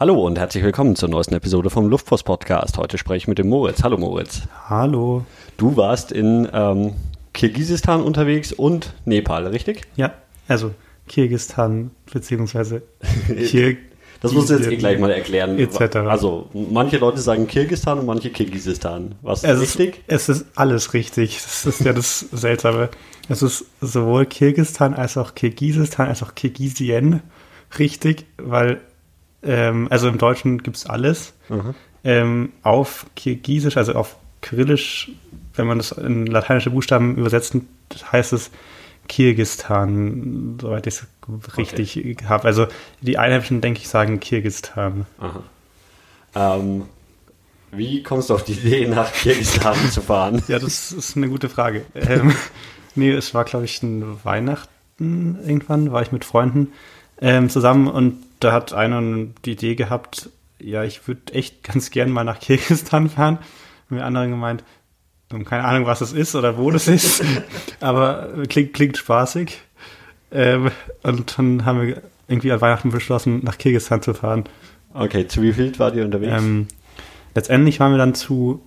Hallo 0.00 0.24
und 0.24 0.38
herzlich 0.38 0.62
willkommen 0.62 0.94
zur 0.94 1.08
neuesten 1.08 1.34
Episode 1.34 1.70
vom 1.70 1.88
Luftpost 1.88 2.24
Podcast. 2.24 2.78
Heute 2.78 2.98
spreche 2.98 3.16
ich 3.16 3.26
mit 3.26 3.38
dem 3.38 3.48
Moritz. 3.48 3.82
Hallo 3.82 3.98
Moritz. 3.98 4.42
Hallo. 4.68 5.26
Du 5.56 5.76
warst 5.76 6.12
in 6.12 6.48
ähm, 6.52 6.92
Kirgisistan 7.34 8.00
unterwegs 8.02 8.52
und 8.52 8.94
Nepal, 9.06 9.48
richtig? 9.48 9.88
Ja, 9.96 10.14
also 10.46 10.72
Kirgisistan 11.08 11.90
beziehungsweise 12.12 12.82
Kir 13.26 13.76
Das 14.20 14.30
musst 14.30 14.50
du 14.50 14.54
jetzt 14.54 14.70
eh 14.70 14.76
gleich 14.76 15.00
mal 15.00 15.10
erklären. 15.10 15.58
Etc. 15.58 15.96
Also 15.96 16.48
manche 16.52 16.98
Leute 16.98 17.18
sagen 17.18 17.48
Kirgisistan 17.48 17.98
und 17.98 18.06
manche 18.06 18.30
Kirgisistan. 18.30 19.16
Was 19.22 19.42
es 19.42 19.60
richtig? 19.60 20.04
Ist, 20.06 20.28
es 20.28 20.42
ist 20.42 20.46
alles 20.54 20.94
richtig. 20.94 21.42
Das 21.42 21.66
ist 21.66 21.80
ja 21.80 21.92
das 21.92 22.20
Seltsame. 22.30 22.90
Es 23.28 23.42
ist 23.42 23.64
sowohl 23.80 24.26
Kirgisistan 24.26 24.94
als 24.94 25.16
auch 25.16 25.34
Kirgisistan 25.34 26.06
als 26.06 26.22
auch 26.22 26.36
Kirgisien 26.36 27.20
richtig, 27.80 28.26
weil 28.36 28.80
ähm, 29.42 29.88
also 29.90 30.08
im 30.08 30.18
Deutschen 30.18 30.62
gibt 30.62 30.76
es 30.76 30.86
alles. 30.86 31.34
Ähm, 32.04 32.52
auf 32.62 33.06
Kirgisisch, 33.16 33.76
also 33.76 33.94
auf 33.94 34.16
Kyrillisch, 34.40 35.10
wenn 35.54 35.66
man 35.66 35.78
das 35.78 35.92
in 35.92 36.26
lateinische 36.26 36.70
Buchstaben 36.70 37.16
übersetzt, 37.16 37.56
heißt 38.12 38.32
es 38.32 38.50
Kirgistan, 39.08 40.58
soweit 40.60 40.86
ich 40.86 40.94
es 40.94 41.56
richtig 41.56 42.16
habe. 42.28 42.44
Also 42.44 42.66
die 43.00 43.18
Einheimischen, 43.18 43.60
denke 43.60 43.80
ich, 43.80 43.88
sagen 43.88 44.20
Kirgistan. 44.20 45.06
Ähm, 46.34 46.84
wie 47.72 48.02
kommst 48.02 48.30
du 48.30 48.34
auf 48.34 48.44
die 48.44 48.52
Idee, 48.52 48.86
nach 48.86 49.12
Kirgisistan 49.12 49.76
zu 49.90 50.00
fahren? 50.00 50.42
Ja, 50.48 50.58
das 50.58 50.92
ist 50.92 51.16
eine 51.16 51.28
gute 51.28 51.48
Frage. 51.48 51.84
Ähm, 51.94 52.34
nee, 52.94 53.10
es 53.10 53.34
war, 53.34 53.44
glaube 53.44 53.64
ich, 53.64 53.82
ein 53.82 54.24
Weihnachten 54.24 55.38
irgendwann, 55.44 55.92
war 55.92 56.02
ich 56.02 56.12
mit 56.12 56.24
Freunden 56.24 56.72
ähm, 57.20 57.50
zusammen 57.50 57.88
und 57.88 58.22
da 58.40 58.52
hat 58.52 58.72
einer 58.72 59.00
die 59.44 59.52
Idee 59.52 59.74
gehabt, 59.74 60.30
ja, 60.60 60.84
ich 60.84 61.06
würde 61.06 61.34
echt 61.34 61.62
ganz 61.62 61.90
gern 61.90 62.10
mal 62.10 62.24
nach 62.24 62.40
Kirgisistan 62.40 63.08
fahren. 63.08 63.38
Und 63.90 63.96
wir 63.96 64.04
anderen 64.04 64.30
gemeint, 64.30 64.64
keine 65.44 65.64
Ahnung, 65.64 65.86
was 65.86 66.00
es 66.00 66.12
ist 66.12 66.34
oder 66.34 66.56
wo 66.56 66.70
das 66.70 66.88
ist, 66.88 67.22
aber 67.80 68.28
klingt, 68.48 68.74
klingt 68.74 68.96
spaßig. 68.96 69.60
Ähm, 70.30 70.70
und 71.02 71.38
dann 71.38 71.64
haben 71.64 71.86
wir 71.86 72.02
irgendwie 72.28 72.52
an 72.52 72.60
Weihnachten 72.60 72.90
beschlossen, 72.90 73.40
nach 73.42 73.58
Kirgisistan 73.58 74.02
zu 74.02 74.14
fahren. 74.14 74.44
Okay, 74.94 75.26
zu 75.26 75.42
wie 75.42 75.52
viel 75.52 75.78
war 75.78 75.94
ihr 75.94 76.04
unterwegs? 76.04 76.32
Ähm, 76.36 76.66
letztendlich 77.34 77.80
waren 77.80 77.92
wir 77.92 77.98
dann 77.98 78.14
zu 78.14 78.62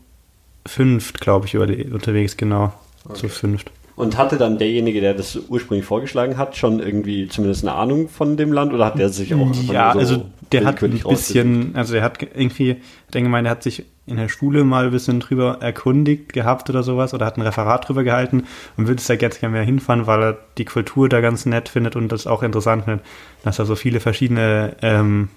fünft, 0.66 1.22
glaube 1.22 1.46
ich, 1.46 1.54
über 1.54 1.68
die, 1.68 1.86
unterwegs, 1.86 2.38
genau. 2.38 2.74
Okay. 3.06 3.16
Zu 3.16 3.30
fünft. 3.30 3.72
Und 4.02 4.18
hatte 4.18 4.38
dann 4.38 4.58
derjenige, 4.58 5.00
der 5.00 5.14
das 5.14 5.38
ursprünglich 5.48 5.86
vorgeschlagen 5.86 6.36
hat, 6.36 6.58
schon 6.58 6.80
irgendwie 6.80 7.28
zumindest 7.28 7.64
eine 7.64 7.76
Ahnung 7.76 8.10
von 8.10 8.36
dem 8.36 8.52
Land 8.52 8.74
oder 8.74 8.88
hat 8.88 8.98
der 8.98 9.10
sich 9.10 9.32
auch 9.36 9.54
Ja, 9.72 9.94
so 9.94 10.00
also 10.00 10.26
der 10.52 10.66
hat 10.66 10.82
ein 10.82 10.90
bisschen, 10.90 11.76
also 11.76 11.94
der 11.94 12.02
hat 12.02 12.24
irgendwie, 12.24 12.72
ich 12.72 13.12
denke 13.14 13.30
mal, 13.30 13.44
der 13.44 13.52
hat 13.52 13.62
sich 13.62 13.86
in 14.08 14.18
der 14.18 14.28
Schule 14.28 14.64
mal 14.64 14.86
ein 14.86 14.92
bisschen 14.92 15.20
drüber 15.20 15.60
erkundigt 15.62 16.34
gehabt 16.34 16.68
oder 16.72 16.82
sowas 16.82 17.14
oder 17.14 17.28
hat 17.28 17.38
ein 17.38 17.44
Referat 17.44 17.88
drüber 17.88 18.04
gehalten 18.04 18.46
und 18.76 18.88
würde 18.88 19.00
es 19.00 19.08
ja 19.08 19.18
ganz 19.18 19.40
gerne 19.40 19.54
mehr 19.54 19.64
hinfahren, 19.64 20.08
weil 20.08 20.24
er 20.24 20.38
die 20.58 20.66
Kultur 20.66 21.08
da 21.08 21.22
ganz 21.22 21.46
nett 21.46 21.70
findet 21.70 21.96
und 21.96 22.12
das 22.12 22.26
auch 22.26 22.42
interessant 22.42 22.86
findet, 22.86 23.06
dass 23.44 23.58
da 23.58 23.66
so 23.66 23.76
viele 23.76 24.00
verschiedene 24.00 24.78
ähm, 24.82 25.30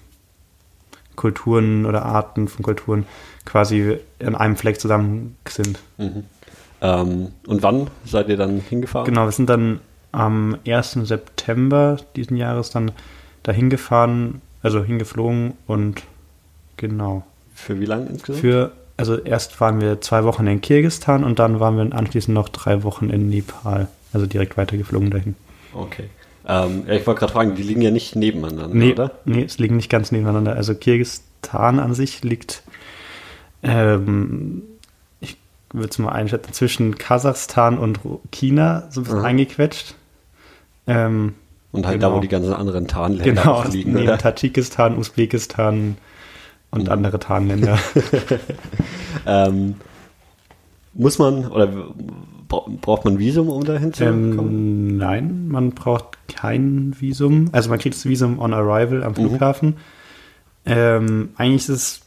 Kulturen 1.15 1.85
oder 1.85 2.03
Arten 2.03 2.47
von 2.47 2.63
Kulturen 2.63 3.05
quasi 3.45 3.99
an 4.25 4.33
einem 4.33 4.55
Fleck 4.55 4.81
zusammen 4.81 5.37
sind. 5.47 5.79
Ähm, 6.81 7.29
und 7.47 7.63
wann 7.63 7.87
seid 8.05 8.29
ihr 8.29 8.37
dann 8.37 8.59
hingefahren? 8.59 9.05
Genau, 9.05 9.25
wir 9.25 9.31
sind 9.31 9.49
dann 9.49 9.79
am 10.11 10.57
1. 10.67 10.91
September 11.03 11.97
diesen 12.15 12.37
Jahres 12.37 12.69
dann 12.69 12.91
dahin 13.43 13.69
gefahren, 13.69 14.41
also 14.63 14.83
hingeflogen 14.83 15.53
und 15.67 16.03
genau. 16.77 17.23
Für 17.53 17.79
wie 17.79 17.85
lange 17.85 18.07
insgesamt? 18.07 18.41
Für, 18.41 18.71
also 18.97 19.17
erst 19.17 19.59
waren 19.61 19.79
wir 19.81 20.01
zwei 20.01 20.23
Wochen 20.23 20.47
in 20.47 20.61
Kirgisistan 20.61 21.23
und 21.23 21.39
dann 21.39 21.59
waren 21.59 21.77
wir 21.77 21.95
anschließend 21.97 22.33
noch 22.33 22.49
drei 22.49 22.83
Wochen 22.83 23.09
in 23.09 23.29
Nepal. 23.29 23.87
Also 24.13 24.25
direkt 24.27 24.57
weitergeflogen 24.57 25.09
dahin. 25.11 25.35
okay. 25.73 26.05
Ähm, 26.47 26.83
ja, 26.87 26.93
ich 26.93 27.07
wollte 27.07 27.21
gerade 27.21 27.33
fragen, 27.33 27.55
die 27.55 27.63
liegen 27.63 27.81
ja 27.81 27.89
nicht 27.89 28.15
nebeneinander, 28.15 28.67
Nee, 28.67 28.91
oder? 28.93 29.09
nee, 29.25 29.43
es 29.43 29.57
liegen 29.57 29.77
nicht 29.77 29.89
ganz 29.89 30.11
nebeneinander. 30.11 30.55
Also 30.55 30.75
Kirgisistan 30.75 31.79
an 31.79 31.95
sich 31.95 32.23
liegt, 32.23 32.61
ähm, 33.63 34.61
würde 35.71 35.89
es 35.89 35.97
mal 35.99 36.11
einschätzen, 36.11 36.53
zwischen 36.53 36.97
Kasachstan 36.97 37.77
und 37.77 37.99
China 38.31 38.87
so 38.89 39.01
ein 39.01 39.03
bisschen 39.03 39.19
Mhm. 39.19 39.25
eingequetscht. 39.25 39.95
Ähm, 40.87 41.33
Und 41.71 41.85
halt 41.87 42.01
da, 42.01 42.07
Genau. 42.07 42.17
wo 42.17 42.21
die 42.21 42.27
ganzen 42.29 42.53
anderen 42.53 42.87
Tarnländer 42.87 43.41
genau, 43.41 43.63
liegen, 43.63 43.93
neben 43.93 44.03
oder? 44.07 44.17
Tadschikistan, 44.17 44.97
Usbekistan 44.97 45.97
und 46.71 46.83
Mhm. 46.85 46.89
andere 46.91 47.19
Tarnländer. 47.19 47.77
Ähm, 49.25 49.75
muss 50.93 51.17
man, 51.19 51.47
oder 51.47 51.67
bra- 52.47 52.65
braucht 52.81 53.05
man 53.05 53.17
Visum, 53.19 53.49
um 53.49 53.63
da 53.63 53.73
hinzukommen? 53.77 54.37
Ähm, 54.39 54.97
nein, 54.97 55.47
man 55.47 55.71
braucht 55.71 56.17
kein 56.27 56.95
Visum. 56.99 57.49
Also 57.51 57.69
man 57.69 57.79
kriegt 57.79 57.95
das 57.95 58.05
Visum 58.05 58.39
on 58.39 58.53
arrival 58.53 59.03
am 59.03 59.11
Mhm. 59.13 59.15
Flughafen. 59.15 59.77
Ähm, 60.65 61.29
eigentlich 61.37 61.63
ist 61.63 61.69
es 61.69 62.01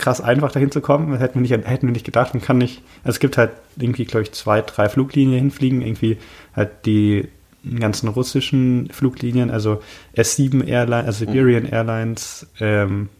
krass 0.00 0.20
einfach 0.20 0.50
dahin 0.50 0.70
zu 0.70 0.80
kommen. 0.80 1.12
Das 1.12 1.20
hätten 1.20 1.34
wir 1.34 1.42
nicht, 1.42 1.68
hätten 1.68 1.86
wir 1.86 1.92
nicht 1.92 2.04
gedacht. 2.06 2.34
Man 2.34 2.42
kann 2.42 2.58
nicht, 2.58 2.82
also 3.04 3.16
es 3.16 3.20
gibt 3.20 3.36
halt 3.38 3.50
irgendwie, 3.78 4.04
glaube 4.04 4.22
ich, 4.22 4.32
zwei, 4.32 4.62
drei 4.62 4.88
Fluglinien 4.88 5.38
hinfliegen. 5.38 5.82
Irgendwie 5.82 6.18
halt 6.54 6.70
die 6.86 7.28
ganzen 7.78 8.08
russischen 8.08 8.88
Fluglinien, 8.90 9.50
also 9.50 9.82
S7 10.16 10.66
Airlines, 10.66 11.06
also 11.06 11.26
Siberian 11.26 11.66
Airlines, 11.66 12.46
ähm, 12.58 13.10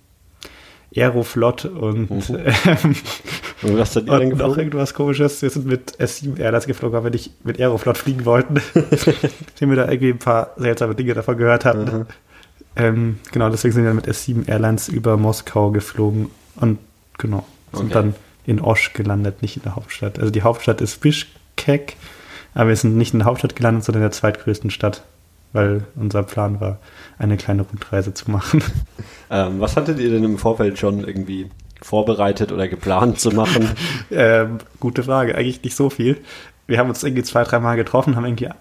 Aeroflot 0.97 1.67
und, 1.67 2.11
Mhm. 2.11 2.37
ähm, 2.65 2.97
Und 3.63 3.77
was 3.79 3.95
und 3.95 4.07
noch 4.39 4.57
irgendwas 4.57 4.95
komisches. 4.95 5.43
Wir 5.43 5.51
sind 5.51 5.67
mit 5.67 6.01
S7 6.01 6.39
Airlines 6.39 6.67
geflogen, 6.67 6.97
weil 6.97 7.05
wir 7.05 7.11
nicht 7.11 7.45
mit 7.45 7.61
Aeroflot 7.61 7.99
fliegen 7.99 8.25
wollten. 8.25 8.55
Nachdem 8.75 9.69
wir 9.69 9.77
da 9.77 9.91
irgendwie 9.91 10.11
ein 10.11 10.19
paar 10.19 10.55
seltsame 10.57 10.95
Dinge 10.95 11.13
davon 11.13 11.37
gehört 11.37 11.67
hatten. 11.67 11.99
Mhm. 11.99 12.07
Ähm, 12.77 13.19
genau, 13.33 13.51
deswegen 13.51 13.75
sind 13.75 13.85
wir 13.85 13.93
mit 13.93 14.09
S7 14.09 14.49
Airlines 14.49 14.89
über 14.89 15.17
Moskau 15.19 15.71
geflogen 15.71 16.31
und 16.61 16.79
genau, 17.19 17.45
sind 17.73 17.87
Okay. 17.87 17.95
dann 17.95 18.15
in 18.47 18.61
Osch 18.61 18.93
gelandet, 18.93 19.43
nicht 19.43 19.57
in 19.57 19.63
der 19.63 19.77
Hauptstadt. 19.77 20.19
Also 20.19 20.31
die 20.31 20.43
Hauptstadt 20.43 20.81
ist 20.81 21.01
Bishkek, 21.01 21.97
aber 22.55 22.69
wir 22.71 22.77
sind 22.77 22.97
nicht 22.97 23.13
in 23.13 23.21
der 23.21 23.27
Hauptstadt 23.27 23.55
gelandet, 23.57 23.85
sondern 23.85 24.03
in 24.03 24.09
der 24.09 24.13
zweitgrößten 24.13 24.71
Stadt, 24.71 25.03
weil 25.53 25.85
unser 25.95 26.23
Plan 26.23 26.61
war, 26.61 26.79
eine 27.19 27.37
kleine 27.37 27.63
Rundreise 27.63 28.15
zu 28.15 28.31
machen. 28.31 28.63
Ähm, 29.33 29.61
was 29.61 29.77
hattet 29.77 30.01
ihr 30.01 30.11
denn 30.11 30.25
im 30.25 30.39
Vorfeld 30.39 30.77
schon 30.77 31.05
irgendwie 31.07 31.49
vorbereitet 31.81 32.51
oder 32.51 32.67
geplant 32.67 33.21
zu 33.21 33.31
machen? 33.31 33.69
Ähm, 34.11 34.59
gute 34.81 35.05
Frage, 35.05 35.37
eigentlich 35.37 35.63
nicht 35.63 35.77
so 35.77 35.89
viel. 35.89 36.17
Wir 36.67 36.79
haben 36.79 36.89
uns 36.89 37.05
irgendwie 37.05 37.23
zwei, 37.23 37.45
dreimal 37.45 37.77
getroffen, 37.77 38.17
haben 38.17 38.25
irgendwie 38.25 38.49
ein 38.49 38.55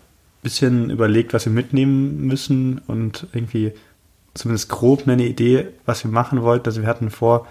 bisschen 0.44 0.92
überlegt, 0.92 1.34
was 1.34 1.46
wir 1.46 1.52
mitnehmen 1.52 2.28
müssen 2.28 2.82
und 2.86 3.26
irgendwie 3.34 3.72
zumindest 4.36 4.70
grob 4.70 5.08
eine 5.08 5.26
Idee, 5.26 5.70
was 5.88 6.04
wir 6.04 6.12
machen 6.12 6.44
wollten. 6.44 6.68
Also 6.68 6.82
wir 6.82 6.88
hatten 6.88 7.10
vor, 7.10 7.48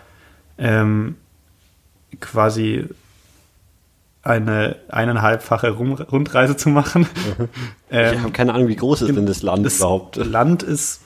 ähm, 0.59 1.17
quasi 2.21 2.87
eine 4.23 4.77
eineinhalbfache 4.89 5.71
Rundreise 5.71 6.57
zu 6.57 6.69
machen. 6.69 7.07
ich 7.89 7.97
ähm, 7.97 8.23
habe 8.23 8.33
keine 8.33 8.53
Ahnung, 8.55 8.69
wie 8.69 8.77
groß 8.77 9.03
ist 9.03 9.17
denn 9.17 9.27
das 9.27 9.43
Land 9.43 9.65
das 9.65 9.77
überhaupt? 9.77 10.17
Land 10.17 10.63
ist 10.63 11.01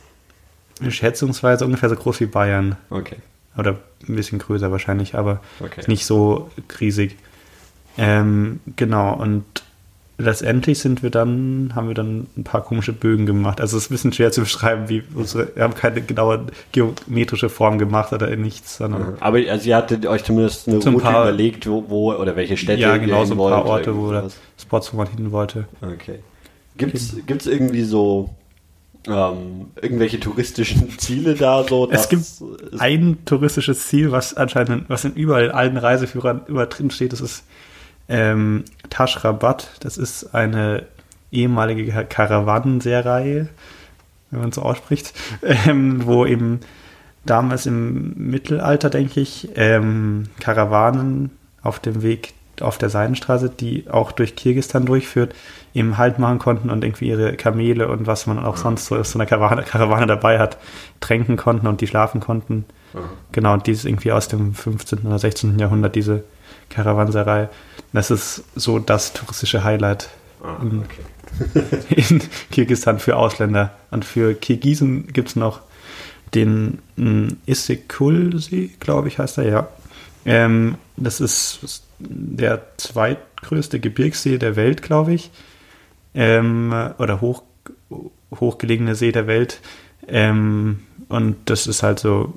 schätzungsweise 0.89 1.65
ungefähr 1.65 1.89
so 1.89 1.97
groß 1.97 2.21
wie 2.21 2.27
Bayern. 2.27 2.77
Okay. 2.91 3.17
Oder 3.57 3.79
ein 4.09 4.17
bisschen 4.17 4.39
größer 4.39 4.73
wahrscheinlich, 4.73 5.15
aber 5.15 5.41
Okay. 5.61 5.83
nicht 5.87 6.07
so 6.07 6.51
riesig. 6.81 7.17
Ähm, 7.99 8.61
genau, 8.77 9.15
und 9.15 9.45
letztendlich 10.23 10.79
sind 10.79 11.03
wir 11.03 11.11
dann, 11.11 11.73
haben 11.75 11.89
wir 11.89 11.95
dann 11.95 12.27
ein 12.37 12.45
paar 12.45 12.63
komische 12.63 12.93
Bögen 12.93 13.27
gemacht. 13.27 13.61
Also 13.61 13.77
es 13.77 13.85
ist 13.85 13.91
ein 13.91 13.95
bisschen 13.95 14.13
schwer 14.13 14.33
zu 14.33 14.41
beschreiben, 14.43 14.89
wie 14.89 15.03
unsere, 15.15 15.55
wir 15.55 15.63
haben 15.65 15.75
keine 15.75 16.01
genaue 16.01 16.47
geometrische 16.73 17.49
Form 17.49 17.79
gemacht 17.79 18.13
oder 18.13 18.35
nichts, 18.37 18.79
sondern 18.79 19.17
Aber 19.21 19.39
also 19.49 19.69
ihr 19.69 19.77
hattet 19.77 20.07
euch 20.07 20.25
zumindest 20.25 20.69
eine 20.69 20.81
So 20.81 20.89
ein 20.89 20.95
Route 20.95 21.05
paar- 21.05 21.23
überlegt, 21.23 21.67
wo, 21.69 21.85
wo 21.89 22.13
oder 22.15 22.37
welche 22.37 22.57
Städte 22.57 22.81
ja, 22.83 22.95
ihr 22.95 23.01
genau, 23.01 23.25
so 23.25 23.35
hin 23.35 23.41
ein 23.43 23.51
paar 23.51 23.65
wollt, 23.65 23.87
Orte, 23.89 23.97
wo 23.97 24.07
oder 24.09 24.25
oder 24.25 24.33
Spots, 24.61 24.93
wo 24.93 24.97
man 24.97 25.09
hin 25.09 25.31
wollte. 25.33 25.67
Okay. 25.83 26.21
Gibt's, 26.77 27.15
gibt's 27.27 27.47
irgendwie 27.47 27.83
so 27.85 28.31
ähm, 29.07 29.67
irgendwelche 29.81 30.21
touristischen 30.21 30.91
Ziele 30.99 31.35
da 31.35 31.65
so? 31.69 31.91
Es 31.91 32.09
gibt 32.09 32.25
ein 32.79 33.19
touristisches 33.25 33.89
Ziel, 33.89 34.13
was 34.13 34.35
anscheinend, 34.37 34.89
was 34.89 35.05
in 35.05 35.15
überall 35.15 35.51
allen 35.51 35.77
Reiseführern 35.77 36.43
über 36.47 36.67
drin 36.67 36.91
steht, 36.91 37.13
das 37.13 37.21
ist 37.21 37.45
ähm, 38.13 38.65
Tashrabat. 38.91 39.71
Das 39.81 39.97
ist 39.97 40.35
eine 40.35 40.85
ehemalige 41.33 42.05
Karawanenserie, 42.05 43.49
wenn 44.31 44.41
man 44.41 44.53
so 44.53 44.63
ausspricht, 44.63 45.15
ähm, 45.43 46.05
wo 46.07 46.27
eben 46.27 46.61
damals 47.25 47.67
im 47.67 48.13
Mittelalter, 48.17 48.91
denke 48.91 49.21
ich, 49.21 49.49
ähm, 49.57 50.29
Karawanen 50.41 51.31
auf 51.63 51.81
dem 51.81 52.03
Weg 52.03 52.35
auf 52.61 52.77
der 52.77 52.91
Seidenstraße, 52.91 53.49
die 53.49 53.87
auch 53.91 54.13
durch 54.13 54.37
Kirgistan 54.37 54.85
durchführt, 54.85 55.35
eben 55.75 55.97
Halt 55.97 56.19
machen 56.19 56.39
konnten 56.39 56.69
und 56.69 56.85
irgendwie 56.85 57.09
ihre 57.09 57.35
Kamele 57.35 57.89
und 57.89 58.07
was 58.07 58.27
man 58.27 58.39
auch 58.39 58.59
sonst 58.59 58.87
so 58.87 58.97
aus 58.97 59.13
so 59.13 59.19
einer 59.19 59.27
Karawane, 59.27 59.63
Karawane 59.63 60.07
dabei 60.07 60.39
hat, 60.39 60.59
tränken 61.01 61.37
konnten 61.37 61.67
und 61.67 61.81
die 61.81 61.87
schlafen 61.87 62.21
konnten. 62.21 62.67
Genau, 63.33 63.55
und 63.55 63.67
die 63.67 63.73
ist 63.73 63.87
irgendwie 63.87 64.13
aus 64.13 64.29
dem 64.29 64.55
15. 64.55 65.01
oder 65.07 65.19
16. 65.19 65.59
Jahrhundert, 65.59 65.97
diese 65.97 66.25
Karawanserei. 66.73 67.49
Das 67.93 68.11
ist 68.11 68.45
so 68.55 68.79
das 68.79 69.13
touristische 69.13 69.65
Highlight 69.65 70.09
Ah, 70.43 70.57
okay. 70.61 71.85
in 72.11 72.21
Kirgisistan 72.51 72.99
für 72.99 73.17
Ausländer. 73.17 73.73
Und 73.91 74.05
für 74.05 74.35
Kirgisen 74.35 75.07
gibt 75.13 75.29
es 75.29 75.37
noch 75.37 75.61
den 76.35 76.79
mm, 76.97 77.29
Issyk-Kul-See, 77.47 78.71
glaube 78.81 79.09
ich, 79.09 79.19
heißt 79.19 79.39
er, 79.39 79.45
ja. 79.45 79.69
Ähm, 80.25 80.77
das 80.97 81.21
ist 81.21 81.85
der 81.99 82.63
zweitgrößte 82.77 83.79
Gebirgssee 83.81 84.39
der 84.39 84.57
Welt, 84.57 84.83
glaube 84.83 85.15
ich. 85.15 85.31
Ähm, 86.15 86.75
oder 86.99 87.21
hoch, 87.21 87.43
hochgelegene 88.35 88.95
See 88.95 89.13
der 89.13 89.27
Welt. 89.27 89.61
Ähm, 90.09 90.81
und 91.09 91.37
das 91.45 91.67
ist 91.67 91.83
halt 91.83 92.01
so 92.01 92.37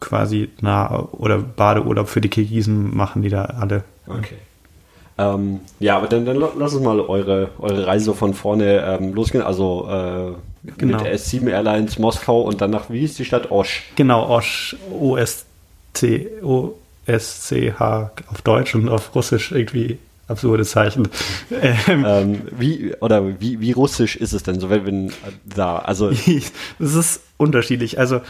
quasi 0.00 0.50
nah 0.60 1.08
oder 1.12 1.38
Badeurlaub 1.38 2.08
für 2.08 2.20
die 2.20 2.28
Kirgisen 2.28 2.96
machen 2.96 3.22
die 3.22 3.28
da 3.28 3.44
alle. 3.44 3.84
Okay. 4.06 4.36
Ähm, 5.18 5.60
ja, 5.78 5.96
aber 5.96 6.06
dann, 6.08 6.24
dann 6.24 6.36
la- 6.36 6.50
lass 6.58 6.74
uns 6.74 6.82
mal 6.84 6.98
eure, 7.00 7.50
eure 7.58 7.86
Reise 7.86 8.14
von 8.14 8.32
vorne 8.34 8.80
ähm, 9.00 9.12
losgehen. 9.14 9.44
Also 9.44 9.86
äh, 9.88 10.32
Genau. 10.76 10.98
mit 10.98 11.06
der 11.06 11.18
S7 11.18 11.48
Airlines 11.48 11.98
Moskau 11.98 12.42
und 12.42 12.60
dann 12.60 12.70
nach, 12.70 12.90
wie 12.90 13.02
ist 13.04 13.18
die 13.18 13.24
Stadt? 13.24 13.50
Osch. 13.50 13.82
Genau, 13.96 14.28
Osch, 14.28 14.76
O-S-C, 14.92 16.28
O-S-C-H 17.06 18.10
auf 18.30 18.42
Deutsch 18.42 18.74
und 18.74 18.88
auf 18.88 19.14
Russisch 19.14 19.52
irgendwie 19.52 19.98
absurde 20.28 20.64
Zeichen. 20.64 21.08
Ähm, 21.88 22.42
wie, 22.56 22.92
oder 23.00 23.40
wie, 23.40 23.60
wie 23.60 23.72
russisch 23.72 24.16
ist 24.16 24.32
es 24.32 24.42
denn 24.42 24.60
so, 24.60 24.70
wenn, 24.70 24.84
wenn 24.86 25.12
da, 25.44 25.78
also, 25.78 26.10
Es 26.78 26.94
ist 26.94 27.22
unterschiedlich. 27.36 27.98
Also 27.98 28.20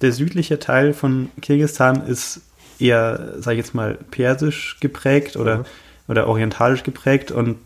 der 0.00 0.12
südliche 0.12 0.58
Teil 0.58 0.92
von 0.92 1.30
Kirgisistan 1.40 2.06
ist 2.06 2.40
eher, 2.78 3.34
sag 3.38 3.52
ich 3.52 3.58
jetzt 3.58 3.74
mal, 3.74 3.98
persisch 4.10 4.76
geprägt 4.80 5.36
oder, 5.36 5.58
Mhm. 5.58 5.64
oder 6.08 6.26
orientalisch 6.26 6.82
geprägt 6.82 7.30
und 7.30 7.56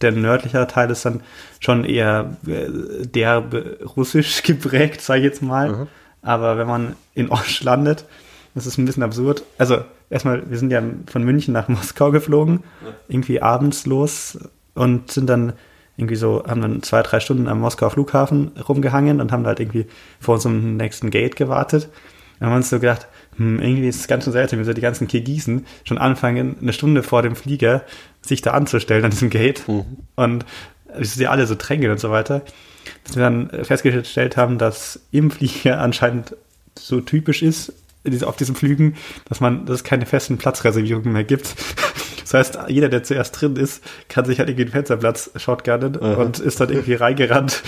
der 0.00 0.12
nördliche 0.12 0.66
Teil 0.66 0.90
ist 0.90 1.04
dann 1.04 1.20
schon 1.58 1.84
eher 1.84 2.36
äh, 2.46 3.06
derbe 3.06 3.78
russisch 3.96 4.42
geprägt, 4.44 5.00
sag 5.02 5.16
ich 5.18 5.24
jetzt 5.24 5.42
mal. 5.42 5.70
Mhm. 5.70 5.86
Aber 6.22 6.56
wenn 6.58 6.66
man 6.68 6.96
in 7.14 7.30
Osch 7.30 7.62
landet, 7.62 8.04
das 8.54 8.66
ist 8.66 8.78
ein 8.78 8.84
bisschen 8.84 9.02
absurd. 9.02 9.42
Also 9.58 9.84
erstmal, 10.08 10.48
wir 10.48 10.58
sind 10.58 10.70
ja 10.70 10.82
von 11.06 11.22
München 11.24 11.52
nach 11.52 11.68
Moskau 11.68 12.10
geflogen, 12.12 12.62
irgendwie 13.08 13.42
abends 13.42 13.86
los 13.86 14.38
und 14.74 15.10
sind 15.10 15.26
dann 15.28 15.52
irgendwie 16.00 16.16
so, 16.16 16.42
haben 16.46 16.60
dann 16.60 16.82
zwei, 16.82 17.02
drei 17.02 17.20
Stunden 17.20 17.46
am 17.46 17.60
Moskauer 17.60 17.90
Flughafen 17.90 18.52
rumgehangen 18.68 19.20
und 19.20 19.32
haben 19.32 19.46
halt 19.46 19.60
irgendwie 19.60 19.86
vor 20.18 20.34
unserem 20.34 20.76
nächsten 20.76 21.10
Gate 21.10 21.36
gewartet. 21.36 21.88
Dann 22.38 22.46
haben 22.46 22.54
wir 22.54 22.56
uns 22.56 22.70
so 22.70 22.80
gedacht, 22.80 23.06
hm, 23.36 23.60
irgendwie 23.60 23.88
ist 23.88 24.00
es 24.00 24.08
ganz 24.08 24.24
schön 24.24 24.32
seltsam, 24.32 24.58
wie 24.58 24.64
so 24.64 24.72
die 24.72 24.80
ganzen 24.80 25.06
Kirgisen 25.06 25.66
schon 25.84 25.98
anfangen, 25.98 26.56
eine 26.60 26.72
Stunde 26.72 27.02
vor 27.02 27.22
dem 27.22 27.36
Flieger 27.36 27.82
sich 28.22 28.42
da 28.42 28.52
anzustellen 28.52 29.04
an 29.04 29.10
diesem 29.10 29.30
Gate. 29.30 29.62
Und 30.16 30.44
sie 31.00 31.26
alle 31.26 31.46
so 31.46 31.54
drängeln 31.56 31.92
und 31.92 32.00
so 32.00 32.10
weiter. 32.10 32.42
Bis 33.04 33.16
wir 33.16 33.22
dann 33.22 33.50
festgestellt 33.64 34.36
haben, 34.36 34.58
dass 34.58 35.00
im 35.12 35.30
Flieger 35.30 35.80
anscheinend 35.80 36.34
so 36.78 37.00
typisch 37.00 37.42
ist, 37.42 37.72
auf 38.22 38.36
diesen 38.36 38.54
Flügen, 38.54 38.96
dass 39.28 39.40
man, 39.40 39.66
dass 39.66 39.76
es 39.76 39.84
keine 39.84 40.06
festen 40.06 40.38
Platzreservierungen 40.38 41.12
mehr 41.12 41.24
gibt. 41.24 41.54
Das 42.30 42.34
heißt, 42.54 42.58
jeder, 42.68 42.88
der 42.88 43.02
zuerst 43.02 43.40
drin 43.40 43.56
ist, 43.56 43.82
kann 44.08 44.24
sich 44.24 44.38
halt 44.38 44.48
irgendwie 44.48 44.66
den 44.66 44.72
Fensterplatz 44.72 45.30
shotgunnen 45.36 45.96
und 45.96 46.38
ist 46.38 46.60
dann 46.60 46.68
irgendwie 46.68 46.94
reingerannt. 46.94 47.62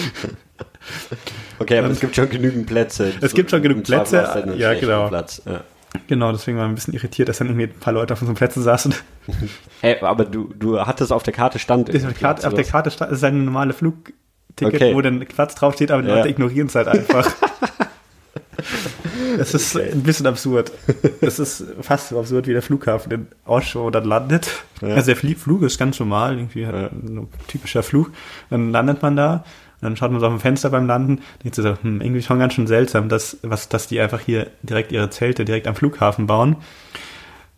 okay, 1.59 1.79
aber 1.79 1.89
es 1.89 1.99
gibt 2.01 2.15
schon 2.15 2.29
genügend 2.31 2.67
Plätze. 2.67 3.13
Es 3.21 3.35
gibt 3.35 3.51
schon 3.51 3.63
Zweifel 3.63 3.83
Plätze, 3.83 4.33
einen 4.33 4.59
ja, 4.59 4.75
genau. 4.75 5.09
Platz. 5.09 5.43
Ja. 5.47 5.63
Genau, 6.07 6.33
deswegen 6.33 6.57
war 6.59 6.65
ich 6.67 6.71
ein 6.71 6.75
bisschen 6.77 6.95
irritiert, 6.95 7.29
dass 7.29 7.39
dann 7.39 7.49
irgendwie 7.49 7.65
ein 7.67 7.79
paar 7.81 7.93
Leute 7.93 8.15
auf 8.15 8.23
unseren 8.23 8.37
Plätzen 8.37 8.63
saßen. 8.63 8.95
Hey, 9.81 9.99
aber 10.01 10.25
du, 10.25 10.53
du 10.57 10.79
hattest 10.81 11.13
auf 11.13 11.25
der 11.25 11.33
Karte 11.33 11.59
stand. 11.59 11.91
Auf 11.91 12.01
der 12.01 12.13
Karte, 12.13 12.47
auf 12.47 12.55
der 12.55 12.63
Karte 12.65 12.91
sta- 12.93 13.07
ist 13.07 13.25
ein 13.25 13.45
normale 13.45 13.73
Flugticket, 13.73 14.15
Okay. 14.63 14.95
wo 14.95 15.01
dann 15.01 15.19
Platz 15.27 15.57
draufsteht, 15.57 15.91
aber 15.91 16.03
die 16.03 16.09
Ja. 16.09 16.17
Leute 16.17 16.29
ignorieren 16.29 16.69
es 16.69 16.75
halt 16.77 16.87
einfach. 16.87 17.29
Das 19.39 19.55
ist 19.55 19.77
Okay. 19.77 19.91
ein 19.93 20.03
bisschen 20.03 20.27
absurd. 20.27 20.73
Das 21.21 21.39
ist 21.39 21.65
fast 21.81 22.09
so 22.09 22.19
absurd 22.19 22.47
wie 22.47 22.53
der 22.53 22.63
Flughafen 22.63 23.13
in 23.13 23.27
Osho 23.47 23.91
dann 23.91 24.05
landet. 24.05 24.49
Ja. 24.81 24.89
Also 24.95 25.13
der 25.15 25.17
Flug 25.37 25.63
ist 25.63 25.79
ganz 25.79 25.99
normal, 26.01 26.37
irgendwie 26.37 26.61
Ja. 26.63 26.71
ein 26.71 27.29
typischer 27.49 27.83
Flug. 27.83 28.11
Dann 28.51 28.71
landet 28.71 29.03
man 29.03 29.17
da, 29.17 29.35
und 29.37 29.43
dann 29.83 29.97
schaut 29.97 30.11
man 30.13 30.21
so 30.21 30.27
auf 30.27 30.33
dem 30.33 30.41
Fenster 30.41 30.71
beim 30.71 30.87
Landen, 30.87 31.21
denkt 31.43 31.57
so, 31.57 31.65
hm, 31.83 32.01
irgendwie 32.01 32.23
schon 32.23 32.39
ganz 32.39 32.55
schön 32.55 32.67
seltsam, 32.67 33.09
dass, 33.09 33.37
was, 33.43 33.69
dass 33.69 33.87
die 33.89 34.01
einfach 34.01 34.21
hier 34.21 34.49
direkt 34.63 34.93
ihre 34.93 35.11
Zelte 35.11 35.45
direkt 35.45 35.67
am 35.67 35.75
Flughafen 35.75 36.27
bauen. 36.27 36.57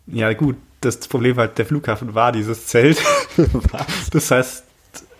Ja, 0.07 0.33
gut, 0.33 0.55
das 0.81 0.99
Problem 1.07 1.35
war, 1.35 1.47
halt, 1.47 1.57
der 1.57 1.65
Flughafen 1.65 2.13
war 2.15 2.31
dieses 2.31 2.67
Zelt. 2.67 3.01
Das 4.11 4.31
heißt, 4.31 4.63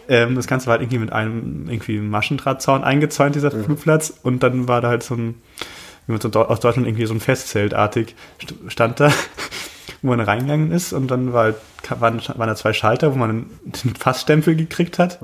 ähm, 0.07 0.35
das 0.35 0.45
Ganze 0.47 0.67
war 0.67 0.73
halt 0.73 0.81
irgendwie 0.83 0.99
mit 0.99 1.11
einem 1.11 1.67
irgendwie 1.69 1.99
Maschendrahtzaun 1.99 2.83
eingezäunt, 2.83 3.35
dieser 3.35 3.49
Flugplatz. 3.51 4.13
Und 4.23 4.43
dann 4.43 4.67
war 4.67 4.81
da 4.81 4.89
halt 4.89 5.03
so 5.03 5.15
ein, 5.15 5.35
wie 6.07 6.11
man 6.13 6.21
so 6.21 6.29
aus 6.31 6.59
Deutschland 6.59 6.87
irgendwie 6.87 7.05
so 7.05 7.13
ein 7.13 7.19
Festzeltartig 7.19 8.15
st- 8.41 8.69
stand 8.69 8.99
da, 8.99 9.11
wo 10.01 10.09
man 10.09 10.19
reingegangen 10.19 10.71
ist. 10.71 10.93
Und 10.93 11.09
dann 11.09 11.33
war 11.33 11.43
halt, 11.45 11.55
waren, 11.99 12.21
waren 12.35 12.47
da 12.47 12.55
zwei 12.55 12.73
Schalter, 12.73 13.13
wo 13.13 13.17
man 13.17 13.45
den 13.63 13.95
Fassstempel 13.95 14.55
gekriegt 14.55 14.99
hat. 14.99 15.19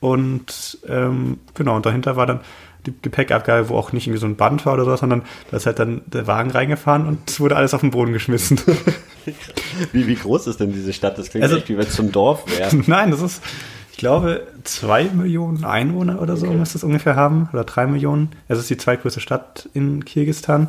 Und 0.00 0.78
ähm, 0.88 1.38
genau, 1.54 1.76
und 1.76 1.84
dahinter 1.86 2.16
war 2.16 2.26
dann 2.26 2.40
die 2.86 2.94
Gepäckabgabe, 3.02 3.68
wo 3.68 3.76
auch 3.76 3.92
nicht 3.92 4.06
irgendwie 4.06 4.20
so 4.20 4.26
ein 4.26 4.36
Band 4.36 4.64
war 4.64 4.74
oder 4.74 4.84
so, 4.84 4.94
sondern 4.96 5.22
da 5.50 5.56
ist 5.56 5.66
halt 5.66 5.80
dann 5.80 6.02
der 6.06 6.28
Wagen 6.28 6.50
reingefahren 6.52 7.06
und 7.08 7.28
es 7.28 7.40
wurde 7.40 7.56
alles 7.56 7.74
auf 7.74 7.80
den 7.80 7.90
Boden 7.90 8.12
geschmissen. 8.12 8.60
Wie, 9.92 10.06
wie 10.06 10.14
groß 10.14 10.46
ist 10.46 10.58
denn 10.60 10.72
diese 10.72 10.92
Stadt? 10.94 11.18
Das 11.18 11.28
klingt 11.28 11.42
Also- 11.44 11.56
echt 11.58 11.68
wie 11.68 11.76
wenn 11.76 11.86
es 11.86 11.94
so 11.96 12.02
ein 12.02 12.12
Dorf 12.12 12.44
wäre. 12.56 12.74
Nein, 12.86 13.10
das 13.10 13.20
ist, 13.20 13.42
glaube, 13.98 14.46
zwei 14.64 15.04
Millionen 15.04 15.64
Einwohner 15.64 16.22
oder 16.22 16.36
so 16.36 16.46
Okay. 16.46 16.56
müsste 16.56 16.78
es 16.78 16.84
ungefähr 16.84 17.16
haben. 17.16 17.50
Oder 17.52 17.64
drei 17.64 17.86
Millionen. 17.86 18.30
Es 18.48 18.58
ist 18.58 18.70
die 18.70 18.78
zweitgrößte 18.78 19.20
Stadt 19.20 19.68
in 19.74 20.04
Kirgisistan. 20.04 20.68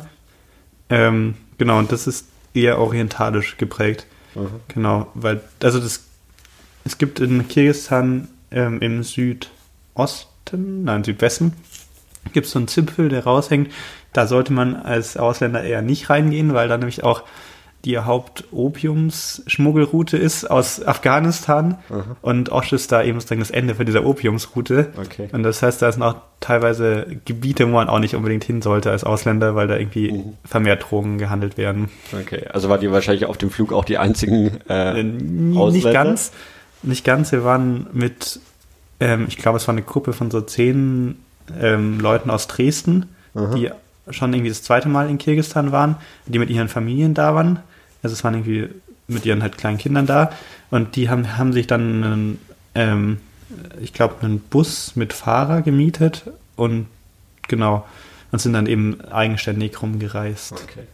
Ähm, 0.90 1.36
genau, 1.56 1.78
und 1.78 1.90
das 1.92 2.06
ist 2.06 2.26
eher 2.52 2.78
orientalisch 2.78 3.56
geprägt. 3.56 4.06
Genau, 4.68 5.08
weil, 5.14 5.40
also 5.62 5.80
das, 5.80 6.04
es 6.84 6.98
gibt 6.98 7.20
in 7.20 7.48
Kirgisistan 7.48 8.28
ähm, 8.50 8.80
im 8.80 9.02
Südosten, 9.02 10.84
nein, 10.84 11.02
Südwesten, 11.04 11.54
gibt 12.32 12.46
es 12.46 12.52
so 12.52 12.58
einen 12.58 12.68
Zipfel, 12.68 13.08
der 13.08 13.24
raushängt. 13.24 13.72
Da 14.12 14.26
sollte 14.26 14.52
man 14.52 14.76
als 14.76 15.16
Ausländer 15.16 15.62
eher 15.62 15.82
nicht 15.82 16.10
reingehen, 16.10 16.52
weil 16.54 16.68
da 16.68 16.76
nämlich 16.76 17.04
auch 17.04 17.22
die 17.84 17.98
Hauptopiumsschmuggelroute 17.98 20.16
ist 20.16 20.50
aus 20.50 20.84
Afghanistan 20.84 21.78
und 22.22 22.50
Osch 22.52 22.72
ist 22.72 22.92
da 22.92 23.02
eben 23.02 23.18
sozusagen 23.20 23.40
das 23.40 23.50
Ende 23.50 23.74
von 23.74 23.86
dieser 23.86 24.04
Opiumsroute. 24.04 24.88
Okay. 24.96 25.28
Und 25.32 25.42
das 25.42 25.62
heißt, 25.62 25.80
da 25.82 25.90
sind 25.90 26.02
auch 26.02 26.16
teilweise 26.40 27.06
Gebiete, 27.24 27.66
wo 27.66 27.72
man 27.72 27.88
auch 27.88 27.98
nicht 27.98 28.14
unbedingt 28.14 28.44
hin 28.44 28.62
sollte 28.62 28.90
als 28.90 29.04
Ausländer, 29.04 29.54
weil 29.54 29.68
da 29.68 29.76
irgendwie 29.76 30.12
Mhm. 30.12 30.32
vermehrt 30.44 30.84
Drogen 30.90 31.18
gehandelt 31.18 31.56
werden. 31.56 31.88
Okay, 32.12 32.46
also 32.52 32.68
wart 32.68 32.82
ihr 32.82 32.92
wahrscheinlich 32.92 33.26
auf 33.26 33.38
dem 33.38 33.50
Flug 33.50 33.72
auch 33.72 33.84
die 33.84 33.98
einzigen 33.98 34.58
Äh, 34.68 34.96
äh, 34.96 35.00
n- 35.00 35.50
nicht 35.50 35.58
Ausländer? 35.58 35.92
ganz, 35.92 36.32
nicht 36.82 37.04
ganz. 37.04 37.32
Wir 37.32 37.44
waren 37.44 37.86
mit, 37.92 38.40
ähm, 39.00 39.26
ich 39.28 39.36
glaube, 39.36 39.58
es 39.58 39.68
war 39.68 39.74
eine 39.74 39.82
Gruppe 39.82 40.12
von 40.12 40.30
so 40.30 40.40
zehn 40.40 41.16
ähm, 41.60 42.00
Leuten 42.00 42.30
aus 42.30 42.46
Dresden, 42.46 43.06
die 43.34 43.70
schon 44.10 44.32
irgendwie 44.32 44.50
das 44.50 44.62
zweite 44.62 44.88
Mal 44.88 45.08
in 45.08 45.18
Kirgisistan 45.18 45.72
waren, 45.72 45.96
die 46.26 46.38
mit 46.38 46.50
ihren 46.50 46.68
Familien 46.68 47.14
da 47.14 47.34
waren. 47.34 47.60
Also 48.02 48.14
es 48.14 48.24
waren 48.24 48.34
irgendwie 48.34 48.68
mit 49.08 49.26
ihren 49.26 49.42
halt 49.42 49.58
kleinen 49.58 49.78
Kindern 49.78 50.06
da 50.06 50.30
und 50.70 50.96
die 50.96 51.08
haben, 51.10 51.36
haben 51.36 51.52
sich 51.52 51.66
dann, 51.66 52.04
einen, 52.04 52.38
ähm, 52.74 53.18
ich 53.80 53.92
glaube, 53.92 54.14
einen 54.22 54.38
Bus 54.40 54.94
mit 54.96 55.12
Fahrer 55.12 55.62
gemietet 55.62 56.24
und 56.56 56.86
genau 57.48 57.84
und 58.32 58.40
sind 58.40 58.52
dann 58.52 58.66
eben 58.66 59.00
eigenständig 59.10 59.82
rumgereist. 59.82 60.52
Okay. 60.52 60.86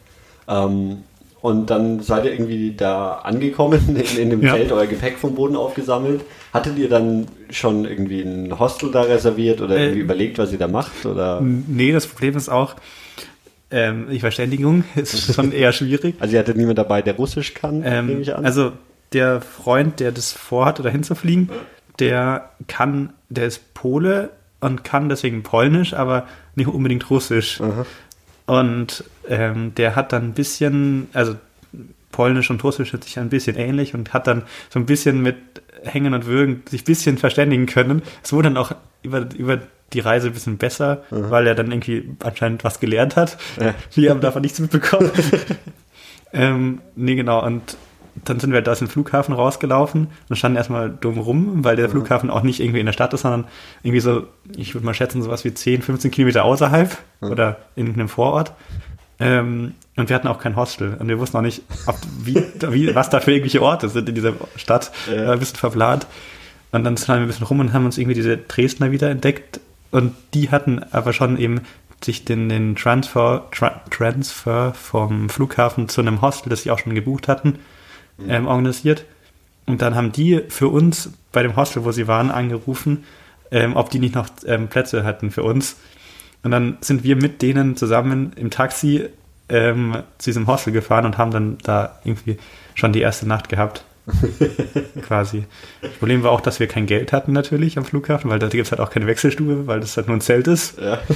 Ähm, 0.49 0.99
und 1.43 1.71
dann 1.71 2.01
seid 2.01 2.25
ihr 2.25 2.33
irgendwie 2.33 2.75
da 2.75 3.17
angekommen, 3.17 3.81
in, 3.89 4.19
in 4.19 4.31
dem 4.31 4.43
Ja. 4.43 4.55
Zelt 4.55 4.73
euer 4.73 4.87
Gepäck 4.87 5.19
vom 5.19 5.35
Boden 5.35 5.55
aufgesammelt. 5.55 6.23
Hattet 6.53 6.79
ihr 6.79 6.89
dann 6.89 7.27
schon 7.51 7.85
irgendwie 7.85 8.23
ein 8.23 8.59
Hostel 8.59 8.91
da 8.91 9.03
reserviert 9.03 9.61
oder 9.61 9.77
Äh, 9.77 9.83
irgendwie 9.85 10.01
überlegt, 10.01 10.39
was 10.39 10.51
ihr 10.53 10.59
da 10.59 10.67
macht? 10.67 11.05
Oder? 11.05 11.41
Nee, 11.43 11.93
das 11.93 12.07
Problem 12.07 12.37
ist 12.37 12.49
auch, 12.49 12.75
ähm, 13.71 14.07
die 14.11 14.21
Verständigung 14.21 14.85
ist 14.95 15.35
schon 15.35 15.53
eher 15.53 15.73
schwierig. 15.73 16.15
Also 16.21 16.35
ihr 16.35 16.41
hattet 16.41 16.57
niemand 16.57 16.79
dabei, 16.79 17.03
der 17.03 17.15
Russisch 17.17 17.55
kann, 17.55 17.81
nehme 17.81 18.13
Ähm, 18.13 18.21
ich 18.23 18.35
an. 18.35 18.45
also 18.45 18.73
der 19.13 19.41
Freund, 19.41 20.01
der 20.01 20.13
das 20.13 20.33
vorhat, 20.33 20.85
dahin 20.85 21.03
zu 21.03 21.15
fliegen, 21.15 21.49
der 21.99 22.51
kann, 22.69 23.13
der 23.29 23.47
ist 23.47 23.73
Pole 23.75 24.31
und 24.61 24.85
kann 24.85 25.09
deswegen 25.09 25.43
Polnisch, 25.43 25.95
aber 25.95 26.27
nicht 26.55 26.67
unbedingt 26.69 27.09
Russisch. 27.11 27.61
Und 28.47 29.05
ähm, 29.29 29.75
der 29.77 29.97
hat 29.97 30.13
dann 30.13 30.25
ein 30.29 30.33
bisschen, 30.35 31.09
also 31.13 31.37
Polnisch 32.13 32.51
und 32.51 32.63
Russisch 32.65 32.91
sind 32.93 33.05
sich 33.05 33.19
ein 33.19 33.29
bisschen 33.29 33.57
ähnlich 33.57 33.95
und 33.95 34.13
hat 34.15 34.27
dann 34.27 34.43
so 34.71 34.79
ein 34.79 34.87
bisschen 34.87 35.23
mit 35.23 35.37
Hängen 35.83 36.15
und 36.15 36.27
Würgen 36.27 36.63
sich 36.69 36.83
ein 36.83 36.85
bisschen 36.85 37.19
verständigen 37.19 37.67
können. 37.67 38.03
Es 38.23 38.33
wurde 38.33 38.49
dann 38.49 38.57
auch 38.57 38.73
über, 39.03 39.27
über 39.37 39.59
die 39.93 40.01
Reise 40.01 40.29
ein 40.29 40.33
bisschen 40.33 40.59
besser, 40.59 41.03
mhm. 41.11 41.31
weil 41.31 41.47
er 41.47 41.55
dann 41.55 41.71
irgendwie 41.71 42.11
anscheinend 42.23 42.65
was 42.65 42.81
gelernt 42.81 43.17
hat. 43.17 43.39
Ja. 43.61 43.75
Wir 43.95 44.11
haben 44.11 44.21
davon 44.21 44.43
nichts 44.43 44.59
mitbekommen. 44.59 45.11
ähm, 46.33 46.81
nee, 46.95 47.15
genau. 47.15 47.45
Und 47.45 47.77
dann 48.25 48.41
sind 48.41 48.53
wir 48.53 48.63
da 48.63 48.73
aus 48.73 48.79
dem 48.79 48.89
Flughafen 48.89 49.35
rausgelaufen 49.35 50.09
und 50.29 50.37
standen 50.37 50.57
erstmal 50.57 50.91
dumm 50.91 51.19
rum, 51.19 51.65
weil 51.65 51.77
der 51.77 51.89
mhm. 51.89 51.93
Flughafen 51.93 52.31
auch 52.31 52.43
nicht 52.43 52.61
irgendwie 52.61 52.81
in 52.81 52.87
der 52.87 52.95
Stadt 52.95 53.13
ist, 53.13 53.21
sondern 53.21 53.45
irgendwie 53.83 54.01
so, 54.01 54.27
ich 54.57 54.75
würde 54.75 54.87
mal 54.87 54.95
schätzen, 54.95 55.23
sowas 55.23 55.45
wie 55.45 55.53
10, 55.53 55.83
15 55.83 56.11
Kilometer 56.11 56.45
außerhalb 56.45 56.97
mhm. 57.21 57.31
oder 57.31 57.59
in 57.75 57.93
einem 57.93 58.09
Vorort. 58.09 58.55
Ähm, 59.19 59.75
und 59.97 60.09
wir 60.09 60.17
hatten 60.17 60.29
auch 60.29 60.39
kein 60.39 60.57
Hostel. 60.57 60.95
Und 60.99 61.09
wir 61.09 61.19
wussten 61.19 61.37
auch 61.37 61.43
nicht, 61.43 61.63
ob, 61.87 61.97
wie, 62.23 62.43
wie, 62.71 62.95
was 62.95 63.11
da 63.11 63.21
für 63.21 63.33
irgendwelche 63.33 63.63
Orte 63.63 63.89
sind 63.89 64.09
in 64.09 64.15
dieser 64.15 64.35
Stadt. 64.57 64.93
Ja. 65.11 65.33
ein 65.33 65.39
bisschen 65.39 65.57
verplant. 65.57 66.07
Und 66.73 66.85
dann 66.85 66.97
sind 66.97 67.09
wir 67.09 67.15
ein 67.15 67.27
bisschen 67.27 67.47
rum 67.47 67.61
und 67.61 67.73
haben 67.73 67.87
uns 67.87 67.97
irgendwie 67.97 68.15
diese 68.15 68.37
Dresdner 68.37 68.91
wieder 68.91 69.11
entdeckt. 69.11 69.61
Und 69.97 70.15
die 70.35 70.51
hatten 70.51 70.83
aber 70.91 71.15
schon 71.15 71.39
eben 71.39 71.63
sich 72.05 72.27
den, 72.27 72.51
den 72.51 72.77
Transfer, 72.77 73.49
Tra 73.51 73.81
Transfer 73.91 74.75
vom 74.75 75.31
Flughafen 75.31 75.89
zu 75.89 76.03
einem 76.03 76.21
Hostel, 76.21 76.51
das 76.51 76.65
sie 76.65 76.71
auch 76.71 76.79
schon 76.79 76.95
gebucht 76.95 77.29
hatten, 77.29 77.59
ähm, 78.29 78.47
organisiert. 78.47 79.07
Und 79.65 79.81
dann 79.81 79.95
haben 79.95 80.13
die 80.13 80.43
für 80.51 80.69
uns 80.69 81.13
bei 81.33 81.43
dem 81.43 81.57
Hostel, 81.57 81.87
wo 81.87 81.93
sie 81.93 82.07
waren, 82.07 82.31
angerufen, 82.31 83.05
ähm, 83.51 83.75
ob 83.75 83.89
die 83.89 83.99
nicht 83.99 84.15
noch 84.15 84.29
ähm, 84.45 84.69
Plätze 84.69 85.03
hatten 85.03 85.31
für 85.31 85.43
uns. 85.43 85.77
Und 86.43 86.51
dann 86.51 86.77
sind 86.83 87.03
wir 87.03 87.17
mit 87.17 87.41
denen 87.41 87.75
zusammen 87.75 88.35
im 88.37 88.51
Taxi 88.51 89.09
ähm, 89.49 90.03
zu 90.19 90.29
diesem 90.29 90.47
Hostel 90.47 90.75
gefahren 90.75 91.07
und 91.07 91.17
haben 91.17 91.31
dann 91.31 91.57
da 91.63 92.01
irgendwie 92.05 92.37
schon 92.75 92.93
die 92.93 93.01
erste 93.01 93.27
Nacht 93.27 93.49
gehabt. 93.49 93.83
quasi. 95.03 95.45
Das 95.83 95.93
Problem 95.93 96.23
war 96.23 96.31
auch, 96.31 96.41
dass 96.41 96.61
wir 96.61 96.69
kein 96.69 96.87
Geld 96.87 97.13
hatten 97.13 97.33
natürlich 97.33 97.77
am 97.79 97.85
Flughafen, 97.85 98.31
weil 98.31 98.39
da 98.39 98.49
gibt 98.49 98.67
es 98.67 98.71
halt 98.71 98.81
auch 98.81 98.91
keine 98.91 99.07
Wechselstube, 99.07 99.67
weil 99.67 99.81
das 99.81 99.97
halt 99.97 100.07
nur 100.07 100.17
ein 100.17 100.21
Zelt 100.21 100.47
ist. 100.47 100.79
Ja. 100.81 100.99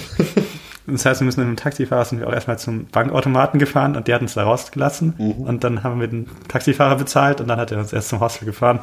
Das 0.86 1.04
heißt, 1.04 1.20
wir 1.20 1.26
müssen 1.26 1.40
mit 1.40 1.48
dem 1.48 1.56
Taxifahrer 1.56 2.04
sind 2.04 2.20
wir 2.20 2.26
auch 2.26 2.32
erstmal 2.32 2.58
zum 2.58 2.86
Bankautomaten 2.86 3.60
gefahren 3.60 3.96
und 3.96 4.08
der 4.08 4.16
hat 4.16 4.22
uns 4.22 4.34
da 4.34 4.42
rausgelassen. 4.42 5.14
Mhm. 5.18 5.32
Und 5.42 5.62
dann 5.62 5.84
haben 5.84 6.00
wir 6.00 6.08
den 6.08 6.26
Taxifahrer 6.48 6.96
bezahlt 6.96 7.40
und 7.40 7.48
dann 7.48 7.60
hat 7.60 7.70
er 7.70 7.78
uns 7.78 7.92
erst 7.92 8.08
zum 8.08 8.18
Hostel 8.18 8.46
gefahren. 8.46 8.80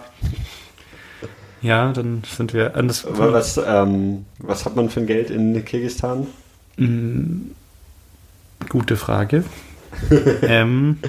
Ja, 1.62 1.92
dann 1.92 2.24
sind 2.24 2.54
wir. 2.54 2.70
Das, 2.70 3.06
was, 3.10 3.60
ähm, 3.66 4.26
was 4.40 4.66
hat 4.66 4.76
man 4.76 4.90
für 4.90 5.02
ein 5.02 5.08
Geld 5.08 5.30
in 5.30 5.66
Kirgistan? 5.66 6.28
Mm, 6.78 7.52
gute 8.70 8.96
Frage. 8.96 9.44
ähm, 10.44 11.00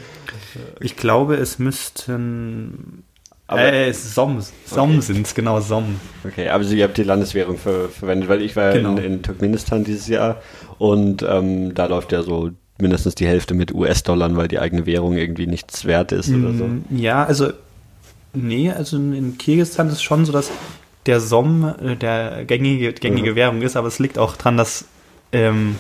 ich 0.81 0.97
glaube, 0.97 1.37
es 1.37 1.59
müssten. 1.59 3.05
Aber 3.47 3.73
äh, 3.73 3.93
Som, 3.95 4.43
Som 4.67 4.91
okay. 4.91 5.01
sind 5.01 5.27
es, 5.27 5.35
genau, 5.35 5.61
Som. 5.61 6.01
Okay, 6.25 6.49
aber 6.49 6.65
Sie 6.65 6.83
habt 6.83 6.99
die 6.99 7.03
Landeswährung 7.03 7.57
für, 7.57 7.89
verwendet, 7.89 8.29
weil 8.29 8.43
ich 8.43 8.57
war 8.57 8.73
genau. 8.73 8.91
in, 8.97 8.99
in 8.99 9.23
Turkmenistan 9.23 9.85
dieses 9.85 10.07
Jahr 10.09 10.43
und 10.79 11.23
ähm, 11.23 11.75
da 11.75 11.87
läuft 11.87 12.13
ja 12.13 12.23
so 12.23 12.51
mindestens 12.79 13.15
die 13.15 13.27
Hälfte 13.27 13.55
mit 13.55 13.73
US-Dollar, 13.73 14.37
weil 14.37 14.49
die 14.49 14.59
eigene 14.59 14.85
Währung 14.85 15.17
irgendwie 15.17 15.47
nichts 15.47 15.87
wert 15.87 16.13
ist 16.13 16.29
oder 16.29 16.53
so. 16.53 16.65
Mm, 16.65 16.85
ja, 16.91 17.25
also 17.25 17.53
Nee, 18.33 18.71
also 18.71 18.97
in 18.97 19.39
Kirgisistan 19.39 19.89
ist 19.89 19.95
es 19.95 20.03
schon 20.03 20.25
so, 20.25 20.33
dass 20.33 20.51
der 21.07 21.21
Som 21.21 21.75
äh, 21.83 21.97
der 21.97 22.45
gängige, 22.45 22.93
gängige 22.93 23.33
mhm. 23.33 23.37
Währung 23.37 23.63
ist, 23.63 23.77
aber 23.77 23.89
es 23.89 23.99
liegt 23.99 24.19
auch 24.19 24.37
daran, 24.37 24.57
dass 24.57 24.85
ähm, 25.33 25.77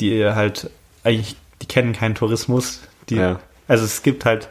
die 0.00 0.24
halt 0.24 0.70
eigentlich, 1.04 1.36
die 1.60 1.66
kennen 1.66 1.92
keinen 1.92 2.14
Tourismus. 2.14 2.80
Die, 3.12 3.18
ja. 3.18 3.40
Also 3.68 3.84
es 3.84 4.02
gibt 4.02 4.24
halt, 4.24 4.48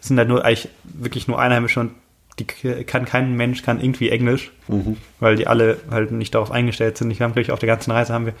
es 0.00 0.08
sind 0.08 0.18
halt 0.18 0.28
nur 0.28 0.44
eigentlich 0.44 0.68
wirklich 0.84 1.28
nur 1.28 1.38
Einheimische 1.38 1.80
und 1.80 1.92
die 2.38 2.44
kann 2.84 3.04
kein 3.04 3.36
Mensch 3.36 3.62
kann 3.62 3.80
irgendwie 3.80 4.08
Englisch, 4.08 4.52
mhm. 4.68 4.96
weil 5.20 5.36
die 5.36 5.46
alle 5.46 5.78
halt 5.90 6.12
nicht 6.12 6.34
darauf 6.34 6.50
eingestellt 6.50 6.96
sind. 6.96 7.10
Ich 7.10 7.20
habe 7.20 7.32
glaube 7.32 7.42
ich 7.42 7.52
auf 7.52 7.58
der 7.58 7.66
ganzen 7.66 7.90
Reise 7.90 8.14
haben 8.14 8.26
wir 8.26 8.34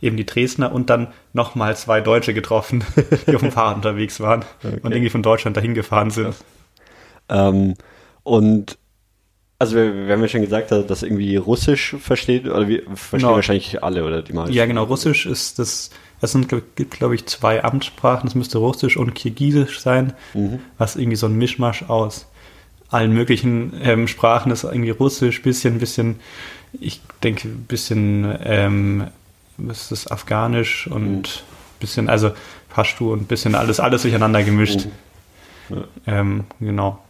eben 0.00 0.16
die 0.16 0.26
Dresdner 0.26 0.72
und 0.72 0.90
dann 0.90 1.08
nochmal 1.32 1.76
zwei 1.76 2.00
Deutsche 2.00 2.34
getroffen, 2.34 2.84
die 3.26 3.34
auf 3.34 3.42
dem 3.42 3.52
Fahrrad 3.52 3.76
unterwegs 3.76 4.20
waren 4.20 4.44
okay. 4.62 4.78
und 4.82 4.92
irgendwie 4.92 5.10
von 5.10 5.22
Deutschland 5.22 5.56
dahin 5.56 5.74
gefahren 5.74 6.10
sind. 6.10 6.34
Ähm, 7.28 7.74
und 8.22 8.78
also 9.58 9.76
wir, 9.76 10.06
wir, 10.06 10.12
haben 10.12 10.20
ja 10.20 10.28
schon 10.28 10.42
gesagt, 10.42 10.72
dass 10.72 11.02
irgendwie 11.02 11.36
Russisch 11.36 11.96
versteht, 11.98 12.46
oder 12.46 12.68
wir 12.68 12.82
verstehen 12.94 13.20
genau. 13.20 13.34
wahrscheinlich 13.34 13.82
alle 13.82 14.04
oder 14.04 14.20
die 14.20 14.32
meisten. 14.32 14.52
Ja, 14.52 14.66
genau, 14.66 14.84
Russisch 14.84 15.26
ist 15.26 15.58
das, 15.58 15.90
es 16.24 16.32
sind, 16.32 16.48
gibt 16.48 16.98
glaube 16.98 17.14
ich 17.14 17.26
zwei 17.26 17.62
Amtssprachen, 17.62 18.28
es 18.28 18.34
müsste 18.34 18.58
Russisch 18.58 18.96
und 18.96 19.14
Kirgisisch 19.14 19.80
sein, 19.80 20.12
mhm. 20.34 20.60
was 20.78 20.96
irgendwie 20.96 21.16
so 21.16 21.26
ein 21.26 21.36
Mischmasch 21.36 21.84
aus 21.88 22.26
allen 22.90 23.12
möglichen 23.12 23.72
ähm, 23.82 24.08
Sprachen 24.08 24.52
ist, 24.52 24.64
irgendwie 24.64 24.90
Russisch, 24.90 25.42
bisschen, 25.42 25.78
bisschen, 25.78 26.20
ich 26.80 27.00
denke, 27.22 27.48
bisschen, 27.48 28.36
ähm, 28.44 29.08
was 29.56 29.82
ist 29.82 29.90
das, 29.92 30.06
Afghanisch 30.10 30.86
und 30.86 31.22
mhm. 31.22 31.78
bisschen, 31.80 32.08
also 32.08 32.32
Pashtu 32.70 33.12
und 33.12 33.28
bisschen 33.28 33.54
alles, 33.54 33.80
alles 33.80 34.02
durcheinander 34.02 34.42
gemischt. 34.42 34.86
Mhm. 35.68 35.76
Ja. 35.76 36.20
Ähm, 36.20 36.44
genau. 36.60 37.02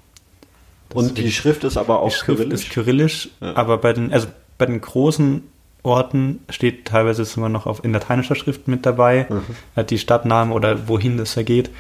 Und 0.93 1.19
die 1.19 1.33
Schrift 1.33 1.65
ist 1.65 1.77
aber 1.77 2.01
auch 2.01 2.17
kyrillisch. 2.17 2.63
ist 2.63 2.71
kyrillisch, 2.71 3.31
ja. 3.41 3.57
aber 3.57 3.79
bei 3.79 3.93
den, 3.93 4.13
also 4.13 4.29
bei 4.59 4.67
den 4.67 4.81
großen 4.81 5.43
Orten 5.85 6.41
steht 6.49 6.87
teilweise 6.87 7.25
sogar 7.25 7.51
noch 7.51 7.67
auf, 7.67 7.85
in 7.85 7.93
lateinischer 7.93 8.35
Schrift 8.35 8.67
mit 8.69 8.85
dabei, 8.85 9.27
mhm. 9.29 9.87
die 9.87 9.99
Stadtname 9.99 10.53
oder 10.53 10.89
wohin 10.89 11.17
das 11.19 11.37
geht. 11.45 11.71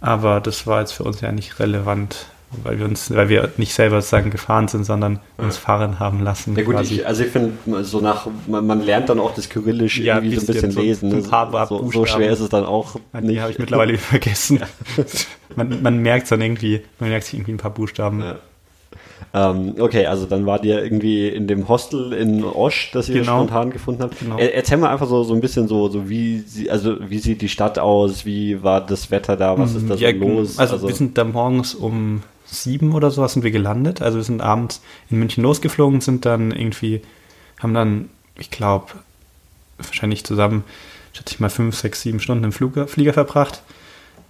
Aber 0.00 0.40
das 0.40 0.66
war 0.66 0.80
jetzt 0.80 0.92
für 0.92 1.04
uns 1.04 1.20
ja 1.20 1.32
nicht 1.32 1.58
relevant, 1.58 2.26
weil 2.64 2.78
wir 2.78 2.86
uns, 2.86 3.10
weil 3.14 3.28
wir 3.28 3.50
nicht 3.56 3.72
selber 3.72 4.00
sozusagen 4.00 4.30
gefahren 4.30 4.68
sind, 4.68 4.84
sondern 4.84 5.20
uns 5.36 5.56
fahren 5.56 6.00
haben 6.00 6.22
lassen. 6.22 6.56
Ja 6.56 6.64
gut, 6.64 6.80
ich, 6.80 7.06
also 7.06 7.24
ich 7.24 7.30
finde, 7.30 7.84
so 7.84 8.00
nach, 8.00 8.26
man, 8.46 8.66
man, 8.66 8.82
lernt 8.82 9.08
dann 9.08 9.20
auch 9.20 9.34
das 9.34 9.48
Kyrillisch 9.48 9.98
ja, 9.98 10.16
irgendwie 10.16 10.36
so 10.36 10.42
ein 10.42 10.46
bisschen 10.46 10.70
so 10.72 10.80
lesen. 10.80 11.14
Ein 11.14 11.22
paar 11.22 11.66
so, 11.66 11.90
so, 11.90 12.04
schwer 12.04 12.30
ist 12.30 12.40
es 12.40 12.48
dann 12.48 12.64
auch 12.64 12.96
nicht. 13.12 13.30
Die 13.30 13.40
habe 13.40 13.52
ich 13.52 13.58
mittlerweile 13.58 13.96
vergessen. 13.98 14.60
man, 15.54 15.82
man 15.82 15.98
merkt 15.98 16.24
es 16.24 16.30
dann 16.30 16.42
irgendwie, 16.42 16.82
man 16.98 17.10
merkt 17.10 17.26
sich 17.26 17.34
irgendwie 17.34 17.52
ein 17.52 17.58
paar 17.58 17.72
Buchstaben. 17.72 18.20
Ja. 18.20 18.36
Ähm, 19.34 19.74
okay, 19.78 20.06
also 20.06 20.26
dann 20.26 20.46
war 20.46 20.62
ihr 20.64 20.82
irgendwie 20.82 21.28
in 21.28 21.46
dem 21.46 21.68
Hostel 21.68 22.12
in 22.12 22.42
Osch, 22.44 22.90
das 22.92 23.08
ihr 23.08 23.20
genau. 23.20 23.38
spontan 23.38 23.70
gefunden 23.70 24.02
habt. 24.02 24.18
Genau. 24.18 24.38
Er, 24.38 24.54
erzähl 24.54 24.78
mal 24.78 24.90
einfach 24.90 25.08
so, 25.08 25.24
so 25.24 25.34
ein 25.34 25.40
bisschen 25.40 25.68
so, 25.68 25.88
so 25.88 26.08
wie 26.08 26.38
sie, 26.38 26.70
also 26.70 26.96
wie 27.10 27.18
sieht 27.18 27.42
die 27.42 27.48
Stadt 27.48 27.78
aus, 27.78 28.24
wie 28.24 28.62
war 28.62 28.80
das 28.80 29.10
Wetter 29.10 29.36
da, 29.36 29.58
was 29.58 29.74
ist 29.74 29.90
da 29.90 29.94
ja, 29.94 30.12
so 30.12 30.18
los? 30.18 30.58
Also, 30.58 30.74
also 30.74 30.88
wir 30.88 30.94
sind 30.94 31.18
da 31.18 31.24
morgens 31.24 31.74
um 31.74 32.22
sieben 32.46 32.94
oder 32.94 33.10
so 33.10 33.26
sind 33.26 33.42
wir 33.42 33.50
gelandet. 33.50 34.00
Also 34.02 34.18
wir 34.18 34.24
sind 34.24 34.40
abends 34.40 34.80
in 35.10 35.18
München 35.18 35.42
losgeflogen, 35.42 36.00
sind 36.00 36.24
dann 36.24 36.52
irgendwie, 36.52 37.02
haben 37.58 37.74
dann, 37.74 38.08
ich 38.38 38.50
glaube, 38.50 38.86
wahrscheinlich 39.78 40.24
zusammen, 40.24 40.64
schätze 41.12 41.34
ich 41.34 41.40
mal, 41.40 41.50
fünf, 41.50 41.76
sechs, 41.76 42.02
sieben 42.02 42.20
Stunden 42.20 42.44
im 42.44 42.52
Flieger, 42.52 42.86
Flieger 42.86 43.12
verbracht. 43.12 43.62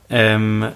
Ähm, 0.08 0.68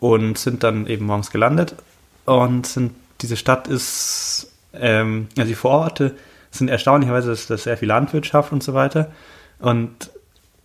und 0.00 0.36
sind 0.36 0.64
dann 0.64 0.88
eben 0.88 1.06
morgens 1.06 1.30
gelandet 1.30 1.76
und 2.24 2.66
sind, 2.66 2.92
diese 3.22 3.36
Stadt 3.36 3.68
ist, 3.68 4.52
ähm, 4.74 5.28
also 5.36 5.48
die 5.48 5.54
Vororte 5.54 6.14
sind 6.50 6.68
erstaunlicherweise, 6.68 7.30
dass 7.30 7.46
das 7.46 7.62
sehr 7.64 7.76
viel 7.76 7.88
Landwirtschaft 7.88 8.52
und 8.52 8.62
so 8.62 8.74
weiter. 8.74 9.10
Und 9.58 10.10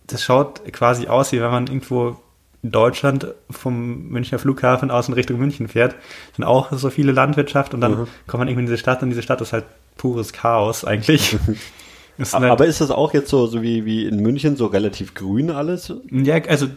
das 0.06 0.22
schaut 0.22 0.64
quasi 0.72 1.06
aus, 1.06 1.32
wie 1.32 1.40
wenn 1.40 1.50
man 1.50 1.66
irgendwo 1.66 2.16
in 2.62 2.72
Deutschland 2.72 3.28
vom 3.50 4.08
Münchner 4.08 4.38
Flughafen 4.38 4.90
aus 4.90 5.08
in 5.08 5.14
Richtung 5.14 5.38
München 5.38 5.68
fährt, 5.68 5.94
sind 6.34 6.44
auch 6.44 6.72
so 6.72 6.90
viele 6.90 7.12
Landwirtschaft 7.12 7.72
und 7.72 7.80
dann 7.80 7.92
mhm. 7.92 8.08
kommt 8.26 8.40
man 8.40 8.48
irgendwie 8.48 8.64
in 8.64 8.66
diese 8.66 8.78
Stadt 8.78 9.02
und 9.02 9.10
diese 9.10 9.22
Stadt 9.22 9.40
ist 9.40 9.52
halt 9.52 9.64
pures 9.96 10.32
Chaos 10.32 10.84
eigentlich. 10.84 11.36
ist 12.18 12.34
halt 12.34 12.44
Aber 12.44 12.66
ist 12.66 12.80
das 12.80 12.90
auch 12.90 13.14
jetzt 13.14 13.30
so, 13.30 13.46
so 13.46 13.62
wie, 13.62 13.84
wie 13.84 14.06
in 14.06 14.20
München 14.20 14.56
so 14.56 14.66
relativ 14.66 15.14
grün 15.14 15.50
alles? 15.50 15.92
Ja, 16.10 16.36
also 16.48 16.68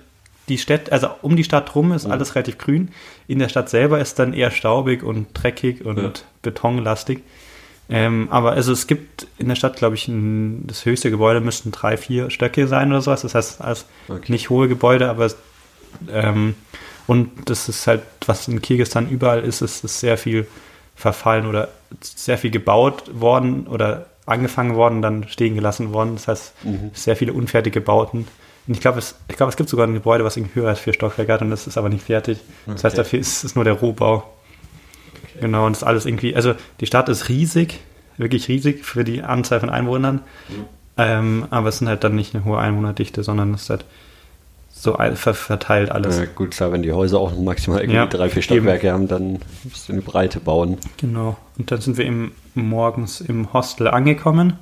die 0.50 0.58
Stadt, 0.58 0.92
also 0.92 1.10
um 1.22 1.36
die 1.36 1.44
Stadt 1.44 1.76
rum 1.76 1.92
ist 1.92 2.06
mhm. 2.06 2.12
alles 2.12 2.36
relativ 2.36 2.58
grün. 2.58 2.90
In 3.28 3.40
der 3.40 3.50
Stadt 3.50 3.70
selber 3.70 4.00
ist 4.00 4.20
dann 4.20 4.34
eher 4.34 4.52
staubig 4.52 5.04
und 5.04 5.28
dreckig 5.34 5.86
und 5.86 5.98
ja. 5.98 6.12
betonlastig. 6.42 7.22
Ähm, 7.90 8.30
aber 8.32 8.54
also 8.54 8.72
es 8.72 8.88
gibt 8.88 9.28
in 9.38 9.50
der 9.50 9.56
Stadt, 9.56 9.76
glaube 9.76 9.96
ich, 9.96 10.08
ein, 10.08 10.66
das 10.66 10.86
höchste 10.86 11.12
Gebäude 11.12 11.42
müssten 11.42 11.72
drei, 11.72 11.98
vier 11.98 12.30
Stöcke 12.30 12.68
sein 12.68 12.90
oder 12.92 13.02
sowas. 13.02 13.22
Das 13.22 13.36
heißt, 13.36 13.62
als 13.62 13.86
okay. 14.08 14.32
nicht 14.32 14.50
hohe 14.50 14.68
Gebäude, 14.68 15.10
aber 15.10 15.30
ähm, 16.10 16.56
und 17.08 17.50
das 17.50 17.68
ist 17.68 17.88
halt, 17.88 18.04
was 18.26 18.48
in 18.48 18.62
Kirgistan 18.62 19.10
überall 19.10 19.42
ist, 19.42 19.62
ist, 19.62 19.84
ist 19.84 20.00
sehr 20.00 20.18
viel 20.18 20.48
verfallen 20.96 21.46
oder 21.46 21.70
sehr 22.00 22.38
viel 22.38 22.52
gebaut 22.52 23.12
worden 23.14 23.68
oder 23.68 24.06
angefangen 24.26 24.76
worden, 24.76 25.02
dann 25.02 25.28
stehen 25.28 25.56
gelassen 25.56 25.92
worden. 25.92 26.14
Das 26.14 26.28
heißt, 26.30 26.54
mhm. 26.64 26.92
sehr 26.94 27.18
viele 27.18 27.34
unfertige 27.34 27.82
Bauten. 27.82 28.28
Und 28.68 28.76
ich 28.76 28.82
glaube, 28.82 29.00
es, 29.00 29.16
ich 29.28 29.40
es 29.40 29.58
gibt 29.58 29.70
sogar 29.70 29.88
ein 29.88 29.94
Gebäude, 29.94 30.24
was 30.24 30.38
irgendwie 30.38 30.60
höher 30.60 30.70
als 30.70 30.80
vier 30.80 30.94
Stockwerke 30.94 31.34
hat 31.34 31.42
und 31.42 31.50
das 31.50 31.68
ist 31.68 31.78
aber 31.78 31.90
nicht 31.90 32.04
fertig. 32.04 32.40
Das 32.66 32.76
okay. 32.76 32.84
heißt, 32.88 32.98
dafür 32.98 33.20
ist 33.20 33.44
es 33.44 33.56
nur 33.56 33.64
der 33.64 33.74
Rohbau. 33.74 34.18
Okay. 34.18 35.40
Genau, 35.42 35.66
und 35.66 35.74
das 35.74 35.82
ist 35.82 35.88
alles 35.88 36.06
irgendwie, 36.06 36.36
also 36.36 36.54
die 36.80 36.86
Stadt 36.86 37.10
ist 37.10 37.30
riesig, 37.30 37.80
wirklich 38.18 38.48
riesig 38.48 38.86
für 38.86 39.04
die 39.04 39.24
Anzahl 39.24 39.60
von 39.60 39.70
Einwohnern. 39.70 40.22
Mhm. 40.50 40.66
Ähm, 40.98 41.46
aber 41.50 41.70
es 41.70 41.80
sind 41.80 41.88
halt 41.88 42.04
dann 42.04 42.16
nicht 42.16 42.36
eine 42.36 42.46
hohe 42.46 42.60
Einwohnerdichte, 42.60 43.24
sondern 43.24 43.54
es 43.54 43.64
ist 43.64 43.70
halt 43.70 43.86
so 44.70 44.98
verteilt 45.34 45.92
alles. 45.92 46.18
Ja, 46.18 46.26
gut, 46.26 46.52
klar, 46.52 46.72
wenn 46.72 46.82
die 46.82 46.92
Häuser 46.92 47.20
auch 47.20 47.38
maximal 47.38 47.82
irgendwie 47.82 47.98
ja, 47.98 48.08
drei, 48.08 48.30
vier 48.30 48.42
Stockwerke 48.42 48.88
eben. 48.88 48.94
haben, 48.94 49.08
dann 49.08 49.40
musst 49.64 49.88
du 49.88 49.94
eine 49.94 50.02
Breite 50.02 50.40
bauen. 50.40 50.78
Genau. 50.98 51.38
Und 51.58 51.72
dann 51.72 51.82
sind 51.82 51.98
wir 51.98 52.06
eben 52.06 52.34
morgens 52.56 53.22
im 53.22 53.54
Hostel 53.54 53.88
angekommen. 53.88 54.58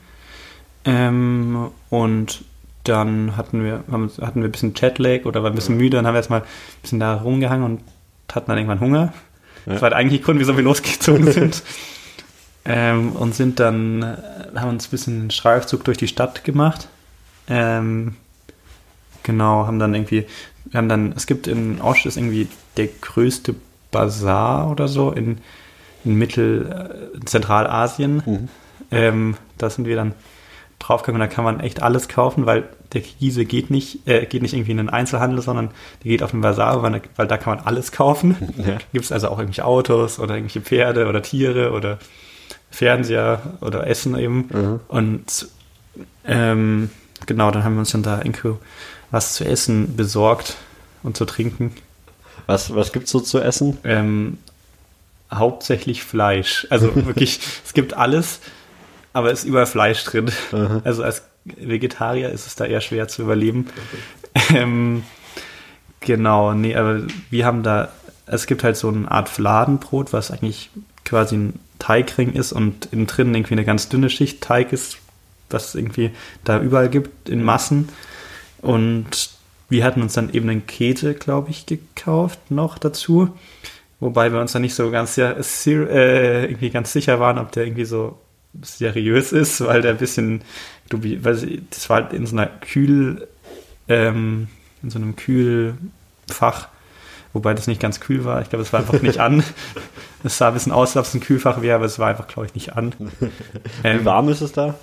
Ähm, 0.83 1.69
und 1.89 2.43
dann 2.83 3.35
hatten 3.37 3.63
wir, 3.63 3.83
hatten 3.89 4.41
wir 4.41 4.47
ein 4.47 4.51
bisschen 4.51 4.73
Jetlag 4.75 5.25
oder 5.25 5.43
waren 5.43 5.53
ein 5.53 5.55
bisschen 5.55 5.77
müde 5.77 5.99
und 5.99 6.07
haben 6.07 6.15
erstmal 6.15 6.41
ein 6.41 6.47
bisschen 6.81 6.99
da 6.99 7.15
rumgehangen 7.15 7.65
und 7.65 7.81
hatten 8.33 8.47
dann 8.47 8.57
irgendwann 8.57 8.79
Hunger. 8.79 9.13
Ja. 9.65 9.73
Das 9.73 9.81
war 9.81 9.89
der 9.89 9.99
eigentliche 9.99 10.23
Grund, 10.23 10.39
wieso 10.39 10.55
wir 10.55 10.63
losgezogen 10.63 11.31
sind. 11.31 11.63
ähm, 12.65 13.13
und 13.13 13.35
sind 13.35 13.59
dann, 13.59 14.03
äh, 14.03 14.59
haben 14.59 14.69
uns 14.69 14.87
ein 14.87 14.91
bisschen 14.91 15.19
einen 15.21 15.31
Streifzug 15.31 15.83
durch 15.83 15.97
die 15.97 16.07
Stadt 16.07 16.43
gemacht. 16.43 16.87
Ähm, 17.47 18.15
genau, 19.23 19.65
haben 19.65 19.79
dann 19.79 19.93
irgendwie, 19.93 20.25
wir 20.65 20.77
haben 20.77 20.89
dann, 20.89 21.13
es 21.15 21.25
gibt 21.25 21.47
in 21.47 21.81
Osch 21.81 22.05
ist 22.05 22.17
irgendwie 22.17 22.47
der 22.77 22.87
größte 22.87 23.55
Bazar 23.91 24.69
oder 24.69 24.87
so 24.87 25.11
in, 25.11 25.39
in 26.05 26.15
Mittel, 26.15 27.11
äh, 27.15 27.25
Zentralasien. 27.25 28.23
Mhm. 28.25 28.49
Ähm, 28.91 29.37
da 29.57 29.69
sind 29.69 29.85
wir 29.85 29.95
dann 29.95 30.13
draufgegangen 30.79 31.21
und 31.21 31.29
da 31.29 31.33
kann 31.33 31.43
man 31.43 31.59
echt 31.59 31.81
alles 31.81 32.07
kaufen, 32.07 32.45
weil 32.45 32.67
der 32.93 33.01
Kiese 33.01 33.45
geht 33.45 33.69
nicht, 33.69 34.07
äh, 34.07 34.25
geht 34.25 34.41
nicht 34.41 34.53
irgendwie 34.53 34.71
in 34.71 34.77
den 34.77 34.89
Einzelhandel, 34.89 35.41
sondern 35.41 35.69
der 36.03 36.11
geht 36.11 36.23
auf 36.23 36.31
den 36.31 36.41
Bazar, 36.41 36.81
weil, 36.81 37.01
weil 37.15 37.27
da 37.27 37.37
kann 37.37 37.55
man 37.55 37.65
alles 37.65 37.91
kaufen. 37.91 38.35
Ja. 38.57 38.77
Gibt 38.91 39.05
es 39.05 39.11
also 39.11 39.29
auch 39.29 39.39
irgendwelche 39.39 39.65
Autos 39.65 40.19
oder 40.19 40.35
irgendwelche 40.35 40.61
Pferde 40.61 41.07
oder 41.07 41.21
Tiere 41.21 41.71
oder 41.71 41.97
Fernseher 42.71 43.41
oder 43.61 43.87
Essen 43.87 44.17
eben. 44.17 44.49
Mhm. 44.51 44.79
Und 44.87 45.47
ähm, 46.25 46.89
genau, 47.25 47.51
dann 47.51 47.63
haben 47.63 47.75
wir 47.75 47.79
uns 47.79 47.91
dann 47.91 48.03
da 48.03 48.17
irgendwo 48.17 48.59
was 49.11 49.33
zu 49.33 49.45
essen 49.45 49.95
besorgt 49.95 50.57
und 51.03 51.17
zu 51.17 51.25
trinken. 51.25 51.73
Was, 52.45 52.73
was 52.75 52.91
gibt 52.91 53.05
es 53.05 53.11
so 53.11 53.19
zu 53.19 53.39
essen? 53.39 53.77
Ähm, 53.83 54.37
hauptsächlich 55.31 56.03
Fleisch. 56.03 56.67
Also 56.69 56.95
wirklich, 57.05 57.39
es 57.65 57.73
gibt 57.73 57.93
alles, 57.93 58.39
aber 59.13 59.31
ist 59.31 59.45
überall 59.45 59.65
Fleisch 59.65 60.03
drin. 60.03 60.31
Mhm. 60.51 60.81
Also 60.83 61.03
als 61.03 61.23
Vegetarier 61.45 62.29
ist 62.29 62.47
es 62.47 62.55
da 62.55 62.65
eher 62.65 62.81
schwer 62.81 63.07
zu 63.07 63.21
überleben. 63.21 63.67
Ähm, 64.53 65.03
genau, 65.99 66.53
nee, 66.53 66.75
aber 66.75 67.01
wir 67.29 67.45
haben 67.45 67.63
da, 67.63 67.89
es 68.25 68.45
gibt 68.45 68.63
halt 68.63 68.77
so 68.77 68.89
eine 68.89 69.09
Art 69.09 69.29
Fladenbrot, 69.29 70.13
was 70.13 70.31
eigentlich 70.31 70.69
quasi 71.05 71.35
ein 71.35 71.59
Teigring 71.79 72.33
ist 72.33 72.51
und 72.51 72.87
innen 72.91 73.07
drin 73.07 73.33
irgendwie 73.33 73.55
eine 73.55 73.65
ganz 73.65 73.89
dünne 73.89 74.09
Schicht 74.09 74.41
Teig 74.41 74.71
ist, 74.73 74.97
was 75.49 75.69
es 75.69 75.75
irgendwie 75.75 76.11
da 76.43 76.59
überall 76.59 76.89
gibt 76.89 77.29
in 77.29 77.43
Massen. 77.43 77.89
Und 78.61 79.31
wir 79.69 79.83
hatten 79.83 80.01
uns 80.01 80.13
dann 80.13 80.31
eben 80.33 80.49
einen 80.49 80.67
Käse, 80.67 81.13
glaube 81.13 81.49
ich, 81.49 81.65
gekauft 81.65 82.51
noch 82.51 82.77
dazu. 82.77 83.29
Wobei 83.99 84.31
wir 84.31 84.39
uns 84.39 84.51
dann 84.51 84.61
nicht 84.61 84.75
so 84.75 84.91
ganz, 84.91 85.15
ja, 85.15 85.31
äh, 85.31 86.45
irgendwie 86.45 86.69
ganz 86.69 86.93
sicher 86.93 87.19
waren, 87.19 87.37
ob 87.37 87.51
der 87.51 87.65
irgendwie 87.65 87.85
so 87.85 88.17
seriös 88.61 89.31
ist, 89.31 89.61
weil 89.61 89.81
der 89.81 89.91
ein 89.91 89.97
bisschen, 89.97 90.41
du, 90.89 90.99
weil 91.23 91.61
das 91.69 91.89
war 91.89 92.03
halt 92.03 92.13
in 92.13 92.25
so 92.25 92.35
einer 92.35 92.47
Kühl, 92.47 93.27
ähm, 93.87 94.47
in 94.83 94.89
so 94.89 94.97
einem 94.97 95.15
Kühlfach, 95.15 96.67
wobei 97.33 97.53
das 97.53 97.67
nicht 97.67 97.81
ganz 97.81 97.99
kühl 97.99 98.25
war. 98.25 98.41
Ich 98.41 98.49
glaube, 98.49 98.63
es 98.63 98.73
war 98.73 98.81
einfach 98.81 99.01
nicht 99.01 99.19
an. 99.19 99.43
Es 100.21 100.37
sah 100.37 100.49
ein 100.49 100.53
bisschen 100.53 100.73
aus, 100.73 100.89
als 100.89 100.97
ob 100.97 101.05
es 101.05 101.13
ein 101.13 101.21
Kühlfach 101.21 101.61
wäre, 101.61 101.75
aber 101.75 101.85
es 101.85 101.97
war 101.97 102.09
einfach, 102.09 102.27
glaube 102.27 102.47
ich, 102.47 102.53
nicht 102.53 102.75
an. 102.75 102.93
Ähm, 103.85 104.01
Wie 104.01 104.05
warm 104.05 104.27
ist 104.27 104.41
es 104.41 104.51
da? 104.51 104.75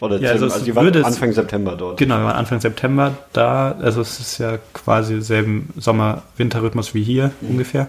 Oder 0.00 0.18
ja, 0.18 0.30
also, 0.30 0.46
also 0.46 0.64
die 0.64 0.74
waren 0.74 1.04
Anfang 1.04 1.32
September 1.32 1.76
dort. 1.76 1.98
Genau, 1.98 2.16
wir 2.16 2.24
waren 2.24 2.34
Anfang 2.34 2.60
September 2.60 3.16
da. 3.32 3.76
Also 3.80 4.00
es 4.00 4.18
ist 4.18 4.38
ja 4.38 4.58
quasi 4.72 5.22
selben 5.22 5.72
Sommer-Winter-Rhythmus 5.76 6.94
wie 6.94 7.04
hier 7.04 7.30
mhm. 7.40 7.50
ungefähr. 7.50 7.86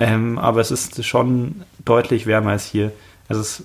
Ähm, 0.00 0.38
aber 0.38 0.62
es 0.62 0.70
ist 0.70 1.04
schon 1.04 1.64
deutlich 1.84 2.24
wärmer 2.24 2.52
als 2.52 2.64
hier. 2.64 2.92
Also 3.28 3.42
es 3.42 3.62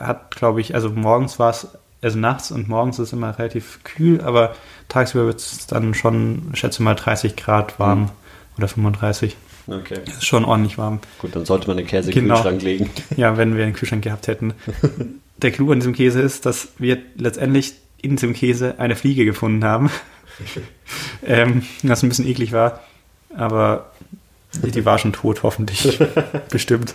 hat, 0.00 0.34
glaube 0.34 0.60
ich, 0.60 0.74
also 0.74 0.90
morgens 0.90 1.38
war 1.38 1.50
es, 1.50 1.68
also 2.02 2.18
nachts 2.18 2.50
und 2.50 2.68
morgens 2.68 2.98
ist 2.98 3.08
es 3.08 3.12
immer 3.12 3.38
relativ 3.38 3.80
kühl, 3.84 4.20
aber 4.22 4.54
tagsüber 4.88 5.26
wird 5.26 5.38
es 5.38 5.66
dann 5.66 5.94
schon, 5.94 6.50
schätze 6.54 6.82
mal, 6.82 6.94
30 6.94 7.36
Grad 7.36 7.78
warm 7.78 8.00
mhm. 8.00 8.10
oder 8.56 8.68
35. 8.68 9.36
Okay. 9.66 10.00
Ist 10.06 10.26
schon 10.26 10.44
ordentlich 10.44 10.78
warm. 10.78 11.00
Gut, 11.18 11.36
dann 11.36 11.44
sollte 11.44 11.68
man 11.68 11.76
den 11.76 11.86
Käse 11.86 12.10
genau. 12.10 12.20
in 12.20 12.28
den 12.28 12.34
Kühlschrank 12.34 12.62
legen. 12.62 12.90
Ja, 13.16 13.36
wenn 13.36 13.56
wir 13.56 13.64
einen 13.64 13.74
Kühlschrank 13.74 14.02
gehabt 14.02 14.26
hätten. 14.26 14.54
Der 15.36 15.52
Clou 15.52 15.70
an 15.70 15.80
diesem 15.80 15.94
Käse 15.94 16.20
ist, 16.20 16.44
dass 16.44 16.68
wir 16.78 16.98
letztendlich 17.16 17.74
in 18.02 18.16
diesem 18.16 18.34
Käse 18.34 18.74
eine 18.78 18.96
Fliege 18.96 19.24
gefunden 19.24 19.64
haben. 19.64 19.90
ähm, 21.26 21.62
was 21.82 22.02
ein 22.02 22.08
bisschen 22.08 22.26
eklig 22.26 22.52
war. 22.52 22.80
Aber 23.34 23.92
die, 24.54 24.70
die 24.70 24.84
war 24.84 24.98
schon 24.98 25.12
tot, 25.12 25.42
hoffentlich. 25.42 25.98
Bestimmt. 26.50 26.94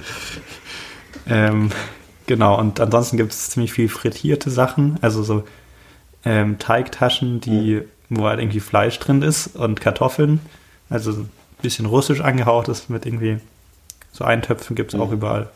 Ähm, 1.28 1.72
Genau, 2.28 2.60
und 2.60 2.80
ansonsten 2.80 3.18
gibt 3.18 3.32
es 3.32 3.50
ziemlich 3.52 3.74
viel 3.74 3.90
frittierte 3.90 4.50
Sachen, 4.50 4.98
also 5.02 5.24
so 5.24 5.44
ähm, 6.24 6.58
Teigtaschen, 6.58 7.40
die, 7.40 7.82
mhm. 8.10 8.18
wo 8.18 8.26
halt 8.26 8.40
irgendwie 8.40 8.60
Fleisch 8.60 8.98
drin 9.00 9.22
ist 9.22 9.56
und 9.56 9.80
Kartoffeln, 9.80 10.40
also 10.90 11.12
ein 11.12 11.30
bisschen 11.62 11.86
russisch 11.86 12.22
angehaucht 12.22 12.68
ist 12.68 12.90
mit 12.90 13.06
irgendwie 13.06 13.40
so 14.12 14.24
Eintöpfen 14.24 14.76
gibt 14.76 14.94
es 14.94 14.98
mhm. 14.98 15.04
auch 15.04 15.12
überall. 15.12 15.50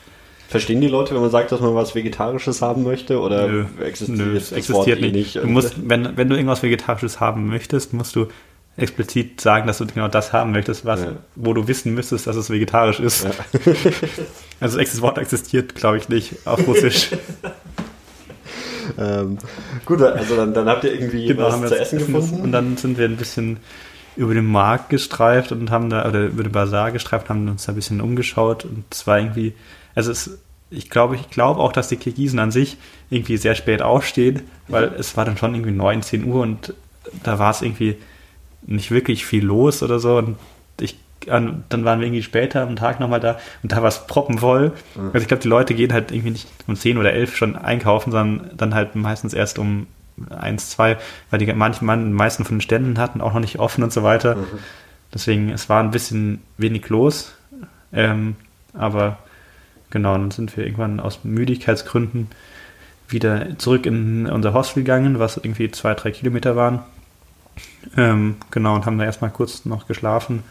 Verstehen 0.50 0.82
die 0.82 0.88
Leute, 0.88 1.14
wenn 1.14 1.22
man 1.22 1.30
sagt, 1.30 1.52
dass 1.52 1.62
man 1.62 1.76
was 1.76 1.94
Vegetarisches 1.94 2.62
haben 2.62 2.84
möchte? 2.84 3.20
Oder 3.20 3.48
nö, 3.48 3.66
existiert, 3.84 4.18
nö, 4.18 4.36
es 4.36 4.52
existiert 4.52 5.00
nicht. 5.00 5.14
nicht. 5.14 5.36
Du 5.36 5.46
musst, 5.46 5.76
wenn, 5.88 6.18
wenn 6.18 6.28
du 6.28 6.36
irgendwas 6.36 6.64
Vegetarisches 6.64 7.20
haben 7.20 7.48
möchtest, 7.48 7.94
musst 7.94 8.16
du 8.16 8.28
explizit 8.80 9.42
sagen, 9.42 9.68
dass 9.68 9.78
du 9.80 9.86
genau 9.86 10.08
das 10.08 10.34
haben 10.34 10.52
möchtest, 10.52 10.86
was, 10.86 11.02
ja. 11.02 11.14
wo 11.36 11.54
du 11.54 11.68
wissen 11.68 11.94
müsstest, 11.94 12.28
dass 12.28 12.36
es 12.36 12.50
vegetarisch 12.50 13.00
ist. 13.00 13.26
Ja. 13.26 13.32
also 14.60 14.78
das 14.78 15.02
Wort 15.02 15.18
existiert, 15.18 15.76
glaube 15.76 15.98
ich, 15.98 16.10
nicht 16.10 16.46
auf 16.46 16.66
Russisch. 16.68 17.12
ähm, 18.98 19.38
gut, 19.86 20.02
also 20.02 20.36
dann, 20.36 20.54
dann, 20.54 20.68
habt 20.68 20.84
ihr 20.84 20.94
irgendwie 20.94 21.28
genau, 21.28 21.62
was 21.62 21.70
zu 21.70 21.80
essen 21.80 22.00
gefunden. 22.00 22.42
Und 22.42 22.52
dann 22.52 22.78
sind 22.78 22.98
wir 22.98 23.06
ein 23.06 23.18
bisschen 23.18 23.58
über 24.16 24.34
den 24.34 24.46
Markt 24.46 24.90
gestreift 24.90 25.52
und 25.52 25.72
haben 25.72 25.90
da, 25.90 26.08
oder 26.08 26.26
über 26.26 26.44
den 26.44 26.52
Bazar 26.52 26.92
gestreift, 26.92 27.30
haben 27.30 27.48
uns 27.48 27.66
da 27.66 27.72
ein 27.72 27.76
bisschen 27.76 28.02
umgeschaut 28.02 28.66
und 28.66 28.84
es 28.92 29.08
war 29.08 29.18
irgendwie, 29.18 29.54
also 29.96 30.12
es, 30.12 30.40
ich 30.70 30.90
glaube, 30.90 31.16
ich 31.16 31.30
glaube 31.30 31.62
auch, 31.62 31.72
dass 31.72 31.88
die 31.88 31.96
Kirgisen 31.96 32.38
an 32.40 32.52
sich 32.52 32.78
irgendwie 33.10 33.38
sehr 33.38 33.56
spät 33.56 33.82
aufstehen, 33.82 34.42
weil 34.68 34.92
es 34.98 35.16
war 35.16 35.24
dann 35.24 35.38
schon 35.38 35.56
irgendwie 35.56 35.72
19 35.72 36.26
Uhr 36.26 36.42
und 36.42 36.74
da 37.24 37.40
war 37.40 37.52
es 37.52 37.62
irgendwie 37.62 37.96
nicht 38.62 38.92
wirklich 38.92 39.26
viel 39.26 39.46
los 39.46 39.84
oder 39.84 40.00
so. 40.00 40.18
Und 40.18 40.38
ich, 40.80 40.98
dann 41.26 41.64
waren 41.70 42.00
wir 42.00 42.08
irgendwie 42.08 42.24
später 42.24 42.62
am 42.62 42.76
Tag 42.76 43.00
nochmal 43.00 43.20
da 43.20 43.40
und 43.64 43.72
da 43.72 43.78
war 43.78 43.90
es 43.90 44.08
proppenvoll. 44.08 44.74
Mhm. 44.96 45.12
Also 45.14 45.20
ich 45.20 45.28
glaube, 45.28 45.44
die 45.44 45.50
Leute 45.50 45.74
gehen 45.74 45.94
halt 45.94 46.12
irgendwie 46.12 46.32
nicht 46.32 46.48
um 46.68 46.76
10 46.76 46.98
oder 46.98 47.14
11 47.14 47.36
schon 47.36 47.56
einkaufen, 47.56 48.12
sondern 48.12 48.52
dann 48.56 48.74
halt 48.74 48.96
meistens 48.96 49.34
erst 49.34 49.60
um 49.60 49.88
1, 50.30 50.72
2, 50.72 50.98
weil 51.30 51.40
die 51.40 51.52
manchen, 51.54 51.88
die 51.88 52.14
meisten 52.14 52.46
von 52.46 52.58
den 52.58 52.62
Ständen 52.62 52.98
hatten 52.98 53.22
auch 53.22 53.34
noch 53.34 53.40
nicht 53.40 53.60
offen 53.60 53.84
und 53.84 53.94
so 53.94 54.04
weiter. 54.04 54.36
Mhm. 54.36 54.46
Deswegen, 55.14 55.50
es 55.50 55.70
war 55.70 55.82
ein 55.82 55.92
bisschen 55.92 56.42
wenig 56.58 56.88
los. 56.90 57.34
Ähm, 57.92 58.36
aber 58.74 59.18
genau, 59.90 60.14
dann 60.14 60.32
sind 60.32 60.56
wir 60.56 60.64
irgendwann 60.64 61.00
aus 61.00 61.24
Müdigkeitsgründen 61.24 62.28
wieder 63.08 63.58
zurück 63.58 63.86
in 63.86 64.28
unser 64.28 64.54
Hostel 64.54 64.84
gegangen, 64.84 65.20
was 65.20 65.38
irgendwie 65.38 65.72
zwei, 65.72 65.96
drei 65.96 66.12
Kilometer 66.12 66.56
waren. 66.56 66.84
Ähm, 67.98 68.38
genau, 68.52 68.76
und 68.76 68.86
haben 68.86 68.98
da 68.98 69.06
erstmal 69.06 69.32
kurz 69.32 69.66
noch 69.66 69.88
geschlafen. 69.88 70.44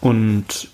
Und 0.00 0.68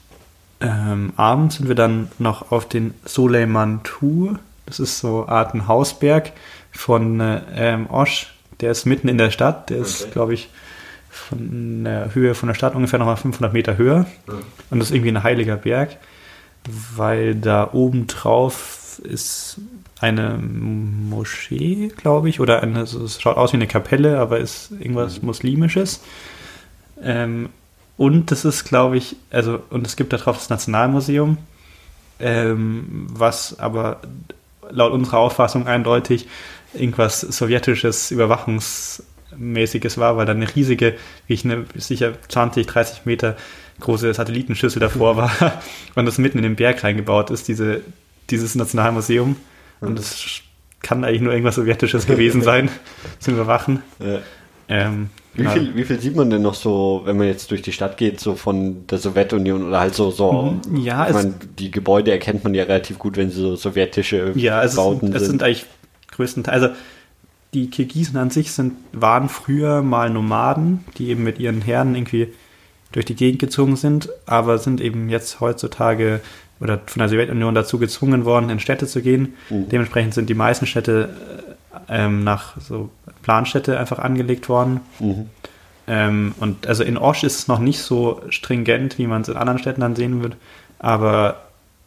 ähm, 0.60 1.12
abends 1.16 1.56
sind 1.56 1.68
wir 1.68 1.74
dann 1.74 2.10
noch 2.18 2.50
auf 2.50 2.68
den 2.68 2.94
Soleiman 3.04 3.82
Tour. 3.84 4.38
Das 4.66 4.80
ist 4.80 4.98
so 4.98 5.26
Art 5.28 5.54
ein 5.54 5.68
Hausberg 5.68 6.32
von 6.72 7.20
äh, 7.20 7.42
ähm, 7.54 7.88
Osch. 7.90 8.34
Der 8.60 8.72
ist 8.72 8.86
mitten 8.86 9.08
in 9.08 9.18
der 9.18 9.30
Stadt. 9.30 9.70
Der 9.70 9.78
okay. 9.78 9.86
ist, 9.86 10.12
glaube 10.12 10.34
ich, 10.34 10.48
von 11.10 11.84
der 11.84 12.14
Höhe 12.14 12.34
von 12.34 12.48
der 12.48 12.54
Stadt 12.54 12.74
ungefähr 12.74 12.98
nochmal 12.98 13.16
500 13.16 13.52
Meter 13.52 13.76
höher. 13.76 14.06
Ja. 14.26 14.34
Und 14.70 14.78
das 14.78 14.88
ist 14.88 14.94
irgendwie 14.94 15.10
ein 15.10 15.22
heiliger 15.22 15.56
Berg, 15.56 15.96
weil 16.96 17.34
da 17.34 17.70
oben 17.72 18.06
drauf 18.06 19.00
ist 19.02 19.60
eine 20.00 20.38
Moschee, 20.38 21.88
glaube 21.96 22.28
ich, 22.28 22.40
oder 22.40 22.62
eine, 22.62 22.82
es 22.82 23.20
schaut 23.20 23.36
aus 23.36 23.52
wie 23.52 23.56
eine 23.56 23.66
Kapelle, 23.66 24.18
aber 24.18 24.38
ist 24.38 24.70
irgendwas 24.72 25.20
mhm. 25.20 25.26
Muslimisches. 25.26 26.00
Ähm, 27.02 27.48
und 27.96 28.30
das 28.30 28.44
ist, 28.44 28.64
glaube 28.64 28.96
ich, 28.96 29.16
also, 29.30 29.60
und 29.70 29.86
es 29.86 29.96
gibt 29.96 30.12
da 30.12 30.18
drauf 30.18 30.36
das 30.36 30.50
Nationalmuseum, 30.50 31.38
ähm, 32.20 33.06
was 33.10 33.58
aber 33.58 34.00
laut 34.70 34.92
unserer 34.92 35.18
Auffassung 35.18 35.66
eindeutig 35.66 36.28
irgendwas 36.74 37.20
sowjetisches, 37.20 38.10
überwachungsmäßiges 38.10 39.98
war, 39.98 40.16
weil 40.16 40.26
da 40.26 40.32
eine 40.32 40.54
riesige, 40.54 40.94
wie 41.26 41.34
ich 41.34 41.44
eine 41.44 41.64
sicher 41.74 42.12
20, 42.28 42.66
30 42.66 43.06
Meter 43.06 43.36
große 43.80 44.12
Satellitenschüssel 44.12 44.80
davor 44.80 45.16
war 45.40 45.62
und 45.94 46.06
das 46.06 46.18
mitten 46.18 46.38
in 46.38 46.44
den 46.44 46.56
Berg 46.56 46.84
reingebaut 46.84 47.30
ist, 47.30 47.48
diese, 47.48 47.80
dieses 48.30 48.54
Nationalmuseum. 48.54 49.36
Und 49.80 49.98
es 49.98 50.40
kann 50.80 51.04
eigentlich 51.04 51.22
nur 51.22 51.32
irgendwas 51.32 51.56
Sowjetisches 51.56 52.06
gewesen 52.06 52.42
sein, 52.42 52.70
zu 53.18 53.32
überwachen. 53.32 53.82
Ja. 53.98 54.20
Ähm, 54.68 55.08
Wie, 55.34 55.44
ja. 55.44 55.50
viel, 55.50 55.74
wie 55.76 55.84
viel 55.84 55.98
sieht 56.00 56.14
man 56.14 56.30
denn 56.30 56.42
noch 56.42 56.54
so, 56.54 57.02
wenn 57.04 57.16
man 57.16 57.26
jetzt 57.26 57.50
durch 57.50 57.62
die 57.62 57.72
Stadt 57.72 57.96
geht, 57.96 58.20
so 58.20 58.34
von 58.34 58.86
der 58.86 58.98
Sowjetunion 58.98 59.66
oder 59.66 59.80
halt 59.80 59.94
so, 59.94 60.10
so 60.10 60.58
mhm. 60.68 60.76
ja, 60.76 61.06
ich 61.08 61.14
meine, 61.14 61.34
die 61.58 61.70
Gebäude 61.70 62.10
erkennt 62.10 62.44
man 62.44 62.54
ja 62.54 62.64
relativ 62.64 62.98
gut, 62.98 63.16
wenn 63.16 63.30
sie 63.30 63.40
so 63.40 63.56
sowjetische 63.56 64.32
ja, 64.34 64.62
es 64.62 64.76
Bauten 64.76 65.06
sind. 65.08 65.16
Es 65.16 65.26
sind 65.26 65.42
eigentlich 65.42 65.64
größtenteils, 66.12 66.62
also 66.62 66.74
die 67.54 67.70
Kirgisen 67.70 68.18
an 68.18 68.30
sich 68.30 68.52
sind, 68.52 68.74
waren 68.92 69.28
früher 69.28 69.82
mal 69.82 70.10
Nomaden, 70.10 70.84
die 70.98 71.08
eben 71.08 71.24
mit 71.24 71.38
ihren 71.38 71.62
Herren 71.62 71.94
irgendwie 71.94 72.28
durch 72.92 73.06
die 73.06 73.14
Gegend 73.14 73.38
gezogen 73.38 73.76
sind, 73.76 74.10
aber 74.26 74.58
sind 74.58 74.80
eben 74.80 75.08
jetzt 75.08 75.40
heutzutage 75.40 76.20
oder 76.60 76.80
von 76.86 77.00
der 77.00 77.08
Sowjetunion 77.08 77.54
dazu 77.54 77.78
gezwungen 77.78 78.24
worden, 78.24 78.50
in 78.50 78.60
Städte 78.60 78.86
zu 78.86 79.02
gehen. 79.02 79.34
Mhm. 79.50 79.68
Dementsprechend 79.68 80.14
sind 80.14 80.28
die 80.28 80.34
meisten 80.34 80.66
Städte 80.66 81.10
äh, 81.88 82.04
ähm, 82.04 82.24
nach 82.24 82.60
so 82.60 82.90
Planstädte 83.22 83.78
einfach 83.78 83.98
angelegt 83.98 84.48
worden. 84.48 84.80
Mhm. 84.98 85.30
Ähm, 85.86 86.34
und 86.38 86.66
also 86.66 86.84
in 86.84 86.98
Osch 86.98 87.24
ist 87.24 87.38
es 87.38 87.48
noch 87.48 87.58
nicht 87.58 87.80
so 87.80 88.20
stringent, 88.28 88.98
wie 88.98 89.06
man 89.06 89.22
es 89.22 89.28
in 89.28 89.36
anderen 89.36 89.58
Städten 89.58 89.80
dann 89.80 89.96
sehen 89.96 90.22
wird, 90.22 90.36
aber 90.78 91.36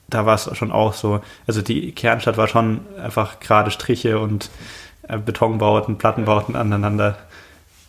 da 0.10 0.26
war 0.26 0.36
es 0.36 0.50
schon 0.58 0.72
auch 0.72 0.94
so. 0.94 1.22
Also 1.48 1.62
die 1.62 1.92
Kernstadt 1.92 2.38
war 2.38 2.48
schon 2.48 2.82
einfach 3.02 3.40
gerade 3.40 3.72
Striche 3.72 4.20
und 4.20 4.50
äh, 5.08 5.18
Betonbauten, 5.18 5.98
Plattenbauten 5.98 6.56
aneinander. 6.56 7.18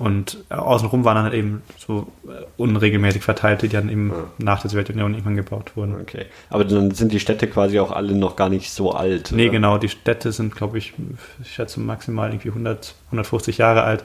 Und 0.02 0.38
äh, 0.50 0.54
außenrum 0.54 1.04
waren 1.04 1.14
dann 1.14 1.24
halt 1.26 1.34
eben 1.34 1.62
so 1.78 2.08
äh, 2.26 2.42
unregelmäßig 2.56 3.22
verteilte, 3.22 3.68
die 3.68 3.76
dann 3.76 3.88
eben 3.88 4.10
ja. 4.10 4.24
nach 4.38 4.60
der 4.60 4.68
Sowjetunion 4.68 5.12
irgendwann 5.12 5.36
gebaut 5.36 5.76
wurden. 5.76 5.94
Okay. 6.00 6.26
Aber 6.50 6.64
dann 6.64 6.90
sind 6.90 7.12
die 7.12 7.20
Städte 7.20 7.46
quasi 7.46 7.78
auch 7.78 7.92
alle 7.92 8.12
noch 8.16 8.34
gar 8.34 8.48
nicht 8.48 8.72
so 8.72 8.90
alt. 8.90 9.30
Nee, 9.30 9.44
oder? 9.44 9.52
genau. 9.52 9.78
Die 9.78 9.88
Städte 9.88 10.32
sind, 10.32 10.56
glaube 10.56 10.78
ich, 10.78 10.92
ich 11.40 11.52
schätze 11.52 11.78
maximal 11.78 12.30
irgendwie 12.30 12.48
100, 12.48 12.96
150 13.06 13.58
Jahre 13.58 13.84
alt. 13.84 14.02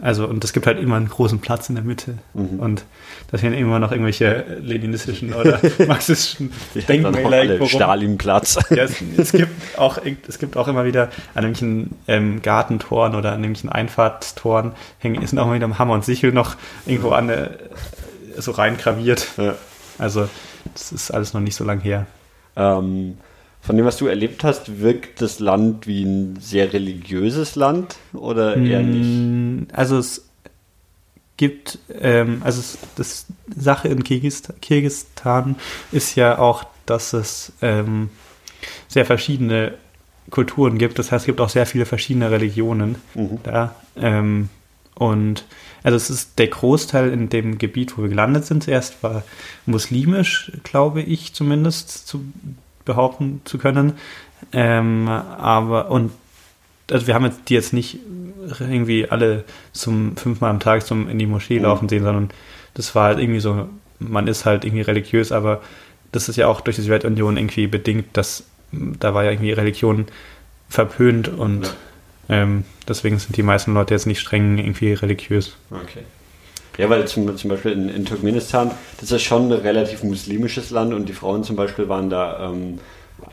Also, 0.00 0.28
und 0.28 0.44
es 0.44 0.52
gibt 0.52 0.68
halt 0.68 0.78
immer 0.78 0.94
einen 0.94 1.08
großen 1.08 1.40
Platz 1.40 1.68
in 1.68 1.74
der 1.74 1.82
Mitte. 1.82 2.18
Mhm. 2.34 2.60
Und 2.60 2.84
da 3.32 3.38
sind 3.38 3.52
immer 3.52 3.80
noch 3.80 3.90
irgendwelche 3.90 4.58
leninistischen 4.60 5.34
oder 5.34 5.60
marxistischen 5.88 6.52
Denkmäler. 6.88 7.66
Stalinplatz. 7.66 8.58
Ja, 8.70 8.84
es, 8.84 9.02
es, 9.16 9.32
gibt 9.32 9.50
auch, 9.76 9.98
es 10.28 10.38
gibt 10.38 10.56
auch 10.56 10.68
immer 10.68 10.84
wieder 10.84 11.08
an 11.34 11.44
irgendwelchen 11.44 11.96
ähm, 12.06 12.42
Gartentoren 12.42 13.16
oder 13.16 13.32
an 13.32 13.42
irgendwelchen 13.42 13.70
Einfahrtstoren 13.70 14.72
hängen, 14.98 15.26
sind 15.26 15.38
auch 15.38 15.46
immer 15.46 15.56
wieder 15.56 15.78
Hammer 15.78 15.94
und 15.94 16.04
Sichel 16.04 16.32
noch 16.32 16.54
irgendwo 16.86 17.10
an 17.10 17.28
äh, 17.28 17.48
so 18.36 18.52
reingraviert. 18.52 19.26
Ja. 19.36 19.56
Also, 19.98 20.28
das 20.74 20.92
ist 20.92 21.10
alles 21.10 21.34
noch 21.34 21.40
nicht 21.40 21.56
so 21.56 21.64
lang 21.64 21.80
her. 21.80 22.06
Ähm, 22.54 23.18
von 23.60 23.76
dem, 23.76 23.84
was 23.84 23.98
du 23.98 24.06
erlebt 24.06 24.44
hast, 24.44 24.80
wirkt 24.80 25.20
das 25.20 25.40
Land 25.40 25.86
wie 25.86 26.04
ein 26.04 26.38
sehr 26.40 26.72
religiöses 26.72 27.56
Land 27.56 27.96
oder 28.12 28.56
eher 28.56 28.82
mm, 28.82 29.56
nicht? 29.56 29.74
Also 29.74 29.98
es 29.98 30.28
gibt, 31.36 31.78
ähm, 32.00 32.42
also 32.44 32.60
es, 32.60 32.78
das 32.96 33.26
Sache 33.54 33.88
in 33.88 34.04
Kirgistan 34.04 35.56
ist 35.92 36.14
ja 36.14 36.38
auch, 36.38 36.64
dass 36.86 37.12
es 37.12 37.52
ähm, 37.62 38.10
sehr 38.88 39.06
verschiedene 39.06 39.74
Kulturen 40.30 40.78
gibt. 40.78 40.98
Das 40.98 41.10
heißt, 41.12 41.22
es 41.22 41.26
gibt 41.26 41.40
auch 41.40 41.48
sehr 41.48 41.66
viele 41.66 41.86
verschiedene 41.86 42.30
Religionen 42.30 42.96
mhm. 43.14 43.38
da. 43.42 43.74
Ähm, 43.96 44.50
und 44.94 45.44
also 45.82 45.96
es 45.96 46.10
ist 46.10 46.38
der 46.38 46.48
Großteil 46.48 47.12
in 47.12 47.28
dem 47.28 47.58
Gebiet, 47.58 47.96
wo 47.96 48.02
wir 48.02 48.08
gelandet 48.08 48.44
sind, 48.46 48.64
zuerst 48.64 49.02
war 49.02 49.22
muslimisch, 49.64 50.52
glaube 50.64 51.02
ich 51.02 51.34
zumindest, 51.34 52.08
zu 52.08 52.24
behaupten 52.88 53.40
zu 53.44 53.58
können. 53.58 53.92
Ähm, 54.52 55.08
aber, 55.08 55.90
und 55.90 56.10
also 56.90 57.06
wir 57.06 57.14
haben 57.14 57.24
jetzt 57.24 57.48
die 57.48 57.54
jetzt 57.54 57.72
nicht 57.72 57.98
irgendwie 58.58 59.08
alle 59.08 59.44
zum 59.72 60.16
fünfmal 60.16 60.50
am 60.50 60.60
Tag 60.60 60.84
zum 60.84 61.08
in 61.08 61.18
die 61.18 61.26
Moschee 61.26 61.58
mhm. 61.58 61.64
laufen 61.64 61.88
sehen, 61.88 62.02
sondern 62.02 62.30
das 62.74 62.94
war 62.94 63.04
halt 63.04 63.18
irgendwie 63.18 63.40
so, 63.40 63.68
man 63.98 64.26
ist 64.26 64.44
halt 64.44 64.64
irgendwie 64.64 64.82
religiös, 64.82 65.32
aber 65.32 65.60
das 66.12 66.28
ist 66.28 66.36
ja 66.36 66.46
auch 66.46 66.60
durch 66.60 66.76
die 66.76 66.82
Sowjetunion 66.82 67.36
irgendwie 67.36 67.66
bedingt, 67.66 68.16
dass 68.16 68.44
da 68.72 69.14
war 69.14 69.24
ja 69.24 69.30
irgendwie 69.30 69.52
Religion 69.52 70.06
verpönt 70.68 71.28
und 71.28 71.64
ja. 72.28 72.42
ähm, 72.42 72.64
deswegen 72.86 73.18
sind 73.18 73.36
die 73.36 73.42
meisten 73.42 73.74
Leute 73.74 73.94
jetzt 73.94 74.06
nicht 74.06 74.20
streng 74.20 74.58
irgendwie 74.58 74.92
religiös. 74.92 75.56
Okay. 75.70 76.04
Ja, 76.78 76.88
weil 76.88 77.06
zum, 77.08 77.36
zum 77.36 77.50
Beispiel 77.50 77.72
in, 77.72 77.88
in, 77.88 78.04
Turkmenistan, 78.04 78.70
das 79.00 79.10
ist 79.10 79.22
schon 79.22 79.52
ein 79.52 79.52
relativ 79.52 80.04
muslimisches 80.04 80.70
Land 80.70 80.94
und 80.94 81.08
die 81.08 81.12
Frauen 81.12 81.42
zum 81.42 81.56
Beispiel 81.56 81.88
waren 81.88 82.08
da 82.08 82.50
ähm, 82.50 82.78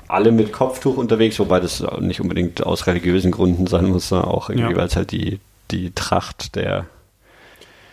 alle 0.08 0.32
mit 0.32 0.52
Kopftuch 0.52 0.98
unterwegs, 0.98 1.40
wobei 1.40 1.60
das 1.60 1.84
nicht 2.00 2.20
unbedingt 2.20 2.66
aus 2.66 2.88
religiösen 2.88 3.32
Gründen 3.32 3.68
sein 3.68 3.86
muss, 3.86 4.10
sondern 4.10 4.30
auch 4.30 4.50
irgendwie, 4.50 4.72
ja. 4.72 4.78
weil 4.78 4.88
es 4.88 4.96
halt 4.96 5.12
die, 5.12 5.40
die 5.70 5.92
Tracht 5.92 6.56
der 6.56 6.86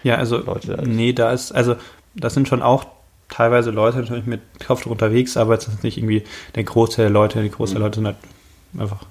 ja, 0.03 0.17
also, 0.17 0.39
Leute 0.39 0.73
ist. 0.73 0.87
Nee, 0.87 1.13
da 1.13 1.31
ist, 1.33 1.53
also, 1.53 1.77
das 2.15 2.35
sind 2.35 2.49
schon 2.49 2.63
auch 2.63 2.87
teilweise 3.29 3.71
Leute 3.71 3.99
natürlich 3.99 4.27
mit 4.27 4.41
Kopftuch 4.67 4.91
unterwegs, 4.91 5.37
aber 5.37 5.55
es 5.55 5.69
ist 5.69 5.85
nicht 5.85 5.97
irgendwie 5.97 6.25
der 6.55 6.65
Großteil 6.65 7.07
der 7.07 7.13
Leute, 7.13 7.43
die 7.43 7.51
Großteil 7.51 7.81
der 7.81 7.81
mhm. 7.81 7.85
Leute 7.85 7.97
sind 7.97 8.07
halt 8.07 8.91
einfach 8.91 9.07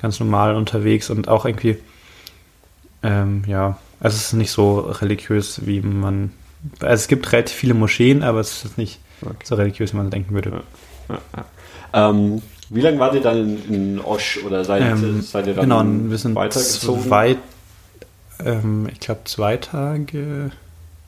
ganz 0.00 0.20
normal 0.20 0.56
unterwegs 0.56 1.08
und 1.10 1.28
auch 1.28 1.46
irgendwie, 1.46 1.78
ähm, 3.02 3.44
ja, 3.46 3.78
also 4.04 4.16
es 4.16 4.24
ist 4.24 4.32
nicht 4.34 4.50
so 4.50 4.80
religiös, 4.80 5.62
wie 5.64 5.80
man. 5.80 6.30
Also 6.80 6.92
es 6.92 7.08
gibt 7.08 7.32
relativ 7.32 7.56
viele 7.56 7.72
Moscheen, 7.72 8.22
aber 8.22 8.38
es 8.38 8.62
ist 8.62 8.76
nicht 8.76 9.00
okay. 9.22 9.34
so 9.44 9.54
religiös, 9.54 9.94
wie 9.94 9.96
man 9.96 10.10
denken 10.10 10.34
würde. 10.34 10.62
Ja. 11.08 11.18
Ja. 11.34 12.10
Ähm, 12.10 12.42
wie 12.68 12.82
lange 12.82 12.98
wart 12.98 13.14
ihr 13.14 13.22
dann 13.22 13.38
in, 13.38 13.74
in 13.74 14.00
Osch 14.00 14.40
oder 14.44 14.62
seid, 14.62 14.82
ähm, 14.82 15.22
seid 15.22 15.46
ihr 15.46 15.54
dann 15.54 15.70
genau, 15.70 16.10
wir 16.10 16.18
sind 16.18 16.34
weitergezogen? 16.34 17.02
Zwei, 17.02 17.36
ähm, 18.44 18.90
ich 18.92 19.00
glaube 19.00 19.22
zwei 19.24 19.56
Tage, 19.56 20.50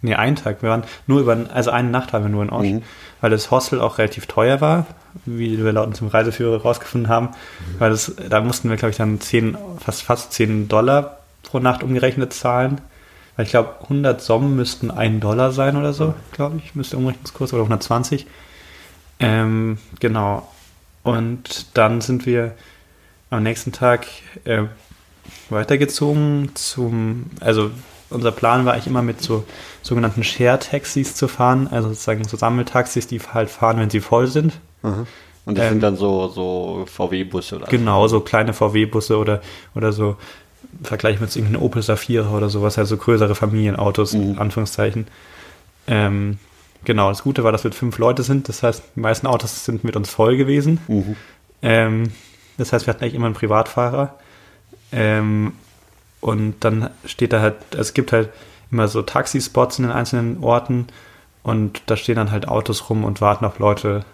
nee, 0.01 0.15
einen 0.15 0.37
Tag. 0.37 0.63
Wir 0.63 0.71
waren 0.71 0.85
nur 1.07 1.21
über, 1.21 1.37
also 1.53 1.73
eine 1.73 1.91
Nacht 1.91 2.15
waren 2.15 2.23
wir 2.23 2.31
nur 2.31 2.45
in 2.45 2.51
Osch, 2.51 2.67
mhm. 2.67 2.83
weil 3.21 3.29
das 3.29 3.51
Hostel 3.51 3.83
auch 3.83 3.99
relativ 3.99 4.25
teuer 4.25 4.63
war, 4.63 4.87
wie 5.27 5.63
wir 5.63 5.73
laut 5.73 5.89
unserem 5.89 6.09
Reiseführer 6.09 6.63
rausgefunden 6.63 7.11
haben. 7.11 7.27
Mhm. 7.27 7.79
Weil 7.79 7.91
das, 7.91 8.15
da 8.31 8.41
mussten 8.41 8.71
wir, 8.71 8.79
glaube 8.79 8.93
ich, 8.93 8.97
dann 8.97 9.21
10, 9.21 9.59
fast, 9.85 10.03
fast 10.03 10.33
10 10.33 10.69
Dollar 10.69 11.16
pro 11.47 11.59
Nacht 11.59 11.83
umgerechnet 11.83 12.33
zahlen. 12.33 12.81
Weil 13.37 13.45
ich 13.45 13.51
glaube, 13.51 13.75
100 13.83 14.21
Som 14.21 14.57
müssten 14.57 14.91
1 14.91 15.21
Dollar 15.21 15.53
sein 15.53 15.77
oder 15.77 15.93
so, 15.93 16.15
glaube 16.33 16.59
ich, 16.63 16.75
müsste 16.75 16.97
Umrechnungskurs 16.97 17.53
oder 17.53 17.63
120. 17.63 18.27
Ähm, 19.21 19.79
genau. 20.01 20.51
Und 21.03 21.77
dann 21.77 22.01
sind 22.01 22.27
wir 22.27 22.55
am 23.31 23.43
nächsten 23.43 23.73
Tag 23.73 24.07
äh, 24.45 24.65
weitergezogen 25.51 26.51
zum, 26.55 27.27
also 27.41 27.71
unser 28.09 28.33
Plan 28.33 28.65
war 28.65 28.73
eigentlich 28.73 28.87
immer 28.87 29.03
mit 29.03 29.21
so 29.21 29.45
sogenannten 29.83 30.25
Share-Taxis 30.25 31.15
zu 31.15 31.29
fahren, 31.29 31.69
also 31.71 31.89
sozusagen 31.89 32.25
so 32.25 32.37
Sammeltaxis, 32.37 33.07
die 33.07 33.21
halt 33.21 33.51
fahren, 33.51 33.79
wenn 33.79 33.91
sie 33.91 34.01
voll 34.01 34.29
sind. 34.29 34.55
Mhm. 34.83 35.07
Und 35.45 35.59
das 35.59 35.67
ähm, 35.67 35.73
sind 35.73 35.83
dann 35.83 35.97
so, 35.97 36.29
so 36.29 36.87
VW-Busse 36.87 37.57
oder? 37.57 37.67
Genau, 37.67 38.09
so 38.09 38.21
kleine 38.21 38.53
VW-Busse 38.53 39.17
oder, 39.17 39.41
oder 39.75 39.93
so 39.93 40.17
Vergleich 40.83 41.21
mit 41.21 41.35
irgendeinem 41.35 41.63
Opel 41.63 41.83
Safira 41.83 42.31
oder 42.31 42.49
sowas, 42.49 42.79
also 42.79 42.97
größere 42.97 43.35
Familienautos, 43.35 44.15
mhm. 44.15 44.23
in 44.33 44.39
Anführungszeichen. 44.39 45.07
Ähm, 45.87 46.39
genau, 46.85 47.09
das 47.09 47.23
Gute 47.23 47.45
war, 47.45 47.53
dass 47.53 47.65
wir 47.65 47.73
fünf 47.73 47.99
Leute 47.99 48.23
sind, 48.23 48.49
das 48.49 48.63
heißt, 48.63 48.83
die 48.97 49.01
meisten 49.01 49.27
Autos 49.27 49.65
sind 49.65 49.85
mit 49.85 49.97
uns 49.97 50.11
voll 50.11 50.37
gewesen. 50.37 50.81
Mhm. 50.89 51.17
Ähm, 51.63 52.13
das 52.59 52.73
heißt, 52.73 52.87
wir 52.87 52.95
hatten 52.95 53.05
eigentlich 53.05 53.15
immer 53.15 53.27
einen 53.27 53.35
Privatfahrer. 53.35 54.15
Ähm, 54.93 55.53
und 56.21 56.57
dann 56.61 56.91
steht 57.05 57.33
da 57.33 57.41
halt, 57.41 57.57
es 57.77 57.95
gibt 57.95 58.13
halt 58.13 58.31
immer 58.71 58.89
so 58.89 59.03
Taxispots 59.03 59.79
in 59.79 59.85
den 59.85 59.93
einzelnen 59.93 60.43
Orten 60.43 60.87
und 61.43 61.83
da 61.87 61.97
stehen 61.97 62.17
dann 62.17 62.33
halt 62.33 62.49
Autos 62.49 62.91
rum 62.91 63.05
und 63.05 63.21
warten 63.21 63.45
auf 63.45 63.59
Leute. 63.59 64.05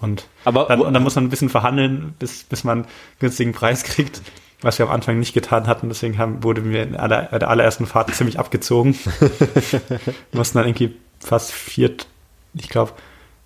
Und, 0.00 0.26
Aber, 0.44 0.64
dann, 0.64 0.80
und 0.80 0.94
dann 0.94 1.02
muss 1.02 1.14
man 1.14 1.24
ein 1.24 1.30
bisschen 1.30 1.50
verhandeln, 1.50 2.14
bis, 2.18 2.44
bis 2.44 2.64
man 2.64 2.78
einen 2.78 2.88
günstigen 3.20 3.52
Preis 3.52 3.84
kriegt 3.84 4.22
was 4.62 4.78
wir 4.78 4.86
am 4.86 4.92
Anfang 4.92 5.18
nicht 5.18 5.32
getan 5.32 5.66
hatten. 5.66 5.88
Deswegen 5.88 6.18
haben, 6.18 6.42
wurde 6.42 6.60
mir 6.60 6.82
in 6.82 6.96
aller, 6.96 7.28
bei 7.30 7.38
der 7.38 7.48
allerersten 7.48 7.86
Fahrt 7.86 8.14
ziemlich 8.14 8.38
abgezogen. 8.38 8.96
wir 9.18 9.80
mussten 10.32 10.58
dann 10.58 10.66
irgendwie 10.66 10.96
fast 11.18 11.52
vier, 11.52 11.92
ich 12.54 12.68
glaube, 12.68 12.92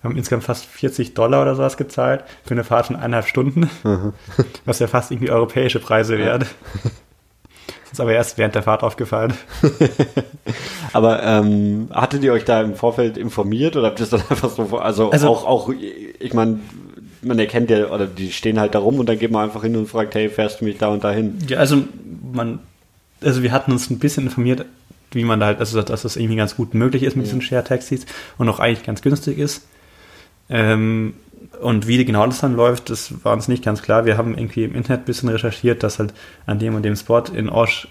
wir 0.01 0.09
haben 0.09 0.17
insgesamt 0.17 0.43
fast 0.43 0.65
40 0.65 1.13
Dollar 1.13 1.41
oder 1.41 1.55
sowas 1.55 1.77
gezahlt 1.77 2.23
für 2.43 2.53
eine 2.53 2.63
Fahrt 2.63 2.87
von 2.87 2.95
eineinhalb 2.95 3.27
Stunden, 3.27 3.69
was 4.65 4.79
ja 4.79 4.87
fast 4.87 5.11
irgendwie 5.11 5.31
europäische 5.31 5.79
Preise 5.79 6.17
wären. 6.17 6.41
Das 6.41 7.91
ist 7.93 7.99
aber 7.99 8.13
erst 8.13 8.37
während 8.37 8.53
der 8.53 8.63
Fahrt 8.63 8.83
aufgefallen. 8.83 9.33
aber 10.93 11.23
ähm, 11.23 11.89
hattet 11.91 12.23
ihr 12.23 12.33
euch 12.33 12.45
da 12.45 12.61
im 12.61 12.75
Vorfeld 12.75 13.17
informiert 13.17 13.75
oder 13.75 13.87
habt 13.87 13.99
ihr 13.99 14.03
es 14.03 14.11
dann 14.11 14.21
einfach 14.29 14.49
so, 14.49 14.77
also, 14.77 15.09
also 15.09 15.27
auch, 15.27 15.45
auch, 15.45 15.71
ich 16.19 16.33
meine, 16.33 16.59
man 17.25 17.39
erkennt 17.39 17.69
ja, 17.69 17.89
oder 17.89 18.07
die 18.07 18.31
stehen 18.31 18.59
halt 18.59 18.75
da 18.75 18.79
rum 18.79 18.99
und 18.99 19.07
dann 19.07 19.19
geht 19.19 19.31
man 19.31 19.43
einfach 19.43 19.63
hin 19.63 19.75
und 19.75 19.87
fragt, 19.87 20.15
hey, 20.15 20.29
fährst 20.29 20.61
du 20.61 20.65
mich 20.65 20.77
da 20.77 20.87
und 20.87 21.03
dahin? 21.03 21.37
Ja, 21.47 21.57
also 21.57 21.83
man, 22.31 22.59
also 23.21 23.43
wir 23.43 23.51
hatten 23.51 23.71
uns 23.71 23.89
ein 23.89 23.99
bisschen 23.99 24.25
informiert, 24.25 24.65
wie 25.11 25.23
man 25.23 25.39
da 25.39 25.47
halt, 25.47 25.59
also 25.59 25.81
dass 25.81 26.03
das 26.03 26.15
irgendwie 26.15 26.35
ganz 26.35 26.55
gut 26.55 26.73
möglich 26.73 27.03
ist 27.03 27.15
mit 27.15 27.25
ja. 27.25 27.31
diesen 27.31 27.41
Share-Taxis 27.41 28.05
und 28.37 28.49
auch 28.49 28.59
eigentlich 28.59 28.85
ganz 28.85 29.01
günstig 29.01 29.37
ist. 29.37 29.67
Ähm, 30.49 31.15
und 31.61 31.87
wie 31.87 32.03
genau 32.03 32.25
das 32.25 32.39
dann 32.39 32.55
läuft, 32.55 32.89
das 32.89 33.23
war 33.23 33.33
uns 33.33 33.47
nicht 33.47 33.63
ganz 33.63 33.81
klar. 33.81 34.05
Wir 34.05 34.17
haben 34.17 34.37
irgendwie 34.37 34.65
im 34.65 34.75
Internet 34.75 35.03
ein 35.03 35.05
bisschen 35.05 35.29
recherchiert, 35.29 35.83
dass 35.83 35.99
halt 35.99 36.13
an 36.45 36.59
dem 36.59 36.75
und 36.75 36.83
dem 36.83 36.95
Spot 36.95 37.23
in 37.33 37.49
Osch 37.49 37.87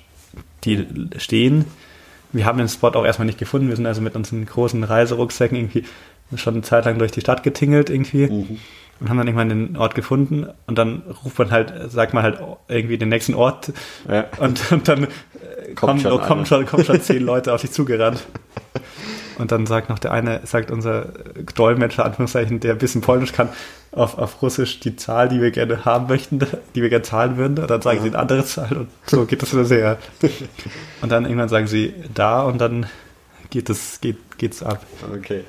die 0.65 0.87
stehen. 1.19 1.65
wir 2.33 2.47
haben 2.47 2.59
den 2.59 2.69
Spot 2.69 2.89
auch 2.89 3.05
erstmal 3.05 3.27
nicht 3.27 3.39
gefunden. 3.39 3.69
Wir 3.69 3.77
sind 3.77 3.87
also 3.87 4.01
mit 4.01 4.17
unseren 4.17 4.45
großen 4.45 4.83
Reiserucksäcken 4.83 5.57
irgendwie 5.57 5.85
schon 6.37 6.55
eine 6.55 6.63
Zeit 6.63 6.85
lang 6.85 6.99
durch 6.99 7.13
die 7.13 7.21
Stadt 7.21 7.43
getingelt 7.43 7.91
irgendwie. 7.91 8.27
Mhm. 8.27 8.59
Und 9.01 9.09
haben 9.09 9.19
dann 9.19 9.27
irgendwann 9.27 9.49
den 9.49 9.77
Ort 9.77 9.95
gefunden 9.95 10.47
und 10.67 10.79
dann 10.79 11.03
ruft 11.25 11.39
man 11.39 11.51
halt, 11.51 11.91
sagt 11.91 12.15
man 12.15 12.23
halt 12.23 12.39
irgendwie 12.69 12.97
den 12.97 13.09
nächsten 13.09 13.35
Ort 13.35 13.73
ja. 14.09 14.27
und, 14.39 14.73
und, 14.73 14.87
dann 14.89 15.09
kommt, 15.75 15.77
kommen, 15.77 16.01
schon, 16.01 16.21
kommen, 16.21 16.47
schon, 16.47 16.67
kommen 16.67 16.85
schon 16.85 17.01
zehn 17.01 17.23
Leute 17.25 17.53
auf 17.53 17.61
dich 17.61 17.73
zugerannt. 17.73 18.25
Und 19.39 19.51
dann 19.51 19.67
sagt 19.67 19.89
noch 19.89 19.99
der 19.99 20.13
eine, 20.13 20.41
sagt 20.45 20.71
unser 20.71 21.09
Dolmetscher, 21.55 22.05
Anführungszeichen, 22.05 22.61
der 22.61 22.73
ein 22.73 22.79
bisschen 22.79 23.01
Polnisch 23.01 23.33
kann, 23.33 23.49
auf, 23.91 24.19
auf 24.19 24.43
Russisch 24.43 24.81
die 24.81 24.97
Zahl, 24.97 25.29
die 25.29 25.41
wir 25.41 25.51
gerne 25.51 25.85
haben 25.85 26.07
möchten, 26.07 26.41
die 26.75 26.83
wir 26.83 26.89
gerne 26.89 27.03
zahlen 27.03 27.37
würden. 27.37 27.59
Und 27.59 27.71
dann 27.71 27.83
sagen 27.83 27.99
ja. 27.99 28.03
sie 28.05 28.09
eine 28.11 28.19
andere 28.19 28.45
Zahl 28.45 28.77
und 28.77 28.89
so 29.07 29.25
geht 29.25 29.43
das 29.43 29.53
wieder 29.53 29.65
sehr. 29.65 29.99
Und 31.03 31.11
dann 31.11 31.25
irgendwann 31.25 31.49
sagen 31.49 31.67
sie 31.67 31.95
da 32.15 32.43
und 32.43 32.61
dann 32.61 32.87
geht 33.51 33.71
es, 33.71 34.01
geht, 34.01 34.19
geht's 34.39 34.63
ab. 34.63 34.85
Okay. 35.15 35.45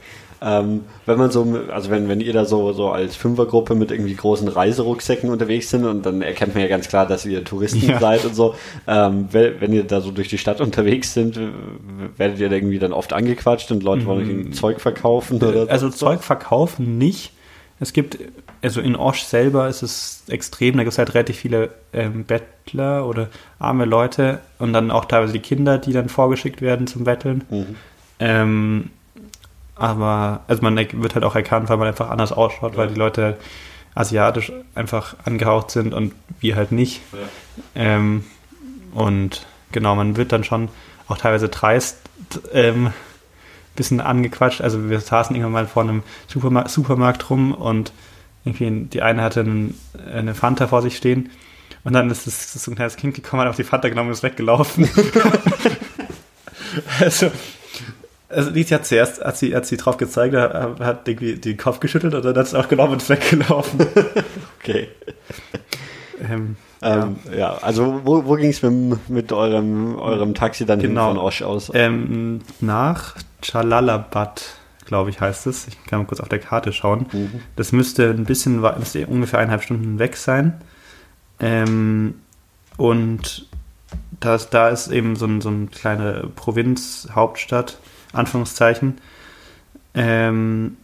Ähm, 0.48 0.84
wenn 1.08 1.18
man 1.18 1.32
so, 1.32 1.58
also 1.74 1.90
wenn, 1.90 2.08
wenn 2.08 2.22
ihr 2.22 2.32
da 2.32 2.46
so, 2.46 2.72
so 2.72 2.90
als 2.90 3.16
Fünfergruppe 3.16 3.74
mit 3.74 3.90
irgendwie 3.90 4.14
großen 4.14 4.48
Reiserucksäcken 4.48 5.32
unterwegs 5.32 5.72
sind 5.72 5.86
und 5.86 6.06
dann 6.06 6.22
erkennt 6.22 6.54
man 6.54 6.62
ja 6.62 6.70
ganz 6.70 6.88
klar, 6.88 7.08
dass 7.08 7.26
ihr 7.26 7.44
Touristen 7.44 7.84
ja. 7.90 8.00
seid 8.00 8.26
und 8.26 8.36
so, 8.36 8.54
ähm, 8.88 9.28
wenn 9.32 9.74
ihr 9.74 9.86
da 9.86 10.02
so 10.02 10.12
durch 10.12 10.28
die 10.28 10.38
Stadt 10.38 10.62
unterwegs 10.62 11.16
sind, 11.16 11.40
werdet 12.16 12.38
ihr 12.40 12.50
da 12.50 12.56
irgendwie 12.56 12.78
dann 12.78 12.94
oft 12.94 13.12
angequatscht 13.12 13.72
und 13.72 13.82
Leute 13.82 14.06
wollen 14.06 14.28
mhm. 14.28 14.54
Zeug 14.54 14.82
verkaufen 14.82 15.42
oder 15.42 15.68
Also 15.68 15.90
so? 15.90 15.96
Zeug 15.96 16.24
verkaufen 16.24 17.00
nicht. 17.00 17.32
Es 17.80 17.92
gibt, 17.92 18.20
also 18.62 18.82
in 18.82 18.96
Osch 18.96 19.24
selber 19.24 19.68
ist 19.68 19.82
es 19.82 20.26
extrem, 20.28 20.78
da 20.78 20.84
gibt 20.84 20.92
es 20.92 21.00
halt 21.00 21.16
relativ 21.16 21.38
viele 21.38 21.72
ähm, 21.92 22.24
Bettler 22.24 23.08
oder 23.08 23.30
arme 23.58 23.86
Leute 23.86 24.42
und 24.60 24.74
dann 24.74 24.92
auch 24.92 25.06
teilweise 25.06 25.34
die 25.34 25.40
Kinder, 25.40 25.80
die 25.80 25.92
dann 25.92 26.08
vorgeschickt 26.08 26.62
werden 26.62 26.86
zum 26.86 27.04
Betteln. 27.04 27.44
Mhm. 27.50 27.76
Ähm, 28.20 28.90
aber, 29.76 30.42
also 30.48 30.62
man 30.62 30.76
wird 30.78 31.16
halt 31.16 31.26
auch 31.26 31.36
erkannt, 31.36 31.70
weil 31.70 31.78
man 31.78 31.88
einfach 31.88 32.10
anders 32.10 32.32
ausschaut, 32.32 32.74
ja. 32.74 32.78
weil 32.78 32.88
die 32.88 32.96
Leute 32.96 33.38
asiatisch 33.94 34.52
einfach 34.74 35.16
angehaucht 35.26 35.72
sind 35.72 35.94
und 35.94 36.14
wir 36.40 36.56
halt 36.56 36.72
nicht. 36.72 37.02
Ja. 37.14 37.20
Ähm, 37.76 38.26
und 38.94 39.46
genau, 39.72 39.96
man 39.96 40.18
wird 40.18 40.32
dann 40.32 40.44
schon 40.44 40.70
auch 41.08 41.18
teilweise 41.18 41.50
dreist 41.50 41.98
ähm, 42.54 42.94
bisschen 43.76 44.02
angequatscht. 44.02 44.62
Also 44.62 44.90
wir 44.90 45.00
saßen 45.00 45.36
irgendwann 45.36 45.52
mal 45.52 45.68
vor 45.68 45.84
einem 45.84 46.04
Supermarkt, 46.28 46.70
Supermarkt 46.70 47.30
rum 47.30 47.54
und 47.54 47.92
irgendwie 48.46 48.88
die 48.88 49.02
eine 49.02 49.22
hatte 49.22 49.42
einen, 49.42 49.80
eine 50.14 50.36
Fanta 50.36 50.68
vor 50.68 50.82
sich 50.82 50.96
stehen 50.96 51.30
und 51.84 51.94
dann 51.94 52.10
ist, 52.10 52.28
das, 52.28 52.56
ist 52.56 52.64
so 52.64 52.72
ein 52.72 52.76
kleines 52.76 52.96
Kind 52.96 53.16
gekommen, 53.16 53.42
hat 53.42 53.50
auf 53.50 53.56
die 53.56 53.64
Fanta 53.64 53.90
genommen 53.90 54.10
und 54.10 54.14
ist 54.14 54.24
weggelaufen. 54.24 54.90
also 57.00 57.32
also 58.30 58.52
die 58.52 58.66
hat 58.66 58.86
zuerst, 58.86 59.24
hat 59.24 59.38
sie, 59.38 59.56
hat 59.56 59.66
sie 59.66 59.78
drauf 59.78 59.98
gezeigt, 59.98 60.36
hat, 60.36 60.80
hat 60.80 61.08
irgendwie 61.08 61.36
den 61.36 61.58
Kopf 61.58 61.80
geschüttelt 61.80 62.14
und 62.14 62.26
dann 62.26 62.36
hat 62.36 62.48
sie 62.48 62.58
auch 62.60 62.68
genommen 62.68 62.94
und 62.94 63.10
weggelaufen. 63.10 63.86
okay. 64.60 64.90
Ähm, 66.30 66.56
ähm, 66.82 67.18
ja. 67.32 67.38
ja. 67.38 67.58
also 67.62 68.02
wo, 68.04 68.26
wo 68.26 68.36
ging 68.36 68.50
es 68.50 68.62
mit, 68.62 69.10
mit 69.10 69.32
eurem, 69.32 69.96
eurem 69.98 70.34
Taxi 70.34 70.66
dann 70.66 70.80
genau. 70.80 71.10
von 71.10 71.18
Osch 71.18 71.42
aus? 71.42 71.72
Ähm, 71.74 72.42
nach 72.62 73.16
Chalalabad, 73.42 74.44
glaube 74.86 75.10
ich, 75.10 75.22
heißt 75.22 75.48
es. 75.48 75.68
Ich 75.68 75.84
kann 75.86 76.00
mal 76.00 76.06
kurz 76.06 76.20
auf 76.20 76.30
der 76.30 76.40
Karte 76.40 76.74
schauen. 76.74 77.06
Mhm. 77.12 77.42
Das 77.56 77.72
müsste 77.72 78.10
ein 78.10 78.26
bisschen, 78.26 78.62
müsste 78.62 79.06
ungefähr 79.08 79.40
eineinhalb 79.40 79.64
Stunden 79.64 80.00
weg 80.00 80.18
sein. 80.18 80.62
Ähm, 81.40 82.16
und 82.78 83.48
das, 84.20 84.50
da 84.50 84.70
ist 84.70 84.88
eben 84.88 85.16
so, 85.16 85.26
ein, 85.26 85.42
so 85.42 85.50
eine 85.50 85.68
kleine 85.68 86.30
Provinzhauptstadt 86.36 87.78
Anführungszeichen. 88.16 88.98
Ähm, 89.94 90.78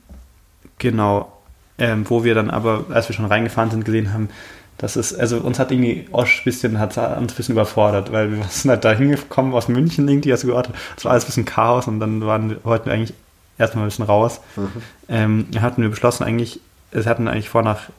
genau. 0.78 1.32
Ähm, 1.78 2.08
wo 2.08 2.24
wir 2.24 2.36
dann 2.36 2.50
aber, 2.50 2.86
als 2.90 3.10
wir 3.10 3.16
schon 3.16 3.26
reingefahren 3.26 3.72
sind, 3.72 3.86
gesehen 3.86 4.14
haben, 4.14 4.30
das 4.78 4.96
ist, 4.96 5.14
also 5.14 5.38
uns 5.38 5.60
hat 5.60 5.72
irgendwie 5.72 6.08
Osch 6.12 6.42
ein 6.42 6.44
bisschen, 6.46 6.80
hat 6.80 6.98
uns 6.98 7.34
ein 7.34 7.36
bisschen 7.36 7.54
überfordert, 7.54 8.12
weil 8.12 8.32
wir 8.32 8.44
sind 8.50 8.72
halt 8.72 8.84
da 8.84 8.92
hingekommen 8.92 9.54
aus 9.54 9.68
München 9.68 10.08
irgendwie, 10.08 10.32
also 10.32 10.48
gehört, 10.48 10.70
es 10.98 11.06
war 11.06 11.12
alles 11.12 11.24
ein 11.24 11.28
bisschen 11.28 11.46
Chaos 11.46 11.88
und 11.88 12.00
dann 12.00 12.26
waren, 12.26 12.58
wollten 12.64 12.88
wir 12.88 12.94
eigentlich 12.94 13.14
erstmal 13.58 13.86
ein 13.86 13.88
bisschen 13.88 14.06
raus. 14.06 14.42
Mhm. 14.56 14.82
Ähm, 15.08 15.48
hatten 15.60 15.82
wir 15.82 15.90
beschlossen 15.90 16.24
eigentlich, 16.24 16.60
es 16.92 17.06
hatten 17.06 17.28
eigentlich 17.28 17.50
vor 17.50 17.62
nach 17.62 17.90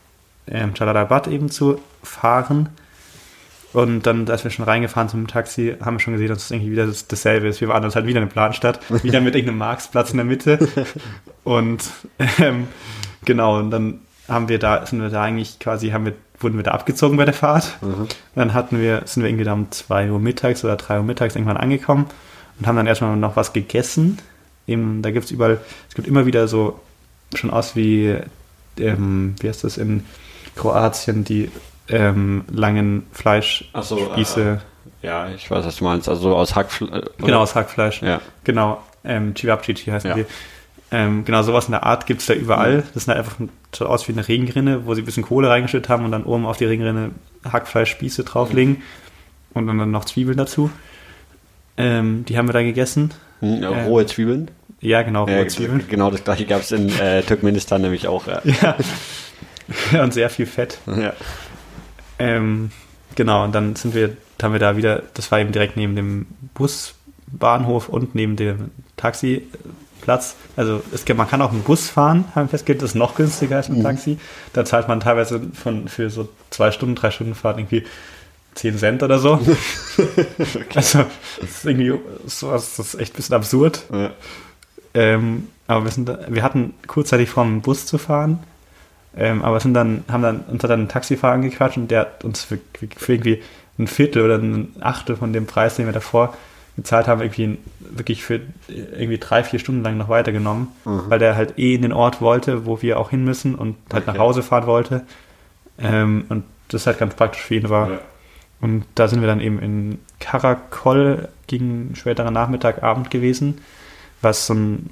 ähm, 0.48 0.72
Jalalabad 0.74 1.28
eben 1.28 1.50
zu 1.50 1.80
fahren 2.02 2.68
und 3.72 4.06
dann, 4.06 4.28
als 4.28 4.44
wir 4.44 4.50
schon 4.50 4.64
reingefahren 4.64 5.08
sind 5.08 5.20
dem 5.20 5.26
Taxi, 5.28 5.76
haben 5.80 5.96
wir 5.96 6.00
schon 6.00 6.12
gesehen, 6.12 6.28
dass 6.28 6.44
es 6.44 6.50
irgendwie 6.50 6.72
wieder 6.72 6.86
das, 6.86 7.06
dasselbe 7.06 7.48
ist. 7.48 7.60
Wir 7.60 7.68
waren 7.68 7.84
uns 7.84 7.94
halt 7.94 8.06
wieder 8.06 8.20
in 8.20 8.26
der 8.26 8.32
Planstadt, 8.32 8.80
wieder 9.02 9.20
mit 9.20 9.34
irgendeinem 9.34 9.58
Marktplatz 9.58 10.10
in 10.10 10.18
der 10.18 10.26
Mitte. 10.26 10.68
Und 11.44 11.82
ähm, 12.38 12.68
genau, 13.24 13.58
und 13.58 13.70
dann 13.70 14.00
haben 14.28 14.48
wir 14.48 14.58
da, 14.58 14.84
sind 14.86 15.00
wir 15.00 15.08
da 15.08 15.22
eigentlich 15.22 15.58
quasi, 15.58 15.90
haben 15.90 16.04
wir, 16.04 16.14
wurden 16.38 16.56
wir 16.56 16.64
da 16.64 16.72
abgezogen 16.72 17.16
bei 17.16 17.24
der 17.24 17.34
Fahrt. 17.34 17.78
Mhm. 17.80 18.08
Dann 18.34 18.54
hatten 18.54 18.80
wir, 18.80 19.02
sind 19.06 19.22
wir 19.22 19.30
irgendwie 19.30 19.44
da 19.44 19.54
um 19.54 19.70
2 19.70 20.10
Uhr 20.10 20.20
mittags 20.20 20.64
oder 20.64 20.76
3 20.76 20.98
Uhr 20.98 21.04
mittags 21.04 21.34
irgendwann 21.34 21.56
angekommen 21.56 22.06
und 22.58 22.66
haben 22.66 22.76
dann 22.76 22.86
erstmal 22.86 23.16
noch 23.16 23.36
was 23.36 23.52
gegessen. 23.52 24.18
Eben, 24.66 25.02
da 25.02 25.10
gibt 25.10 25.24
es 25.24 25.30
überall, 25.30 25.60
es 25.88 25.94
gibt 25.94 26.06
immer 26.06 26.26
wieder 26.26 26.46
so 26.46 26.78
schon 27.34 27.50
aus 27.50 27.74
wie, 27.74 28.16
ähm, 28.78 29.34
wie 29.40 29.48
heißt 29.48 29.64
das 29.64 29.78
in 29.78 30.04
Kroatien, 30.54 31.24
die 31.24 31.50
ähm, 31.88 32.44
langen 32.50 33.06
Fleischspieße. 33.12 33.80
So, 33.82 34.40
äh, 34.40 34.58
ja, 35.06 35.28
ich 35.30 35.50
weiß, 35.50 35.64
was 35.64 35.76
du 35.76 35.84
meinst. 35.84 36.08
Also 36.08 36.36
aus 36.36 36.54
Hackfleisch. 36.54 36.92
Äh, 36.92 37.02
genau, 37.18 37.40
aus 37.40 37.54
Hackfleisch. 37.54 38.02
Ja. 38.02 38.20
Genau. 38.44 38.82
Ähm, 39.04 39.34
Chivapchichi 39.34 39.90
heißen 39.90 40.10
ja. 40.10 40.16
die. 40.16 40.26
Ähm, 40.92 41.24
genau, 41.24 41.42
sowas 41.42 41.66
in 41.66 41.72
der 41.72 41.84
Art 41.84 42.06
gibt 42.06 42.20
es 42.20 42.26
da 42.26 42.34
überall. 42.34 42.78
Mhm. 42.78 42.82
Das 42.94 43.04
sieht 43.04 43.14
einfach 43.14 43.36
so 43.74 43.86
aus 43.86 44.06
wie 44.08 44.12
eine 44.12 44.28
Regenrinne, 44.28 44.86
wo 44.86 44.94
sie 44.94 45.02
ein 45.02 45.06
bisschen 45.06 45.24
Kohle 45.24 45.48
reingeschüttet 45.48 45.88
haben 45.88 46.04
und 46.04 46.12
dann 46.12 46.24
oben 46.24 46.44
auf 46.44 46.58
die 46.58 46.66
Regenrinne 46.66 47.12
Hackfleischspieße 47.50 48.24
drauflegen. 48.24 48.74
Mhm. 48.74 48.82
Und 49.54 49.66
dann 49.66 49.90
noch 49.90 50.04
Zwiebeln 50.04 50.36
dazu. 50.36 50.70
Ähm, 51.76 52.24
die 52.26 52.36
haben 52.36 52.48
wir 52.48 52.52
da 52.52 52.62
gegessen. 52.62 53.12
Mhm, 53.40 53.62
ja, 53.62 53.84
rohe 53.84 54.06
Zwiebeln? 54.06 54.50
Ja, 54.80 55.02
genau, 55.02 55.24
rohe 55.24 55.42
ja, 55.42 55.48
Zwiebeln. 55.48 55.84
Genau, 55.88 56.10
das 56.10 56.24
gleiche 56.24 56.44
gab 56.44 56.60
es 56.60 56.72
in 56.72 56.88
äh, 56.98 57.22
Turkmenistan 57.22 57.82
nämlich 57.82 58.08
auch. 58.08 58.26
Ja. 58.26 58.42
ja. 59.92 60.02
und 60.02 60.12
sehr 60.12 60.30
viel 60.30 60.46
Fett. 60.46 60.78
Ja. 60.86 61.12
Ähm, 62.22 62.70
genau, 63.14 63.44
und 63.44 63.54
dann 63.54 63.76
sind 63.76 63.94
wir, 63.94 64.16
haben 64.42 64.52
wir 64.52 64.60
da 64.60 64.76
wieder, 64.76 65.02
das 65.14 65.30
war 65.30 65.40
eben 65.40 65.52
direkt 65.52 65.76
neben 65.76 65.96
dem 65.96 66.26
Busbahnhof 66.54 67.88
und 67.88 68.14
neben 68.14 68.36
dem 68.36 68.70
Taxiplatz. 68.96 70.36
Also 70.56 70.82
es, 70.92 71.06
man 71.08 71.28
kann 71.28 71.42
auch 71.42 71.52
einen 71.52 71.62
Bus 71.62 71.88
fahren, 71.88 72.24
haben 72.34 72.46
wir 72.46 72.50
festgestellt, 72.50 72.82
das 72.82 72.90
ist 72.90 72.96
noch 72.96 73.14
günstiger 73.14 73.56
als 73.56 73.68
ein 73.68 73.78
mhm. 73.78 73.82
Taxi. 73.82 74.18
Da 74.52 74.64
zahlt 74.64 74.88
man 74.88 75.00
teilweise 75.00 75.40
von, 75.54 75.88
für 75.88 76.10
so 76.10 76.28
zwei 76.50 76.70
Stunden, 76.70 76.94
drei 76.94 77.10
Stunden 77.10 77.34
Fahrt 77.34 77.58
irgendwie 77.58 77.84
10 78.54 78.78
Cent 78.78 79.02
oder 79.02 79.18
so. 79.18 79.40
Also 80.74 81.04
das 81.40 81.50
ist 81.50 81.66
irgendwie 81.66 81.92
sowas, 82.26 82.76
das 82.76 82.94
ist 82.94 83.00
echt 83.00 83.14
ein 83.14 83.16
bisschen 83.16 83.34
absurd. 83.34 83.84
Ja. 83.92 84.10
Ähm, 84.94 85.48
aber 85.66 85.84
wir, 85.84 85.90
sind, 85.90 86.10
wir 86.28 86.42
hatten 86.42 86.74
kurzzeitig 86.86 87.30
vor, 87.30 87.44
einen 87.44 87.62
Bus 87.62 87.86
zu 87.86 87.98
fahren 87.98 88.40
ähm, 89.16 89.42
aber 89.42 89.60
sind 89.60 89.74
dann, 89.74 90.04
haben 90.10 90.22
dann, 90.22 90.40
uns 90.40 90.62
hat 90.62 90.70
dann 90.70 90.82
ein 90.82 90.88
Taxifahrer 90.88 91.34
angequatscht 91.34 91.76
und 91.76 91.90
der 91.90 92.00
hat 92.00 92.24
uns 92.24 92.44
für, 92.44 92.58
für, 92.96 93.12
irgendwie 93.12 93.42
ein 93.78 93.86
Viertel 93.86 94.22
oder 94.22 94.36
ein 94.36 94.74
Achtel 94.80 95.16
von 95.16 95.32
dem 95.32 95.46
Preis, 95.46 95.76
den 95.76 95.86
wir 95.86 95.92
davor 95.92 96.34
gezahlt 96.76 97.06
haben, 97.06 97.20
irgendwie 97.20 97.58
wirklich 97.78 98.24
für 98.24 98.40
irgendwie 98.68 99.18
drei, 99.18 99.44
vier 99.44 99.58
Stunden 99.58 99.82
lang 99.82 99.98
noch 99.98 100.08
weitergenommen, 100.08 100.68
mhm. 100.84 101.02
weil 101.08 101.18
der 101.18 101.36
halt 101.36 101.58
eh 101.58 101.74
in 101.74 101.82
den 101.82 101.92
Ort 101.92 102.22
wollte, 102.22 102.64
wo 102.64 102.80
wir 102.80 102.98
auch 102.98 103.10
hin 103.10 103.24
müssen 103.24 103.54
und 103.54 103.76
halt 103.92 104.04
okay. 104.04 104.12
nach 104.12 104.22
Hause 104.22 104.42
fahren 104.42 104.66
wollte. 104.66 105.02
Ähm, 105.78 106.24
und 106.28 106.44
das 106.68 106.86
halt 106.86 106.98
ganz 106.98 107.14
praktisch 107.14 107.42
für 107.42 107.56
ihn 107.56 107.68
war. 107.68 107.90
Ja. 107.90 107.98
Und 108.62 108.84
da 108.94 109.08
sind 109.08 109.20
wir 109.20 109.26
dann 109.26 109.40
eben 109.40 109.58
in 109.58 109.98
Karakol 110.20 111.28
gegen 111.46 111.94
späterer 111.94 112.30
Nachmittag, 112.30 112.82
Abend 112.82 113.10
gewesen, 113.10 113.58
was 114.22 114.46
so 114.46 114.54
ein 114.54 114.90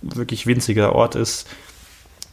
wirklich 0.00 0.46
winziger 0.46 0.94
Ort 0.94 1.14
ist, 1.14 1.48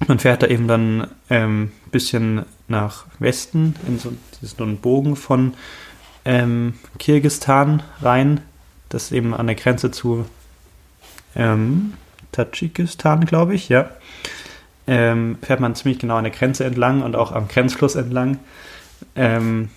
man 0.08 0.20
fährt 0.20 0.44
da 0.44 0.48
eben 0.48 0.68
dann 0.68 1.02
ein 1.02 1.10
ähm, 1.30 1.72
bisschen 1.92 2.46
nach 2.68 3.06
Westen 3.20 3.76
in 3.88 4.00
so, 4.00 4.14
so 4.42 4.64
einen 4.64 4.78
Bogen 4.78 5.16
von 5.16 5.54
ähm, 6.26 6.76
Kirgistan 6.98 7.84
rein, 8.02 8.42
das 8.90 9.06
ist 9.06 9.12
eben 9.12 9.34
an 9.34 9.48
der 9.48 9.56
Grenze 9.56 9.92
zu 9.92 10.26
ähm, 11.36 11.94
Tadschikistan, 12.32 13.26
glaube 13.26 13.56
ich, 13.56 13.70
ja. 13.70 13.90
Ähm, 14.88 15.38
fährt 15.42 15.60
man 15.60 15.76
ziemlich 15.76 16.00
genau 16.00 16.16
an 16.18 16.24
der 16.24 16.34
Grenze 16.34 16.66
entlang 16.66 17.04
und 17.04 17.16
auch 17.16 17.32
am 17.32 17.48
Grenzfluss 17.48 17.96
entlang. 17.96 18.40
Ähm, 19.16 19.70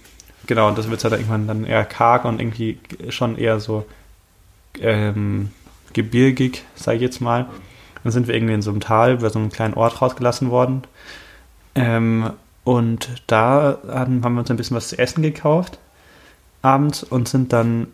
genau, 0.46 0.68
und 0.68 0.78
das 0.78 0.88
wird 0.88 1.04
halt 1.04 1.12
irgendwann 1.12 1.46
dann 1.46 1.64
eher 1.64 1.84
karg 1.84 2.24
und 2.24 2.40
irgendwie 2.40 2.78
schon 3.10 3.36
eher 3.36 3.60
so 3.60 3.86
ähm, 4.80 5.50
gebirgig, 5.92 6.64
sage 6.74 6.96
ich 6.96 7.02
jetzt 7.02 7.20
mal. 7.20 7.46
Dann 8.02 8.12
sind 8.12 8.26
wir 8.26 8.34
irgendwie 8.34 8.54
in 8.54 8.62
so 8.62 8.70
einem 8.70 8.80
Tal, 8.80 9.18
bei 9.18 9.28
so 9.28 9.38
einem 9.38 9.50
kleinen 9.50 9.74
Ort 9.74 10.02
rausgelassen 10.02 10.50
worden. 10.50 10.82
Ähm, 11.74 12.30
und 12.64 13.08
da 13.26 13.78
haben, 13.88 14.24
haben 14.24 14.34
wir 14.34 14.40
uns 14.40 14.50
ein 14.50 14.56
bisschen 14.56 14.76
was 14.76 14.88
zu 14.88 14.98
essen 14.98 15.22
gekauft 15.22 15.78
abends 16.62 17.02
und 17.02 17.28
sind 17.28 17.52
dann 17.52 17.88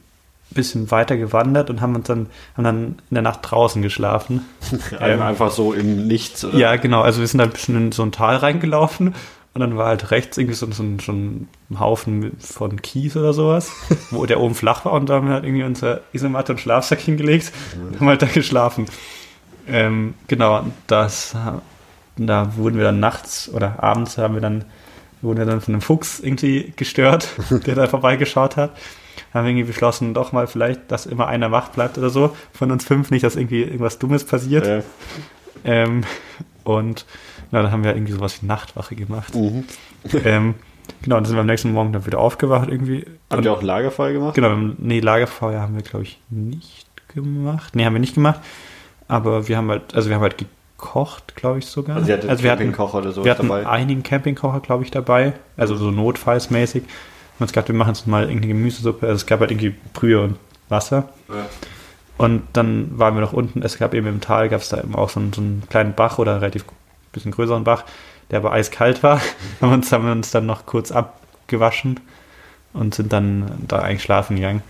bisschen 0.51 0.90
weiter 0.90 1.18
gewandert 1.18 1.68
und 1.68 1.83
haben 1.83 1.94
uns 1.94 2.07
dann, 2.07 2.27
haben 2.57 2.64
dann 2.64 2.85
in 3.11 3.14
der 3.14 3.23
Nacht 3.23 3.40
draußen 3.42 3.83
geschlafen. 3.83 4.47
ähm, 4.99 5.21
einfach 5.23 5.51
so 5.51 5.75
im 5.75 6.07
Nichts, 6.07 6.42
oder? 6.44 6.57
Ja, 6.57 6.77
genau. 6.77 7.03
Also 7.03 7.21
wir 7.21 7.27
sind 7.27 7.38
da 7.38 7.44
ein 7.44 7.51
bisschen 7.51 7.77
in 7.77 7.92
so 7.92 8.03
ein 8.03 8.12
Tal 8.12 8.37
reingelaufen 8.37 9.14
und 9.53 9.61
dann 9.61 9.77
war 9.77 9.88
halt 9.88 10.11
rechts 10.11 10.38
irgendwie 10.38 10.55
so, 10.55 10.66
so, 10.71 10.83
so 11.05 11.12
ein 11.12 11.49
Haufen 11.79 12.33
von 12.40 12.81
Kies 12.81 13.14
oder 13.14 13.35
sowas, 13.35 13.71
wo 14.11 14.25
der 14.25 14.40
oben 14.40 14.55
flach 14.55 14.87
war 14.87 14.92
und 14.92 15.11
da 15.11 15.16
haben 15.16 15.27
wir 15.27 15.35
halt 15.35 15.44
irgendwie 15.44 15.64
unser 15.64 16.01
Isomatte 16.12 16.53
und 16.53 16.59
Schlafsack 16.59 17.01
hingelegt 17.01 17.53
und 17.77 18.01
haben 18.01 18.09
halt 18.09 18.23
da 18.23 18.27
geschlafen. 18.27 18.87
Ähm, 19.70 20.14
genau, 20.26 20.66
das, 20.87 21.37
da 22.16 22.57
wurden 22.57 22.76
wir 22.76 22.85
dann 22.85 23.00
nachts 23.00 23.48
oder 23.48 23.83
abends 23.83 24.18
haben 24.18 24.35
wir 24.35 24.40
dann, 24.40 24.64
wurden 25.22 25.38
wir 25.38 25.46
dann 25.46 25.61
von 25.61 25.74
einem 25.74 25.81
Fuchs 25.83 26.20
irgendwie 26.20 26.72
gestört, 26.76 27.28
der 27.66 27.74
da 27.74 27.87
vorbeigeschaut 27.87 28.57
hat 28.57 28.72
haben 29.33 29.44
wir 29.44 29.50
irgendwie 29.50 29.66
beschlossen, 29.66 30.14
doch 30.14 30.33
mal 30.33 30.46
vielleicht, 30.46 30.90
dass 30.90 31.07
immer 31.07 31.26
einer 31.26 31.50
wach 31.50 31.68
bleibt 31.68 31.98
oder 31.98 32.11
so 32.11 32.35
von 32.52 32.70
uns 32.70 32.85
fünf, 32.85 33.11
nicht, 33.11 33.24
dass 33.24 33.37
irgendwie 33.37 33.62
irgendwas 33.62 33.98
Dummes 33.98 34.24
passiert. 34.24 34.66
Ja. 34.66 34.83
Ähm, 35.64 36.04
und 36.64 37.07
na, 37.50 37.62
dann 37.62 37.72
haben 37.72 37.85
wir 37.85 37.94
irgendwie 37.94 38.12
sowas 38.12 38.42
wie 38.42 38.46
Nachtwache 38.46 38.94
gemacht. 38.94 39.35
Mhm. 39.35 39.64
Ähm, 40.24 40.54
genau, 41.02 41.16
dann 41.16 41.24
sind 41.24 41.37
wir 41.37 41.40
am 41.40 41.46
nächsten 41.46 41.72
Morgen 41.72 41.92
dann 41.92 42.07
wieder 42.07 42.18
aufgewacht 42.18 42.68
irgendwie. 42.68 43.04
Haben 43.31 43.44
wir 43.44 43.52
auch 43.52 43.62
Lagerfeuer 43.62 44.12
gemacht? 44.12 44.35
Genau, 44.35 44.54
nee, 44.78 45.00
Lagerfeuer 45.00 45.61
haben 45.61 45.74
wir, 45.74 45.83
glaube 45.83 46.04
ich, 46.04 46.20
nicht 46.31 46.87
gemacht. 47.14 47.74
Nee, 47.74 47.85
haben 47.85 47.94
wir 47.94 48.00
nicht 48.00 48.14
gemacht. 48.14 48.40
Aber 49.09 49.49
wir 49.49 49.57
haben 49.57 49.71
halt, 49.71 49.94
also 49.94 50.09
wir 50.09 50.16
haben 50.16 50.23
halt 50.23 50.37
gekocht, 50.38 51.35
glaube 51.35 51.59
ich 51.59 51.66
sogar. 51.66 51.97
Also, 51.97 52.12
also 52.12 52.42
wir 52.42 52.53
hatten, 52.53 52.75
oder 52.75 53.12
so 53.12 53.25
wir 53.25 53.31
hatten 53.33 53.49
dabei. 53.49 53.66
einigen 53.66 54.03
Campingkocher, 54.03 54.61
glaube 54.61 54.85
ich, 54.85 54.90
dabei. 54.90 55.33
Also 55.57 55.77
so 55.77 55.90
notfallsmäßig 55.90 56.83
haben 56.85 57.44
uns 57.44 57.53
gedacht, 57.53 57.68
wir 57.68 57.75
machen 57.75 57.94
jetzt 57.94 58.07
mal 58.07 58.25
irgendeine 58.25 58.55
Gemüsesuppe. 58.55 59.07
Also 59.07 59.16
es 59.16 59.27
gab 59.27 59.40
halt 59.40 59.51
irgendwie 59.51 59.75
Brühe 59.92 60.23
und 60.23 60.37
Wasser. 60.68 61.09
Ja. 61.29 61.47
Und 62.18 62.42
dann 62.53 62.99
waren 62.99 63.14
wir 63.14 63.21
noch 63.21 63.33
unten, 63.33 63.62
es 63.62 63.79
gab 63.79 63.94
eben 63.94 64.07
im 64.09 64.21
Tal, 64.21 64.49
gab 64.49 64.61
es 64.61 64.68
da 64.68 64.79
eben 64.79 64.94
auch 64.94 65.09
so 65.09 65.21
einen, 65.21 65.33
so 65.33 65.40
einen 65.40 65.62
kleinen 65.71 65.94
Bach 65.94 66.18
oder 66.18 66.40
relativ 66.40 66.64
bisschen 67.12 67.31
größeren 67.33 67.64
Bach, 67.64 67.85
der 68.31 68.40
aber 68.40 68.53
eiskalt 68.53 69.03
war. 69.03 69.21
haben, 69.61 69.73
uns, 69.73 69.90
haben 69.92 70.05
wir 70.05 70.12
uns 70.12 70.31
dann 70.31 70.47
noch 70.47 70.66
kurz 70.66 70.92
abgewaschen 70.92 72.01
und 72.73 72.94
sind 72.94 73.12
dann 73.12 73.64
da 73.66 73.79
eigentlich 73.79 74.03
schlafen 74.03 74.37
gegangen. 74.37 74.62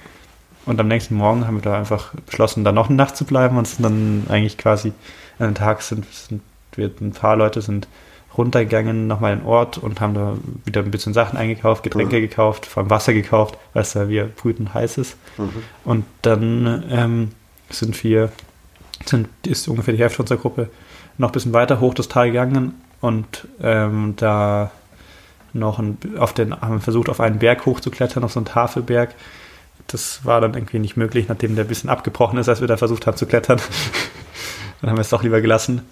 Und 0.69 0.79
am 0.79 0.87
nächsten 0.87 1.15
Morgen 1.15 1.47
haben 1.47 1.57
wir 1.57 1.63
da 1.63 1.79
einfach 1.79 2.13
beschlossen, 2.27 2.63
da 2.63 2.73
noch 2.73 2.89
eine 2.89 2.97
Nacht 2.97 3.17
zu 3.17 3.25
bleiben 3.25 3.57
und 3.57 3.67
sind 3.67 3.83
dann 3.83 4.27
eigentlich 4.29 4.59
quasi 4.59 4.93
an 5.39 5.47
den 5.47 5.55
Tag 5.55 5.81
sind, 5.81 6.05
sind 6.13 6.43
wir 6.75 6.91
ein 7.01 7.13
paar 7.13 7.37
Leute 7.37 7.63
sind 7.63 7.89
runtergegangen, 8.37 9.07
nochmal 9.07 9.33
in 9.33 9.39
den 9.39 9.47
Ort 9.47 9.79
und 9.79 10.03
haben 10.03 10.13
da 10.13 10.35
wieder 10.67 10.83
ein 10.83 10.91
bisschen 10.91 11.15
Sachen 11.15 11.39
eingekauft, 11.39 11.83
Getränke 11.83 12.19
mhm. 12.19 12.21
gekauft, 12.21 12.67
vor 12.67 12.83
allem 12.83 12.91
Wasser 12.91 13.15
gekauft, 13.15 13.57
weil 13.73 13.81
es 13.83 13.95
da 13.95 14.11
wieder 14.11 14.25
brütend 14.25 14.75
heiß 14.75 14.99
ist. 14.99 15.17
Mhm. 15.39 15.63
Und 15.85 16.05
dann 16.21 16.85
ähm, 16.91 17.31
sind 17.71 18.05
wir, 18.05 18.31
sind, 19.07 19.29
ist 19.47 19.69
ungefähr 19.69 19.95
die 19.95 20.01
Hälfte 20.01 20.21
unserer 20.21 20.39
Gruppe 20.39 20.69
noch 21.17 21.31
ein 21.31 21.33
bisschen 21.33 21.55
weiter 21.55 21.81
hoch 21.81 21.95
das 21.95 22.09
Tal 22.09 22.27
gegangen 22.27 22.75
und 23.01 23.49
ähm, 23.63 24.15
da 24.17 24.71
noch 25.55 25.79
ein, 25.79 25.97
auf 26.19 26.35
den, 26.35 26.61
haben 26.61 26.83
versucht, 26.83 27.09
auf 27.09 27.21
einen 27.21 27.39
Berg 27.39 27.65
hochzuklettern, 27.65 28.23
auf 28.23 28.33
so 28.33 28.41
einen 28.41 28.47
Tafelberg. 28.47 29.15
Das 29.89 30.25
war 30.25 30.41
dann 30.41 30.55
irgendwie 30.55 30.79
nicht 30.79 30.97
möglich, 30.97 31.29
nachdem 31.29 31.57
der 31.57 31.65
ein 31.65 31.69
bisschen 31.69 31.91
abgebrochen 31.91 32.39
ist, 32.39 32.49
als 32.49 32.61
wir 32.61 32.69
da 32.69 32.77
versucht 32.77 33.07
haben 33.07 33.17
zu 33.17 33.27
klettern. 33.27 33.61
dann 34.81 34.91
haben 34.91 34.97
wir 34.97 35.03
es 35.03 35.09
doch 35.09 35.23
lieber 35.23 35.41
gelassen. 35.41 35.83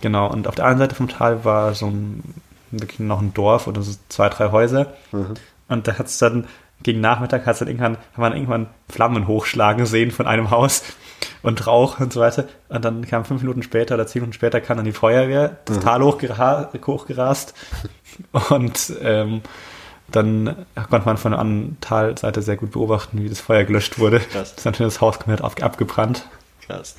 Genau, 0.00 0.30
und 0.30 0.46
auf 0.46 0.54
der 0.54 0.64
anderen 0.64 0.88
Seite 0.88 0.94
vom 0.94 1.08
Tal 1.08 1.44
war 1.44 1.74
so 1.74 1.86
ein, 1.86 2.22
wirklich 2.70 3.00
noch 3.00 3.20
ein 3.20 3.34
Dorf 3.34 3.66
oder 3.66 3.82
so 3.82 3.92
zwei, 4.08 4.28
drei 4.28 4.50
Häuser. 4.50 4.94
Mhm. 5.12 5.34
Und 5.68 5.88
da 5.88 5.98
hat 5.98 6.06
es 6.06 6.18
dann, 6.18 6.46
gegen 6.82 7.00
Nachmittag 7.00 7.46
hat's 7.46 7.58
dann 7.58 7.68
irgendwann, 7.68 7.96
haben 8.16 8.22
wir 8.22 8.34
irgendwann 8.34 8.68
Flammen 8.88 9.26
hochschlagen 9.26 9.86
sehen 9.86 10.10
von 10.10 10.26
einem 10.26 10.50
Haus 10.50 10.82
und 11.42 11.66
Rauch 11.66 12.00
und 12.00 12.12
so 12.12 12.20
weiter. 12.20 12.44
Und 12.68 12.84
dann 12.84 13.06
kam 13.06 13.24
fünf 13.24 13.42
Minuten 13.42 13.62
später 13.62 13.94
oder 13.94 14.06
zehn 14.06 14.22
Minuten 14.22 14.34
später 14.34 14.60
kam 14.60 14.76
dann 14.76 14.86
die 14.86 14.92
Feuerwehr, 14.92 15.56
das 15.64 15.78
mhm. 15.78 15.80
Tal 15.80 16.02
hochgera 16.02 16.70
hochgerast. 16.86 17.54
Und 18.50 18.92
ähm, 19.02 19.42
dann 20.08 20.66
konnte 20.88 21.06
man 21.06 21.16
von 21.16 21.32
der 21.32 21.40
anderen 21.40 21.76
Talseite 21.80 22.42
sehr 22.42 22.56
gut 22.56 22.72
beobachten, 22.72 23.22
wie 23.22 23.28
das 23.28 23.40
Feuer 23.40 23.64
gelöscht 23.64 23.98
wurde. 23.98 24.20
Krass. 24.20 24.50
Das 24.50 24.58
ist 24.58 24.64
natürlich 24.64 24.94
das 24.94 25.00
Haus 25.00 25.18
komplett 25.18 25.42
abgebrannt. 25.42 26.26
Krass. 26.64 26.96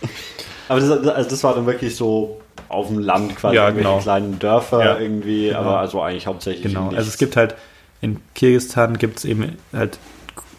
Aber 0.69 0.79
das, 0.79 1.07
also 1.07 1.29
das 1.29 1.43
war 1.43 1.55
dann 1.55 1.65
wirklich 1.65 1.95
so 1.95 2.41
auf 2.69 2.87
dem 2.87 2.99
Land 2.99 3.35
quasi 3.37 3.55
ja, 3.55 3.69
genau. 3.69 3.99
kleinen 3.99 4.39
Dörfer 4.39 4.83
ja, 4.83 4.97
irgendwie, 4.97 5.47
genau. 5.47 5.59
aber 5.59 5.79
also 5.79 6.01
eigentlich 6.01 6.27
hauptsächlich. 6.27 6.73
Genau, 6.73 6.89
also 6.89 7.07
es 7.07 7.17
gibt 7.17 7.37
halt 7.37 7.55
in 8.01 8.19
Kirgistan 8.35 8.97
gibt 8.97 9.19
es 9.19 9.25
eben 9.25 9.57
halt, 9.73 9.97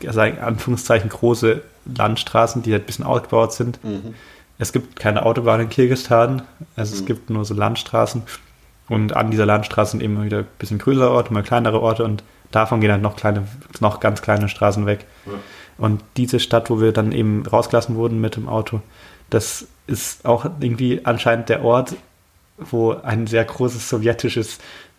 also 0.07 0.21
in 0.23 0.39
Anführungszeichen, 0.39 1.09
große 1.09 1.63
Landstraßen, 1.97 2.63
die 2.63 2.73
halt 2.73 2.85
ein 2.85 2.87
bisschen 2.87 3.05
ausgebaut 3.05 3.53
sind. 3.53 3.83
Mhm. 3.85 4.15
Es 4.59 4.73
gibt 4.73 4.97
keine 4.99 5.25
Autobahn 5.25 5.61
in 5.61 5.69
Kirgistan, 5.69 6.43
also 6.75 6.95
mhm. 6.95 7.01
es 7.01 7.07
gibt 7.07 7.31
nur 7.31 7.45
so 7.45 7.55
Landstraßen. 7.55 8.23
Und 8.89 9.15
an 9.15 9.31
dieser 9.31 9.47
Landstraße 9.47 9.93
sind 9.93 10.03
immer 10.03 10.25
wieder 10.25 10.39
ein 10.39 10.47
bisschen 10.59 10.79
größere 10.79 11.11
Orte, 11.11 11.33
mal 11.33 11.43
kleinere 11.43 11.81
Orte 11.81 12.05
und 12.05 12.23
davon 12.51 12.81
gehen 12.81 12.93
halt 12.93 13.03
noch 13.03 13.17
kleine, 13.17 13.47
noch 13.81 14.01
ganz 14.01 14.23
kleine 14.23 14.49
Straßen 14.49 14.87
weg. 14.87 15.07
Ja. 15.27 15.33
Und 15.79 16.03
diese 16.17 16.41
Stadt, 16.41 16.71
wo 16.71 16.81
wir 16.81 16.93
dann 16.93 17.13
eben 17.13 17.47
rausgelassen 17.47 17.95
wurden 17.95 18.21
mit 18.21 18.37
dem 18.37 18.49
Auto, 18.49 18.81
das 19.31 19.67
ist 19.87 20.25
auch 20.25 20.45
irgendwie 20.61 21.05
anscheinend 21.05 21.49
der 21.49 21.63
Ort, 21.63 21.95
wo 22.59 22.93
ein 22.93 23.27
sehr 23.27 23.45
großes 23.45 23.89
sowjetisches 23.89 24.59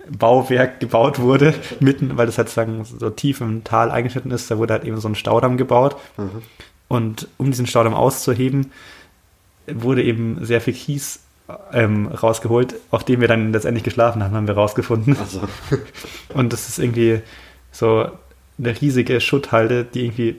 Bauwerk 0.09 0.79
gebaut 0.79 1.19
wurde, 1.19 1.53
mitten, 1.79 2.17
weil 2.17 2.25
das 2.25 2.37
halt 2.37 2.49
sagen, 2.49 2.85
so 2.85 3.09
tief 3.09 3.41
im 3.41 3.63
Tal 3.63 3.91
eingeschnitten 3.91 4.31
ist, 4.31 4.49
da 4.49 4.57
wurde 4.57 4.73
halt 4.73 4.85
eben 4.85 4.99
so 4.99 5.09
ein 5.09 5.15
Staudamm 5.15 5.57
gebaut. 5.57 5.97
Mhm. 6.17 6.41
Und 6.87 7.27
um 7.37 7.51
diesen 7.51 7.67
Staudamm 7.67 7.93
auszuheben, 7.93 8.71
wurde 9.67 10.03
eben 10.03 10.43
sehr 10.43 10.61
viel 10.61 10.73
Kies 10.73 11.19
ähm, 11.73 12.07
rausgeholt, 12.07 12.75
auf 12.91 13.03
dem 13.03 13.21
wir 13.21 13.27
dann 13.27 13.51
letztendlich 13.51 13.83
geschlafen 13.83 14.23
haben, 14.23 14.35
haben 14.35 14.47
wir 14.47 14.55
rausgefunden. 14.55 15.15
So. 15.27 15.41
Und 16.33 16.53
das 16.53 16.69
ist 16.69 16.79
irgendwie 16.79 17.21
so 17.71 18.09
eine 18.57 18.81
riesige 18.81 19.21
Schutthalde, 19.21 19.85
die 19.85 20.05
irgendwie 20.05 20.35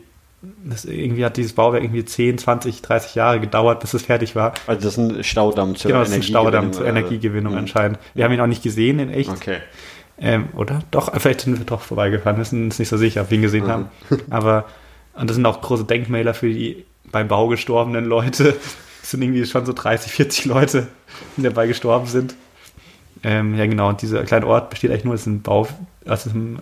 das 0.64 0.87
irgendwie 0.87 1.25
hat 1.25 1.37
dieses 1.37 1.53
Bauwerk 1.53 1.83
irgendwie 1.83 2.05
10, 2.05 2.38
20, 2.38 2.81
30 2.81 3.14
Jahre 3.14 3.40
gedauert, 3.40 3.81
bis 3.81 3.92
es 3.92 4.03
fertig 4.03 4.35
war. 4.37 4.55
Also 4.66 4.83
das 4.83 4.96
ist 4.96 4.99
ein 4.99 5.25
Staudamm 5.25 5.77
zur 5.77 5.90
genau, 5.90 6.01
das 6.01 6.09
ist 6.11 6.14
ein 6.14 6.23
Staudamm 6.23 6.73
zur 6.73 6.87
Energiegewinnung 6.87 7.53
oder? 7.53 7.61
anscheinend. 7.61 7.99
Wir 8.14 8.25
haben 8.25 8.33
ihn 8.33 8.40
auch 8.40 8.46
nicht 8.46 8.62
gesehen 8.62 8.99
in 9.01 9.11
echt. 9.11 9.29
Okay. 9.29 9.59
Ähm, 10.18 10.49
oder? 10.55 10.81
Doch, 10.90 11.12
vielleicht 11.18 11.42
sind 11.42 11.59
wir 11.59 11.66
doch 11.66 11.83
vorbeigefahren. 11.83 12.38
Wir 12.38 12.44
sind 12.44 12.64
uns 12.64 12.79
nicht 12.79 12.88
so 12.88 12.96
sicher, 12.96 13.23
ob 13.23 13.31
wir 13.31 13.37
ihn 13.37 13.42
gesehen 13.42 13.64
mhm. 13.64 13.70
haben. 13.70 13.88
Aber, 14.31 14.64
und 15.14 15.29
das 15.29 15.37
sind 15.37 15.44
auch 15.44 15.61
große 15.61 15.85
Denkmäler 15.85 16.33
für 16.33 16.49
die 16.49 16.85
beim 17.11 17.29
Bau 17.29 17.49
gestorbenen 17.49 18.05
Leute. 18.07 18.57
Sind 19.11 19.23
irgendwie 19.23 19.44
schon 19.44 19.66
so 19.66 19.73
30, 19.73 20.12
40 20.12 20.44
Leute, 20.46 20.88
die 21.37 21.42
dabei 21.42 21.66
gestorben 21.66 22.07
sind. 22.07 22.35
Ähm, 23.23 23.57
ja, 23.57 23.66
genau. 23.66 23.88
Und 23.88 24.03
dieser 24.03 24.23
kleine 24.25 24.46
Ort 24.46 24.70
besteht 24.70 24.90
eigentlich 24.90 25.05
nur 25.05 25.14
aus 25.14 25.27
einem 25.27 25.42
Bau, 25.42 25.66
aus 26.07 26.25
diesem, 26.25 26.61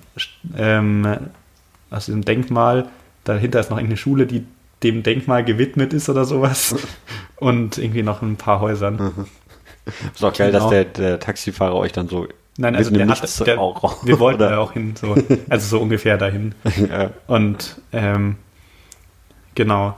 ähm, 0.57 1.19
aus 1.91 2.07
diesem 2.07 2.25
Denkmal 2.25 2.89
Dahinter 3.29 3.61
ist 3.61 3.71
noch 3.71 3.77
irgendeine 3.77 3.99
Schule, 3.99 4.27
die 4.27 4.47
dem 4.83 5.03
Denkmal 5.03 5.45
gewidmet 5.45 5.93
ist 5.93 6.09
oder 6.09 6.25
sowas. 6.25 6.75
Und 7.37 7.77
irgendwie 7.79 8.03
noch 8.03 8.23
ein 8.23 8.37
paar 8.37 8.61
Häusern. 8.61 8.95
Mhm. 8.97 9.27
Ist 10.15 10.25
auch 10.25 10.33
geil, 10.33 10.51
genau. 10.51 10.65
dass 10.65 10.71
der, 10.71 10.85
der, 10.85 11.21
Taxifahrer 11.21 11.75
euch 11.75 11.93
dann 11.93 12.09
so. 12.09 12.27
Nein, 12.57 12.75
also 12.75 12.91
der 12.91 13.07
hat, 13.07 13.47
der, 13.47 13.61
auch, 13.61 14.05
wir 14.05 14.19
wollten 14.19 14.41
da 14.41 14.59
auch 14.59 14.73
hin, 14.73 14.95
so, 15.01 15.15
also 15.49 15.67
so 15.69 15.81
ungefähr 15.81 16.19
dahin. 16.19 16.55
ja. 16.91 17.11
Und 17.27 17.81
ähm, 17.93 18.37
genau. 19.55 19.97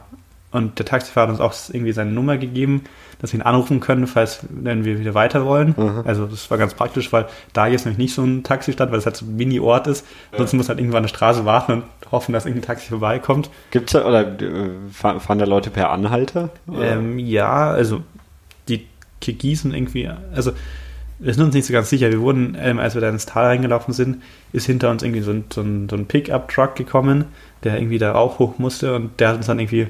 Und 0.52 0.78
der 0.78 0.86
Taxifahrer 0.86 1.28
hat 1.28 1.30
uns 1.30 1.40
auch 1.40 1.54
irgendwie 1.72 1.92
seine 1.92 2.10
Nummer 2.10 2.36
gegeben 2.38 2.82
dass 3.20 3.32
wir 3.32 3.40
ihn 3.40 3.42
anrufen 3.42 3.80
können, 3.80 4.06
falls 4.06 4.40
wenn 4.48 4.84
wir 4.84 4.98
wieder 4.98 5.14
weiter 5.14 5.44
wollen. 5.44 5.74
Mhm. 5.76 6.02
Also 6.04 6.26
das 6.26 6.50
war 6.50 6.58
ganz 6.58 6.74
praktisch, 6.74 7.12
weil 7.12 7.26
da 7.52 7.66
jetzt 7.66 7.84
nämlich 7.84 7.98
nicht 7.98 8.14
so 8.14 8.22
ein 8.24 8.42
Taxi 8.42 8.72
stand, 8.72 8.92
weil 8.92 8.98
es 8.98 9.06
halt 9.06 9.16
so 9.16 9.26
ein 9.26 9.36
Mini-Ort 9.36 9.86
ist. 9.86 10.06
Ja. 10.32 10.38
Sonst 10.38 10.54
muss 10.54 10.68
halt 10.68 10.78
irgendwann 10.78 10.98
an 10.98 11.04
der 11.04 11.08
Straße 11.08 11.44
warten 11.44 11.72
und 11.72 11.84
hoffen, 12.10 12.32
dass 12.32 12.46
irgendein 12.46 12.66
Taxi 12.66 12.88
vorbeikommt. 12.88 13.50
Gibt's 13.70 13.92
da, 13.92 14.06
oder 14.06 14.26
äh, 14.40 14.70
fahren 14.90 15.38
da 15.38 15.44
Leute 15.44 15.70
per 15.70 15.90
Anhalter? 15.90 16.48
Ähm, 16.72 17.18
ja, 17.18 17.70
also 17.70 18.02
die 18.68 18.86
Kirgisen 19.20 19.74
irgendwie, 19.74 20.08
also 20.34 20.52
wir 21.18 21.34
sind 21.34 21.44
uns 21.44 21.54
nicht 21.54 21.66
so 21.66 21.74
ganz 21.74 21.90
sicher. 21.90 22.10
Wir 22.10 22.20
wurden, 22.20 22.56
ähm, 22.58 22.78
als 22.78 22.94
wir 22.94 23.02
da 23.02 23.10
ins 23.10 23.26
Tal 23.26 23.44
reingelaufen 23.44 23.92
sind, 23.92 24.22
ist 24.54 24.64
hinter 24.64 24.90
uns 24.90 25.02
irgendwie 25.02 25.20
so 25.20 25.32
ein, 25.32 25.44
so 25.52 25.60
ein, 25.60 25.88
so 25.90 25.96
ein 25.96 26.06
Pickup-Truck 26.06 26.74
gekommen, 26.74 27.26
der 27.62 27.76
irgendwie 27.76 27.98
da 27.98 28.14
auch 28.14 28.38
hoch 28.38 28.58
musste 28.58 28.94
und 28.94 29.20
der 29.20 29.28
hat 29.28 29.36
uns 29.36 29.46
dann 29.46 29.58
irgendwie 29.58 29.88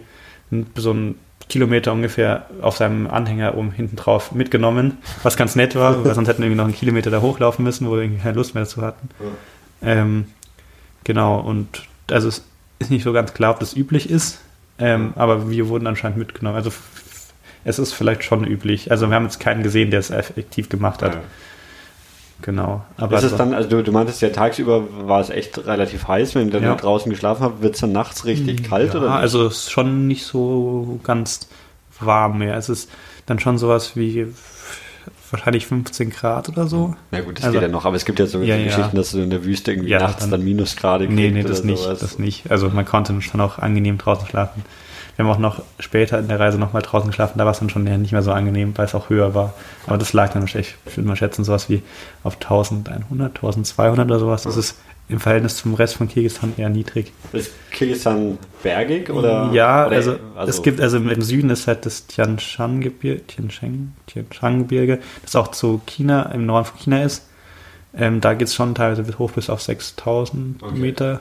so 0.75 0.93
ein 0.93 1.15
Kilometer 1.49 1.93
ungefähr 1.93 2.47
auf 2.63 2.77
seinem 2.77 3.09
Anhänger 3.09 3.57
oben 3.57 3.73
hinten 3.73 3.97
drauf 3.97 4.33
mitgenommen, 4.33 4.99
was 5.23 5.37
ganz 5.37 5.57
nett 5.57 5.75
war, 5.75 6.05
weil 6.05 6.15
sonst 6.15 6.29
hätten 6.29 6.39
wir 6.39 6.47
irgendwie 6.47 6.59
noch 6.59 6.65
einen 6.65 6.75
Kilometer 6.75 7.11
da 7.11 7.21
hochlaufen 7.21 7.65
müssen, 7.65 7.89
wo 7.89 7.93
wir 7.93 8.03
irgendwie 8.03 8.23
keine 8.23 8.37
Lust 8.37 8.55
mehr 8.55 8.65
dazu 8.65 8.83
hatten. 8.83 9.09
Ähm, 9.83 10.27
genau, 11.05 11.41
und 11.41 11.83
also 12.11 12.29
es 12.29 12.45
ist 12.79 12.91
nicht 12.91 13.03
so 13.03 13.13
ganz 13.13 13.35
klar, 13.35 13.53
ob 13.53 13.61
das 13.61 13.77
üblich 13.77 14.09
ist, 14.09 14.41
ähm, 14.79 15.13
aber 15.17 15.51
wir 15.51 15.69
wurden 15.69 15.87
anscheinend 15.87 16.19
mitgenommen. 16.19 16.57
Also 16.57 16.71
es 17.65 17.79
ist 17.79 17.93
vielleicht 17.93 18.25
schon 18.25 18.45
üblich. 18.47 18.91
Also 18.91 19.09
wir 19.09 19.15
haben 19.15 19.25
jetzt 19.25 19.41
keinen 19.41 19.63
gesehen, 19.63 19.91
der 19.91 20.01
es 20.01 20.11
effektiv 20.11 20.69
gemacht 20.69 21.03
hat. 21.03 21.15
Ja. 21.15 21.21
Genau. 22.43 22.85
Aber 22.97 23.19
ist 23.19 23.25
es 23.25 23.37
dann, 23.37 23.53
also 23.55 23.69
du, 23.69 23.83
du 23.83 23.93
meintest 23.93 24.23
ja 24.23 24.31
tagsüber 24.31 24.85
war 25.07 25.21
es 25.21 25.31
echt 25.31 25.67
relativ 25.67 26.09
heiß, 26.09 26.35
wenn 26.35 26.47
ihr 26.49 26.53
dann 26.53 26.63
ja. 26.63 26.75
draußen 26.75 27.11
geschlafen 27.11 27.43
habt, 27.43 27.63
wird 27.63 27.75
es 27.75 27.81
dann 27.81 27.93
nachts 27.93 28.25
richtig 28.25 28.63
kalt 28.63 28.95
ja, 28.95 29.01
oder? 29.01 29.13
Also 29.13 29.47
es 29.47 29.59
ist 29.59 29.71
schon 29.71 30.07
nicht 30.07 30.25
so 30.25 31.01
ganz 31.03 31.49
warm 31.99 32.39
mehr. 32.39 32.57
Es 32.57 32.69
ist 32.69 32.91
dann 33.27 33.39
schon 33.39 33.59
sowas 33.59 33.97
wie 33.97 34.27
wahrscheinlich 35.31 35.67
15 35.67 36.11
Grad 36.11 36.49
oder 36.49 36.67
so. 36.67 36.95
Na 37.11 37.21
gut, 37.21 37.39
das 37.39 37.45
also, 37.45 37.55
geht 37.55 37.63
ja 37.63 37.69
noch, 37.69 37.85
aber 37.85 37.97
es 37.97 38.05
gibt 38.05 38.19
ja 38.19 38.27
so 38.27 38.41
ja, 38.43 38.57
Geschichten, 38.63 38.97
dass 38.97 39.13
du 39.13 39.19
in 39.19 39.31
der 39.31 39.45
Wüste 39.45 39.73
irgendwie 39.73 39.91
nachts 39.91 40.23
dann, 40.23 40.31
dann 40.31 40.45
Minusgrade 40.45 41.07
kriegst. 41.07 41.17
Nee, 41.17 41.31
nee, 41.31 41.43
das 41.43 41.63
nicht, 41.65 41.83
sowas. 41.83 42.01
das 42.01 42.19
nicht. 42.19 42.51
Also 42.51 42.69
man 42.71 42.85
konnte 42.85 43.21
schon 43.23 43.41
auch 43.41 43.59
angenehm 43.59 43.99
draußen 43.99 44.27
schlafen. 44.29 44.65
Wir 45.21 45.27
haben 45.27 45.35
auch 45.35 45.39
noch 45.39 45.63
später 45.79 46.19
in 46.19 46.29
der 46.29 46.41
Reise 46.41 46.57
nochmal 46.57 46.81
draußen 46.81 47.11
geschlafen, 47.11 47.37
da 47.37 47.45
war 47.45 47.53
es 47.53 47.59
dann 47.59 47.69
schon 47.69 47.85
nicht 47.85 48.13
mehr 48.13 48.23
so 48.23 48.33
angenehm, 48.33 48.73
weil 48.77 48.87
es 48.87 48.95
auch 48.95 49.11
höher 49.11 49.35
war. 49.35 49.53
Aber 49.87 49.99
das 49.99 50.15
lag 50.15 50.33
dann 50.33 50.47
ich 50.47 50.75
würde 50.97 51.07
mal 51.07 51.15
schätzen, 51.15 51.45
sowas 51.45 51.69
wie 51.69 51.83
auf 52.25 52.37
1100, 52.37 53.37
1200 53.37 54.07
oder 54.07 54.19
sowas. 54.19 54.45
Das 54.45 54.57
ist 54.57 54.79
im 55.11 55.21
Verhältnis 55.21 55.59
zum 55.59 55.75
Rest 55.75 55.97
von 55.97 56.09
Kirgisistan 56.09 56.55
eher 56.57 56.71
niedrig. 56.71 57.13
Ist 57.35 57.53
Kirgisistan 57.71 58.39
bergig 58.63 59.11
oder? 59.11 59.51
Ja, 59.53 59.89
oder, 59.89 59.97
also, 59.97 60.17
also, 60.35 60.49
es 60.49 60.63
gibt, 60.63 60.81
also 60.81 60.97
im 60.97 61.21
Süden 61.21 61.51
ist 61.51 61.67
halt 61.67 61.85
das 61.85 62.07
Tian 62.07 62.39
Shan-Gebirge, 62.39 63.27
Tian 63.27 63.51
Shan-Gebirge, 63.51 65.01
das 65.21 65.37
auch 65.37 65.49
zu 65.49 65.83
China, 65.85 66.33
im 66.33 66.47
Norden 66.47 66.65
von 66.65 66.79
China 66.79 67.03
ist. 67.03 67.29
Ähm, 67.95 68.23
da 68.23 68.33
geht 68.33 68.49
es 68.49 68.55
schon 68.55 68.75
teilweise 68.75 69.05
hoch 69.19 69.33
bis 69.33 69.51
auf 69.51 69.61
6000 69.61 70.63
okay. 70.63 70.79
Meter. 70.79 71.21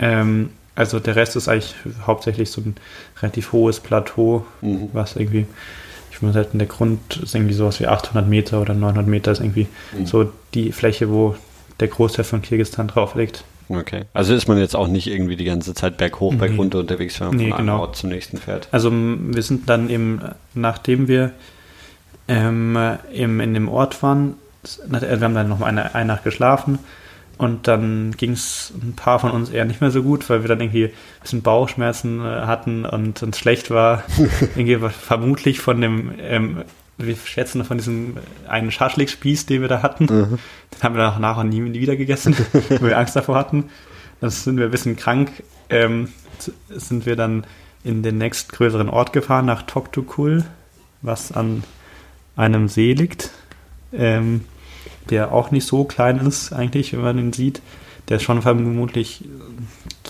Ähm, 0.00 0.50
also 0.74 1.00
der 1.00 1.16
Rest 1.16 1.36
ist 1.36 1.48
eigentlich 1.48 1.74
hauptsächlich 2.06 2.50
so 2.50 2.60
ein 2.60 2.76
relativ 3.20 3.52
hohes 3.52 3.80
Plateau, 3.80 4.44
mhm. 4.60 4.88
was 4.92 5.16
irgendwie, 5.16 5.46
ich 6.10 6.20
würde 6.20 6.32
sagen, 6.32 6.58
der 6.58 6.66
Grund 6.66 7.18
ist 7.18 7.34
irgendwie 7.34 7.54
sowas 7.54 7.80
wie 7.80 7.86
800 7.86 8.28
Meter 8.28 8.60
oder 8.60 8.74
900 8.74 9.06
Meter 9.06 9.32
ist 9.32 9.40
irgendwie 9.40 9.68
mhm. 9.96 10.06
so 10.06 10.32
die 10.54 10.72
Fläche, 10.72 11.10
wo 11.10 11.36
der 11.80 11.88
Großteil 11.88 12.24
von 12.24 12.42
Kirgistan 12.42 12.88
drauf 12.88 13.14
liegt. 13.14 13.44
Okay. 13.68 14.02
Also 14.12 14.34
ist 14.34 14.46
man 14.46 14.58
jetzt 14.58 14.76
auch 14.76 14.88
nicht 14.88 15.06
irgendwie 15.06 15.36
die 15.36 15.44
ganze 15.44 15.74
Zeit 15.74 15.96
berghoch, 15.96 16.32
nee. 16.32 16.38
bergunter 16.38 16.80
unterwegs, 16.80 17.18
wenn 17.20 17.28
man 17.28 17.36
nee, 17.36 17.44
von 17.44 17.52
einem 17.54 17.66
genau. 17.66 17.80
Ort 17.80 17.96
zum 17.96 18.10
nächsten 18.10 18.36
fährt. 18.36 18.68
Also 18.72 18.90
wir 18.92 19.42
sind 19.42 19.68
dann 19.70 19.88
eben, 19.88 20.20
nachdem 20.52 21.08
wir 21.08 21.32
ähm, 22.28 22.78
eben 23.12 23.40
in 23.40 23.54
dem 23.54 23.68
Ort 23.68 24.02
waren, 24.02 24.34
wir 24.86 25.20
haben 25.20 25.34
dann 25.34 25.48
noch 25.48 25.60
mal 25.60 25.66
eine, 25.66 25.94
eine 25.94 26.06
Nacht 26.06 26.24
geschlafen 26.24 26.78
und 27.38 27.66
dann 27.66 28.12
ging 28.16 28.32
es 28.32 28.72
ein 28.80 28.94
paar 28.94 29.18
von 29.18 29.30
uns 29.30 29.50
eher 29.50 29.64
nicht 29.64 29.80
mehr 29.80 29.90
so 29.90 30.02
gut, 30.02 30.28
weil 30.30 30.42
wir 30.42 30.48
dann 30.48 30.60
irgendwie 30.60 30.86
ein 30.86 30.92
bisschen 31.22 31.42
Bauchschmerzen 31.42 32.20
äh, 32.20 32.42
hatten 32.42 32.84
und 32.84 33.22
uns 33.22 33.38
schlecht 33.38 33.70
war. 33.70 34.04
irgendwie 34.56 34.78
vermutlich 34.88 35.60
von 35.60 35.80
dem 35.80 36.12
ähm, 36.20 36.64
wir 36.96 37.16
schätzen 37.16 37.64
von 37.64 37.78
diesem 37.78 38.16
einen 38.46 38.70
Schaschlik-Spieß, 38.70 39.46
den 39.46 39.62
wir 39.62 39.68
da 39.68 39.82
hatten. 39.82 40.04
Mhm. 40.04 40.38
Den 40.72 40.82
haben 40.82 40.94
wir 40.94 41.02
dann 41.02 41.20
nach 41.20 41.38
und 41.38 41.48
nie 41.48 41.64
wieder 41.64 41.96
gegessen, 41.96 42.36
weil 42.68 42.82
wir 42.82 42.98
Angst 42.98 43.16
davor 43.16 43.36
hatten. 43.36 43.64
Dann 44.20 44.30
sind 44.30 44.56
wir 44.56 44.66
ein 44.66 44.70
bisschen 44.70 44.96
krank, 44.96 45.30
ähm, 45.70 46.08
sind 46.68 47.06
wir 47.06 47.16
dann 47.16 47.46
in 47.82 48.02
den 48.02 48.18
nächstgrößeren 48.18 48.88
Ort 48.88 49.12
gefahren, 49.12 49.46
nach 49.46 49.62
Toktukul, 49.62 50.44
was 51.02 51.32
an 51.32 51.64
einem 52.36 52.68
See 52.68 52.94
liegt, 52.94 53.30
ähm, 53.92 54.44
der 55.10 55.32
auch 55.32 55.50
nicht 55.50 55.66
so 55.66 55.84
klein 55.84 56.18
ist 56.26 56.52
eigentlich, 56.52 56.92
wenn 56.92 57.02
man 57.02 57.18
ihn 57.18 57.32
sieht. 57.32 57.62
Der 58.08 58.18
ist 58.18 58.22
schon 58.22 58.42
vermutlich 58.42 59.24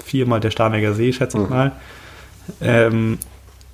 viermal 0.05 0.41
der 0.41 0.51
Starnberger 0.51 0.95
See, 0.95 1.13
schätze 1.13 1.39
ich 1.39 1.45
mhm. 1.45 1.51
mal. 1.51 1.73
Ähm, 2.61 3.19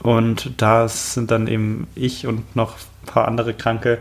und 0.02 0.52
da 0.58 0.88
sind 0.88 1.30
dann 1.30 1.46
eben 1.46 1.86
ich 1.94 2.26
und 2.26 2.54
noch 2.56 2.74
ein 3.02 3.06
paar 3.06 3.28
andere 3.28 3.54
Kranke 3.54 3.98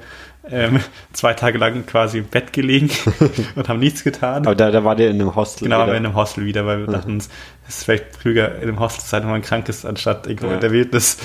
ähm, 0.50 0.80
zwei 1.14 1.34
Tage 1.34 1.58
lang 1.58 1.86
quasi 1.86 2.20
im 2.20 2.26
Bett 2.26 2.54
gelegen 2.54 2.90
und 3.56 3.70
haben 3.70 3.80
nichts 3.80 4.04
getan. 4.04 4.46
Aber 4.46 4.56
da, 4.56 4.72
da 4.72 4.84
war 4.84 4.96
der 4.96 5.10
in 5.10 5.22
einem 5.22 5.36
Hostel 5.36 5.66
Genau, 5.66 5.84
wieder. 5.84 5.96
in 5.96 6.06
einem 6.06 6.16
Hostel 6.16 6.46
wieder, 6.46 6.66
weil 6.66 6.80
wir 6.80 6.88
mhm. 6.88 6.94
dachten, 6.94 7.18
es 7.18 7.30
ist 7.68 7.84
vielleicht 7.84 8.20
klüger, 8.20 8.56
in 8.56 8.64
einem 8.64 8.80
Hostel 8.80 9.02
zu 9.02 9.10
sein, 9.10 9.24
wenn 9.24 9.32
man 9.32 9.42
krank 9.42 9.70
ist, 9.70 9.86
anstatt 9.86 10.28
irgendwo 10.28 10.48
ja. 10.48 10.56
in 10.56 10.60
der 10.62 10.72
Wildnis. 10.72 11.18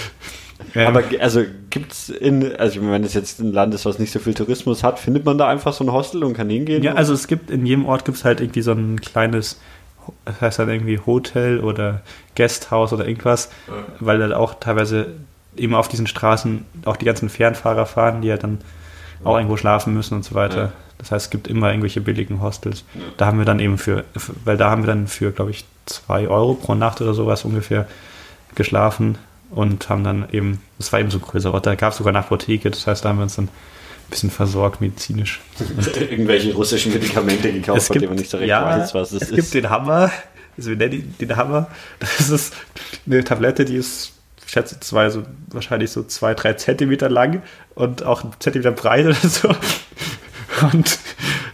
Ähm, 0.74 0.86
Aber 0.86 1.02
also 1.20 1.44
gibt 1.70 1.92
es 1.92 2.09
in, 2.09 2.55
also 2.57 2.80
wenn 2.82 3.05
es 3.05 3.14
jetzt 3.14 3.40
ein 3.40 3.52
Land 3.52 3.74
ist, 3.74 3.84
was 3.86 3.98
nicht 3.98 4.12
so 4.12 4.18
viel 4.18 4.34
Tourismus 4.34 4.82
hat, 4.82 4.98
findet 4.98 5.24
man 5.24 5.38
da 5.38 5.48
einfach 5.48 5.72
so 5.72 5.84
ein 5.84 5.92
Hostel 5.92 6.24
und 6.24 6.34
kann 6.34 6.48
hingehen? 6.48 6.82
Ja, 6.82 6.94
also 6.94 7.12
es 7.12 7.26
gibt, 7.26 7.50
in 7.50 7.66
jedem 7.66 7.86
Ort 7.86 8.05
gibt 8.05 8.18
es 8.18 8.24
halt 8.24 8.40
irgendwie 8.40 8.62
so 8.62 8.72
ein 8.72 9.00
kleines 9.00 9.59
das 10.24 10.40
heißt 10.40 10.59
dann 10.59 10.68
irgendwie 10.68 11.00
Hotel 11.05 11.61
oder 11.61 12.02
Guesthouse 12.36 12.92
oder 12.92 13.07
irgendwas, 13.07 13.50
ja. 13.68 13.74
weil 14.00 14.18
da 14.18 14.36
auch 14.36 14.55
teilweise 14.55 15.07
eben 15.57 15.74
auf 15.74 15.88
diesen 15.88 16.07
Straßen 16.07 16.64
auch 16.84 16.96
die 16.96 17.05
ganzen 17.05 17.28
Fernfahrer 17.28 17.86
fahren, 17.86 18.22
die 18.22 18.28
ja 18.28 18.36
dann 18.36 18.59
ja. 19.20 19.26
auch 19.26 19.36
irgendwo 19.36 19.57
schlafen 19.57 19.94
müssen 19.94 20.14
und 20.14 20.24
so 20.24 20.34
weiter. 20.34 20.57
Ja. 20.57 20.72
Das 20.98 21.11
heißt, 21.11 21.26
es 21.26 21.30
gibt 21.30 21.48
immer 21.48 21.70
irgendwelche 21.70 22.00
billigen 22.00 22.40
Hostels. 22.40 22.84
Da 23.16 23.26
haben 23.26 23.38
wir 23.38 23.44
dann 23.44 23.61
eben 23.61 23.78
für, 23.78 24.05
weil 24.44 24.57
da 24.57 24.70
haben 24.70 24.82
wir 24.82 24.86
dann 24.86 25.07
für, 25.07 25.32
glaube 25.32 25.50
ich, 25.50 25.64
zwei 25.86 26.28
Euro 26.28 26.55
pro 26.55 26.74
Nacht 26.74 27.00
oder 27.00 27.14
sowas 27.14 27.44
ungefähr 27.44 27.86
geschlafen 28.55 29.18
und 29.55 29.88
haben 29.88 30.05
dann 30.05 30.28
eben, 30.32 30.61
das 30.78 30.92
war 30.92 31.00
eben 31.00 31.11
so 31.11 31.18
ein 31.18 31.22
größer 31.22 31.52
Ort, 31.55 31.66
da 31.66 31.74
gab 31.74 31.92
es 31.92 31.98
sogar 31.98 32.11
eine 32.11 32.18
Apotheke, 32.18 32.70
das 32.70 32.86
heißt, 32.86 33.05
da 33.05 33.11
haben 33.11 33.18
wir 33.18 33.22
uns 33.22 33.36
dann 33.36 33.46
ein 33.46 34.11
bisschen 34.11 34.30
versorgt 34.30 34.80
medizinisch. 34.80 35.40
Irgendwelche 36.00 36.52
russischen 36.55 36.92
Medikamente 36.92 37.52
gekauft, 37.52 37.78
es 37.78 37.88
gibt, 37.88 37.92
von 37.92 38.00
denen 38.00 38.11
man 38.11 38.18
nicht 38.18 38.30
so 38.30 38.38
recht 38.38 38.48
ja, 38.48 38.64
weiß, 38.64 38.94
was 38.94 39.12
es, 39.12 39.22
es 39.22 39.22
ist. 39.22 39.30
Es 39.30 39.36
gibt 39.36 39.55
den 39.55 39.70
Hammer, 39.70 40.11
also 40.57 40.70
wir 40.70 40.76
nennen 40.76 41.14
den 41.20 41.36
Hammer. 41.36 41.68
Das 42.00 42.30
ist 42.30 42.55
eine 43.07 43.22
Tablette, 43.22 43.64
die 43.64 43.76
ist, 43.76 44.12
ich 44.44 44.52
schätze, 44.52 44.80
zwei, 44.80 45.09
so, 45.11 45.22
wahrscheinlich 45.48 45.90
so 45.90 46.02
zwei, 46.02 46.34
drei 46.34 46.55
Zentimeter 46.55 47.09
lang 47.09 47.42
und 47.74 48.02
auch 48.02 48.24
ein 48.24 48.32
Zentimeter 48.40 48.72
breit 48.72 49.07
oder 49.07 49.14
so. 49.14 49.55
Und 50.72 50.98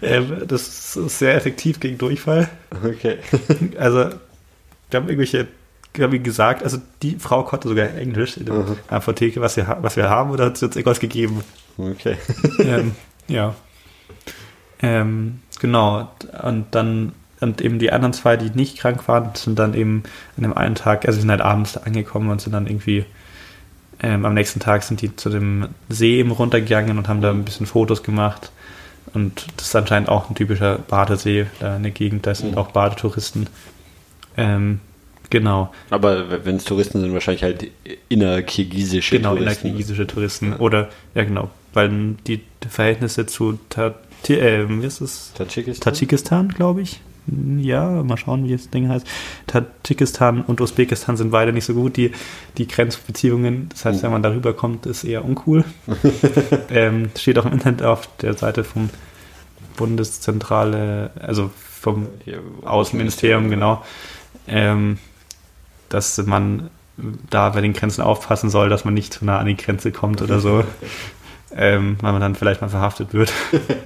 ähm, 0.03 0.43
das 0.47 0.97
ist 0.97 1.19
sehr 1.19 1.35
effektiv 1.35 1.81
gegen 1.81 1.99
Durchfall. 1.99 2.49
Okay. 2.85 3.19
Also, 3.79 4.11
wir 4.91 5.01
haben 5.01 5.09
irgendwelche 5.09 5.47
wie 5.95 6.21
gesagt, 6.21 6.63
also 6.63 6.79
die 7.03 7.17
Frau 7.17 7.43
konnte 7.43 7.69
sogar 7.69 7.95
Englisch 7.95 8.37
in 8.37 8.47
der 8.47 8.55
mhm. 8.55 8.77
Apotheke, 8.89 9.41
was 9.41 9.57
wir, 9.57 9.79
was 9.81 9.97
wir 9.97 10.09
haben, 10.09 10.31
oder 10.31 10.47
hat 10.47 10.57
sie 10.57 10.67
uns 10.67 10.77
irgendwas 10.77 11.01
gegeben? 11.01 11.43
Okay. 11.77 12.17
ähm, 12.61 12.95
ja. 13.29 13.55
Ähm, 14.83 15.41
genau. 15.61 16.11
Und 16.43 16.67
dann, 16.73 17.13
und 17.41 17.61
eben 17.61 17.79
die 17.79 17.93
anderen 17.93 18.13
zwei, 18.13 18.37
die 18.37 18.51
nicht 18.51 18.79
krank 18.79 19.07
waren, 19.09 19.31
sind 19.35 19.59
dann 19.59 19.75
eben 19.75 20.05
an 20.37 20.45
dem 20.45 20.57
einen 20.57 20.75
Tag, 20.75 21.07
also 21.07 21.21
sind 21.21 21.31
halt 21.31 21.41
abends 21.41 21.77
angekommen 21.77 22.31
und 22.31 22.41
sind 22.41 22.53
dann 22.53 22.67
irgendwie 22.67 23.05
ähm, 24.03 24.25
am 24.25 24.35
nächsten 24.35 24.61
Tag 24.61 24.83
sind 24.83 25.03
die 25.03 25.15
zu 25.15 25.29
dem 25.29 25.69
See 25.89 26.19
eben 26.19 26.31
runtergegangen 26.31 26.97
und 26.97 27.09
haben 27.09 27.21
da 27.21 27.31
ein 27.31 27.45
bisschen 27.45 27.67
Fotos 27.67 28.03
gemacht. 28.03 28.51
Und 29.13 29.47
das 29.57 29.69
ist 29.69 29.77
anscheinend 29.77 30.09
auch 30.09 30.31
ein 30.31 30.35
typischer 30.35 30.79
Badesee 30.79 31.47
da 31.59 31.77
in 31.77 31.83
der 31.83 31.93
Gegend, 31.93 32.27
da 32.27 32.35
sind 32.35 32.53
mhm. 32.53 32.59
auch 32.59 32.71
Badetouristen. 32.71 33.49
Ähm, 34.37 34.81
Genau. 35.31 35.73
Aber 35.91 36.45
wenn 36.45 36.57
es 36.57 36.65
Touristen 36.65 37.01
sind, 37.01 37.15
wahrscheinlich 37.15 37.45
halt 37.45 37.71
innerkirgisische 38.09 39.17
genau, 39.17 39.31
Touristen. 39.31 39.47
Genau, 39.47 39.61
innerkirgisische 39.63 40.07
Touristen. 40.07 40.53
Oder, 40.55 40.89
ja 41.15 41.25
genau, 41.25 41.51
weil 41.73 42.17
die 42.27 42.41
Verhältnisse 42.69 43.27
zu 43.27 43.59
Ta 43.69 43.95
äh, 44.29 44.69
wie 44.69 44.85
ist 44.85 45.01
es? 45.01 45.33
Tadschikistan, 45.35 45.93
Tadschikistan 45.93 46.49
glaube 46.49 46.83
ich. 46.83 47.01
Ja, 47.59 48.03
mal 48.03 48.17
schauen, 48.17 48.45
wie 48.47 48.53
das 48.53 48.71
Ding 48.71 48.89
heißt. 48.89 49.07
Tadschikistan 49.47 50.43
und 50.43 50.61
Usbekistan 50.61 51.17
sind 51.17 51.31
beide 51.31 51.53
nicht 51.53 51.65
so 51.65 51.75
gut, 51.75 51.97
die, 51.97 52.13
die 52.59 52.67
Grenzbeziehungen. 52.67 53.69
Das 53.69 53.85
heißt, 53.85 54.03
wenn 54.03 54.11
man 54.11 54.23
darüber 54.23 54.53
kommt, 54.53 54.87
ist 54.87 55.05
eher 55.05 55.25
uncool. 55.25 55.65
ähm, 56.71 57.11
steht 57.17 57.39
auch 57.39 57.47
im 57.47 57.53
Internet 57.53 57.83
auf 57.83 58.09
der 58.17 58.35
Seite 58.35 58.65
vom 58.65 58.91
Bundeszentrale, 59.77 61.11
also 61.21 61.51
vom 61.55 62.09
Außenministerium, 62.65 63.49
genau. 63.49 63.85
Ähm, 64.49 64.99
dass 65.91 66.19
man 66.25 66.71
da 67.31 67.51
bei 67.51 67.61
den 67.61 67.73
Grenzen 67.73 68.03
aufpassen 68.03 68.51
soll, 68.51 68.69
dass 68.69 68.85
man 68.85 68.95
nicht 68.95 69.13
zu 69.13 69.25
nah 69.25 69.39
an 69.39 69.47
die 69.47 69.57
Grenze 69.57 69.93
kommt 69.93 70.23
oder 70.23 70.41
so. 70.41 70.65
ähm, 71.57 71.97
weil 72.01 72.13
man 72.13 72.21
dann 72.21 72.35
vielleicht 72.35 72.61
mal 72.61 72.69
verhaftet 72.69 73.13
wird. 73.13 73.33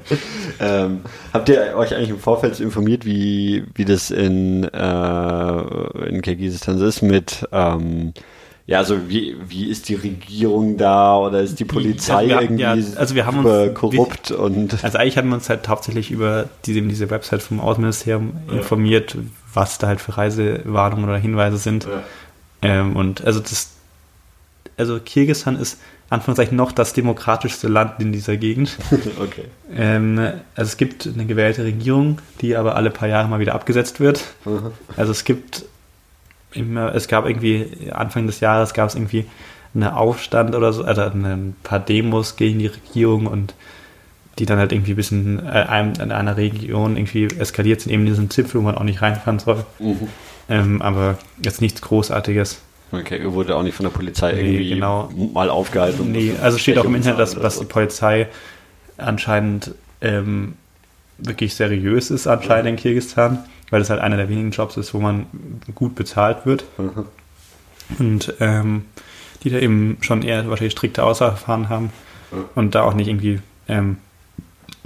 ähm, 0.61 1.01
habt 1.33 1.49
ihr 1.49 1.75
euch 1.77 1.95
eigentlich 1.95 2.11
im 2.11 2.19
Vorfeld 2.19 2.61
informiert, 2.61 3.05
wie, 3.05 3.65
wie 3.75 3.85
das 3.85 4.11
in, 4.11 4.65
äh, 4.65 6.09
in 6.09 6.23
Kirgisistan 6.23 6.81
ist 6.81 7.03
mit, 7.03 7.49
ähm, 7.53 8.13
ja, 8.67 8.79
also 8.79 9.11
wie, 9.11 9.37
wie 9.47 9.69
ist 9.69 9.91
die 9.91 9.95
Regierung 9.95 10.79
da 10.79 11.19
oder 11.19 11.43
ist 11.43 11.61
die 11.61 11.67
Polizei 11.67 12.25
ja, 12.25 12.41
irgendwie 12.41 12.63
ja, 12.63 12.71
also 12.97 13.15
wir 13.15 13.27
haben 13.27 13.45
uns, 13.45 13.75
korrupt 13.75 14.31
wir, 14.31 14.41
und. 14.41 14.83
Also 14.83 14.97
eigentlich 14.97 15.19
haben 15.19 15.29
wir 15.29 15.35
uns 15.35 15.51
halt 15.51 15.69
hauptsächlich 15.69 16.11
über 16.11 16.49
diese, 16.65 16.81
diese 16.81 17.11
Website 17.11 17.43
vom 17.43 17.61
Außenministerium 17.61 18.33
ja. 18.49 18.55
informiert, 18.55 19.19
was 19.55 19.79
da 19.79 19.89
halt 19.89 20.01
für 20.01 20.17
Reisewarnungen 20.17 21.05
oder 21.05 21.19
Hinweise 21.19 21.57
sind. 21.57 21.85
Ja. 21.85 22.03
Ähm, 22.63 22.97
und 22.97 23.25
also 23.25 23.41
das, 23.41 23.71
also 24.77 24.99
Kirgisistan 25.01 25.57
ist 25.57 25.79
Anführungszeichen 26.11 26.57
noch 26.57 26.73
das 26.73 26.93
demokratischste 26.93 27.69
Land 27.69 28.01
in 28.01 28.13
dieser 28.13 28.37
Gegend. 28.37 28.77
okay. 29.21 29.45
Ähm, 29.75 30.19
also 30.55 30.69
es 30.69 30.77
gibt 30.77 31.07
eine 31.07 31.27
gewählte 31.27 31.65
Regierung, 31.65 32.19
die 32.41 32.57
aber 32.57 32.77
alle 32.77 32.91
paar 32.91 33.09
Jahre 33.09 33.29
mal 33.29 33.41
wieder 33.41 33.55
abgesetzt 33.55 34.01
wird. 34.01 34.23
Mhm. 34.45 34.73
Also 34.97 35.13
es 35.13 35.25
gibt 35.25 35.65
immer, 36.53 36.95
es 36.95 37.09
gab 37.09 37.27
irgendwie, 37.27 37.91
Anfang 37.91 38.27
des 38.27 38.41
Jahres 38.41 38.75
gab 38.75 38.89
es 38.89 38.95
irgendwie 38.95 39.27
einen 39.75 39.89
Aufstand 39.89 40.55
oder 40.55 40.73
so, 40.73 40.85
also 40.85 41.03
ein 41.03 41.57
paar 41.65 41.81
Demos 41.81 42.37
gegen 42.37 42.61
die 42.61 42.69
Regierung 42.69 43.27
und 43.27 43.55
die 44.39 44.47
dann 44.47 44.59
halt 44.59 44.73
irgendwie 44.73 44.93
ein 44.93 44.97
bisschen 44.97 45.47
äh, 45.47 45.81
in 45.81 46.13
einer 46.13 46.37
Region 46.37 46.97
irgendwie 46.97 47.27
eskaliert 47.27 47.81
sind, 47.81 47.93
eben 47.93 48.03
in 48.03 48.09
diesem 48.09 48.31
Zipfel, 48.31 48.61
wo 48.61 48.65
man 48.65 48.77
auch 48.77 48.83
nicht 48.83 49.03
reinfahren 49.03 49.39
soll. 49.39 49.65
Mhm. 49.79 50.09
Ähm, 50.49 50.83
aber 50.83 51.19
jetzt 51.43 51.61
nichts 51.61 51.81
Großartiges. 51.81 52.61
Okay, 52.93 53.21
wurde 53.33 53.57
auch 53.57 53.63
nicht 53.63 53.75
von 53.75 53.85
der 53.85 53.91
Polizei 53.91 54.33
nee, 54.33 54.41
irgendwie 54.41 54.69
genau. 54.71 55.11
mal 55.33 55.51
aufgehalten. 55.51 56.13
Nee, 56.13 56.35
also 56.41 56.59
steht 56.59 56.79
auch 56.79 56.85
im 56.85 56.95
Internet, 56.95 57.19
dass, 57.19 57.35
dass 57.35 57.59
die 57.59 57.65
Polizei 57.65 58.29
anscheinend 58.97 59.75
ähm, 60.01 60.55
wirklich 61.19 61.55
seriös 61.55 62.11
ist, 62.11 62.27
anscheinend 62.27 62.69
in 62.69 62.77
Kirgisistan, 62.77 63.45
weil 63.71 63.81
es 63.81 63.91
halt 63.91 64.01
einer 64.01 64.17
der 64.17 64.29
wenigen 64.29 64.51
Jobs 64.51 64.77
ist, 64.77 64.95
wo 64.95 65.01
man 65.01 65.27
gut 65.75 65.95
bezahlt 65.95 66.47
wird. 66.47 66.65
Mhm. 66.79 67.07
Und 67.99 68.35
ähm, 68.41 68.85
die 69.43 69.51
da 69.51 69.59
eben 69.59 69.99
schon 70.01 70.23
eher 70.23 70.49
wahrscheinlich 70.49 70.73
strikte 70.73 71.05
Ausfahren 71.05 71.69
haben 71.69 71.93
mhm. 72.31 72.45
und 72.55 72.75
da 72.75 72.83
auch 72.83 72.95
nicht 72.95 73.09
irgendwie 73.09 73.41
ähm, 73.69 73.99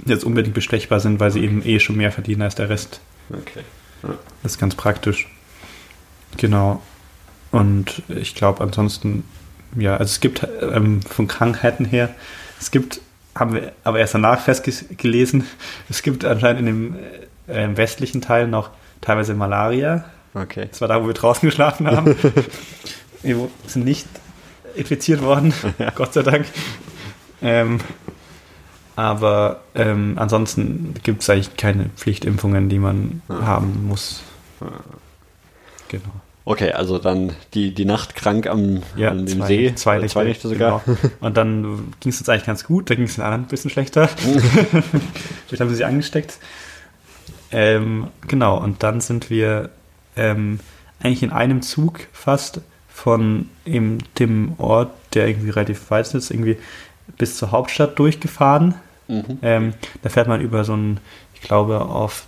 jetzt 0.05 0.23
unbedingt 0.23 0.55
bestechbar 0.55 0.99
sind, 0.99 1.19
weil 1.19 1.31
sie 1.31 1.43
eben 1.43 1.61
eh 1.65 1.79
schon 1.79 1.97
mehr 1.97 2.11
verdienen 2.11 2.41
als 2.41 2.55
der 2.55 2.69
Rest. 2.69 3.01
Okay. 3.29 3.61
Ja. 4.03 4.09
Das 4.43 4.53
ist 4.53 4.59
ganz 4.59 4.75
praktisch. 4.75 5.27
Genau. 6.37 6.81
Und 7.51 8.03
ich 8.07 8.35
glaube 8.35 8.63
ansonsten, 8.63 9.23
ja, 9.75 9.93
also 9.93 10.11
es 10.11 10.19
gibt 10.19 10.47
ähm, 10.61 11.01
von 11.01 11.27
Krankheiten 11.27 11.85
her, 11.85 12.09
es 12.59 12.71
gibt, 12.71 13.01
haben 13.35 13.53
wir 13.53 13.71
aber 13.83 13.99
erst 13.99 14.13
danach 14.13 14.41
festgelesen, 14.41 15.45
es 15.89 16.03
gibt 16.03 16.25
anscheinend 16.25 16.59
in 16.59 16.65
dem 16.65 16.95
äh, 17.47 17.77
westlichen 17.77 18.21
Teil 18.21 18.47
noch 18.47 18.69
teilweise 19.01 19.33
Malaria. 19.33 20.05
Okay. 20.33 20.67
Das 20.69 20.81
war 20.81 20.87
da, 20.87 21.01
wo 21.01 21.07
wir 21.07 21.13
draußen 21.13 21.47
geschlafen 21.47 21.87
haben. 21.87 22.15
wir 23.23 23.49
sind 23.65 23.85
nicht 23.85 24.07
infiziert 24.75 25.21
worden, 25.21 25.53
ja. 25.79 25.89
Gott 25.89 26.13
sei 26.13 26.21
Dank. 26.21 26.45
Ähm, 27.41 27.79
aber 28.99 29.61
ähm, 29.75 30.15
ansonsten 30.17 30.93
gibt 31.03 31.21
es 31.21 31.29
eigentlich 31.29 31.55
keine 31.55 31.85
Pflichtimpfungen, 31.95 32.67
die 32.67 32.79
man 32.79 33.21
ja. 33.29 33.45
haben 33.45 33.87
muss. 33.87 34.23
Genau. 35.87 36.03
Okay, 36.43 36.73
also 36.73 36.97
dann 36.97 37.31
die, 37.53 37.73
die 37.73 37.85
Nacht 37.85 38.15
krank 38.15 38.45
am, 38.47 38.83
ja, 38.97 39.11
an 39.11 39.25
dem 39.25 39.37
zwei, 39.37 39.47
See. 39.47 39.75
Zwei 39.75 39.99
Nächte, 39.99 40.11
zwei 40.11 40.23
Nächte 40.25 40.49
sogar. 40.49 40.81
Genau. 40.85 40.97
Und 41.21 41.37
dann 41.37 41.93
ging 42.01 42.11
es 42.11 42.19
uns 42.19 42.27
eigentlich 42.27 42.45
ganz 42.45 42.65
gut, 42.65 42.89
da 42.89 42.95
ging 42.95 43.05
es 43.05 43.15
den 43.15 43.23
anderen 43.23 43.43
ein 43.43 43.47
bisschen 43.47 43.71
schlechter. 43.71 44.07
Vielleicht 45.47 45.61
haben 45.61 45.69
sie 45.69 45.75
sich 45.75 45.85
angesteckt. 45.85 46.37
Ähm, 47.53 48.07
genau, 48.27 48.57
und 48.57 48.83
dann 48.83 48.99
sind 48.99 49.29
wir 49.29 49.69
ähm, 50.17 50.59
eigentlich 50.99 51.23
in 51.23 51.31
einem 51.31 51.61
Zug 51.61 52.01
fast 52.11 52.59
von 52.89 53.47
eben 53.65 53.99
dem 54.19 54.55
Ort, 54.57 54.91
der 55.13 55.29
irgendwie 55.29 55.51
relativ 55.51 55.89
weit 55.89 56.13
ist, 56.13 56.31
irgendwie 56.31 56.57
bis 57.17 57.37
zur 57.37 57.51
Hauptstadt 57.51 57.97
durchgefahren. 57.97 58.75
Mhm. 59.09 59.39
Ähm, 59.41 59.73
da 60.01 60.09
fährt 60.09 60.27
man 60.27 60.39
über 60.39 60.63
so 60.63 60.73
einen, 60.73 60.99
ich 61.33 61.41
glaube, 61.41 61.81
auf 61.81 62.25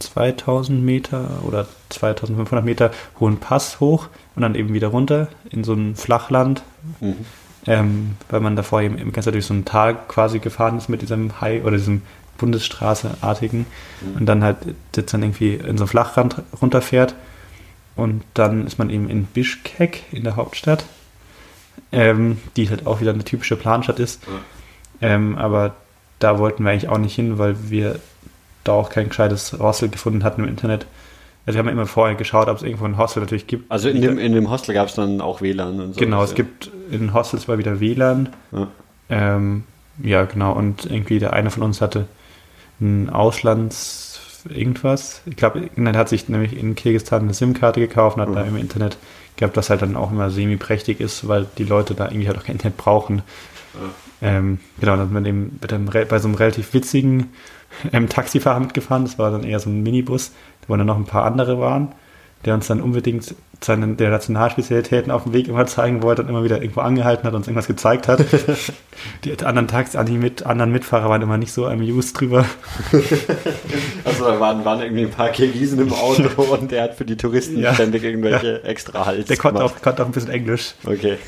2000 0.00 0.82
Meter 0.82 1.42
oder 1.42 1.66
2500 1.88 2.64
Meter 2.64 2.90
hohen 3.18 3.38
Pass 3.38 3.80
hoch 3.80 4.08
und 4.36 4.42
dann 4.42 4.54
eben 4.54 4.74
wieder 4.74 4.88
runter 4.88 5.28
in 5.50 5.64
so 5.64 5.72
ein 5.74 5.96
Flachland, 5.96 6.62
mhm. 7.00 7.16
ähm, 7.66 8.16
weil 8.28 8.40
man 8.40 8.56
davor 8.56 8.82
eben 8.82 8.98
im 8.98 9.12
ganzen 9.12 9.32
durch 9.32 9.46
so 9.46 9.54
ein 9.54 9.64
Tal 9.64 9.96
quasi 10.08 10.38
gefahren 10.38 10.76
ist 10.76 10.88
mit 10.88 11.02
diesem 11.02 11.40
High 11.40 11.64
oder 11.64 11.76
diesem 11.76 12.02
Bundesstraßeartigen 12.36 13.66
mhm. 14.00 14.16
und 14.16 14.26
dann 14.26 14.44
halt 14.44 14.58
jetzt 14.94 15.12
dann 15.12 15.22
irgendwie 15.22 15.54
in 15.54 15.78
so 15.78 15.84
ein 15.84 15.88
Flachland 15.88 16.42
runterfährt 16.60 17.14
und 17.96 18.22
dann 18.34 18.66
ist 18.66 18.78
man 18.78 18.90
eben 18.90 19.10
in 19.10 19.24
Bischkek 19.24 20.04
in 20.12 20.22
der 20.22 20.36
Hauptstadt, 20.36 20.84
ähm, 21.90 22.38
die 22.56 22.70
halt 22.70 22.86
auch 22.86 23.00
wieder 23.00 23.12
eine 23.12 23.24
typische 23.24 23.56
Planstadt 23.56 23.98
ist, 23.98 24.26
mhm. 24.28 24.32
ähm, 25.00 25.38
aber 25.38 25.74
da 26.18 26.38
wollten 26.38 26.64
wir 26.64 26.70
eigentlich 26.70 26.88
auch 26.88 26.98
nicht 26.98 27.14
hin, 27.14 27.38
weil 27.38 27.70
wir 27.70 27.98
da 28.64 28.72
auch 28.72 28.90
kein 28.90 29.08
gescheites 29.08 29.52
Hostel 29.58 29.88
gefunden 29.88 30.24
hatten 30.24 30.42
im 30.42 30.48
Internet. 30.48 30.86
Also 31.46 31.56
wir 31.56 31.64
haben 31.64 31.72
immer 31.72 31.86
vorher 31.86 32.16
geschaut, 32.16 32.48
ob 32.48 32.58
es 32.58 32.62
irgendwo 32.62 32.84
ein 32.84 32.98
Hostel 32.98 33.20
natürlich 33.20 33.46
gibt. 33.46 33.70
Also 33.70 33.88
in 33.88 34.02
dem, 34.02 34.18
in 34.18 34.32
dem 34.32 34.50
Hostel 34.50 34.74
gab 34.74 34.88
es 34.88 34.94
dann 34.94 35.20
auch 35.20 35.40
WLAN 35.40 35.80
und 35.80 35.94
so. 35.94 36.00
Genau, 36.00 36.22
es 36.22 36.30
ja. 36.30 36.36
gibt 36.36 36.70
in 36.90 37.14
Hostels 37.14 37.48
mal 37.48 37.56
wieder 37.56 37.80
WLAN. 37.80 38.28
Ja. 38.52 38.68
Ähm, 39.08 39.64
ja, 40.02 40.24
genau. 40.24 40.52
Und 40.52 40.84
irgendwie 40.84 41.18
der 41.18 41.32
eine 41.32 41.50
von 41.50 41.62
uns 41.62 41.80
hatte 41.80 42.06
ein 42.80 43.08
Auslands 43.08 44.20
irgendwas. 44.48 45.22
Ich 45.26 45.36
glaube, 45.36 45.70
er 45.74 45.92
hat 45.94 46.08
sich 46.08 46.28
nämlich 46.28 46.56
in 46.56 46.74
Kirgisistan 46.74 47.22
eine 47.22 47.34
SIM-Karte 47.34 47.80
gekauft 47.80 48.16
und 48.16 48.22
hat 48.22 48.28
mhm. 48.28 48.34
da 48.34 48.42
im 48.42 48.56
Internet 48.56 48.98
gehabt, 49.36 49.56
das 49.56 49.70
halt 49.70 49.82
dann 49.82 49.96
auch 49.96 50.10
immer 50.10 50.30
semi-prächtig 50.30 51.00
ist, 51.00 51.28
weil 51.28 51.46
die 51.58 51.64
Leute 51.64 51.94
da 51.94 52.06
irgendwie 52.06 52.28
halt 52.28 52.38
auch 52.38 52.44
kein 52.44 52.56
Internet 52.56 52.76
brauchen. 52.76 53.22
Ähm, 54.20 54.58
genau, 54.80 54.96
dann 54.96 55.12
sind 55.12 55.24
wir 55.24 55.28
eben 55.28 55.58
bei 56.08 56.18
so 56.18 56.28
einem 56.28 56.34
relativ 56.34 56.74
witzigen 56.74 57.32
ähm, 57.92 58.08
Taxifahrer 58.08 58.60
mitgefahren. 58.60 59.04
Das 59.04 59.18
war 59.18 59.30
dann 59.30 59.44
eher 59.44 59.60
so 59.60 59.70
ein 59.70 59.82
Minibus, 59.82 60.32
wo 60.66 60.76
dann 60.76 60.86
noch 60.86 60.96
ein 60.96 61.06
paar 61.06 61.24
andere 61.24 61.60
waren, 61.60 61.92
der 62.44 62.54
uns 62.54 62.66
dann 62.66 62.80
unbedingt 62.80 63.34
seine 63.60 63.94
der 63.94 64.10
Nationalspezialitäten 64.10 65.10
auf 65.10 65.24
dem 65.24 65.32
Weg 65.32 65.48
immer 65.48 65.66
zeigen 65.66 66.02
wollte 66.02 66.22
und 66.22 66.28
immer 66.28 66.44
wieder 66.44 66.60
irgendwo 66.62 66.80
angehalten 66.80 67.24
hat 67.24 67.32
und 67.32 67.38
uns 67.38 67.48
irgendwas 67.48 67.66
gezeigt 67.66 68.06
hat. 68.06 68.24
die 69.24 69.44
anderen 69.44 69.66
Taxi, 69.66 69.98
die 70.04 70.16
mit, 70.16 70.46
anderen 70.46 70.70
Mitfahrer 70.70 71.08
waren 71.08 71.22
immer 71.22 71.38
nicht 71.38 71.52
so 71.52 71.66
amused 71.66 72.20
drüber. 72.20 72.44
also 74.04 74.24
da 74.24 74.38
waren, 74.38 74.64
waren 74.64 74.80
irgendwie 74.80 75.02
ein 75.02 75.10
paar 75.10 75.30
Kirgisen 75.30 75.80
im 75.80 75.92
Auto 75.92 76.42
und 76.42 76.70
der 76.70 76.84
hat 76.84 76.94
für 76.94 77.04
die 77.04 77.16
Touristen 77.16 77.58
ja. 77.58 77.74
ständig 77.74 78.04
irgendwelche 78.04 78.60
ja. 78.62 78.68
extra 78.68 79.06
Hals. 79.06 79.26
Der 79.26 79.36
konnte 79.36 79.64
auch, 79.64 79.74
konnte 79.82 80.02
auch 80.02 80.06
ein 80.06 80.12
bisschen 80.12 80.30
Englisch. 80.30 80.74
Okay. 80.84 81.18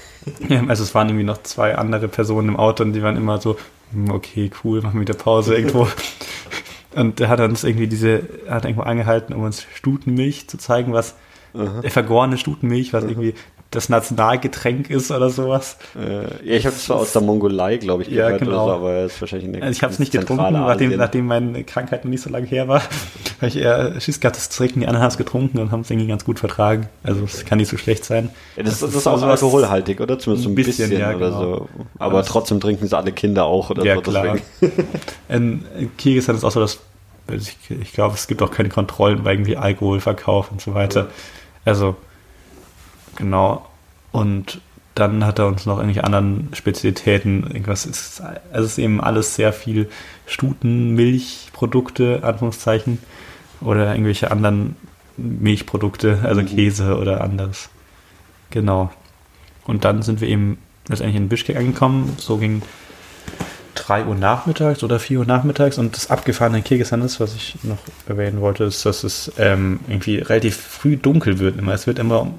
Also 0.69 0.83
es 0.83 0.95
waren 0.95 1.09
irgendwie 1.09 1.25
noch 1.25 1.43
zwei 1.43 1.77
andere 1.77 2.09
Personen 2.09 2.49
im 2.49 2.57
Auto 2.57 2.83
und 2.83 2.93
die 2.93 3.03
waren 3.03 3.17
immer 3.17 3.41
so, 3.41 3.57
hm, 3.93 4.11
okay, 4.11 4.51
cool, 4.65 4.83
machen 4.83 4.95
wir 4.95 5.03
wieder 5.03 5.15
Pause 5.15 5.57
irgendwo. 5.57 5.89
Und 6.95 7.21
er 7.21 7.29
hat 7.29 7.41
uns 7.41 7.63
irgendwie 7.63 7.87
diese, 7.87 8.23
hat 8.49 8.65
irgendwo 8.65 8.83
angehalten, 8.83 9.33
um 9.35 9.45
uns 9.45 9.65
Stutenmilch 9.75 10.49
zu 10.49 10.59
zeigen, 10.59 10.93
was 10.93 11.15
Aha. 11.55 11.83
vergorene 11.89 12.37
Stutenmilch, 12.37 12.93
was 12.93 13.05
Aha. 13.05 13.11
irgendwie 13.11 13.35
das 13.71 13.89
Nationalgetränk 13.89 14.91
ist 14.91 15.13
oder 15.13 15.31
sowas. 15.31 15.77
Äh, 15.97 16.23
ja, 16.45 16.57
ich 16.57 16.67
habe 16.67 16.75
es 16.75 16.85
zwar 16.85 16.97
aus 16.97 17.13
der 17.13 17.23
Mongolei, 17.23 17.77
glaube 17.77 18.03
ich, 18.03 18.11
gehört, 18.11 18.33
ja, 18.33 18.39
genau. 18.39 18.67
so, 18.67 18.73
aber 18.73 18.93
es 19.05 19.15
ist 19.15 19.21
wahrscheinlich 19.21 19.49
eine 19.49 19.63
also 19.63 19.77
Ich 19.77 19.83
habe 19.83 19.93
es 19.93 20.01
nicht 20.01 20.11
getrunken, 20.11 20.53
nachdem, 20.53 20.97
nachdem 20.97 21.27
meine 21.27 21.63
Krankheit 21.63 22.05
noch 22.05 22.11
nicht 22.11 22.23
so 22.23 22.31
lange 22.31 22.47
her 22.47 22.67
war. 22.67 22.83
weil 23.41 23.49
ich 23.49 23.57
eher 23.57 24.01
Schiss 24.01 24.19
gehabt, 24.19 24.37
das 24.37 24.51
zu 24.51 24.59
trinken. 24.59 24.81
Die 24.81 24.87
anderen 24.87 25.03
haben 25.03 25.11
es 25.11 25.19
getrunken 25.19 25.59
und 25.61 25.71
haben 25.71 25.81
es 25.81 25.91
irgendwie 25.91 26.09
ganz 26.09 26.25
gut 26.25 26.41
vertragen. 26.41 26.89
Also 27.05 27.25
es 27.25 27.45
kann 27.45 27.59
nicht 27.59 27.71
so 27.71 27.77
schlecht 27.77 28.05
sein. 28.05 28.31
Ja, 28.57 28.65
das, 28.65 28.81
das, 28.81 28.91
das, 28.91 29.01
ist 29.03 29.07
auch 29.07 29.23
alkoholhaltig, 29.23 30.01
oder? 30.01 30.19
Zumindest 30.19 30.45
so 30.45 30.51
ein 30.51 30.55
bisschen, 30.57 30.91
bisschen 30.91 31.01
ja, 31.01 31.15
oder 31.15 31.29
genau. 31.29 31.41
so. 31.41 31.69
Aber 31.99 32.19
ja, 32.19 32.23
trotzdem 32.23 32.59
trinken 32.59 32.85
es 32.85 32.93
alle 32.93 33.13
Kinder 33.13 33.45
auch 33.45 33.71
oder 33.71 33.85
ja, 33.85 33.95
so. 33.95 34.03
Klar. 34.03 34.37
in 35.29 35.65
Kirgisistan 35.97 36.35
ist 36.35 36.45
auch 36.45 36.51
so, 36.51 36.61
dass 36.61 36.81
ich, 37.29 37.57
ich 37.71 37.93
glaube, 37.93 38.15
es 38.15 38.27
gibt 38.27 38.43
auch 38.43 38.51
keine 38.51 38.69
Kontrollen 38.69 39.23
bei 39.23 39.33
irgendwie 39.33 39.57
Alkoholverkauf 39.57 40.51
und 40.51 40.61
so 40.61 40.75
weiter. 40.75 41.09
Also 41.65 41.95
Genau. 43.21 43.67
Und 44.13 44.61
dann 44.95 45.25
hat 45.25 45.39
er 45.39 45.47
uns 45.47 45.67
noch 45.67 45.77
irgendwelche 45.77 46.05
anderen 46.05 46.49
Spezialitäten, 46.53 47.45
irgendwas 47.45 47.87
ist, 47.87 48.21
also 48.21 48.67
es 48.67 48.73
ist 48.73 48.79
eben 48.79 49.01
alles 49.01 49.37
sehr 49.37 49.53
viel 49.53 49.89
Stuten, 50.27 50.95
Milchprodukte, 50.95 52.21
Anführungszeichen, 52.25 52.99
oder 53.61 53.93
irgendwelche 53.93 54.31
anderen 54.31 54.77
Milchprodukte, 55.17 56.21
also 56.25 56.41
mhm. 56.41 56.47
Käse 56.47 56.99
oder 56.99 57.21
anderes. 57.21 57.69
Genau. 58.51 58.91
Und 59.65 59.85
dann 59.85 60.03
sind 60.03 60.21
wir 60.21 60.29
eben 60.29 60.59
letztendlich 60.89 61.17
in 61.17 61.29
Bischkek 61.29 61.57
angekommen, 61.57 62.17
so 62.19 62.39
ging 62.39 62.63
3 63.81 64.05
Uhr 64.05 64.15
nachmittags 64.15 64.83
oder 64.83 64.99
4 64.99 65.21
Uhr 65.21 65.25
nachmittags 65.25 65.79
und 65.79 65.97
das 65.97 66.11
abgefahrene 66.11 66.63
Kirgisistan 66.63 67.03
ist, 67.03 67.19
was 67.19 67.35
ich 67.35 67.57
noch 67.63 67.79
erwähnen 68.07 68.41
wollte, 68.41 68.65
ist, 68.65 68.85
dass 68.85 69.05
es 69.05 69.33
ähm, 69.39 69.81
irgendwie 69.89 70.19
relativ 70.19 70.57
früh 70.57 70.97
dunkel 70.97 71.39
wird 71.39 71.59
immer. 71.59 71.73
Es 71.73 71.87
wird 71.87 71.99
immer 71.99 72.31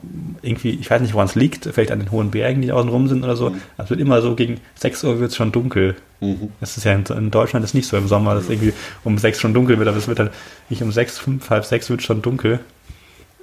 irgendwie, 0.42 0.72
ich 0.72 0.90
weiß 0.90 1.02
nicht, 1.02 1.14
woran 1.14 1.28
es 1.28 1.36
liegt, 1.36 1.66
vielleicht 1.66 1.92
an 1.92 2.00
den 2.00 2.12
hohen 2.12 2.32
Bergen, 2.32 2.62
die 2.62 2.72
außen 2.72 2.90
rum 2.90 3.08
sind 3.08 3.24
oder 3.24 3.36
so, 3.36 3.50
mhm. 3.50 3.62
es 3.78 3.90
wird 3.90 4.00
immer 4.00 4.22
so 4.22 4.36
gegen 4.36 4.60
6 4.76 5.04
Uhr 5.04 5.20
wird 5.20 5.32
es 5.32 5.36
schon 5.36 5.52
dunkel. 5.52 5.96
Mhm. 6.20 6.52
Das 6.60 6.78
ist 6.78 6.84
ja 6.84 6.94
in, 6.94 7.04
in, 7.06 7.32
Deutschland 7.32 7.66
ist 7.66 7.74
nicht 7.74 7.88
so 7.88 7.98
im 7.98 8.08
Sommer, 8.08 8.36
dass 8.36 8.50
irgendwie 8.50 8.74
um 9.04 9.18
6 9.18 9.40
schon 9.40 9.54
dunkel 9.54 9.80
wird, 9.80 9.88
aber 9.88 9.98
es 9.98 10.08
wird 10.08 10.20
dann 10.20 10.30
nicht 10.70 10.84
um 10.84 10.92
6, 10.92 11.18
5, 11.18 11.50
halb 11.50 11.66
6 11.66 11.90
wird 11.90 12.04
schon 12.04 12.22
dunkel. 12.22 12.60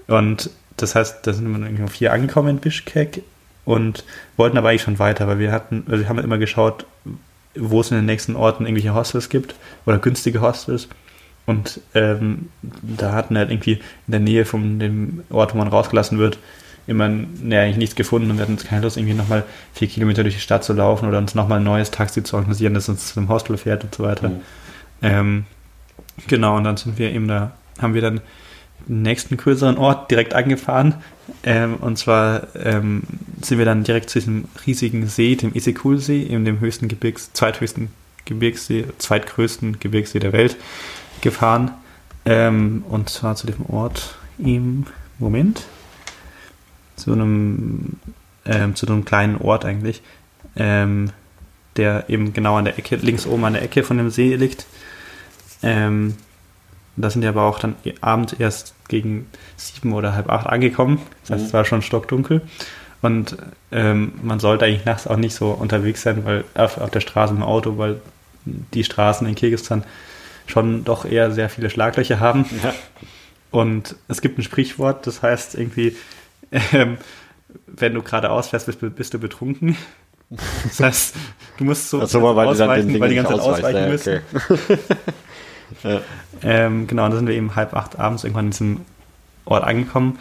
Und 0.06 0.50
das 0.76 0.94
heißt, 0.94 1.26
da 1.26 1.32
sind 1.32 1.48
wir 1.48 1.58
irgendwie 1.58 1.82
um 1.82 1.88
4 1.88 2.12
angekommen 2.12 2.48
in 2.48 2.58
Bischkek 2.58 3.22
und 3.64 4.04
wollten 4.38 4.56
aber 4.56 4.70
eigentlich 4.70 4.82
schon 4.82 4.98
weiter, 4.98 5.26
weil 5.28 5.38
wir 5.38 5.52
hatten, 5.52 5.84
also 5.88 6.02
wir 6.02 6.08
haben 6.08 6.18
immer 6.18 6.38
geschaut, 6.38 6.86
wo 7.58 7.80
es 7.80 7.90
in 7.90 7.96
den 7.96 8.06
nächsten 8.06 8.36
Orten 8.36 8.64
irgendwelche 8.64 8.94
Hostels 8.94 9.28
gibt 9.28 9.54
oder 9.86 9.98
günstige 9.98 10.40
Hostels. 10.40 10.88
Und 11.46 11.80
ähm, 11.94 12.50
da 12.62 13.12
hatten 13.12 13.34
wir 13.34 13.40
halt 13.40 13.50
irgendwie 13.50 13.80
in 14.06 14.10
der 14.10 14.20
Nähe 14.20 14.44
von 14.44 14.78
dem 14.78 15.22
Ort, 15.30 15.54
wo 15.54 15.58
man 15.58 15.68
rausgelassen 15.68 16.18
wird, 16.18 16.38
immer 16.86 17.08
nee, 17.08 17.56
eigentlich 17.56 17.76
nichts 17.76 17.94
gefunden 17.94 18.30
und 18.30 18.36
wir 18.36 18.42
hatten 18.42 18.52
uns 18.52 18.64
keine 18.64 18.82
Lust, 18.82 18.96
irgendwie 18.96 19.14
nochmal 19.14 19.44
vier 19.72 19.88
Kilometer 19.88 20.22
durch 20.22 20.34
die 20.34 20.40
Stadt 20.40 20.64
zu 20.64 20.72
laufen 20.72 21.08
oder 21.08 21.18
uns 21.18 21.34
nochmal 21.34 21.60
ein 21.60 21.64
neues 21.64 21.90
Taxi 21.90 22.22
zu 22.22 22.36
organisieren, 22.36 22.74
das 22.74 22.88
uns 22.88 23.12
zu 23.12 23.20
einem 23.20 23.28
Hostel 23.28 23.56
fährt 23.56 23.84
und 23.84 23.94
so 23.94 24.02
weiter. 24.04 24.28
Mhm. 24.30 24.40
Ähm, 25.02 25.44
genau, 26.26 26.56
und 26.56 26.64
dann 26.64 26.76
sind 26.76 26.98
wir 26.98 27.12
eben 27.12 27.28
da, 27.28 27.52
haben 27.80 27.94
wir 27.94 28.02
dann 28.02 28.20
nächsten 28.88 29.36
größeren 29.36 29.78
Ort 29.78 30.10
direkt 30.10 30.34
angefahren. 30.34 30.94
Ähm, 31.44 31.76
und 31.76 31.98
zwar 31.98 32.48
ähm, 32.56 33.02
sind 33.42 33.58
wir 33.58 33.64
dann 33.64 33.84
direkt 33.84 34.10
zu 34.10 34.18
diesem 34.18 34.46
riesigen 34.66 35.06
See, 35.06 35.36
dem 35.36 35.54
Isekul-See, 35.54 36.24
eben 36.24 36.44
dem 36.44 36.60
höchsten 36.60 36.88
Gebirgs, 36.88 37.32
zweithöchsten 37.32 37.90
Gebirgssee, 38.24 38.86
zweitgrößten 38.98 39.78
Gebirgssee 39.80 40.18
der 40.18 40.32
Welt 40.32 40.56
gefahren. 41.20 41.72
Ähm, 42.24 42.84
und 42.88 43.08
zwar 43.08 43.36
zu 43.36 43.46
dem 43.46 43.66
Ort 43.66 44.16
im 44.38 44.86
Moment, 45.18 45.66
zu 46.96 47.12
einem, 47.12 47.96
ähm, 48.44 48.74
zu 48.74 48.86
einem 48.86 49.04
kleinen 49.04 49.36
Ort 49.36 49.64
eigentlich, 49.64 50.02
ähm, 50.56 51.10
der 51.76 52.08
eben 52.08 52.32
genau 52.32 52.56
an 52.56 52.64
der 52.64 52.78
Ecke, 52.78 52.96
links 52.96 53.26
oben 53.26 53.44
an 53.44 53.52
der 53.54 53.62
Ecke 53.62 53.82
von 53.82 53.96
dem 53.96 54.10
See 54.10 54.34
liegt. 54.34 54.66
Ähm, 55.62 56.14
da 57.02 57.10
sind 57.10 57.22
wir 57.22 57.28
aber 57.28 57.42
auch 57.42 57.58
dann 57.58 57.76
abends 58.00 58.32
erst 58.32 58.74
gegen 58.88 59.26
sieben 59.56 59.92
oder 59.92 60.14
halb 60.14 60.30
acht 60.30 60.46
angekommen. 60.46 61.00
Das 61.22 61.30
heißt, 61.30 61.40
mhm. 61.42 61.46
es 61.46 61.52
war 61.52 61.64
schon 61.64 61.82
stockdunkel. 61.82 62.42
Und 63.00 63.36
ähm, 63.70 64.12
man 64.22 64.40
sollte 64.40 64.64
eigentlich 64.64 64.84
nachts 64.84 65.06
auch 65.06 65.16
nicht 65.16 65.34
so 65.34 65.50
unterwegs 65.50 66.02
sein, 66.02 66.24
weil 66.24 66.44
auf, 66.54 66.78
auf 66.78 66.90
der 66.90 67.00
Straße 67.00 67.32
im 67.32 67.42
Auto, 67.42 67.78
weil 67.78 68.00
die 68.44 68.82
Straßen 68.82 69.26
in 69.26 69.34
Kirgisistan 69.34 69.84
schon 70.46 70.84
doch 70.84 71.04
eher 71.04 71.30
sehr 71.30 71.48
viele 71.48 71.70
Schlaglöcher 71.70 72.18
haben. 72.18 72.46
Ja. 72.62 72.74
Und 73.50 73.96
es 74.08 74.20
gibt 74.20 74.38
ein 74.38 74.42
Sprichwort, 74.42 75.06
das 75.06 75.22
heißt 75.22 75.54
irgendwie, 75.54 75.96
ähm, 76.72 76.98
wenn 77.66 77.94
du 77.94 78.02
geradeaus 78.02 78.48
fährst, 78.48 78.66
bist, 78.66 78.96
bist, 78.96 79.14
du 79.14 79.18
betrunken. 79.18 79.76
Das 80.64 80.80
heißt, 80.80 81.14
du 81.56 81.64
musst 81.64 81.88
so 81.88 82.00
also, 82.00 82.22
weil 82.22 82.48
ausweichen, 82.48 83.00
weil 83.00 83.08
die 83.08 83.14
ganze 83.14 83.32
Zeit 83.32 83.40
ausweichen 83.40 83.88
müssen. 83.88 84.20
Okay. 84.34 84.78
ja. 85.82 86.00
ähm, 86.42 86.86
genau, 86.86 87.04
und 87.04 87.10
da 87.12 87.16
sind 87.16 87.26
wir 87.26 87.34
eben 87.34 87.56
halb 87.56 87.74
acht 87.74 87.98
abends 87.98 88.24
irgendwann 88.24 88.46
in 88.46 88.50
diesem 88.50 88.80
Ort 89.44 89.64
angekommen 89.64 90.18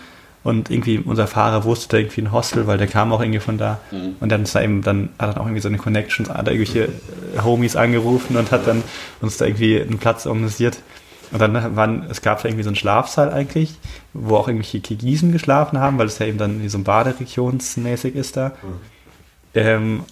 und 0.48 0.72
irgendwie 0.72 1.00
unser 1.00 1.28
Fahrer 1.28 1.66
wusste 1.66 1.98
irgendwie 1.98 2.22
ein 2.22 2.32
Hostel, 2.32 2.68
weil 2.68 2.78
der 2.78 2.88
kam 2.88 3.12
auch 3.12 3.20
irgendwie 3.20 3.42
von 3.42 3.58
da. 3.58 3.80
Mhm. 3.92 4.16
Und 4.22 4.32
dann 4.32 4.44
ist 4.44 4.56
er 4.56 4.64
eben, 4.64 4.82
dann 4.82 5.10
hat 5.20 5.36
er 5.36 5.42
auch 5.42 5.46
irgendwie 5.46 5.60
so 5.60 5.68
eine 5.68 5.78
Connections, 5.78 6.30
hat 6.30 6.48
er 6.48 6.54
irgendwelche 6.54 6.86
äh, 6.86 7.42
Homies 7.44 7.76
angerufen 7.76 8.38
und 8.38 8.50
hat 8.52 8.66
dann 8.66 8.82
uns 9.20 9.36
da 9.36 9.46
irgendwie 9.46 9.82
einen 9.82 9.98
Platz 9.98 10.26
organisiert. 10.26 10.78
Und 11.32 11.42
dann 11.42 11.76
waren, 11.76 12.06
es 12.10 12.22
gab 12.22 12.42
da 12.42 12.48
irgendwie 12.48 12.64
so 12.64 12.70
einen 12.70 12.78
Schlafsaal 12.78 13.30
eigentlich, 13.30 13.74
wo 14.14 14.38
auch 14.38 14.48
irgendwelche 14.48 14.80
Kirgisen 14.80 15.34
geschlafen 15.34 15.80
haben, 15.80 15.98
weil 15.98 16.08
es 16.08 16.20
ja 16.20 16.26
eben 16.26 16.38
dann 16.38 16.62
wie 16.64 16.70
so 16.70 16.78
ein 16.78 16.86
Baderegionsmäßig 16.86 18.16
ist 18.16 18.38
da. 18.38 18.50
Mhm. 18.50 18.80
Ähm, 19.54 20.04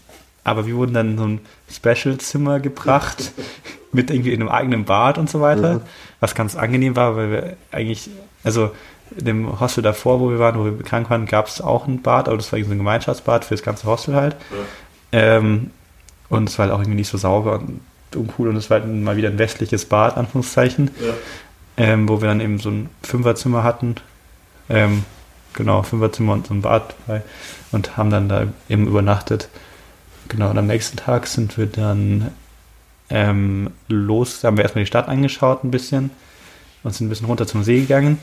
aber 0.43 0.67
wir 0.67 0.75
wurden 0.75 0.93
dann 0.93 1.11
in 1.11 1.17
so 1.17 1.27
ein 1.27 1.39
Special-Zimmer 1.71 2.59
gebracht 2.59 3.31
mit 3.95 4.11
irgendwie 4.11 4.33
einem 4.33 4.49
eigenen 4.49 4.85
Bad 4.85 5.17
und 5.17 5.29
so 5.29 5.41
weiter, 5.41 5.75
mhm. 5.75 5.81
was 6.19 6.35
ganz 6.35 6.55
angenehm 6.55 6.95
war, 6.95 7.15
weil 7.15 7.31
wir 7.31 7.57
eigentlich, 7.71 8.09
also 8.43 8.71
in 9.17 9.25
dem 9.25 9.59
Hostel 9.59 9.81
davor, 9.81 10.19
wo 10.19 10.29
wir 10.29 10.39
waren, 10.39 10.59
wo 10.59 10.65
wir 10.65 10.77
krank 10.83 11.09
waren, 11.09 11.25
gab 11.25 11.47
es 11.47 11.61
auch 11.61 11.87
ein 11.87 12.01
Bad, 12.01 12.27
aber 12.27 12.37
das 12.37 12.51
war 12.51 12.57
irgendwie 12.57 12.69
so 12.69 12.75
ein 12.75 12.79
Gemeinschaftsbad 12.79 13.45
für 13.45 13.55
das 13.55 13.63
ganze 13.63 13.87
Hostel 13.87 14.15
halt. 14.15 14.35
Ja. 14.51 15.37
Ähm, 15.37 15.71
und 16.29 16.49
es 16.49 16.57
war 16.57 16.65
halt 16.65 16.73
auch 16.73 16.79
irgendwie 16.79 16.97
nicht 16.97 17.09
so 17.09 17.17
sauber 17.17 17.59
und 17.59 17.81
uncool 18.15 18.49
und 18.49 18.55
es 18.55 18.69
war 18.69 18.79
halt 18.79 18.91
mal 18.91 19.17
wieder 19.17 19.29
ein 19.29 19.37
westliches 19.37 19.85
Bad, 19.85 20.17
Anführungszeichen, 20.17 20.91
ja. 21.05 21.13
ähm, 21.77 22.09
wo 22.09 22.21
wir 22.21 22.27
dann 22.27 22.41
eben 22.41 22.59
so 22.59 22.69
ein 22.69 22.89
Fünferzimmer 23.03 23.63
hatten. 23.63 23.95
Ähm, 24.69 25.03
genau, 25.53 25.83
Fünferzimmer 25.83 26.33
und 26.33 26.47
so 26.47 26.53
ein 26.53 26.61
Bad 26.61 26.95
dabei 27.05 27.21
und 27.71 27.97
haben 27.97 28.09
dann 28.09 28.29
da 28.29 28.47
eben 28.69 28.87
übernachtet. 28.87 29.49
Genau, 30.27 30.49
und 30.49 30.57
am 30.57 30.67
nächsten 30.67 30.97
Tag 30.97 31.27
sind 31.27 31.57
wir 31.57 31.67
dann 31.67 32.31
ähm, 33.09 33.71
los, 33.87 34.43
haben 34.43 34.57
wir 34.57 34.63
erstmal 34.63 34.83
die 34.83 34.87
Stadt 34.87 35.07
angeschaut 35.07 35.63
ein 35.63 35.71
bisschen 35.71 36.09
und 36.83 36.93
sind 36.93 37.07
ein 37.07 37.09
bisschen 37.09 37.27
runter 37.27 37.47
zum 37.47 37.63
See 37.63 37.81
gegangen. 37.81 38.19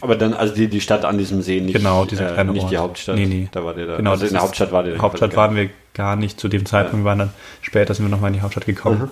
Aber 0.00 0.16
dann, 0.16 0.34
also 0.34 0.54
die, 0.54 0.68
die 0.68 0.80
Stadt 0.80 1.04
an 1.04 1.18
diesem 1.18 1.42
See, 1.42 1.60
nicht, 1.60 1.74
genau, 1.74 2.04
dieser 2.04 2.30
äh, 2.30 2.34
kleine 2.34 2.52
nicht 2.52 2.62
Ort. 2.62 2.72
die 2.72 2.78
Hauptstadt. 2.78 3.16
Nee, 3.16 3.26
nee. 3.26 3.48
Da 3.50 3.64
war 3.64 3.74
der 3.74 3.86
da. 3.86 3.96
Genau, 3.96 4.12
also 4.12 4.24
in 4.24 4.32
der 4.32 4.42
Hauptstadt 4.42 4.70
war 4.72 4.82
der. 4.82 4.98
Hauptstadt 4.98 5.34
waren 5.36 5.56
wir 5.56 5.68
gar 5.94 6.16
nicht 6.16 6.38
zu 6.38 6.48
dem 6.48 6.64
Zeitpunkt. 6.64 6.98
Ja. 6.98 7.04
Wir 7.04 7.08
waren 7.08 7.18
dann 7.18 7.30
später 7.60 7.92
sind 7.94 8.04
wir 8.06 8.10
nochmal 8.10 8.28
in 8.28 8.34
die 8.34 8.40
Hauptstadt 8.40 8.66
gekommen. 8.66 9.00
Mhm. 9.00 9.10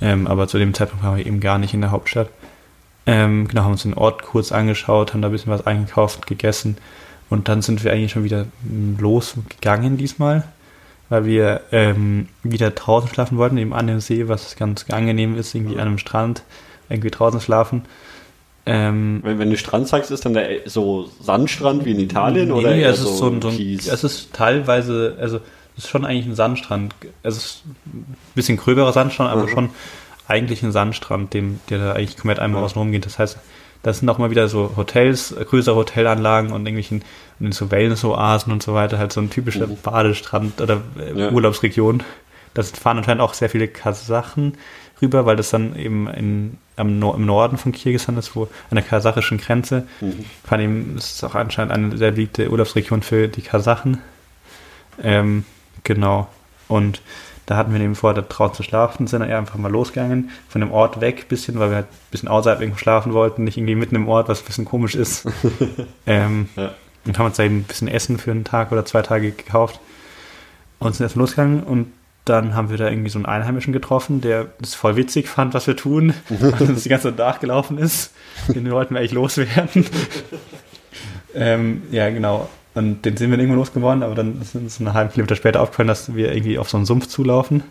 Ähm, 0.00 0.26
aber 0.26 0.48
zu 0.48 0.58
dem 0.58 0.74
Zeitpunkt 0.74 1.04
waren 1.04 1.16
wir 1.16 1.26
eben 1.26 1.40
gar 1.40 1.58
nicht 1.58 1.74
in 1.74 1.80
der 1.80 1.90
Hauptstadt. 1.90 2.28
Ähm, 3.06 3.48
genau, 3.48 3.64
haben 3.64 3.72
uns 3.72 3.82
den 3.82 3.94
Ort 3.94 4.22
kurz 4.22 4.52
angeschaut, 4.52 5.12
haben 5.12 5.22
da 5.22 5.28
ein 5.28 5.32
bisschen 5.32 5.52
was 5.52 5.66
eingekauft, 5.66 6.26
gegessen 6.26 6.78
und 7.28 7.48
dann 7.48 7.62
sind 7.62 7.84
wir 7.84 7.92
eigentlich 7.92 8.12
schon 8.12 8.24
wieder 8.24 8.46
losgegangen 8.98 9.96
diesmal, 9.96 10.44
weil 11.08 11.24
wir 11.24 11.62
ähm, 11.72 12.28
wieder 12.42 12.70
draußen 12.70 13.08
schlafen 13.10 13.38
wollten, 13.38 13.58
eben 13.58 13.74
an 13.74 13.86
dem 13.86 14.00
See, 14.00 14.28
was 14.28 14.56
ganz 14.56 14.86
angenehm 14.90 15.36
ist, 15.36 15.54
irgendwie 15.54 15.74
an 15.74 15.88
einem 15.88 15.98
Strand, 15.98 16.42
irgendwie 16.88 17.10
draußen 17.10 17.40
schlafen. 17.40 17.82
Ähm, 18.66 19.20
wenn, 19.22 19.38
wenn 19.38 19.50
du 19.50 19.56
Strand 19.56 19.88
sagst, 19.88 20.10
ist 20.10 20.24
dann 20.24 20.32
der 20.32 20.68
so 20.68 21.10
Sandstrand 21.20 21.84
wie 21.84 21.90
in 21.90 22.00
Italien 22.00 22.48
nee, 22.48 22.54
oder 22.54 22.70
nee, 22.70 22.82
es 22.82 22.98
ist 22.98 23.18
so, 23.18 23.28
ein, 23.28 23.42
so 23.42 23.48
ein 23.48 23.78
Es 23.78 24.04
ist 24.04 24.32
teilweise, 24.32 25.16
also 25.20 25.40
es 25.76 25.84
ist 25.84 25.90
schon 25.90 26.04
eigentlich 26.06 26.26
ein 26.26 26.34
Sandstrand. 26.34 26.94
Es 27.22 27.36
ist 27.36 27.62
ein 27.86 28.16
bisschen 28.34 28.56
gröberer 28.56 28.92
Sandstrand, 28.92 29.30
aber 29.30 29.42
mhm. 29.42 29.48
schon 29.48 29.70
eigentlich 30.26 30.62
ein 30.62 30.72
Sandstrand, 30.72 31.34
dem, 31.34 31.60
der 31.68 31.78
da 31.78 31.92
eigentlich 31.92 32.16
komplett 32.16 32.38
einmal 32.38 32.60
mhm. 32.60 32.64
außen 32.66 32.78
rum 32.78 32.92
geht. 32.92 33.04
Das 33.04 33.18
heißt, 33.18 33.38
das 33.82 33.98
sind 33.98 34.08
auch 34.08 34.16
mal 34.16 34.30
wieder 34.30 34.48
so 34.48 34.72
Hotels, 34.76 35.34
größere 35.38 35.76
Hotelanlagen 35.76 36.52
und 36.52 36.62
irgendwelchen 36.62 37.04
und 37.40 37.54
so 37.54 37.70
Wellness-Oasen 37.70 38.52
und 38.52 38.62
so 38.62 38.74
weiter, 38.74 38.98
halt 38.98 39.12
so 39.12 39.20
ein 39.20 39.30
typischer 39.30 39.66
mhm. 39.66 39.76
Badestrand 39.82 40.60
oder 40.60 40.80
äh, 40.98 41.18
ja. 41.18 41.30
Urlaubsregion. 41.30 42.02
Das 42.54 42.70
fahren 42.70 42.98
anscheinend 42.98 43.20
auch 43.20 43.34
sehr 43.34 43.50
viele 43.50 43.66
Kasachen 43.68 44.54
rüber, 45.02 45.26
weil 45.26 45.36
das 45.36 45.50
dann 45.50 45.76
eben 45.76 46.08
in, 46.08 46.58
am 46.76 46.98
no 46.98 47.12
im 47.14 47.26
Norden 47.26 47.58
von 47.58 47.72
Kirgisistan 47.72 48.16
ist, 48.16 48.36
wo 48.36 48.44
an 48.70 48.76
der 48.76 48.82
kasachischen 48.82 49.38
Grenze. 49.38 49.86
Mhm. 50.00 50.24
Vor 50.44 50.58
allem 50.58 50.96
ist 50.96 51.22
auch 51.24 51.34
anscheinend 51.34 51.72
eine 51.72 51.96
sehr 51.96 52.12
beliebte 52.12 52.50
Urlaubsregion 52.50 53.02
für 53.02 53.28
die 53.28 53.42
Kasachen. 53.42 53.98
Ähm, 55.02 55.44
genau. 55.82 56.28
Und 56.68 57.02
da 57.46 57.56
hatten 57.56 57.74
wir 57.74 57.80
eben 57.80 57.94
vor, 57.94 58.14
da 58.14 58.22
draußen 58.22 58.54
zu 58.54 58.62
schlafen, 58.62 59.06
sind 59.06 59.20
dann 59.20 59.28
eher 59.28 59.38
einfach 59.38 59.56
mal 59.56 59.70
losgegangen, 59.70 60.30
von 60.48 60.60
dem 60.62 60.72
Ort 60.72 61.00
weg 61.00 61.24
ein 61.24 61.28
bisschen, 61.28 61.58
weil 61.58 61.68
wir 61.68 61.76
halt 61.76 61.86
ein 61.86 62.10
bisschen 62.10 62.28
außerhalb 62.28 62.60
irgendwo 62.60 62.78
schlafen 62.78 63.12
wollten, 63.12 63.44
nicht 63.44 63.58
irgendwie 63.58 63.74
mitten 63.74 63.96
im 63.96 64.08
Ort, 64.08 64.28
was 64.28 64.40
ein 64.40 64.46
bisschen 64.46 64.64
komisch 64.64 64.94
ist. 64.94 65.26
ähm, 66.06 66.48
ja. 66.56 66.72
Und 67.06 67.18
haben 67.18 67.26
uns 67.26 67.36
da 67.36 67.42
eben 67.42 67.58
ein 67.58 67.62
bisschen 67.64 67.88
Essen 67.88 68.18
für 68.18 68.30
einen 68.30 68.44
Tag 68.44 68.72
oder 68.72 68.84
zwei 68.84 69.02
Tage 69.02 69.32
gekauft 69.32 69.80
und 70.78 70.94
sind 70.94 71.04
erst 71.04 71.16
losgegangen 71.16 71.62
und 71.62 71.92
dann 72.24 72.54
haben 72.54 72.70
wir 72.70 72.78
da 72.78 72.88
irgendwie 72.88 73.10
so 73.10 73.18
einen 73.18 73.26
Einheimischen 73.26 73.72
getroffen, 73.72 74.22
der 74.22 74.46
das 74.58 74.74
voll 74.74 74.96
witzig 74.96 75.28
fand, 75.28 75.52
was 75.52 75.66
wir 75.66 75.76
tun, 75.76 76.14
und 76.30 76.60
uns 76.60 76.82
die 76.82 76.88
ganze 76.88 77.08
Zeit 77.08 77.18
nachgelaufen 77.18 77.78
ist. 77.78 78.12
Den 78.48 78.70
wollten 78.70 78.94
wir 78.94 79.00
eigentlich 79.00 79.12
loswerden. 79.12 79.86
ähm, 81.34 81.82
ja, 81.90 82.08
genau. 82.08 82.48
Und 82.74 83.04
den 83.04 83.16
sind 83.16 83.30
wir 83.30 83.38
irgendwo 83.38 83.56
losgeworden, 83.56 84.02
aber 84.02 84.14
dann 84.14 84.40
ist 84.40 84.54
uns 84.54 84.80
einen 84.80 84.94
halben 84.94 85.12
Kilometer 85.12 85.36
später 85.36 85.60
aufgefallen, 85.60 85.88
dass 85.88 86.14
wir 86.14 86.32
irgendwie 86.32 86.58
auf 86.58 86.70
so 86.70 86.76
einen 86.76 86.86
Sumpf 86.86 87.08
zulaufen 87.08 87.62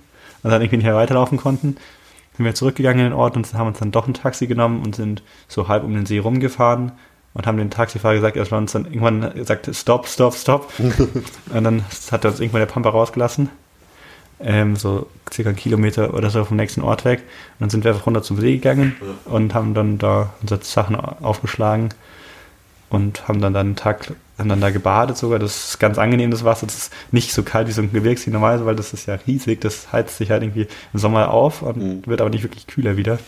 und 0.43 0.51
dann 0.51 0.61
irgendwie 0.61 0.77
nicht 0.77 0.85
mehr 0.85 0.95
weiterlaufen 0.95 1.37
konnten. 1.37 1.77
Sind 2.37 2.45
wir 2.45 2.55
zurückgegangen 2.55 2.99
in 2.99 3.11
den 3.11 3.13
Ort 3.13 3.35
und 3.35 3.51
haben 3.53 3.67
uns 3.67 3.79
dann 3.79 3.91
doch 3.91 4.07
ein 4.07 4.13
Taxi 4.13 4.47
genommen 4.47 4.81
und 4.83 4.95
sind 4.95 5.23
so 5.47 5.67
halb 5.67 5.83
um 5.83 5.93
den 5.93 6.05
See 6.05 6.19
rumgefahren 6.19 6.93
und 7.33 7.47
haben 7.47 7.57
den 7.57 7.71
Taxifahrer 7.71 8.15
gesagt, 8.15 8.37
er 8.37 8.45
hat 8.45 8.51
uns 8.51 8.73
dann 8.73 8.85
irgendwann 8.85 9.33
gesagt, 9.33 9.69
stopp, 9.73 10.07
stopp, 10.07 10.35
stopp. 10.35 10.71
und 10.79 11.63
dann 11.63 11.83
hat 12.11 12.23
er 12.23 12.31
uns 12.31 12.39
irgendwann 12.39 12.61
der 12.61 12.67
Pampa 12.67 12.89
rausgelassen. 12.89 13.49
Ähm, 14.39 14.75
so 14.75 15.07
circa 15.31 15.49
einen 15.49 15.57
Kilometer 15.57 16.13
oder 16.13 16.29
so 16.29 16.43
vom 16.43 16.57
nächsten 16.57 16.81
Ort 16.81 17.05
weg. 17.05 17.19
Und 17.21 17.61
dann 17.61 17.69
sind 17.69 17.83
wir 17.83 17.91
einfach 17.91 18.05
runter 18.05 18.23
zum 18.23 18.39
See 18.39 18.53
gegangen 18.53 18.95
und 19.25 19.53
haben 19.53 19.73
dann 19.73 19.97
da 19.97 20.33
unsere 20.41 20.63
Sachen 20.63 20.95
aufgeschlagen 20.95 21.89
und 22.89 23.27
haben 23.27 23.41
dann, 23.41 23.53
dann 23.53 23.67
einen 23.67 23.75
Tag 23.75 24.13
haben 24.37 24.49
dann 24.49 24.61
da 24.61 24.69
gebadet 24.71 25.17
sogar. 25.17 25.39
Das 25.39 25.69
ist 25.69 25.79
ganz 25.79 25.97
angenehm, 25.97 26.31
das 26.31 26.43
Wasser. 26.43 26.65
Das 26.65 26.75
ist 26.75 26.93
nicht 27.11 27.33
so 27.33 27.43
kalt 27.43 27.67
wie 27.67 27.71
so 27.71 27.81
ein 27.81 27.91
Gebirgssee 27.91 28.31
normalerweise, 28.31 28.65
weil 28.65 28.75
das 28.75 28.93
ist 28.93 29.05
ja 29.05 29.15
riesig. 29.27 29.61
Das 29.61 29.91
heizt 29.91 30.17
sich 30.17 30.31
halt 30.31 30.43
irgendwie 30.43 30.67
im 30.93 30.99
Sommer 30.99 31.31
auf 31.31 31.61
und 31.61 31.77
mhm. 31.77 32.01
wird 32.05 32.21
aber 32.21 32.29
nicht 32.29 32.43
wirklich 32.43 32.67
kühler 32.67 32.97
wieder. 32.97 33.19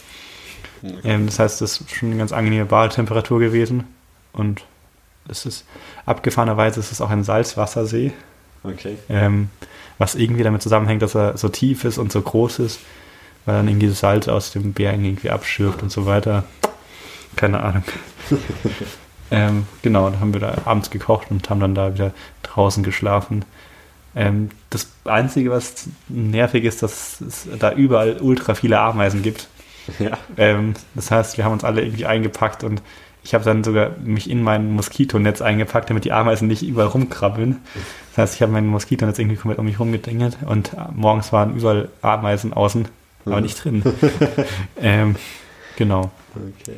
Okay. 0.84 0.96
Ähm, 1.04 1.26
das 1.26 1.40
heißt, 1.40 1.62
das 1.62 1.82
ist 1.82 1.92
schon 1.92 2.10
eine 2.10 2.18
ganz 2.18 2.32
angenehme 2.32 2.66
Badetemperatur 2.66 3.40
gewesen. 3.40 3.86
Und 4.36 4.64
das 5.28 5.46
ist 5.46 5.66
abgefahrenerweise 6.06 6.80
ist 6.80 6.92
es 6.92 7.02
auch 7.02 7.10
ein 7.10 7.24
Salzwassersee. 7.24 8.12
Okay. 8.64 8.98
Ähm, 9.10 9.50
was 9.98 10.16
irgendwie 10.16 10.44
damit 10.44 10.62
zusammenhängt, 10.62 11.02
dass 11.02 11.16
er 11.16 11.38
so 11.38 11.50
tief 11.50 11.86
ist 11.86 11.98
und 11.98 12.12
so 12.12 12.22
groß 12.22 12.60
ist, 12.60 12.80
weil 13.46 13.56
dann 13.56 13.68
irgendwie 13.68 13.88
das 13.88 14.00
Salz 14.00 14.28
aus 14.28 14.52
dem 14.52 14.74
Bergen 14.74 15.06
irgendwie 15.06 15.30
abschürft 15.30 15.82
und 15.82 15.92
so 15.92 16.06
weiter. 16.06 16.44
Keine 17.36 17.62
Ahnung. 17.62 17.84
Ähm, 19.32 19.66
genau, 19.82 20.10
dann 20.10 20.20
haben 20.20 20.34
wir 20.34 20.40
da 20.42 20.56
abends 20.66 20.90
gekocht 20.92 21.32
und 21.32 21.50
haben 21.50 21.60
dann 21.60 21.76
da 21.76 21.94
wieder 21.94 22.14
draußen 22.44 22.84
geschlafen. 22.84 23.44
Ähm, 24.16 24.50
das 24.70 24.88
Einzige, 25.04 25.52
was 25.52 25.88
nervig 26.08 26.64
ist, 26.64 26.84
dass 26.84 27.22
es 27.22 27.48
da 27.60 27.74
überall 27.74 28.22
ultra 28.22 28.54
viele 28.54 28.80
Ameisen 28.80 29.24
gibt. 29.24 29.48
Ja. 30.00 30.18
Ähm, 30.38 30.74
das 30.94 31.12
heißt, 31.12 31.38
wir 31.38 31.46
haben 31.46 31.54
uns 31.54 31.64
alle 31.64 31.84
irgendwie 31.84 32.06
eingepackt 32.06 32.64
und 32.64 32.82
ich 33.26 33.34
habe 33.34 33.44
dann 33.44 33.64
sogar 33.64 33.92
mich 34.04 34.30
in 34.30 34.44
mein 34.44 34.72
Moskitonetz 34.74 35.42
eingepackt, 35.42 35.90
damit 35.90 36.06
die 36.06 36.12
Ameisen 36.12 36.48
nicht 36.48 36.62
überall 36.62 36.90
rumkrabbeln. 36.90 37.58
Das 38.12 38.18
heißt, 38.20 38.36
ich 38.36 38.42
habe 38.44 38.52
mein 38.52 38.68
Moskitonetz 38.68 39.18
irgendwie 39.18 39.36
komplett 39.36 39.58
um 39.58 39.66
mich 39.66 39.80
rumgedingelt 39.80 40.38
und 40.46 40.72
morgens 40.96 41.34
waren 41.34 41.58
überall 41.58 41.90
Ameisen 42.04 42.54
außen, 42.54 42.88
aber 43.26 43.42
nicht 43.42 43.64
drin. 43.64 43.82
ähm, 44.82 45.16
genau. 45.76 46.12
Okay. 46.36 46.78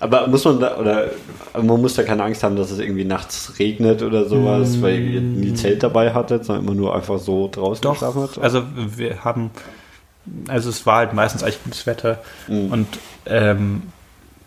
Aber 0.00 0.26
muss 0.26 0.44
man 0.44 0.58
da, 0.58 0.76
oder 0.76 1.10
man 1.54 1.80
muss 1.80 1.94
da 1.94 2.02
keine 2.02 2.24
Angst 2.24 2.42
haben, 2.42 2.56
dass 2.56 2.72
es 2.72 2.80
irgendwie 2.80 3.04
nachts 3.04 3.54
regnet 3.60 4.02
oder 4.02 4.26
sowas, 4.26 4.76
mm. 4.76 4.82
weil 4.82 5.00
ihr 5.00 5.20
nie 5.20 5.54
Zelt 5.54 5.84
dabei 5.84 6.12
hattet, 6.12 6.44
sondern 6.44 6.64
immer 6.64 6.74
nur 6.74 6.94
einfach 6.96 7.18
so 7.18 7.48
draußen 7.50 7.82
Doch, 7.82 7.92
geschlafen 7.92 8.22
hat? 8.22 8.38
Also 8.38 8.64
wir 8.74 9.24
haben 9.24 9.52
also 10.48 10.70
es 10.70 10.84
war 10.86 10.96
halt 10.96 11.12
meistens 11.12 11.44
eigentlich 11.44 11.62
gutes 11.62 11.86
Wetter 11.86 12.18
mhm. 12.48 12.72
und 12.72 12.88
ähm, 13.26 13.82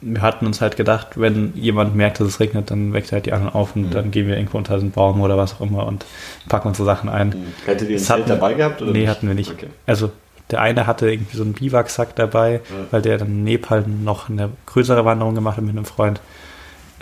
wir 0.01 0.21
hatten 0.21 0.45
uns 0.45 0.61
halt 0.61 0.77
gedacht, 0.77 1.19
wenn 1.19 1.53
jemand 1.55 1.95
merkt, 1.95 2.19
dass 2.19 2.27
es 2.27 2.39
regnet, 2.39 2.71
dann 2.71 2.93
weckt 2.93 3.11
er 3.11 3.17
halt 3.17 3.25
die 3.25 3.33
anderen 3.33 3.53
auf 3.53 3.75
und 3.75 3.87
mhm. 3.87 3.91
dann 3.91 4.11
gehen 4.11 4.27
wir 4.27 4.37
irgendwo 4.37 4.57
unter 4.57 4.77
den 4.77 4.91
Baum 4.91 5.21
oder 5.21 5.37
was 5.37 5.55
auch 5.55 5.61
immer 5.61 5.85
und 5.87 6.05
packen 6.47 6.69
unsere 6.69 6.85
Sachen 6.85 7.09
ein. 7.09 7.29
Mhm. 7.29 7.53
Hättet 7.65 7.89
ihr 7.89 7.97
ein 7.97 8.03
Zelt 8.03 8.29
dabei 8.29 8.53
gehabt? 8.53 8.81
Oder 8.81 8.91
nee, 8.91 8.99
nicht? 8.99 9.09
hatten 9.09 9.27
wir 9.27 9.35
nicht. 9.35 9.51
Okay. 9.51 9.67
Also 9.85 10.11
der 10.51 10.61
eine 10.61 10.87
hatte 10.87 11.11
irgendwie 11.11 11.37
so 11.37 11.43
einen 11.43 11.53
Biwaksack 11.53 12.15
dabei, 12.15 12.53
ja. 12.53 12.61
weil 12.91 13.01
der 13.01 13.17
dann 13.17 13.27
in 13.27 13.43
Nepal 13.43 13.83
noch 13.87 14.29
eine 14.29 14.49
größere 14.65 15.05
Wanderung 15.05 15.35
gemacht 15.35 15.57
hat 15.57 15.63
mit 15.63 15.75
einem 15.75 15.85
Freund. 15.85 16.21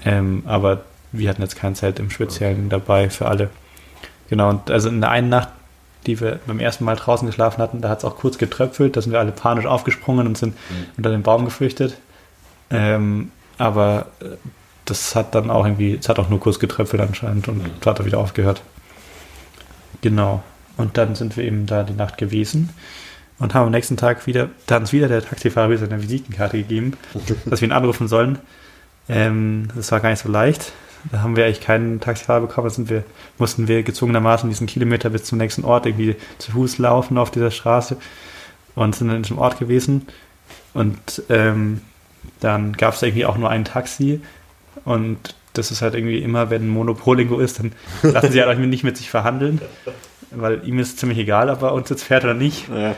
Ähm, 0.03 0.43
aber 0.45 0.81
wir 1.11 1.29
hatten 1.29 1.41
jetzt 1.41 1.55
kein 1.55 1.75
Zelt 1.75 1.99
im 1.99 2.09
Speziellen 2.09 2.65
okay. 2.65 2.69
dabei 2.69 3.09
für 3.09 3.27
alle. 3.27 3.49
Genau, 4.29 4.49
und 4.49 4.69
also 4.69 4.89
in 4.89 5.01
der 5.01 5.11
einen 5.11 5.29
Nacht, 5.29 5.49
die 6.05 6.19
wir 6.19 6.39
beim 6.45 6.59
ersten 6.59 6.83
Mal 6.83 6.95
draußen 6.95 7.25
geschlafen 7.25 7.61
hatten, 7.61 7.81
da 7.81 7.89
hat 7.89 7.99
es 7.99 8.05
auch 8.05 8.17
kurz 8.17 8.37
getröpfelt, 8.37 8.95
da 8.95 9.01
sind 9.01 9.11
wir 9.11 9.19
alle 9.19 9.31
panisch 9.31 9.65
aufgesprungen 9.65 10.27
und 10.27 10.37
sind 10.37 10.53
mhm. 10.53 10.85
unter 10.97 11.09
den 11.09 11.23
Baum 11.23 11.45
geflüchtet. 11.45 11.97
Ähm, 12.69 13.31
aber 13.57 14.07
äh, 14.19 14.35
das 14.85 15.15
hat 15.15 15.35
dann 15.35 15.49
auch 15.49 15.65
irgendwie, 15.65 15.95
es 15.95 16.09
hat 16.09 16.19
auch 16.19 16.29
nur 16.29 16.39
kurz 16.39 16.59
getröpfelt 16.59 17.01
anscheinend 17.01 17.47
und 17.47 17.63
mhm. 17.63 17.85
hat 17.85 17.99
dann 17.99 18.05
wieder 18.05 18.19
aufgehört. 18.19 18.61
Genau. 20.01 20.43
Und 20.77 20.97
dann 20.97 21.15
sind 21.15 21.35
wir 21.37 21.43
eben 21.43 21.65
da 21.65 21.83
die 21.83 21.93
Nacht 21.93 22.17
gewesen 22.17 22.69
und 23.39 23.53
haben 23.53 23.65
am 23.65 23.71
nächsten 23.71 23.97
Tag 23.97 24.27
wieder, 24.27 24.49
da 24.65 24.75
hat 24.75 24.81
uns 24.81 24.93
wieder 24.93 25.07
der 25.07 25.23
Taxifahrer 25.23 25.69
wieder 25.69 25.79
seine 25.79 26.01
Visitenkarte 26.01 26.57
gegeben, 26.57 26.93
dass 27.45 27.61
wir 27.61 27.67
ihn 27.67 27.73
anrufen 27.73 28.07
sollen. 28.07 28.39
Ähm, 29.09 29.69
das 29.75 29.91
war 29.91 29.99
gar 29.99 30.09
nicht 30.09 30.21
so 30.21 30.29
leicht. 30.29 30.71
Da 31.11 31.21
haben 31.21 31.35
wir 31.35 31.45
eigentlich 31.45 31.61
keinen 31.61 31.99
Taxifahrer 31.99 32.41
bekommen. 32.41 32.67
Da 32.67 32.73
sind 32.73 32.89
wir, 32.89 33.03
mussten 33.37 33.67
wir 33.67 33.83
gezwungenermaßen 33.83 34.49
diesen 34.49 34.67
Kilometer 34.67 35.09
bis 35.09 35.23
zum 35.23 35.37
nächsten 35.37 35.63
Ort 35.63 35.85
irgendwie 35.85 36.15
zu 36.37 36.51
Fuß 36.51 36.79
laufen 36.79 37.17
auf 37.17 37.31
dieser 37.31 37.51
Straße 37.51 37.97
und 38.75 38.95
sind 38.95 39.07
dann 39.07 39.17
in 39.17 39.23
diesem 39.23 39.37
Ort 39.37 39.59
gewesen. 39.59 40.07
Und 40.73 41.23
ähm, 41.29 41.81
dann 42.39 42.73
gab 42.73 42.93
es 42.93 43.01
irgendwie 43.01 43.25
auch 43.25 43.37
nur 43.37 43.49
ein 43.49 43.65
Taxi 43.65 44.21
und 44.85 45.35
das 45.53 45.71
ist 45.71 45.81
halt 45.81 45.95
irgendwie 45.95 46.19
immer, 46.19 46.49
wenn 46.49 46.63
ein 46.63 46.69
Monopolingo 46.69 47.39
ist, 47.39 47.59
dann 47.59 47.71
lassen 48.13 48.31
sie 48.31 48.41
halt 48.41 48.59
nicht 48.59 48.83
mit 48.83 48.97
sich 48.97 49.09
verhandeln, 49.09 49.61
weil 50.31 50.67
ihm 50.67 50.79
ist 50.79 50.99
ziemlich 50.99 51.17
egal, 51.17 51.49
ob 51.49 51.61
er 51.63 51.73
uns 51.73 51.89
jetzt 51.89 52.03
fährt 52.03 52.23
oder 52.23 52.33
nicht. 52.33 52.67
Ja. 52.69 52.95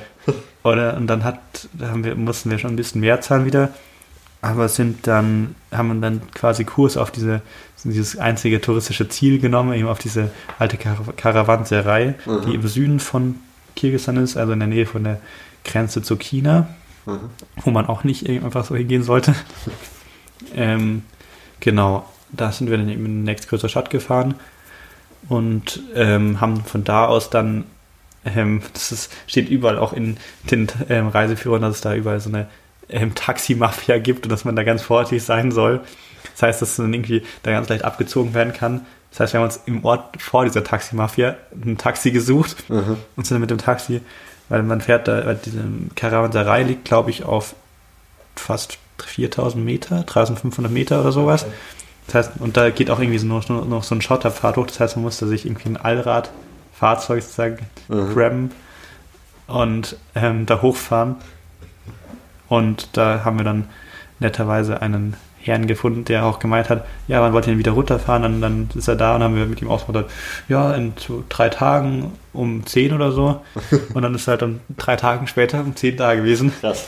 Oder, 0.63 0.97
und 0.97 1.07
dann 1.07 1.23
hat, 1.23 1.39
haben 1.81 2.03
wir, 2.03 2.15
mussten 2.15 2.51
wir 2.51 2.59
schon 2.59 2.71
ein 2.71 2.75
bisschen 2.75 3.01
mehr 3.01 3.21
zahlen 3.21 3.45
wieder, 3.45 3.69
aber 4.41 4.67
sind 4.67 5.07
dann, 5.07 5.55
haben 5.71 6.01
dann 6.01 6.21
quasi 6.33 6.65
Kurs 6.65 6.97
auf 6.97 7.11
diese, 7.11 7.41
dieses 7.83 8.17
einzige 8.17 8.59
touristische 8.59 9.07
Ziel 9.07 9.39
genommen, 9.39 9.73
eben 9.73 9.87
auf 9.87 9.99
diese 9.99 10.31
alte 10.59 10.77
Kar 10.77 10.97
Karawanserei, 11.15 12.15
mhm. 12.25 12.41
die 12.45 12.55
im 12.55 12.67
Süden 12.67 12.99
von 12.99 13.35
Kirgisistan 13.75 14.17
ist, 14.17 14.37
also 14.37 14.51
in 14.51 14.59
der 14.59 14.67
Nähe 14.67 14.85
von 14.85 15.03
der 15.03 15.21
Grenze 15.63 16.01
zu 16.01 16.17
China 16.17 16.67
mhm. 17.05 17.29
wo 17.63 17.71
man 17.71 17.85
auch 17.87 18.03
nicht 18.03 18.27
einfach 18.29 18.65
so 18.65 18.75
hingehen 18.75 19.03
sollte. 19.03 19.35
ähm, 20.55 21.03
genau, 21.59 22.05
da 22.31 22.51
sind 22.51 22.69
wir 22.69 22.77
dann 22.77 22.89
eben 22.89 23.05
in 23.05 23.19
die 23.19 23.31
nächstgrößere 23.31 23.69
Stadt 23.69 23.89
gefahren 23.89 24.35
und 25.27 25.81
ähm, 25.95 26.39
haben 26.39 26.63
von 26.63 26.83
da 26.83 27.05
aus 27.05 27.29
dann, 27.29 27.65
ähm, 28.25 28.61
das 28.73 28.91
ist, 28.91 29.11
steht 29.27 29.49
überall 29.49 29.77
auch 29.77 29.93
in 29.93 30.17
den 30.49 30.67
ähm, 30.89 31.07
Reiseführern, 31.07 31.61
dass 31.61 31.75
es 31.75 31.81
da 31.81 31.95
überall 31.95 32.19
so 32.19 32.29
eine 32.29 32.47
ähm, 32.89 33.13
Taxi-Mafia 33.15 33.99
gibt 33.99 34.25
und 34.25 34.31
dass 34.31 34.45
man 34.45 34.55
da 34.55 34.63
ganz 34.63 34.81
vorsichtig 34.81 35.23
sein 35.23 35.51
soll. 35.51 35.81
Das 36.33 36.43
heißt, 36.43 36.61
dass 36.61 36.77
man 36.77 36.93
irgendwie 36.93 37.23
da 37.43 37.51
ganz 37.51 37.69
leicht 37.69 37.83
abgezogen 37.83 38.33
werden 38.33 38.53
kann. 38.53 38.85
Das 39.11 39.21
heißt, 39.21 39.33
wir 39.33 39.39
haben 39.39 39.45
uns 39.45 39.61
im 39.65 39.83
Ort 39.83 40.21
vor 40.21 40.45
dieser 40.45 40.63
Taxi-Mafia 40.63 41.35
ein 41.51 41.77
Taxi 41.77 42.11
gesucht 42.11 42.69
mhm. 42.69 42.97
und 43.15 43.25
sind 43.25 43.35
dann 43.35 43.41
mit 43.41 43.49
dem 43.49 43.57
Taxi 43.57 44.01
weil 44.49 44.63
man 44.63 44.81
fährt 44.81 45.07
da, 45.07 45.33
diese 45.33 45.63
Karawanserei 45.95 46.63
liegt, 46.63 46.85
glaube 46.85 47.11
ich, 47.11 47.23
auf 47.23 47.55
fast 48.35 48.77
4000 48.97 49.63
Meter, 49.63 50.03
3500 50.03 50.71
Meter 50.71 51.01
oder 51.01 51.11
sowas. 51.11 51.45
Das 52.07 52.15
heißt, 52.15 52.31
und 52.39 52.57
da 52.57 52.71
geht 52.71 52.89
auch 52.89 52.99
irgendwie 52.99 53.19
so 53.19 53.27
noch, 53.27 53.47
noch 53.47 53.83
so 53.83 53.95
ein 53.95 54.01
Schotterpfad 54.01 54.57
hoch, 54.57 54.65
das 54.65 54.79
heißt, 54.79 54.95
man 54.95 55.03
musste 55.03 55.27
sich 55.27 55.45
irgendwie 55.45 55.69
ein 55.69 55.77
Allradfahrzeug 55.77 57.21
sozusagen 57.21 57.59
mhm. 57.87 58.13
grabben 58.13 58.51
und 59.47 59.95
ähm, 60.15 60.45
da 60.45 60.61
hochfahren. 60.61 61.17
Und 62.47 62.97
da 62.97 63.23
haben 63.23 63.37
wir 63.37 63.45
dann 63.45 63.69
netterweise 64.19 64.81
einen 64.81 65.15
Herrn 65.49 65.67
gefunden, 65.67 66.05
der 66.05 66.25
auch 66.25 66.39
gemeint 66.39 66.69
hat, 66.69 66.85
ja, 67.07 67.19
man 67.21 67.33
wollte 67.33 67.51
ihn 67.51 67.57
wieder 67.57 67.71
runterfahren, 67.71 68.23
dann, 68.23 68.41
dann 68.41 68.69
ist 68.75 68.87
er 68.87 68.95
da 68.95 69.15
und 69.15 69.23
haben 69.23 69.35
wir 69.35 69.45
mit 69.45 69.61
ihm 69.61 69.69
ausgemacht, 69.69 70.05
ja, 70.47 70.73
in 70.73 70.93
so 70.97 71.23
drei 71.29 71.49
Tagen 71.49 72.13
um 72.33 72.65
zehn 72.65 72.93
oder 72.93 73.11
so. 73.11 73.41
Und 73.93 74.01
dann 74.03 74.13
ist 74.13 74.27
er 74.27 74.31
halt 74.31 74.43
dann 74.43 74.59
drei 74.77 74.95
Tagen 74.95 75.27
später 75.27 75.61
um 75.61 75.75
zehn 75.75 75.97
da 75.97 76.13
gewesen. 76.13 76.53
Krass. 76.59 76.87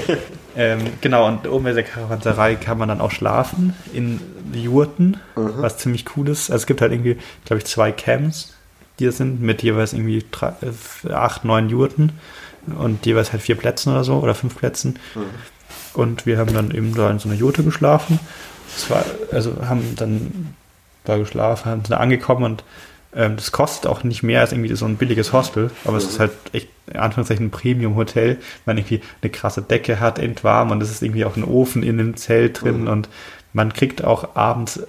ähm, 0.56 0.80
genau, 1.00 1.26
und 1.26 1.48
oben 1.48 1.64
bei 1.64 1.72
der 1.72 1.82
Karawanserei 1.82 2.54
kann 2.54 2.78
man 2.78 2.88
dann 2.88 3.00
auch 3.00 3.10
schlafen 3.10 3.74
in 3.92 4.20
Jurten, 4.52 5.16
mhm. 5.34 5.54
was 5.56 5.78
ziemlich 5.78 6.04
cool 6.16 6.28
ist. 6.28 6.50
Also 6.50 6.62
es 6.62 6.66
gibt 6.66 6.80
halt 6.80 6.92
irgendwie, 6.92 7.18
glaube 7.44 7.58
ich, 7.58 7.66
zwei 7.66 7.90
Camps, 7.90 8.54
die 8.98 9.06
das 9.06 9.16
sind, 9.16 9.40
mit 9.42 9.62
jeweils 9.62 9.92
irgendwie 9.92 10.24
drei, 10.30 10.52
äh, 10.62 11.12
acht, 11.12 11.44
neun 11.44 11.68
Jurten 11.68 12.12
und 12.78 13.06
jeweils 13.06 13.32
halt 13.32 13.42
vier 13.42 13.56
Plätzen 13.56 13.92
oder 13.92 14.04
so 14.04 14.14
oder 14.18 14.34
fünf 14.34 14.56
Plätzen. 14.56 14.98
Mhm. 15.14 15.20
Und 15.96 16.26
wir 16.26 16.38
haben 16.38 16.52
dann 16.52 16.70
eben 16.70 16.94
da 16.94 17.10
in 17.10 17.18
so 17.18 17.28
einer 17.28 17.38
Jurte 17.38 17.62
geschlafen. 17.62 18.18
Das 18.74 18.90
war, 18.90 19.04
also 19.32 19.56
haben 19.66 19.94
dann 19.96 20.54
da 21.04 21.16
geschlafen, 21.18 21.70
haben 21.70 21.82
da 21.88 21.98
angekommen 21.98 22.44
und 22.44 22.64
ähm, 23.14 23.36
das 23.36 23.50
kostet 23.50 23.90
auch 23.90 24.04
nicht 24.04 24.22
mehr 24.22 24.40
als 24.40 24.52
irgendwie 24.52 24.74
so 24.74 24.84
ein 24.84 24.96
billiges 24.96 25.32
Hostel, 25.32 25.70
aber 25.84 25.96
es 25.96 26.04
ist 26.04 26.20
halt 26.20 26.32
echt 26.52 26.68
in 26.86 26.96
Anführungszeichen 26.96 27.46
ein 27.46 27.50
Premium-Hotel, 27.50 28.38
man 28.66 28.76
irgendwie 28.76 29.00
eine 29.22 29.30
krasse 29.30 29.62
Decke 29.62 30.00
hat, 30.00 30.18
entwarm 30.18 30.70
und 30.70 30.82
es 30.82 30.90
ist 30.90 31.02
irgendwie 31.02 31.24
auch 31.24 31.36
ein 31.36 31.44
Ofen 31.44 31.82
in 31.82 31.96
dem 31.98 32.16
Zelt 32.16 32.62
drin 32.62 32.82
mhm. 32.82 32.88
und 32.88 33.08
man 33.52 33.72
kriegt 33.72 34.04
auch 34.04 34.36
abends, 34.36 34.80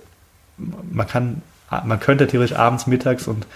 man 0.57 1.07
kann, 1.07 1.41
man 1.85 1.99
könnte 1.99 2.27
theoretisch 2.27 2.57
abends, 2.57 2.85
mittags 2.85 3.27
und 3.27 3.47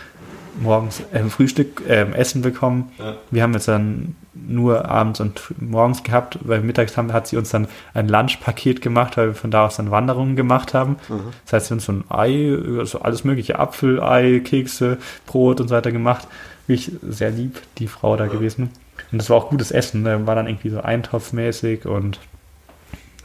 morgens 0.60 1.04
ähm, 1.14 1.30
Frühstück, 1.30 1.82
ähm, 1.88 2.14
Essen 2.14 2.42
bekommen. 2.42 2.92
Ja. 2.98 3.16
Wir 3.30 3.44
haben 3.44 3.54
jetzt 3.54 3.68
dann 3.68 4.16
nur 4.34 4.86
abends 4.86 5.20
und 5.20 5.42
morgens 5.60 6.04
gehabt, 6.04 6.40
weil 6.42 6.62
mittags 6.62 6.96
haben, 6.98 7.12
hat 7.14 7.28
sie 7.28 7.38
uns 7.38 7.50
dann 7.50 7.68
ein 7.94 8.08
Lunchpaket 8.08 8.82
gemacht, 8.82 9.18
weil 9.18 9.28
wir 9.28 9.36
von 9.36 9.52
da 9.52 9.66
aus 9.66 9.78
dann 9.78 9.92
Wanderungen 9.92 10.36
gemacht 10.36 10.74
haben. 10.74 10.98
Mhm. 11.10 11.34
Das 11.46 11.54
heißt, 11.54 11.68
sie 11.68 11.74
haben 11.74 11.80
so 11.80 11.92
ein 11.92 12.04
Ei, 12.10 12.58
also 12.80 13.02
alles 13.02 13.24
mögliche, 13.24 13.60
Apfel, 13.60 14.02
Ei, 14.02 14.40
Kekse, 14.44 14.98
Brot 15.26 15.60
und 15.60 15.68
so 15.68 15.76
weiter 15.76 15.92
gemacht. 15.92 16.28
Wirklich 16.68 16.92
sehr 17.02 17.32
lieb, 17.32 17.62
die 17.78 17.88
Frau 17.88 18.16
da 18.16 18.26
ja. 18.26 18.32
gewesen. 18.32 18.70
Und 19.12 19.18
das 19.18 19.30
war 19.30 19.38
auch 19.38 19.50
gutes 19.50 19.72
Essen, 19.72 20.04
ne? 20.04 20.26
war 20.26 20.36
dann 20.36 20.48
irgendwie 20.48 20.70
so 20.70 20.82
eintopfmäßig 20.82 21.86
und 21.86 22.20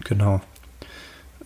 genau. 0.04 0.40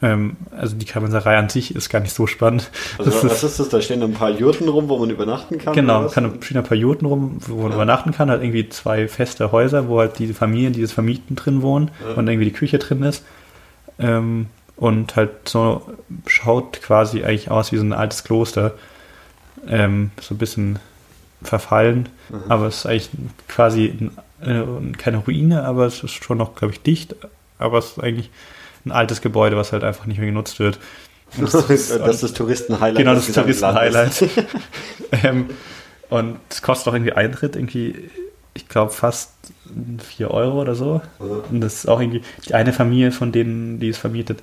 Ähm, 0.02 0.36
also 0.56 0.76
die 0.76 0.86
Karawanserei 0.86 1.36
an 1.36 1.48
sich 1.50 1.74
ist 1.74 1.90
gar 1.90 2.00
nicht 2.00 2.14
so 2.14 2.26
spannend. 2.26 2.70
Also 2.98 3.10
das 3.10 3.24
was 3.24 3.32
ist, 3.32 3.42
ist 3.42 3.60
das? 3.60 3.68
Da 3.68 3.80
stehen 3.82 4.02
ein 4.02 4.14
paar 4.14 4.30
Jurten 4.30 4.68
rum, 4.68 4.88
wo 4.88 4.98
man 4.98 5.10
übernachten 5.10 5.58
kann? 5.58 5.74
Genau, 5.74 6.08
kann, 6.08 6.38
stehen 6.42 6.56
ein 6.56 6.64
paar 6.64 6.76
Jurten 6.76 7.06
rum, 7.06 7.38
wo 7.46 7.56
man 7.62 7.70
ja. 7.70 7.74
übernachten 7.74 8.12
kann. 8.12 8.30
Halt 8.30 8.42
irgendwie 8.42 8.68
zwei 8.70 9.08
feste 9.08 9.52
Häuser, 9.52 9.88
wo 9.88 9.98
halt 10.00 10.18
diese 10.18 10.32
Familien, 10.32 10.72
die 10.72 10.80
das 10.80 10.92
vermieten, 10.92 11.36
drin 11.36 11.60
wohnen 11.62 11.90
ja. 12.02 12.14
und 12.14 12.28
irgendwie 12.28 12.46
die 12.46 12.52
Küche 12.52 12.78
drin 12.78 13.02
ist. 13.02 13.24
Ähm, 13.98 14.46
und 14.76 15.16
halt 15.16 15.46
so 15.46 15.82
schaut 16.26 16.80
quasi 16.80 17.22
eigentlich 17.22 17.50
aus 17.50 17.70
wie 17.70 17.76
so 17.76 17.84
ein 17.84 17.92
altes 17.92 18.24
Kloster. 18.24 18.72
Ähm, 19.68 20.10
so 20.18 20.34
ein 20.34 20.38
bisschen 20.38 20.78
verfallen, 21.42 22.08
mhm. 22.30 22.42
aber 22.48 22.66
es 22.66 22.78
ist 22.78 22.86
eigentlich 22.86 23.10
quasi 23.48 24.10
eine, 24.40 24.60
äh, 24.62 24.92
keine 24.96 25.18
Ruine, 25.18 25.64
aber 25.64 25.84
es 25.84 26.02
ist 26.02 26.24
schon 26.24 26.38
noch, 26.38 26.54
glaube 26.54 26.72
ich, 26.72 26.80
dicht. 26.82 27.14
Aber 27.58 27.78
es 27.78 27.92
ist 27.92 28.02
eigentlich 28.02 28.30
ein 28.84 28.92
altes 28.92 29.20
Gebäude, 29.20 29.56
was 29.56 29.72
halt 29.72 29.84
einfach 29.84 30.06
nicht 30.06 30.18
mehr 30.18 30.28
genutzt 30.28 30.58
wird. 30.58 30.78
Das, 31.40 31.52
das, 31.52 31.70
ist 31.70 32.22
das 32.24 32.32
Touristen-Highlight. 32.32 32.96
Genau, 32.96 33.14
das, 33.14 33.26
das 33.26 33.36
Touristen-Highlight. 33.36 34.24
ähm, 35.22 35.50
und 36.08 36.38
es 36.48 36.60
kostet 36.60 36.88
auch 36.88 36.94
irgendwie 36.94 37.12
Eintritt, 37.12 37.54
irgendwie, 37.54 38.10
ich 38.52 38.68
glaube, 38.68 38.92
fast 38.92 39.30
4 40.02 40.28
Euro 40.28 40.60
oder 40.60 40.74
so. 40.74 41.00
Mhm. 41.20 41.42
Und 41.50 41.60
das 41.60 41.74
ist 41.74 41.88
auch 41.88 42.00
irgendwie, 42.00 42.22
die 42.48 42.54
eine 42.54 42.72
Familie 42.72 43.12
von 43.12 43.30
denen, 43.30 43.78
die 43.78 43.90
es 43.90 43.98
vermietet, 43.98 44.42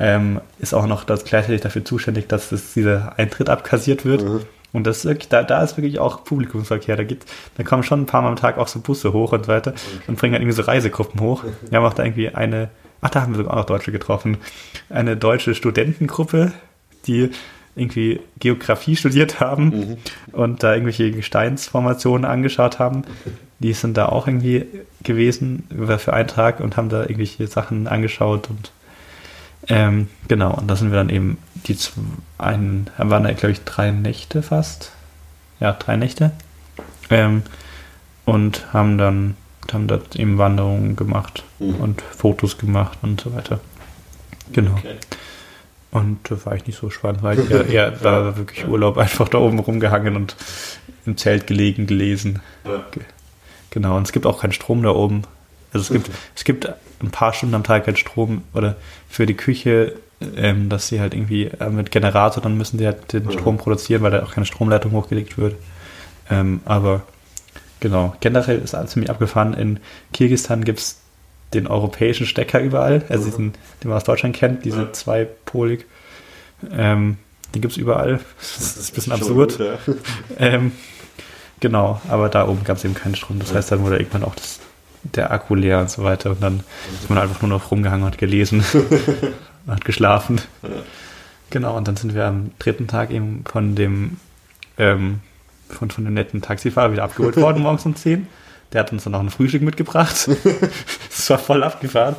ähm, 0.00 0.40
ist 0.58 0.74
auch 0.74 0.86
noch 0.86 1.04
das 1.04 1.24
gleichzeitig 1.24 1.60
dafür 1.60 1.84
zuständig, 1.84 2.28
dass 2.28 2.50
das, 2.50 2.74
dieser 2.74 3.16
Eintritt 3.16 3.48
abkassiert 3.48 4.04
wird. 4.04 4.22
Mhm. 4.22 4.40
Und 4.72 4.86
das 4.86 4.98
ist 4.98 5.04
wirklich, 5.06 5.28
da, 5.28 5.42
da 5.42 5.62
ist 5.62 5.76
wirklich 5.76 5.98
auch 5.98 6.24
Publikumsverkehr. 6.24 6.96
Da 6.96 7.04
gibt, 7.04 7.26
da 7.56 7.62
kommen 7.62 7.82
schon 7.82 8.02
ein 8.02 8.06
paar 8.06 8.22
Mal 8.22 8.28
am 8.28 8.36
Tag 8.36 8.58
auch 8.58 8.68
so 8.68 8.80
Busse 8.80 9.12
hoch 9.12 9.32
und 9.32 9.46
so 9.46 9.52
weiter 9.52 9.70
okay. 9.70 9.80
und 10.08 10.18
bringen 10.18 10.34
halt 10.34 10.42
irgendwie 10.42 10.56
so 10.56 10.62
Reisegruppen 10.62 11.20
hoch. 11.20 11.44
Wir 11.68 11.78
haben 11.78 11.86
auch 11.86 11.94
da 11.94 12.04
irgendwie 12.04 12.28
eine 12.28 12.68
ach, 13.00 13.10
da 13.10 13.22
haben 13.22 13.32
wir 13.32 13.38
sogar 13.38 13.54
auch 13.54 13.58
noch 13.58 13.66
Deutsche 13.66 13.92
getroffen, 13.92 14.38
eine 14.90 15.16
deutsche 15.16 15.54
Studentengruppe, 15.54 16.52
die 17.06 17.30
irgendwie 17.76 18.20
Geografie 18.38 18.96
studiert 18.96 19.40
haben 19.40 19.64
mhm. 19.64 19.96
und 20.32 20.62
da 20.62 20.74
irgendwelche 20.74 21.12
Gesteinsformationen 21.12 22.24
angeschaut 22.24 22.78
haben. 22.78 23.02
Die 23.60 23.72
sind 23.72 23.96
da 23.96 24.06
auch 24.06 24.26
irgendwie 24.26 24.66
gewesen 25.02 25.64
für 25.98 26.12
einen 26.12 26.28
Tag 26.28 26.60
und 26.60 26.76
haben 26.76 26.88
da 26.88 27.02
irgendwelche 27.02 27.46
Sachen 27.46 27.86
angeschaut 27.86 28.50
und 28.50 28.72
ähm, 29.70 30.08
genau, 30.28 30.54
und 30.54 30.68
da 30.68 30.76
sind 30.76 30.90
wir 30.90 30.96
dann 30.96 31.10
eben 31.10 31.38
die 31.66 31.76
einen, 32.38 32.88
waren 32.96 33.24
da 33.24 33.32
glaube 33.32 33.52
ich 33.52 33.64
drei 33.64 33.90
Nächte 33.90 34.42
fast. 34.42 34.92
Ja, 35.60 35.72
drei 35.72 35.96
Nächte. 35.96 36.30
Ähm, 37.10 37.42
und 38.24 38.72
haben 38.72 38.98
dann 38.98 39.36
und 39.68 39.74
haben 39.74 39.86
dort 39.86 40.16
eben 40.16 40.38
Wanderungen 40.38 40.96
gemacht 40.96 41.44
mhm. 41.58 41.76
und 41.76 42.00
Fotos 42.00 42.58
gemacht 42.58 42.98
und 43.02 43.20
so 43.20 43.34
weiter. 43.34 43.60
Genau. 44.52 44.72
Okay. 44.72 44.94
Und 45.90 46.18
da 46.24 46.44
war 46.44 46.54
ich 46.54 46.66
nicht 46.66 46.78
so 46.78 46.90
spannend, 46.90 47.22
weil 47.22 47.38
ich 47.38 47.50
eher, 47.50 47.66
eher 47.68 47.90
da 47.90 48.24
war 48.24 48.36
wirklich 48.36 48.66
Urlaub 48.66 48.98
einfach 48.98 49.28
da 49.28 49.38
oben 49.38 49.58
rumgehangen 49.58 50.16
und 50.16 50.36
im 51.06 51.16
Zelt 51.16 51.46
gelegen, 51.46 51.86
gelesen. 51.86 52.40
Ja. 52.64 52.84
Genau, 53.70 53.96
und 53.96 54.04
es 54.04 54.12
gibt 54.12 54.26
auch 54.26 54.40
keinen 54.40 54.52
Strom 54.52 54.82
da 54.82 54.90
oben. 54.90 55.22
Also 55.72 55.94
es 55.94 56.02
gibt, 56.02 56.10
es 56.34 56.44
gibt 56.44 56.68
ein 57.02 57.10
paar 57.10 57.32
Stunden 57.34 57.54
am 57.54 57.64
Tag 57.64 57.84
keinen 57.84 57.96
Strom 57.96 58.42
oder 58.54 58.76
für 59.08 59.26
die 59.26 59.34
Küche, 59.34 59.94
ähm, 60.36 60.68
dass 60.68 60.88
sie 60.88 61.00
halt 61.00 61.14
irgendwie 61.14 61.44
äh, 61.44 61.68
mit 61.68 61.90
Generator, 61.90 62.42
dann 62.42 62.56
müssen 62.56 62.78
sie 62.78 62.86
halt 62.86 63.12
den 63.12 63.30
Strom 63.30 63.58
produzieren, 63.58 64.02
weil 64.02 64.10
da 64.10 64.22
auch 64.22 64.32
keine 64.32 64.46
Stromleitung 64.46 64.92
hochgelegt 64.92 65.36
wird. 65.36 65.56
Ähm, 66.30 66.60
aber 66.64 67.02
genau, 67.80 68.14
generell 68.20 68.58
ist 68.58 68.74
alles 68.74 68.92
ziemlich 68.92 69.10
abgefahren. 69.10 69.54
In 69.54 69.80
Kirgistan 70.12 70.64
gibt 70.64 70.80
es 70.80 71.00
den 71.54 71.66
europäischen 71.66 72.26
Stecker 72.26 72.60
überall, 72.60 73.02
also 73.08 73.24
diesen, 73.24 73.52
den 73.82 73.88
man 73.88 73.96
aus 73.96 74.04
Deutschland 74.04 74.36
kennt, 74.36 74.64
diese 74.64 74.82
ja. 74.82 74.92
zweipolig. 74.92 75.86
Ähm, 76.70 77.16
den 77.54 77.62
gibt 77.62 77.72
es 77.72 77.78
überall. 77.78 78.20
Das 78.38 78.76
ist 78.76 78.92
ein 78.92 78.94
bisschen 78.94 79.12
absurd. 79.12 79.58
Gut, 79.58 79.66
ja. 79.66 79.94
ähm, 80.38 80.72
genau, 81.60 82.00
aber 82.08 82.28
da 82.28 82.46
oben 82.46 82.64
gab 82.64 82.76
es 82.76 82.84
eben 82.84 82.94
keinen 82.94 83.14
Strom. 83.14 83.38
Das 83.38 83.50
ja. 83.50 83.56
heißt, 83.56 83.72
dann 83.72 83.82
wurde 83.82 83.96
irgendwann 83.96 84.24
auch 84.24 84.34
das, 84.34 84.60
der 85.02 85.30
Akku 85.30 85.54
leer 85.54 85.80
und 85.80 85.90
so 85.90 86.04
weiter. 86.04 86.30
Und 86.30 86.42
dann 86.42 86.62
ist 87.00 87.08
man 87.08 87.18
einfach 87.18 87.40
nur 87.40 87.48
noch 87.48 87.70
rumgehangen 87.70 88.04
und 88.04 88.18
gelesen 88.18 88.62
und 89.66 89.72
hat 89.72 89.84
geschlafen. 89.84 90.40
Genau, 91.50 91.76
und 91.76 91.88
dann 91.88 91.96
sind 91.96 92.14
wir 92.14 92.26
am 92.26 92.50
dritten 92.58 92.86
Tag 92.86 93.10
eben 93.10 93.44
von 93.50 93.74
dem 93.74 94.18
ähm, 94.76 95.20
von, 95.68 95.90
von 95.90 96.04
dem 96.04 96.14
netten 96.14 96.42
Taxifahrer 96.42 96.92
wieder 96.92 97.04
abgeholt 97.04 97.36
worden 97.36 97.62
morgens 97.62 97.86
um 97.86 97.94
10. 97.94 98.26
Der 98.72 98.80
hat 98.80 98.92
uns 98.92 99.04
dann 99.04 99.12
noch 99.12 99.20
ein 99.20 99.30
Frühstück 99.30 99.62
mitgebracht. 99.62 100.28
das 101.08 101.30
war 101.30 101.38
voll 101.38 101.62
abgefahren. 101.62 102.16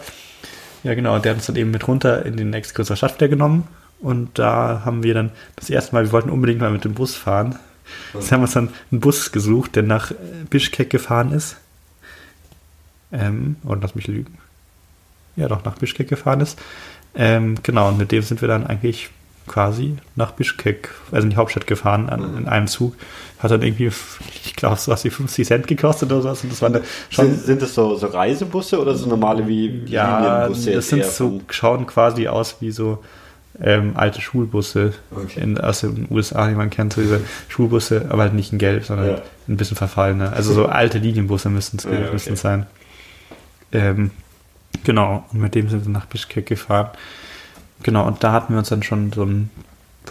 Ja, 0.84 0.94
genau. 0.96 1.16
Und 1.16 1.26
der 1.26 1.32
hat 1.32 1.38
uns 1.38 1.48
dann 1.48 1.56
eben 1.56 1.72
mit 1.72 1.88
runter 1.88 2.26
in 2.26 2.38
die 2.38 2.44
nächste 2.44 2.74
größere 2.74 2.98
Stadt 2.98 3.16
wieder 3.16 3.28
genommen. 3.28 3.68
Und 4.00 4.40
da 4.40 4.84
haben 4.86 5.04
wir 5.04 5.14
dann 5.14 5.32
das 5.56 5.70
erste 5.70 5.94
Mal, 5.94 6.06
wir 6.06 6.12
wollten 6.12 6.30
unbedingt 6.30 6.62
mal 6.62 6.72
mit 6.72 6.86
dem 6.86 6.94
Bus 6.94 7.16
fahren. 7.16 7.60
Jetzt 8.14 8.32
haben 8.32 8.40
wir 8.40 8.44
uns 8.44 8.54
dann 8.54 8.70
einen 8.92 9.02
Bus 9.02 9.32
gesucht, 9.32 9.76
der 9.76 9.84
nach 9.84 10.12
Bischkek 10.50 10.90
gefahren 10.90 11.32
ist. 11.32 11.58
Ähm, 13.12 13.58
oder 13.66 13.82
lass 13.82 13.96
mich 13.96 14.08
lügen. 14.08 14.38
Ja, 15.36 15.48
doch, 15.48 15.64
nach 15.66 15.78
Bischkek 15.78 16.08
gefahren 16.08 16.42
ist. 16.42 16.60
Ähm, 17.16 17.56
genau, 17.64 17.90
und 17.90 17.98
mit 17.98 18.12
dem 18.12 18.22
sind 18.22 18.42
wir 18.42 18.48
dann 18.48 18.68
eigentlich 18.68 19.10
quasi 19.50 19.98
nach 20.16 20.32
Bischkek, 20.32 20.90
also 21.12 21.26
in 21.26 21.32
die 21.32 21.36
Hauptstadt 21.36 21.68
gefahren, 21.68 22.08
an, 22.08 22.38
in 22.38 22.48
einem 22.48 22.68
Zug. 22.68 22.96
Hat 23.40 23.52
dann 23.52 23.62
irgendwie, 23.62 23.92
ich 24.46 24.56
glaube, 24.56 24.78
so 24.78 24.92
was 24.92 25.04
wie 25.04 25.10
50 25.10 25.46
Cent 25.46 25.68
gekostet 25.68 26.12
oder 26.12 26.22
so. 26.22 26.30
Und 26.30 26.52
das 26.52 26.62
waren 26.62 26.80
schon 27.10 27.26
sind, 27.26 27.46
sind 27.46 27.62
das 27.62 27.74
so, 27.74 27.96
so 27.96 28.08
Reisebusse 28.08 28.80
oder 28.80 28.96
so 28.96 29.08
normale 29.08 29.48
wie 29.48 29.84
ja, 29.86 30.44
Linienbusse? 30.46 30.72
das 30.72 30.88
sind 30.90 31.06
so, 31.06 31.42
schauen 31.50 31.86
quasi 31.88 32.28
aus 32.28 32.58
wie 32.60 32.72
so 32.72 33.04
ähm, 33.62 33.94
alte 33.96 34.22
Schulbusse 34.22 34.94
okay. 35.12 35.42
in, 35.42 35.58
aus 35.58 35.82
den 35.82 36.08
USA, 36.10 36.48
die 36.48 36.56
man 36.56 36.70
kennt, 36.70 36.94
so 36.94 37.02
diese 37.02 37.22
Schulbusse, 37.48 38.06
aber 38.10 38.24
halt 38.24 38.34
nicht 38.34 38.52
in 38.52 38.58
Gelb, 38.58 38.86
sondern 38.86 39.08
ja. 39.08 39.22
ein 39.48 39.58
bisschen 39.58 39.78
verfallene. 39.78 40.32
Also 40.32 40.54
so 40.54 40.68
alte 40.68 41.00
Linienbusse 41.00 41.50
müssten 41.50 41.78
es 41.78 41.84
ja, 41.84 41.92
okay. 42.14 42.36
sein. 42.36 42.66
Ähm, 43.72 44.12
genau, 44.84 45.26
und 45.32 45.42
mit 45.42 45.56
dem 45.56 45.70
sind 45.70 45.86
wir 45.86 45.92
nach 45.92 46.06
Bischkek 46.06 46.46
gefahren. 46.46 46.90
Genau, 47.84 48.06
und 48.06 48.24
da 48.24 48.32
hatten 48.32 48.54
wir 48.54 48.60
uns 48.60 48.70
dann 48.70 48.84
schon 48.84 49.12
so 49.14 49.24
ein 49.24 49.50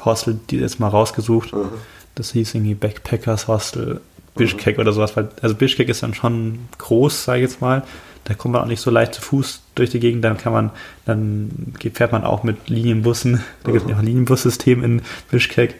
Hostel 0.04 0.38
jetzt 0.50 0.80
mal 0.80 0.88
rausgesucht. 0.88 1.52
Mhm. 1.52 1.68
Das 2.14 2.32
hieß 2.32 2.54
irgendwie 2.54 2.74
Backpackers 2.74 3.48
Hostel 3.48 4.00
Bischkek 4.34 4.76
mhm. 4.76 4.82
oder 4.82 4.92
sowas. 4.92 5.16
Weil, 5.16 5.28
also 5.42 5.54
Bischkek 5.54 5.88
ist 5.88 6.02
dann 6.02 6.14
schon 6.14 6.60
groß, 6.78 7.24
sage 7.24 7.40
ich 7.40 7.50
jetzt 7.50 7.60
mal. 7.60 7.82
Da 8.24 8.34
kommt 8.34 8.52
man 8.52 8.62
auch 8.62 8.66
nicht 8.66 8.80
so 8.80 8.90
leicht 8.90 9.14
zu 9.14 9.22
Fuß 9.22 9.62
durch 9.74 9.90
die 9.90 10.00
Gegend. 10.00 10.24
Dann 10.24 10.36
kann 10.36 10.52
man, 10.52 10.70
dann 11.04 11.74
fährt 11.92 12.12
man 12.12 12.24
auch 12.24 12.42
mit 12.42 12.68
Linienbussen. 12.68 13.42
Da 13.64 13.72
gibt 13.72 13.84
es 13.84 13.90
ja 13.90 13.96
auch 13.96 14.00
ein 14.00 14.06
Linienbussystem 14.06 14.82
in 14.84 15.02
Bischkek. 15.30 15.76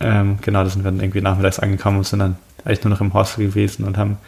Ähm, 0.00 0.38
genau, 0.42 0.62
da 0.62 0.70
sind 0.70 0.84
wir 0.84 0.90
dann 0.90 1.00
irgendwie 1.00 1.20
nachmittags 1.20 1.58
angekommen 1.58 1.98
und 1.98 2.06
sind 2.06 2.20
dann 2.20 2.36
eigentlich 2.64 2.84
nur 2.84 2.90
noch 2.90 3.00
im 3.00 3.14
Hostel 3.14 3.46
gewesen 3.46 3.84
und 3.84 3.98
haben 3.98 4.18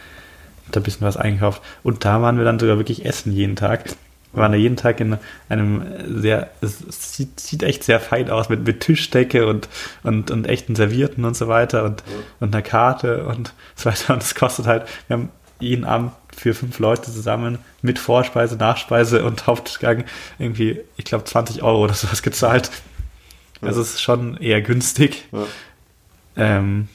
da 0.71 0.79
ein 0.79 0.83
bisschen 0.83 1.07
was 1.07 1.17
eingekauft. 1.17 1.61
Und 1.83 2.03
da 2.03 2.21
waren 2.21 2.37
wir 2.37 2.43
dann 2.43 2.59
sogar 2.59 2.77
wirklich 2.77 3.05
essen 3.05 3.31
jeden 3.31 3.55
Tag. 3.55 3.85
Wir 4.33 4.41
waren 4.41 4.51
da 4.51 4.57
jeden 4.57 4.77
Tag 4.77 4.99
in 4.99 5.17
einem 5.49 5.83
sehr, 6.21 6.49
es 6.61 6.79
sieht, 7.15 7.39
sieht 7.39 7.63
echt 7.63 7.83
sehr 7.83 7.99
fein 7.99 8.29
aus 8.29 8.49
mit, 8.49 8.65
mit 8.65 8.79
Tischdecke 8.79 9.45
und, 9.45 9.67
und, 10.03 10.31
und 10.31 10.47
echten 10.47 10.75
Servierten 10.75 11.25
und 11.25 11.35
so 11.35 11.47
weiter 11.47 11.83
und, 11.83 12.03
ja. 12.07 12.15
und 12.39 12.55
einer 12.55 12.61
Karte 12.61 13.25
und 13.25 13.53
so 13.75 13.89
weiter. 13.89 14.13
Und 14.13 14.23
es 14.23 14.35
kostet 14.35 14.67
halt, 14.67 14.85
wir 15.07 15.17
haben 15.17 15.29
jeden 15.59 15.83
Abend 15.83 16.11
für 16.35 16.53
fünf 16.53 16.79
Leute 16.79 17.11
zusammen 17.11 17.59
mit 17.81 17.99
Vorspeise, 17.99 18.55
Nachspeise 18.55 19.23
und 19.23 19.47
Hauptgang 19.47 20.05
irgendwie, 20.39 20.81
ich 20.97 21.05
glaube, 21.05 21.25
20 21.25 21.61
Euro 21.61 21.83
oder 21.83 21.93
sowas 21.93 22.23
gezahlt. 22.23 22.71
Ja. 23.61 23.67
Also 23.67 23.81
es 23.81 23.95
ist 23.95 24.01
schon 24.01 24.37
eher 24.37 24.61
günstig. 24.61 25.27
Ja. 25.31 25.45
Ähm, 26.37 26.87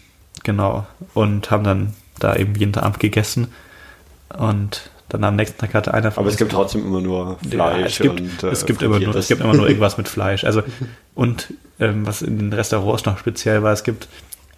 genau. 0.43 0.87
Und 1.15 1.51
haben 1.51 1.65
dann 1.65 1.95
da 2.19 2.35
eben 2.35 2.55
jeden 2.55 2.75
Abend 2.77 2.99
gegessen 2.99 3.53
und 4.31 4.91
dann 5.09 5.23
am 5.23 5.37
nächsten 5.37 5.59
Tag 5.59 5.75
hatte 5.75 5.95
einer 5.95 6.11
von 6.11 6.23
Aber 6.23 6.31
es 6.31 6.37
gibt 6.37 6.53
trotzdem 6.53 6.85
immer 6.85 7.01
nur 7.01 7.39
Fleisch. 7.49 7.79
Ja, 7.79 7.87
es 7.87 7.99
gibt, 7.99 8.21
und, 8.21 8.43
äh, 8.43 8.49
es, 8.49 8.67
gibt 8.67 8.83
immer 8.83 8.99
nur, 8.99 9.15
es 9.15 9.29
gibt 9.29 9.41
immer 9.41 9.55
nur 9.55 9.69
irgendwas 9.69 9.99
mit 9.99 10.09
Fleisch. 10.09 10.45
Also, 10.45 10.63
und 11.15 11.55
ähm, 11.79 12.07
was 12.07 12.23
in 12.23 12.39
den 12.39 12.53
Restaurants 12.53 13.05
noch 13.05 13.19
speziell 13.19 13.63
war, 13.63 13.73
es 13.73 13.85
gibt 13.85 14.09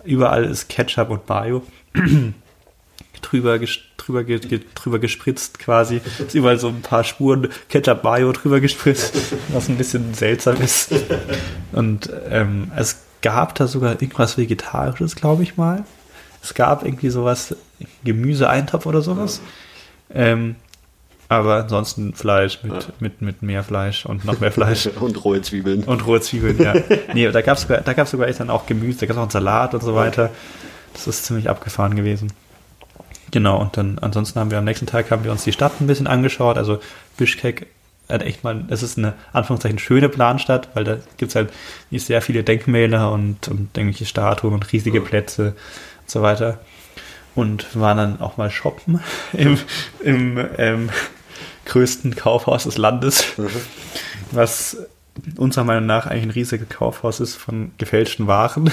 überall 0.05 0.45
ist 0.45 0.69
Ketchup 0.69 1.11
und 1.11 1.29
Mayo 1.29 1.63
drüber, 3.21 3.59
drüber, 3.99 4.25
drüber 4.25 4.99
gespritzt 4.99 5.59
quasi. 5.59 6.01
Es 6.19 6.21
ist 6.21 6.35
überall 6.35 6.59
so 6.59 6.69
ein 6.69 6.81
paar 6.81 7.05
Spuren 7.05 7.49
Ketchup 7.69 8.03
Mayo 8.03 8.33
drüber 8.33 8.61
gespritzt, 8.61 9.15
was 9.49 9.69
ein 9.69 9.77
bisschen 9.77 10.15
seltsam 10.15 10.61
ist. 10.63 10.93
Und 11.73 12.11
ähm, 12.31 12.73
es 12.75 13.03
gab 13.21 13.55
da 13.57 13.67
sogar 13.67 13.93
irgendwas 14.01 14.39
Vegetarisches, 14.39 15.15
glaube 15.15 15.43
ich 15.43 15.59
mal. 15.59 15.85
Es 16.43 16.55
gab 16.55 16.85
irgendwie 16.85 17.11
sowas, 17.11 17.55
Gemüseeintopf 18.05 18.87
oder 18.87 19.03
sowas. 19.03 19.43
Ja 19.45 19.51
ähm, 20.15 20.57
aber 21.29 21.57
ansonsten 21.57 22.15
Fleisch 22.15 22.61
mit, 22.63 22.73
ja. 22.73 22.89
mit, 23.01 23.21
mit 23.21 23.43
mehr 23.43 23.63
Fleisch 23.63 24.07
und 24.07 24.25
noch 24.25 24.41
mehr 24.41 24.51
Fleisch. 24.51 24.87
und 25.01 25.25
rohe 25.25 25.43
Zwiebeln. 25.43 25.85
Und 25.85 26.07
rohe 26.07 26.21
Zwiebeln, 26.21 26.59
ja. 26.59 26.75
nee, 27.15 27.31
da 27.31 27.43
gab 27.43 27.59
es 27.59 27.63
sogar, 27.63 27.83
da 27.83 27.93
gab's 27.93 28.11
sogar 28.11 28.29
echt 28.29 28.41
dann 28.41 28.49
auch 28.49 28.67
Gemüse, 28.67 29.01
da 29.01 29.07
gab 29.07 29.17
es 29.17 29.19
auch 29.19 29.23
einen 29.23 29.31
Salat 29.31 29.75
und 29.75 29.83
so 29.83 29.95
weiter. 29.95 30.31
Das 30.95 31.07
ist 31.07 31.27
ziemlich 31.27 31.51
abgefahren 31.51 31.97
gewesen. 31.97 32.33
Genau, 33.31 33.61
und 33.61 33.77
dann 33.77 33.99
ansonsten 33.99 34.41
haben 34.41 34.51
wir 34.51 34.57
am 34.57 34.65
nächsten 34.65 34.87
Tag 34.87 35.11
haben 35.11 35.23
wir 35.23 35.31
uns 35.31 35.45
die 35.45 35.53
Stadt 35.53 35.81
ein 35.81 35.87
bisschen 35.87 36.07
angeschaut. 36.07 36.57
Also 36.57 36.81
Bischkek 37.19 37.67
hat 38.09 38.23
echt 38.23 38.43
mal, 38.43 38.65
es 38.69 38.83
ist 38.83 38.97
eine 38.97 39.13
Anführungszeichen 39.35 39.79
schöne 39.79 40.09
Planstadt, 40.09 40.71
weil 40.73 40.85
da 40.85 40.97
gibt 41.19 41.31
es 41.31 41.37
halt 41.37 41.51
nicht 41.91 42.07
sehr 42.07 42.23
viele 42.23 42.43
Denkmäler 42.43 43.13
und, 43.13 43.49
und 43.49 43.77
irgendwelche 43.77 44.07
Statuen 44.07 44.55
und 44.55 44.73
riesige 44.73 45.03
Plätze 45.03 45.49
und 46.01 46.11
so 46.11 46.23
weiter 46.23 46.59
und 47.39 47.79
waren 47.79 47.97
dann 47.97 48.21
auch 48.21 48.37
mal 48.37 48.51
shoppen 48.51 49.01
im, 49.33 49.59
im 50.01 50.45
ähm, 50.59 50.91
größten 51.67 52.17
Kaufhaus 52.17 52.65
des 52.65 52.79
Landes, 52.79 53.39
mhm. 53.39 53.49
was 54.33 54.77
unserer 55.37 55.65
Meinung 55.65 55.87
nach 55.87 56.07
eigentlich 56.07 56.25
ein 56.25 56.31
riesiges 56.31 56.69
Kaufhaus 56.69 57.21
ist 57.21 57.37
von 57.37 57.71
gefälschten 57.79 58.27
Waren. 58.27 58.71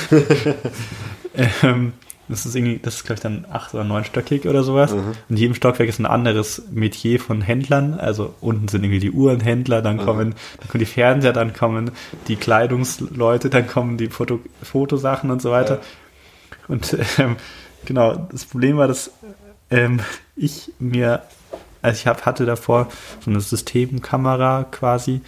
ähm, 1.64 1.94
das 2.28 2.48
ist 2.48 2.56
irgendwie, 2.56 2.80
das 2.82 2.96
ist 2.96 3.04
glaube 3.04 3.16
ich 3.16 3.22
dann 3.22 3.46
acht- 3.52 3.76
oder 3.76 3.84
neunstöckig 3.84 4.48
oder 4.48 4.64
sowas. 4.64 4.94
Mhm. 4.94 5.00
Und 5.00 5.16
in 5.30 5.38
jedem 5.38 5.56
Stockwerk 5.56 5.88
ist 5.88 6.00
ein 6.00 6.08
anderes 6.08 6.64
Metier 6.72 7.20
von 7.20 7.42
Händlern. 7.42 7.94
Also 7.94 8.34
unten 8.42 8.68
sind 8.68 8.84
irgendwie 8.84 9.00
die 9.00 9.12
Uhrenhändler, 9.12 9.84
dann 9.84 9.98
mhm. 9.98 10.02
kommen, 10.02 10.36
dann 10.60 10.70
kommen 10.70 10.80
die 10.80 10.86
Fernseher, 10.86 11.34
dann 11.34 11.54
kommen 11.54 11.92
die 12.28 12.36
Kleidungsleute, 12.36 13.52
dann 13.52 13.68
kommen 13.68 13.98
die 13.98 14.08
Foto, 14.08 14.40
Fotosachen 14.64 15.30
und 15.30 15.42
so 15.42 15.52
weiter. 15.52 15.76
Ja. 15.76 15.82
Und 16.68 16.98
ähm, 17.20 17.36
Genau, 17.86 18.28
das 18.32 18.46
Problem 18.46 18.78
war, 18.78 18.88
dass 18.88 19.12
ähm, 19.70 20.00
ich 20.36 20.72
mir, 20.80 21.24
also 21.82 21.98
ich 22.00 22.08
hab, 22.08 22.26
hatte 22.26 22.46
davor 22.46 22.88
so 23.22 23.32
eine 23.32 23.40
Systemkamera 23.40 24.66
quasi, 24.70 25.22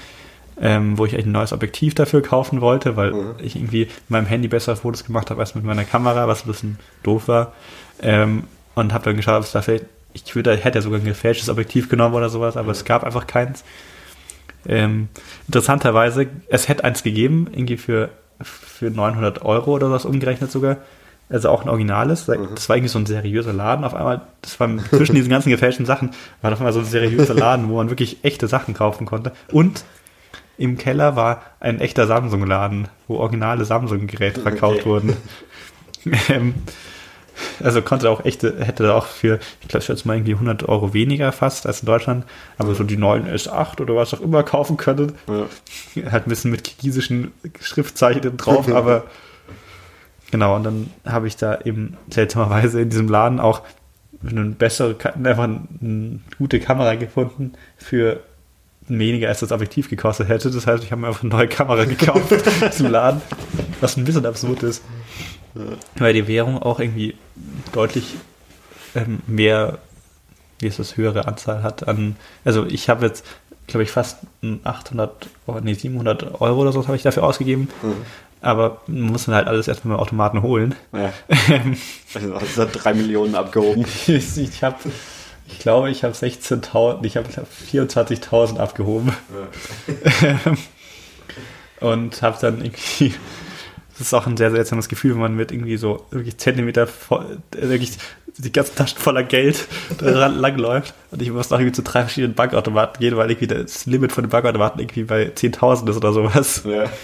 ähm, 0.59 0.97
wo 0.97 1.05
ich 1.05 1.13
eigentlich 1.13 1.27
ein 1.27 1.31
neues 1.33 1.53
Objektiv 1.53 1.95
dafür 1.95 2.21
kaufen 2.21 2.61
wollte, 2.61 2.95
weil 2.95 3.13
mhm. 3.13 3.35
ich 3.39 3.55
irgendwie 3.55 3.85
mit 3.85 4.09
meinem 4.09 4.25
Handy 4.25 4.47
bessere 4.47 4.75
Fotos 4.75 5.05
gemacht 5.05 5.29
habe 5.29 5.39
als 5.41 5.55
mit 5.55 5.63
meiner 5.63 5.85
Kamera, 5.85 6.27
was 6.27 6.43
ein 6.43 6.47
bisschen 6.47 6.79
doof 7.03 7.27
war. 7.27 7.53
Ähm, 8.01 8.43
und 8.75 8.93
habe 8.93 9.05
dann 9.05 9.15
geschaut, 9.15 9.37
ob 9.37 9.43
es 9.43 9.51
da 9.51 9.61
vielleicht, 9.61 9.85
ich 10.13 10.35
würde, 10.35 10.55
hätte 10.55 10.79
ja 10.79 10.81
sogar 10.81 10.99
ein 10.99 11.05
gefälschtes 11.05 11.49
Objektiv 11.49 11.89
genommen 11.89 12.15
oder 12.15 12.29
sowas, 12.29 12.57
aber 12.57 12.65
mhm. 12.65 12.71
es 12.71 12.85
gab 12.85 13.03
einfach 13.03 13.27
keins. 13.27 13.63
Ähm, 14.67 15.07
interessanterweise, 15.47 16.27
es 16.49 16.67
hätte 16.67 16.83
eins 16.83 17.03
gegeben, 17.03 17.47
irgendwie 17.51 17.77
für, 17.77 18.09
für 18.41 18.89
900 18.89 19.43
Euro 19.43 19.73
oder 19.73 19.91
was 19.91 20.05
umgerechnet 20.05 20.51
sogar 20.51 20.77
also 21.29 21.49
auch 21.49 21.63
ein 21.63 21.69
originales. 21.69 22.27
Mhm. 22.27 22.49
Das 22.55 22.69
war 22.69 22.75
irgendwie 22.77 22.91
so 22.91 22.99
ein 22.99 23.05
seriöser 23.05 23.53
Laden. 23.53 23.83
Auf 23.83 23.93
einmal, 23.93 24.21
das 24.41 24.59
war 24.59 24.69
zwischen 24.89 25.15
diesen 25.15 25.29
ganzen 25.29 25.49
gefälschten 25.49 25.85
Sachen, 25.85 26.11
war 26.41 26.51
auf 26.51 26.59
einmal 26.59 26.73
so 26.73 26.79
ein 26.79 26.85
seriöser 26.85 27.33
Laden, 27.33 27.69
wo 27.69 27.75
man 27.75 27.89
wirklich 27.89 28.23
echte 28.23 28.47
Sachen 28.47 28.73
kaufen 28.73 29.05
konnte. 29.05 29.31
Und 29.51 29.83
im 30.57 30.77
Keller 30.77 31.15
war 31.15 31.41
ein 31.59 31.79
echter 31.79 32.07
Samsung-Laden, 32.07 32.87
wo 33.07 33.17
originale 33.17 33.65
Samsung-Geräte 33.65 34.41
verkauft 34.41 34.81
okay. 34.81 34.89
wurden. 34.89 35.17
ähm, 36.29 36.55
Also 37.59 37.81
konnte 37.81 38.09
auch 38.09 38.25
echt, 38.25 38.43
hätte 38.43 38.93
auch 38.93 39.05
für, 39.05 39.39
ich 39.61 39.67
glaube, 39.67 39.79
ich 39.79 39.85
schätze 39.85 40.07
mal 40.07 40.15
irgendwie 40.15 40.33
100 40.33 40.67
Euro 40.67 40.93
weniger 40.93 41.31
fast 41.31 41.67
als 41.67 41.81
in 41.81 41.85
Deutschland, 41.85 42.25
aber 42.57 42.73
so 42.75 42.83
die 42.83 42.97
neuen 42.97 43.27
S8 43.27 43.81
oder 43.81 43.95
was 43.95 44.13
auch 44.13 44.21
immer 44.21 44.43
kaufen 44.43 44.77
können. 44.77 45.13
Ja. 45.27 46.11
Halt 46.11 46.27
ein 46.27 46.29
bisschen 46.29 46.51
mit 46.51 46.63
kirgisischen 46.63 47.33
Schriftzeichen 47.59 48.37
drauf, 48.37 48.67
aber 48.73 49.03
genau, 50.31 50.55
und 50.55 50.63
dann 50.63 50.89
habe 51.05 51.27
ich 51.27 51.35
da 51.35 51.59
eben 51.61 51.97
seltsamerweise 52.09 52.81
in 52.81 52.89
diesem 52.89 53.07
Laden 53.07 53.39
auch 53.39 53.61
eine 54.25 54.45
bessere, 54.45 54.95
einfach 55.15 55.43
eine 55.43 56.19
gute 56.37 56.59
Kamera 56.59 56.95
gefunden 56.95 57.53
für 57.77 58.21
weniger 58.87 59.27
als 59.27 59.41
das 59.41 59.51
Objektiv 59.51 59.89
gekostet 59.89 60.29
hätte. 60.29 60.49
Das 60.49 60.65
heißt, 60.65 60.83
ich 60.83 60.91
habe 60.91 61.01
mir 61.01 61.07
einfach 61.07 61.23
eine 61.23 61.31
neue 61.31 61.47
Kamera 61.47 61.85
gekauft 61.85 62.33
diesem 62.67 62.91
Laden, 62.91 63.21
was 63.81 63.97
ein 63.97 64.05
bisschen 64.05 64.25
absurd 64.25 64.63
ist. 64.63 64.83
Weil 65.95 66.13
die 66.13 66.27
Währung 66.27 66.61
auch 66.61 66.79
irgendwie 66.79 67.15
deutlich 67.71 68.15
ähm, 68.95 69.19
mehr, 69.27 69.79
wie 70.59 70.67
ist 70.67 70.79
das, 70.79 70.97
höhere 70.97 71.27
Anzahl 71.27 71.63
hat 71.63 71.87
an, 71.87 72.15
also 72.45 72.65
ich 72.65 72.89
habe 72.89 73.05
jetzt, 73.05 73.25
glaube 73.65 73.83
ich, 73.83 73.91
fast 73.91 74.19
800, 74.63 75.29
nee, 75.63 75.73
700 75.73 76.39
Euro 76.41 76.61
oder 76.61 76.71
so 76.71 76.85
habe 76.85 76.95
ich 76.95 77.03
dafür 77.03 77.23
ausgegeben. 77.23 77.69
Mhm. 77.81 77.95
Aber 78.41 78.81
man 78.87 79.11
muss 79.11 79.25
dann 79.25 79.35
halt 79.35 79.47
alles 79.47 79.67
erstmal 79.67 79.93
mit 79.93 79.99
dem 79.99 80.01
Automaten 80.01 80.41
holen. 80.41 80.75
Ja. 80.93 81.11
also 82.13 82.35
hast 82.35 82.57
du 82.57 82.65
drei 82.67 82.93
Millionen 82.93 83.35
abgehoben. 83.35 83.85
ich, 84.07 84.63
habe 84.63 84.77
ich 85.47 85.59
glaube, 85.59 85.89
ich 85.89 86.03
habe 86.03 86.13
16.000, 86.13 87.03
ich 87.03 87.17
habe 87.17 87.27
hab 87.35 87.47
24.000 87.71 88.57
abgehoben. 88.57 89.11
Ja. 90.21 90.39
und 91.87 92.21
habe 92.21 92.37
dann 92.39 92.63
irgendwie, 92.63 93.13
das 93.97 94.07
ist 94.07 94.13
auch 94.13 94.27
ein 94.27 94.37
sehr 94.37 94.51
seltsames 94.51 94.89
Gefühl, 94.89 95.13
wenn 95.13 95.21
man 95.21 95.35
mit 95.35 95.51
irgendwie 95.51 95.77
so 95.77 96.05
wirklich 96.11 96.37
Zentimeter, 96.37 96.85
voll, 96.85 97.39
wirklich 97.51 97.97
die 98.37 98.51
ganzen 98.51 98.75
Taschen 98.75 98.99
voller 98.99 99.23
Geld 99.23 99.67
langläuft. 99.99 100.93
Und 101.11 101.21
ich 101.21 101.31
muss 101.31 101.49
noch 101.49 101.59
irgendwie 101.59 101.75
zu 101.75 101.81
drei 101.81 102.01
verschiedenen 102.01 102.35
Bankautomaten 102.35 102.99
gehen, 102.99 103.17
weil 103.17 103.29
irgendwie 103.31 103.47
das 103.47 103.85
Limit 103.85 104.11
von 104.11 104.23
den 104.23 104.29
Bankautomaten 104.29 104.79
irgendwie 104.79 105.03
bei 105.03 105.27
10.000 105.27 105.89
ist 105.89 105.97
oder 105.97 106.13
sowas. 106.13 106.63
Ja. 106.65 106.85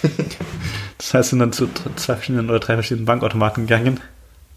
Das 0.99 1.13
heißt, 1.13 1.29
sind 1.31 1.39
dann 1.39 1.51
zu 1.51 1.67
zwei 1.97 2.13
verschiedenen 2.13 2.49
oder 2.49 2.59
drei 2.59 2.75
verschiedenen 2.75 3.05
Bankautomaten 3.05 3.67
gegangen 3.67 3.99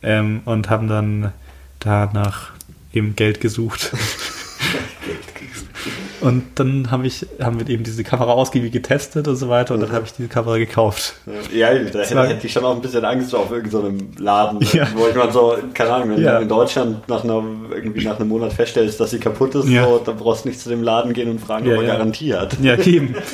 ähm, 0.01 0.43
und 0.45 0.71
haben 0.71 0.87
dann 0.87 1.33
da 1.81 2.09
nach 2.13 2.53
eben 2.93 3.17
Geld 3.17 3.41
gesucht. 3.41 3.93
und 6.21 6.45
dann 6.55 6.91
habe 6.91 7.07
ich, 7.07 7.27
haben 7.41 7.61
wir 7.61 7.69
eben 7.69 7.85
diese 7.85 8.05
Kamera 8.05 8.33
ausgiebig 8.33 8.73
getestet 8.73 9.29
und 9.29 9.37
so 9.37 9.49
weiter 9.49 9.75
und 9.75 9.81
dann 9.81 9.93
habe 9.93 10.07
ich 10.07 10.13
diese 10.13 10.29
Kamera 10.29 10.59
gekauft. 10.59 11.15
Ja, 11.53 11.73
da 11.73 12.01
hätte, 12.01 12.29
hätte, 12.29 12.47
ich 12.47 12.53
schon 12.53 12.65
auch 12.65 12.75
ein 12.75 12.83
bisschen 12.83 13.05
Angst 13.05 13.35
auf 13.35 13.51
irgendeinem 13.51 13.99
so 14.17 14.23
Laden, 14.23 14.61
ja. 14.73 14.89
wo 14.95 15.07
ich 15.09 15.15
mal 15.15 15.31
so, 15.33 15.57
keine 15.75 15.93
Ahnung, 15.93 16.11
wenn 16.11 16.23
ja. 16.23 16.37
du 16.37 16.43
in 16.43 16.49
Deutschland 16.49 17.09
nach 17.09 17.25
einer, 17.25 17.43
irgendwie 17.71 18.05
nach 18.05 18.19
einem 18.19 18.29
Monat 18.29 18.53
feststellst, 18.53 18.99
dass 19.01 19.11
sie 19.11 19.19
kaputt 19.19 19.55
ist, 19.55 19.69
ja. 19.69 19.85
so, 19.85 19.99
dann 19.99 20.17
brauchst 20.17 20.45
du 20.45 20.49
nicht 20.49 20.61
zu 20.61 20.69
dem 20.69 20.83
Laden 20.83 21.13
gehen 21.13 21.31
und 21.31 21.41
fragen, 21.41 21.67
ob 21.67 21.75
er 21.75 21.87
Garantie 21.87 22.35
hat. 22.35 22.59
Ja, 22.61 22.77
eben. 22.77 23.15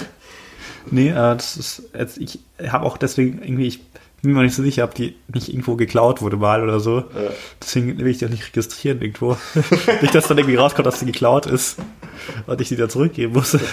Nee, 0.91 1.11
äh, 1.11 1.15
das 1.15 1.57
ist, 1.57 1.83
jetzt, 1.97 2.19
ich 2.19 2.41
habe 2.69 2.85
auch 2.85 2.97
deswegen 2.97 3.41
irgendwie, 3.41 3.69
ich 3.69 3.81
bin 4.23 4.33
mir 4.35 4.43
nicht 4.43 4.55
so 4.55 4.63
sicher, 4.63 4.85
ob 4.85 4.95
die 4.95 5.17
nicht 5.33 5.49
irgendwo 5.49 5.75
geklaut 5.75 6.23
wurde 6.23 6.37
mal 6.37 6.63
oder 6.63 6.79
so. 6.79 6.99
Ja. 6.99 7.05
Deswegen 7.61 7.99
will 7.99 8.07
ich 8.07 8.19
die 8.19 8.27
auch 8.27 8.31
nicht 8.31 8.47
registrieren 8.47 9.03
irgendwo. 9.03 9.37
nicht, 10.01 10.15
dass 10.15 10.29
dann 10.29 10.39
irgendwie 10.39 10.57
rauskommt, 10.57 10.87
dass 10.87 11.01
sie 11.01 11.07
geklaut 11.07 11.47
ist 11.47 11.77
und 12.47 12.61
ich 12.61 12.69
die 12.69 12.77
da 12.77 12.89
zurückgeben 12.89 13.35
muss. 13.35 13.59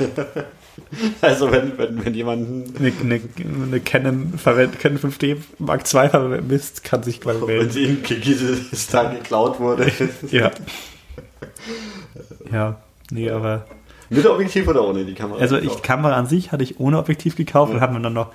Also 1.22 1.52
wenn, 1.52 1.78
wenn, 1.78 2.06
wenn 2.06 2.14
jemand 2.14 2.80
eine, 2.80 2.94
eine, 3.02 3.22
eine 3.64 3.80
Canon, 3.82 4.34
verwendet, 4.38 4.80
Canon 4.80 4.98
5D 4.98 5.36
Mark 5.58 5.82
II 5.94 6.08
vermisst, 6.08 6.86
kann 6.86 7.04
sich 7.04 7.24
mal 7.26 7.36
melden. 7.36 7.66
Wenn 7.66 7.70
sie 7.70 7.84
in 7.84 8.02
Kirgisistan 8.02 9.14
geklaut 9.16 9.60
wurde. 9.60 9.92
ja. 10.32 10.52
Ja, 12.50 12.82
nee, 13.12 13.30
aber... 13.30 13.66
Mit 14.10 14.26
Objektiv 14.26 14.70
oder 14.70 14.88
ohne 14.88 15.04
die 15.04 15.14
Kamera? 15.14 15.40
Also 15.40 15.60
die 15.60 15.68
Kamera 15.68 16.16
an 16.16 16.28
sich 16.28 16.54
hatte 16.54 16.64
ich 16.64 16.80
ohne 16.80 16.98
Objektiv 16.98 17.36
gekauft 17.36 17.72
ja. 17.72 17.76
und 17.76 17.82
haben 17.82 17.94
wir 17.94 18.00
dann 18.00 18.14
noch 18.14 18.32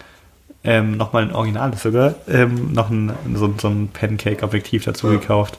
ähm, 0.65 0.97
nochmal 0.97 1.25
ein 1.25 1.33
Original 1.33 1.75
sogar, 1.77 2.15
ähm, 2.27 2.73
noch 2.73 2.91
ein, 2.91 3.13
so, 3.35 3.53
so 3.61 3.69
ein 3.69 3.89
Pancake-Objektiv 3.93 4.85
dazu 4.85 5.09
ja. 5.09 5.19
gekauft. 5.19 5.59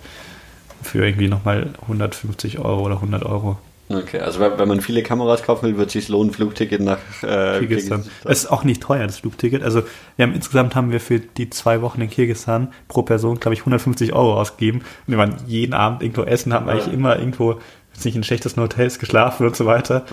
Für 0.81 1.05
irgendwie 1.05 1.27
nochmal 1.27 1.69
150 1.83 2.59
Euro 2.59 2.83
oder 2.83 2.95
100 2.95 3.25
Euro. 3.25 3.57
Okay, 3.87 4.19
also 4.19 4.39
wenn 4.39 4.67
man 4.67 4.81
viele 4.81 5.03
Kameras 5.03 5.43
kaufen 5.43 5.67
will, 5.67 5.77
wird 5.77 5.87
es 5.87 5.93
sich 5.93 6.09
lohnen, 6.09 6.33
Flugticket 6.33 6.81
nach 6.81 6.97
äh, 7.21 7.59
Kirgisistan. 7.59 8.03
Es 8.23 8.39
ist 8.39 8.51
auch 8.51 8.63
nicht 8.63 8.81
teuer, 8.81 9.05
das 9.05 9.19
Flugticket. 9.19 9.61
Also 9.61 9.83
wir 10.15 10.25
haben 10.25 10.33
insgesamt 10.33 10.75
haben 10.75 10.91
wir 10.91 10.99
für 10.99 11.19
die 11.19 11.51
zwei 11.51 11.83
Wochen 11.83 12.01
in 12.01 12.09
Kirgisistan 12.09 12.73
pro 12.87 13.03
Person, 13.03 13.39
glaube 13.39 13.53
ich, 13.53 13.59
150 13.61 14.13
Euro 14.13 14.39
ausgegeben. 14.39 14.79
Und 14.79 15.11
wir 15.11 15.19
waren 15.19 15.35
jeden 15.45 15.73
Abend 15.73 16.01
irgendwo 16.01 16.23
essen, 16.23 16.51
haben 16.51 16.65
ja. 16.65 16.73
eigentlich 16.73 16.91
immer 16.91 17.19
irgendwo 17.19 17.59
nicht 18.03 18.15
in 18.15 18.23
schlechtesten 18.23 18.59
Hotels 18.61 18.97
geschlafen 18.97 19.45
und 19.45 19.55
so 19.55 19.67
weiter. 19.67 20.05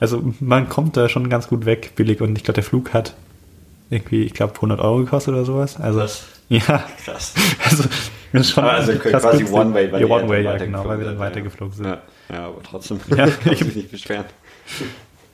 Also 0.00 0.22
man 0.40 0.68
kommt 0.68 0.96
da 0.96 1.08
schon 1.08 1.28
ganz 1.28 1.46
gut 1.46 1.66
weg, 1.66 1.92
billig. 1.94 2.20
Und 2.20 2.36
ich 2.36 2.42
glaube, 2.42 2.56
der 2.56 2.64
Flug 2.64 2.92
hat 2.92 3.14
irgendwie, 3.90 4.22
ich 4.22 4.32
glaube, 4.32 4.54
100 4.54 4.80
Euro 4.80 4.98
gekostet 4.98 5.34
oder 5.34 5.44
sowas. 5.44 5.78
Also, 5.78 6.00
Was? 6.00 6.24
ja. 6.48 6.84
Krass. 7.04 7.34
Also, 7.64 7.84
das 8.32 8.42
ist 8.42 8.52
schon 8.52 8.64
also 8.64 8.92
quasi 8.94 9.44
One-Way, 9.44 9.92
weil, 9.92 10.04
one 10.04 10.28
way, 10.28 10.44
ja, 10.44 10.56
genau, 10.56 10.86
weil 10.86 10.98
wir 10.98 11.06
dann 11.06 11.18
weitergeflogen 11.18 11.74
sind. 11.74 11.86
Ja, 11.86 11.98
ja 12.32 12.46
aber 12.46 12.62
trotzdem 12.62 13.00
ja, 13.08 13.26
kann 13.26 13.52
ich 13.52 13.64
mich 13.64 13.74
nicht 13.74 13.90
beschweren. 13.90 14.26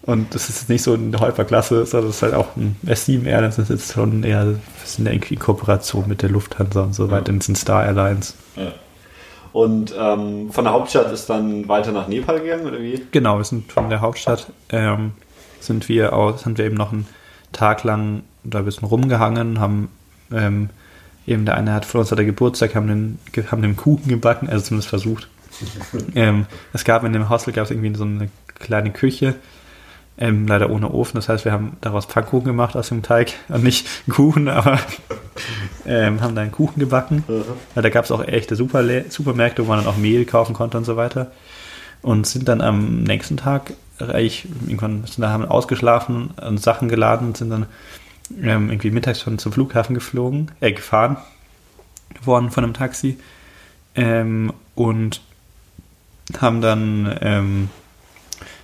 Und 0.03 0.35
das 0.35 0.49
ist 0.49 0.69
nicht 0.69 0.83
so 0.83 0.95
eine 0.95 1.21
Hyperklasse, 1.21 1.85
sondern 1.85 2.09
das 2.09 2.17
ist 2.17 2.23
halt 2.23 2.35
auch 2.35 2.57
ein 2.57 2.77
S7 2.87 3.27
Air, 3.27 3.43
das 3.43 3.59
ist 3.59 3.71
jetzt 3.71 3.93
schon 3.93 4.23
eher, 4.23 4.55
sind 4.85 5.07
irgendwie 5.07 5.35
in 5.35 5.41
Kooperation 5.41 6.09
mit 6.09 6.23
der 6.23 6.31
Lufthansa 6.31 6.85
und 6.85 6.95
so 6.95 7.11
weiter, 7.11 7.33
ja. 7.33 7.41
sind 7.41 7.59
Star 7.59 7.85
Airlines. 7.85 8.35
Ja. 8.55 8.73
Und 9.53 9.95
ähm, 9.99 10.51
von 10.53 10.65
der 10.65 10.73
Hauptstadt 10.73 11.11
ist 11.13 11.29
dann 11.29 11.67
weiter 11.69 11.91
nach 11.91 12.09
Nepal 12.09 12.41
gegangen, 12.41 12.67
oder 12.67 12.81
wie? 12.81 13.05
Genau, 13.11 13.39
wir 13.39 13.45
sind 13.45 13.73
von 13.73 13.91
der 13.91 14.01
Hauptstadt, 14.01 14.47
ähm, 14.71 15.13
sind 15.61 15.89
wir 15.89 16.13
aus, 16.13 16.43
sind 16.43 16.57
wir 16.59 16.67
eben 16.67 16.77
noch 16.77 16.93
einen 16.93 17.07
Tag 17.53 17.83
lang 17.83 18.23
da 18.51 18.61
ein 18.61 18.65
bisschen 18.65 18.89
rumgehangen, 18.89 19.61
haben 19.61 19.89
ähm, 20.33 20.71
eben 21.27 21.45
der 21.45 21.57
eine 21.57 21.73
hat 21.73 21.85
von 21.85 22.01
uns 22.01 22.11
hat 22.11 22.19
der 22.19 22.25
Geburtstag, 22.25 22.75
haben 22.75 22.87
den, 22.87 23.19
haben 23.51 23.63
den 23.63 23.77
Kuchen 23.77 24.09
gebacken, 24.09 24.49
also 24.49 24.65
zumindest 24.65 24.89
versucht. 24.89 25.29
ähm, 26.15 26.47
es 26.73 26.85
gab 26.85 27.05
in 27.05 27.13
dem 27.13 27.29
Hostel 27.29 27.53
gab 27.53 27.65
es 27.65 27.71
irgendwie 27.71 27.95
so 27.95 28.05
eine 28.05 28.29
kleine 28.59 28.91
Küche, 28.91 29.35
ähm, 30.19 30.47
leider 30.47 30.71
ohne 30.71 30.91
Ofen. 30.93 31.17
Das 31.17 31.29
heißt, 31.29 31.45
wir 31.45 31.53
haben 31.53 31.77
daraus 31.81 32.07
Pfannkuchen 32.07 32.47
gemacht 32.47 32.77
aus 32.77 32.89
dem 32.89 33.03
Teig 33.03 33.33
und 33.49 33.63
nicht 33.63 33.87
einen 34.07 34.15
Kuchen, 34.15 34.49
aber 34.49 34.79
ähm, 35.87 36.21
haben 36.21 36.35
da 36.35 36.43
einen 36.43 36.53
Kuchen 36.53 36.81
gebacken. 36.81 37.25
Mhm. 37.27 37.45
Weil 37.75 37.83
da 37.83 37.89
gab 37.91 38.05
es 38.05 38.11
auch 38.11 38.25
echte 38.25 38.57
Super 38.57 38.85
Supermärkte, 39.09 39.65
wo 39.65 39.69
man 39.69 39.79
dann 39.79 39.89
auch 39.89 39.97
Mehl 39.97 40.25
kaufen 40.25 40.55
konnte 40.55 40.79
und 40.79 40.85
so 40.85 40.97
weiter. 40.97 41.31
Und 42.03 42.27
sind 42.27 42.49
dann 42.49 42.61
am 42.61 43.03
nächsten 43.03 43.37
Tag 43.37 43.73
reich, 43.99 44.47
irgendwann 44.67 45.05
sind 45.05 45.23
da 45.23 45.31
haben 45.31 45.47
ausgeschlafen 45.47 46.31
und 46.47 46.59
Sachen 46.59 46.89
geladen 46.89 47.29
und 47.29 47.37
sind 47.37 47.51
dann 47.51 47.67
ähm, 48.43 48.71
irgendwie 48.71 48.91
mittags 48.91 49.21
schon 49.21 49.39
zum 49.39 49.53
Flughafen 49.53 49.95
geflogen, 49.95 50.51
äh, 50.61 50.73
gefahren 50.73 51.17
worden 52.25 52.51
von 52.51 52.65
einem 52.65 52.75
Taxi 52.75 53.19
ähm, 53.95 54.53
und 54.75 55.21
haben 56.41 56.61
dann 56.61 57.19
ähm, 57.21 57.69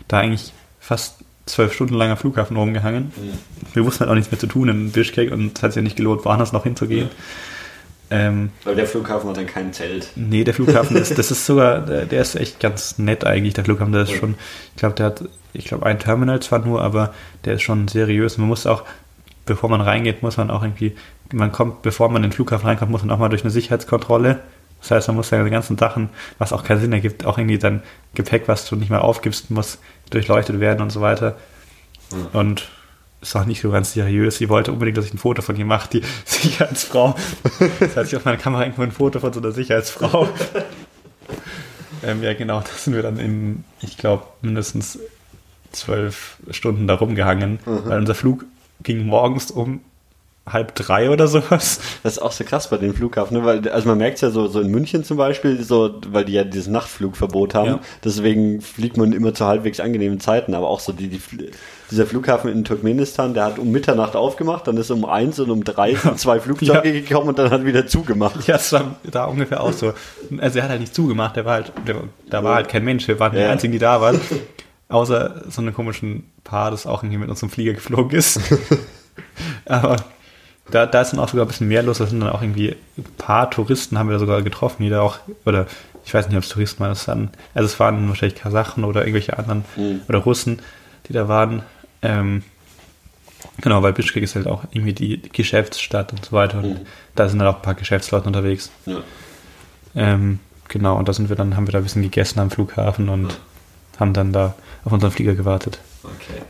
da 0.09 0.19
eigentlich 0.19 0.53
fast 0.81 1.19
zwölf 1.47 1.73
Stunden 1.73 1.95
lang 1.95 2.11
am 2.11 2.17
Flughafen 2.17 2.57
rumgehangen. 2.57 3.13
Mhm. 3.17 3.39
Wir 3.73 3.85
wussten 3.85 4.01
halt 4.01 4.11
auch 4.11 4.15
nichts 4.15 4.31
mehr 4.31 4.39
zu 4.39 4.47
tun 4.47 4.69
in 4.69 4.93
Bischkek 4.93 5.33
und 5.33 5.57
es 5.57 5.63
hat 5.63 5.73
sich 5.73 5.81
ja 5.81 5.83
nicht 5.83 5.97
gelohnt, 5.97 6.25
woanders 6.25 6.53
noch 6.53 6.65
hinzugehen. 6.65 7.11
Ähm, 8.11 8.51
Weil 8.65 8.75
der 8.77 8.87
Flughafen 8.87 9.31
hat 9.31 9.39
dann 9.39 9.47
kein 9.47 9.73
Zelt. 9.73 10.09
Nee, 10.17 10.45
der 10.45 10.53
Flughafen 10.53 10.97
ist, 10.97 11.17
das 11.19 11.31
ist 11.31 11.47
sogar, 11.47 11.81
der, 11.81 12.05
der, 12.05 12.21
ist 12.21 12.35
echt 12.35 12.61
ganz 12.61 12.99
nett 12.99 13.25
eigentlich, 13.25 13.55
der 13.55 13.65
Flughafen, 13.65 13.93
der 13.93 14.03
ist 14.03 14.13
schon, 14.13 14.35
ich 14.75 14.81
glaube, 14.81 14.95
der 14.97 15.07
hat, 15.07 15.25
ich 15.55 15.65
glaube, 15.65 15.87
ein 15.87 15.99
Terminal 15.99 16.41
zwar 16.41 16.59
nur, 16.59 16.83
aber 16.83 17.15
der 17.47 17.55
ist 17.55 17.63
schon 17.63 17.89
seriös. 17.89 18.37
Man 18.37 18.49
muss 18.49 18.67
auch 18.67 18.85
bevor 19.45 19.69
man 19.69 19.81
reingeht, 19.81 20.23
muss 20.23 20.37
man 20.37 20.51
auch 20.51 20.63
irgendwie, 20.63 20.95
man 21.33 21.53
kommt, 21.53 21.83
bevor 21.83 22.09
man 22.09 22.23
in 22.23 22.31
den 22.31 22.35
Flughafen 22.35 22.67
reinkommt, 22.67 22.91
muss 22.91 23.03
man 23.03 23.11
auch 23.11 23.19
mal 23.19 23.29
durch 23.29 23.43
eine 23.43 23.51
Sicherheitskontrolle. 23.51 24.41
Das 24.81 24.91
heißt, 24.91 25.09
man 25.09 25.17
muss 25.17 25.31
ja 25.31 25.43
die 25.43 25.51
ganzen 25.51 25.79
Sachen, 25.79 26.11
was 26.39 26.53
auch 26.53 26.65
keinen 26.65 26.81
Sinn 26.81 26.93
ergibt, 26.93 27.25
auch 27.25 27.39
irgendwie 27.39 27.59
dann 27.59 27.83
Gepäck, 28.15 28.49
was 28.49 28.69
du 28.69 28.77
nicht 28.77 28.91
mehr 28.91 29.05
aufgibst, 29.05 29.51
muss 29.51 29.79
durchleuchtet 30.11 30.59
werden 30.61 30.83
und 30.83 30.91
so 30.91 31.01
weiter. 31.01 31.37
Mhm. 32.11 32.27
Und 32.33 32.71
ist 33.23 33.37
auch 33.37 33.45
nicht 33.45 33.61
so 33.61 33.71
ganz 33.71 33.93
seriös. 33.93 34.39
Sie 34.39 34.49
wollte 34.49 34.73
unbedingt, 34.73 34.99
dass 34.99 35.07
ich 35.07 35.15
ein 35.15 35.19
Foto 35.19 35.43
von 35.43 35.57
ihr 35.57 35.65
mache, 35.65 35.89
die 35.89 36.03
Sicherheitsfrau. 36.25 37.15
Das 37.79 37.97
heißt, 37.97 38.13
ich 38.13 38.17
auf 38.17 38.25
meiner 38.25 38.37
Kamera 38.37 38.63
irgendwo 38.63 38.83
ein 38.83 38.91
Foto 38.91 39.21
von 39.21 39.33
so 39.33 39.41
einer 39.41 39.53
Sicherheitsfrau. 39.53 40.29
ähm, 42.03 42.23
ja, 42.23 42.35
genau, 42.35 42.61
da 42.61 42.71
sind 42.77 42.95
wir 42.95 43.03
dann 43.03 43.19
in, 43.19 43.65
ich 43.81 43.97
glaube, 43.97 44.25
mindestens 44.43 44.99
zwölf 45.71 46.37
Stunden 46.51 46.89
da 46.89 46.95
rumgehangen, 46.95 47.61
mhm. 47.65 47.83
weil 47.85 47.99
unser 47.99 48.17
Flug 48.17 48.45
ging 48.83 49.07
morgens 49.07 49.51
um 49.51 49.81
halb 50.45 50.75
drei 50.75 51.09
oder 51.11 51.29
sowas. 51.29 51.81
Das 52.03 52.15
ist 52.15 52.19
auch 52.19 52.33
so 52.33 52.43
krass 52.45 52.69
bei 52.69 52.77
dem 52.77 52.95
Flughafen, 52.95 53.37
ne? 53.37 53.45
weil, 53.45 53.69
also 53.69 53.89
man 53.89 53.99
merkt 53.99 54.17
es 54.17 54.23
ja 54.23 54.31
so, 54.31 54.49
so 54.49 54.61
in 54.61 54.71
München 54.71 55.05
zum 55.05 55.17
Beispiel, 55.17 55.63
so, 55.63 56.01
weil 56.09 56.25
die 56.25 56.33
ja 56.33 56.43
dieses 56.43 56.67
Nachtflugverbot 56.67 57.55
haben, 57.55 57.67
ja. 57.67 57.81
deswegen 58.05 58.61
fliegt 58.61 58.97
man 58.97 59.13
immer 59.13 59.35
zu 59.35 59.47
halbwegs 59.47 59.79
angenehmen 59.79 60.19
Zeiten, 60.19 60.55
aber 60.55 60.69
auch 60.69 60.81
so 60.81 60.93
die, 60.93 61.09
die 61.09 61.21
dieser 61.91 62.07
Flughafen 62.07 62.51
in 62.51 62.65
Turkmenistan, 62.65 63.35
der 63.35 63.45
hat 63.45 63.59
um 63.59 63.71
Mitternacht 63.71 64.17
aufgemacht, 64.17 64.67
dann 64.67 64.77
ist 64.79 64.91
um 64.91 65.05
eins 65.05 65.39
und 65.39 65.51
um 65.51 65.63
drei 65.63 65.95
sind 65.95 66.19
zwei 66.19 66.41
Flugzeuge 66.41 66.89
ja. 66.89 67.01
gekommen 67.01 67.29
und 67.29 67.39
dann 67.39 67.51
hat 67.51 67.65
wieder 67.65 67.87
zugemacht. 67.87 68.49
Ja, 68.49 68.55
das 68.55 68.73
war 68.73 68.97
da 69.05 69.27
ungefähr 69.27 69.61
auch 69.61 69.73
so. 69.73 69.93
Also 70.39 70.59
er 70.59 70.65
hat 70.65 70.71
halt 70.71 70.81
nicht 70.81 70.95
zugemacht, 70.95 71.37
der 71.37 71.45
war 71.45 71.55
halt, 71.55 71.73
der, 71.87 71.97
da 72.29 72.43
war 72.43 72.57
halt 72.57 72.69
kein 72.69 72.85
Mensch, 72.85 73.07
wir 73.07 73.21
waren 73.21 73.33
ja. 73.35 73.41
die 73.41 73.47
einzigen, 73.47 73.73
die 73.73 73.79
da 73.79 74.01
waren. 74.01 74.21
Außer 74.93 75.51
so 75.51 75.63
einem 75.63 75.75
komischen 75.75 76.31
Paar, 76.45 76.71
das 76.71 76.87
auch 76.87 77.03
irgendwie 77.03 77.19
mit 77.19 77.31
unserem 77.31 77.51
Flieger 77.51 77.73
geflogen 77.73 78.17
ist. 78.17 78.41
Aber 79.65 79.97
da, 80.71 80.87
da 80.87 81.01
ist 81.01 81.13
dann 81.13 81.21
auch 81.21 81.29
sogar 81.29 81.47
ein 81.47 81.49
bisschen 81.49 81.69
mehr 81.69 81.83
los. 81.83 81.99
Da 81.99 82.07
sind 82.07 82.21
dann 82.21 82.31
auch 82.31 82.43
irgendwie 82.43 82.77
ein 82.99 83.05
paar 83.19 83.51
Touristen, 83.51 83.99
haben 83.99 84.09
wir 84.09 84.15
da 84.15 84.19
sogar 84.19 84.43
getroffen, 84.43 84.83
die 84.83 84.91
da 84.91 85.01
auch, 85.01 85.19
oder 85.45 85.67
ich 86.05 86.13
weiß 86.13 86.29
nicht, 86.29 86.37
ob 86.37 86.43
es 86.43 86.49
Touristen 86.49 86.81
waren, 86.81 86.91
das 86.91 87.09
waren, 87.09 87.31
also 87.55 87.67
es 87.67 87.81
waren 87.81 88.09
wahrscheinlich 88.09 88.39
Kasachen 88.39 88.85
oder 88.85 89.03
irgendwelche 89.03 89.39
anderen 89.39 89.65
mhm. 89.77 90.03
oder 90.09 90.19
Russen, 90.19 90.61
die 91.07 91.13
da 91.13 91.29
waren. 91.29 91.63
Ähm, 92.03 92.43
genau, 93.61 93.83
weil 93.83 93.93
Bischkek 93.93 94.23
ist 94.23 94.35
halt 94.35 94.47
auch 94.47 94.65
irgendwie 94.73 94.93
die 94.93 95.23
Geschäftsstadt 95.23 96.13
und 96.13 96.25
so 96.25 96.33
weiter. 96.33 96.59
Und 96.59 96.69
mhm. 96.69 96.87
da 97.15 97.29
sind 97.29 97.39
dann 97.39 97.49
auch 97.49 97.57
ein 97.57 97.63
paar 97.63 97.75
Geschäftsleute 97.75 98.27
unterwegs. 98.27 98.71
Ja. 98.87 98.99
Ähm, 99.95 100.41
genau, 100.69 100.97
und 100.97 101.09
da 101.09 101.13
sind 101.13 101.29
wir 101.29 101.37
dann, 101.37 101.57
haben 101.57 101.67
wir 101.67 101.73
da 101.73 101.79
ein 101.79 101.85
bisschen 101.85 102.03
gegessen 102.03 102.41
am 102.41 102.51
Flughafen 102.51 103.09
und 103.09 103.33
ja. 103.33 104.01
haben 104.01 104.13
dann 104.13 104.33
da 104.33 104.55
auf 104.85 104.93
unseren 104.93 105.11
Flieger 105.11 105.35
gewartet. 105.35 105.79
Okay. 106.03 106.43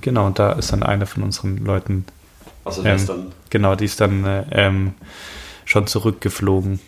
Genau, 0.00 0.26
und 0.26 0.38
da 0.38 0.52
ist 0.52 0.72
dann 0.72 0.82
einer 0.82 1.06
von 1.06 1.22
unseren 1.22 1.64
Leuten. 1.64 2.04
Also 2.64 2.84
ähm, 2.84 2.96
ist 2.96 3.08
dann. 3.08 3.32
Genau, 3.50 3.74
die 3.74 3.84
ist 3.84 4.00
dann 4.00 4.24
äh, 4.24 4.44
ähm, 4.50 4.94
schon 5.64 5.86
zurückgeflogen. 5.86 6.80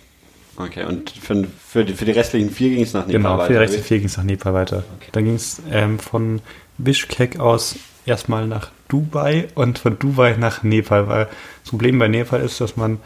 Okay, 0.56 0.84
und 0.84 1.10
für, 1.10 1.44
für, 1.66 1.84
die, 1.84 1.92
für 1.92 2.06
die 2.06 2.12
restlichen 2.12 2.50
vier 2.50 2.70
ging 2.70 2.82
es 2.82 2.94
nach 2.94 3.06
Nepal 3.06 3.18
genau, 3.18 3.30
weiter? 3.30 3.36
Genau, 3.36 3.46
für 3.46 3.52
die 3.52 3.58
restlichen 3.58 3.84
vier 3.86 3.98
ging 3.98 4.06
es 4.06 4.16
nach 4.16 4.24
Nepal 4.24 4.54
weiter. 4.54 4.84
Okay. 4.96 5.08
Dann 5.12 5.24
ging 5.24 5.34
es 5.34 5.62
ähm, 5.70 5.98
von 5.98 6.40
Bishkek 6.78 7.38
aus 7.38 7.76
erstmal 8.06 8.46
nach 8.46 8.70
Dubai 8.88 9.48
und 9.54 9.78
von 9.78 9.98
Dubai 9.98 10.36
nach 10.38 10.62
Nepal, 10.62 11.08
weil 11.08 11.28
das 11.62 11.70
Problem 11.70 11.98
bei 11.98 12.08
Nepal 12.08 12.40
ist, 12.40 12.60
dass 12.60 12.76
man 12.76 12.98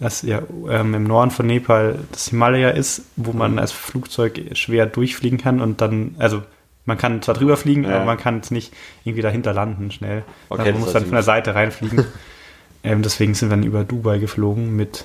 das 0.00 0.22
ja 0.22 0.42
ähm, 0.68 0.94
im 0.94 1.04
Norden 1.04 1.30
von 1.30 1.46
Nepal 1.46 1.98
das 2.12 2.28
Himalaya 2.28 2.70
ist, 2.70 3.02
wo 3.16 3.32
man 3.32 3.52
mhm. 3.52 3.58
als 3.58 3.72
Flugzeug 3.72 4.40
schwer 4.52 4.86
durchfliegen 4.86 5.38
kann 5.38 5.60
und 5.60 5.80
dann, 5.80 6.16
also 6.18 6.42
man 6.86 6.98
kann 6.98 7.22
zwar 7.22 7.34
drüber 7.34 7.56
fliegen, 7.56 7.84
ja. 7.84 7.96
aber 7.96 8.04
man 8.04 8.18
kann 8.18 8.40
es 8.40 8.50
nicht 8.50 8.72
irgendwie 9.04 9.22
dahinter 9.22 9.52
landen 9.52 9.90
schnell. 9.90 10.22
Okay, 10.48 10.62
also 10.62 10.72
man 10.72 10.80
muss 10.80 10.92
dann 10.92 11.04
von 11.04 11.12
der 11.12 11.22
Seite 11.22 11.54
reinfliegen. 11.54 12.04
ähm, 12.84 13.02
deswegen 13.02 13.34
sind 13.34 13.48
wir 13.50 13.56
dann 13.56 13.64
über 13.64 13.84
Dubai 13.84 14.18
geflogen 14.18 14.76
mit 14.76 15.04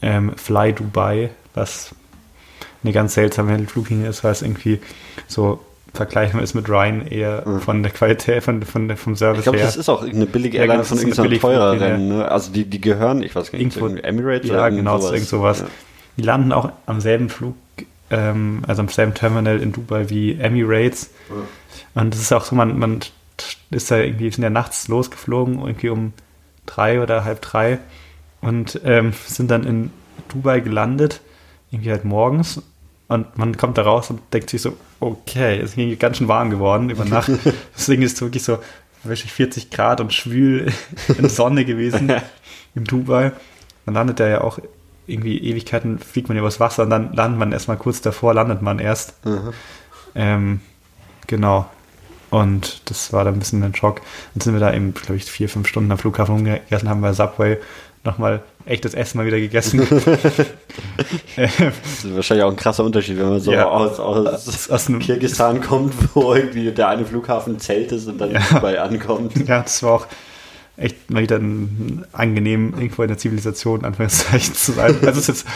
ähm, 0.00 0.32
Fly 0.36 0.72
Dubai, 0.72 1.30
was 1.54 1.94
eine 2.82 2.92
ganz 2.92 3.14
seltsame 3.14 3.58
Fluglinie 3.66 4.08
ist, 4.08 4.24
weil 4.24 4.32
es 4.32 4.42
irgendwie 4.42 4.80
so 5.28 5.60
vergleichbar 5.94 6.42
ist 6.42 6.54
mit 6.54 6.68
Ryan 6.68 7.06
eher 7.06 7.46
mhm. 7.46 7.60
von 7.60 7.82
der 7.82 7.92
Qualität, 7.92 8.42
von, 8.42 8.62
von, 8.62 8.96
vom 8.96 9.14
Service 9.14 9.40
ich 9.40 9.44
glaub, 9.44 9.56
her. 9.56 9.66
Ich 9.68 9.74
glaube, 9.74 9.76
das 9.76 9.76
ist 9.76 9.88
auch 9.88 10.02
eine 10.02 10.26
billige 10.26 10.58
Airline 10.58 10.82
ja, 10.82 10.88
genau, 10.88 10.96
von 10.96 10.98
irgendeinem 10.98 11.40
teureren. 11.40 12.08
Ne? 12.08 12.28
Also 12.30 12.52
die, 12.52 12.64
die 12.64 12.80
gehören, 12.80 13.22
ich 13.22 13.34
weiß 13.34 13.52
gar 13.52 13.58
nicht, 13.58 13.76
irgendwo, 13.76 14.00
Emirates 14.02 14.48
ja, 14.48 14.54
oder 14.54 14.70
genau, 14.70 14.98
sowas. 14.98 15.12
irgend 15.12 15.28
sowas. 15.28 15.60
Ja. 15.60 15.66
Die 16.16 16.22
landen 16.22 16.52
auch 16.52 16.72
am 16.86 17.00
selben 17.00 17.28
Flug, 17.28 17.54
ähm, 18.12 18.62
also 18.66 18.82
am 18.82 18.88
selben 18.88 19.14
Terminal 19.14 19.60
in 19.60 19.72
Dubai 19.72 20.08
wie 20.10 20.34
Emirates. 20.34 21.10
Mhm. 21.28 22.00
Und 22.00 22.14
das 22.14 22.20
ist 22.20 22.32
auch 22.32 22.44
so, 22.44 22.54
man, 22.54 22.78
man 22.78 23.00
ist 23.70 23.90
da 23.90 23.96
irgendwie, 23.96 24.30
sind 24.30 24.44
ja 24.44 24.50
nachts 24.50 24.86
losgeflogen, 24.86 25.58
irgendwie 25.58 25.88
um 25.88 26.12
drei 26.66 27.02
oder 27.02 27.24
halb 27.24 27.42
drei 27.42 27.78
und 28.40 28.80
ähm, 28.84 29.12
sind 29.26 29.50
dann 29.50 29.64
in 29.64 29.90
Dubai 30.28 30.60
gelandet, 30.60 31.20
irgendwie 31.70 31.90
halt 31.90 32.04
morgens 32.04 32.62
und 33.08 33.36
man 33.36 33.56
kommt 33.56 33.78
da 33.78 33.82
raus 33.82 34.10
und 34.10 34.20
denkt 34.32 34.50
sich 34.50 34.62
so, 34.62 34.76
okay, 35.00 35.58
es 35.58 35.76
ist 35.76 35.98
ganz 35.98 36.18
schön 36.18 36.28
warm 36.28 36.50
geworden 36.50 36.90
über 36.90 37.04
Nacht. 37.04 37.30
Deswegen 37.76 38.02
ist 38.02 38.14
es 38.14 38.22
wirklich 38.22 38.44
so, 38.44 38.58
wirklich 39.02 39.32
40 39.32 39.70
Grad 39.70 40.00
und 40.00 40.12
schwül 40.12 40.72
in 41.18 41.28
Sonne 41.28 41.64
gewesen 41.64 42.12
in 42.74 42.84
Dubai. 42.84 43.32
Dann 43.84 43.94
landet 43.94 44.20
er 44.20 44.28
ja 44.28 44.40
auch 44.42 44.58
irgendwie 45.06 45.38
Ewigkeiten, 45.38 45.98
fliegt 45.98 46.28
man 46.28 46.38
übers 46.38 46.60
Wasser 46.60 46.84
und 46.84 46.90
dann 46.90 47.12
landet 47.12 47.38
man 47.38 47.52
erstmal 47.52 47.76
kurz 47.76 48.00
davor, 48.00 48.34
landet 48.34 48.62
man 48.62 48.78
erst. 48.78 49.24
Mhm. 49.24 49.52
Ähm, 50.14 50.60
genau. 51.26 51.66
Und 52.30 52.80
das 52.86 53.12
war 53.12 53.24
dann 53.24 53.34
ein 53.34 53.38
bisschen 53.40 53.62
ein 53.62 53.74
Schock. 53.74 54.00
Dann 54.34 54.40
sind 54.40 54.54
wir 54.54 54.60
da 54.60 54.72
eben, 54.72 54.94
glaube 54.94 55.16
ich, 55.16 55.24
vier, 55.24 55.48
fünf 55.48 55.68
Stunden 55.68 55.92
am 55.92 55.98
Flughafen 55.98 56.34
umgegessen, 56.34 56.88
haben 56.88 57.02
bei 57.02 57.12
Subway 57.12 57.58
nochmal 58.04 58.42
echtes 58.64 58.94
Essen 58.94 59.18
mal 59.18 59.26
wieder 59.26 59.38
gegessen. 59.38 59.80
das 61.36 61.50
ist 61.58 62.14
wahrscheinlich 62.14 62.44
auch 62.44 62.50
ein 62.50 62.56
krasser 62.56 62.84
Unterschied, 62.84 63.18
wenn 63.18 63.28
man 63.28 63.40
so 63.40 63.52
ja, 63.52 63.66
aus, 63.66 64.00
aus, 64.00 64.70
aus 64.70 64.86
Kirgisistan 65.00 65.60
kommt, 65.60 65.94
wo 66.14 66.34
irgendwie 66.34 66.70
der 66.70 66.88
eine 66.88 67.04
Flughafen 67.04 67.58
Zelt 67.58 67.92
ist 67.92 68.06
und 68.06 68.18
dann 68.18 68.32
ja. 68.32 68.40
Dubai 68.50 68.80
ankommt. 68.80 69.36
Ja, 69.46 69.62
das 69.62 69.82
war 69.82 69.92
auch 69.92 70.06
echt 70.76 71.10
mal 71.10 71.22
wieder 71.22 71.40
angenehm, 72.12 72.74
irgendwo 72.74 73.02
in 73.02 73.08
der 73.08 73.18
Zivilisation, 73.18 73.84
Anführungszeichen 73.84 74.54
zu 74.54 74.72
sein. 74.72 74.96
Also 75.02 75.10
es 75.10 75.18
ist 75.18 75.28
jetzt 75.28 75.46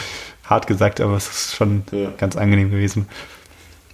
hart 0.43 0.67
gesagt, 0.67 1.01
aber 1.01 1.15
es 1.15 1.27
ist 1.27 1.55
schon 1.55 1.83
ja. 1.91 2.11
ganz 2.17 2.35
angenehm 2.35 2.71
gewesen 2.71 3.07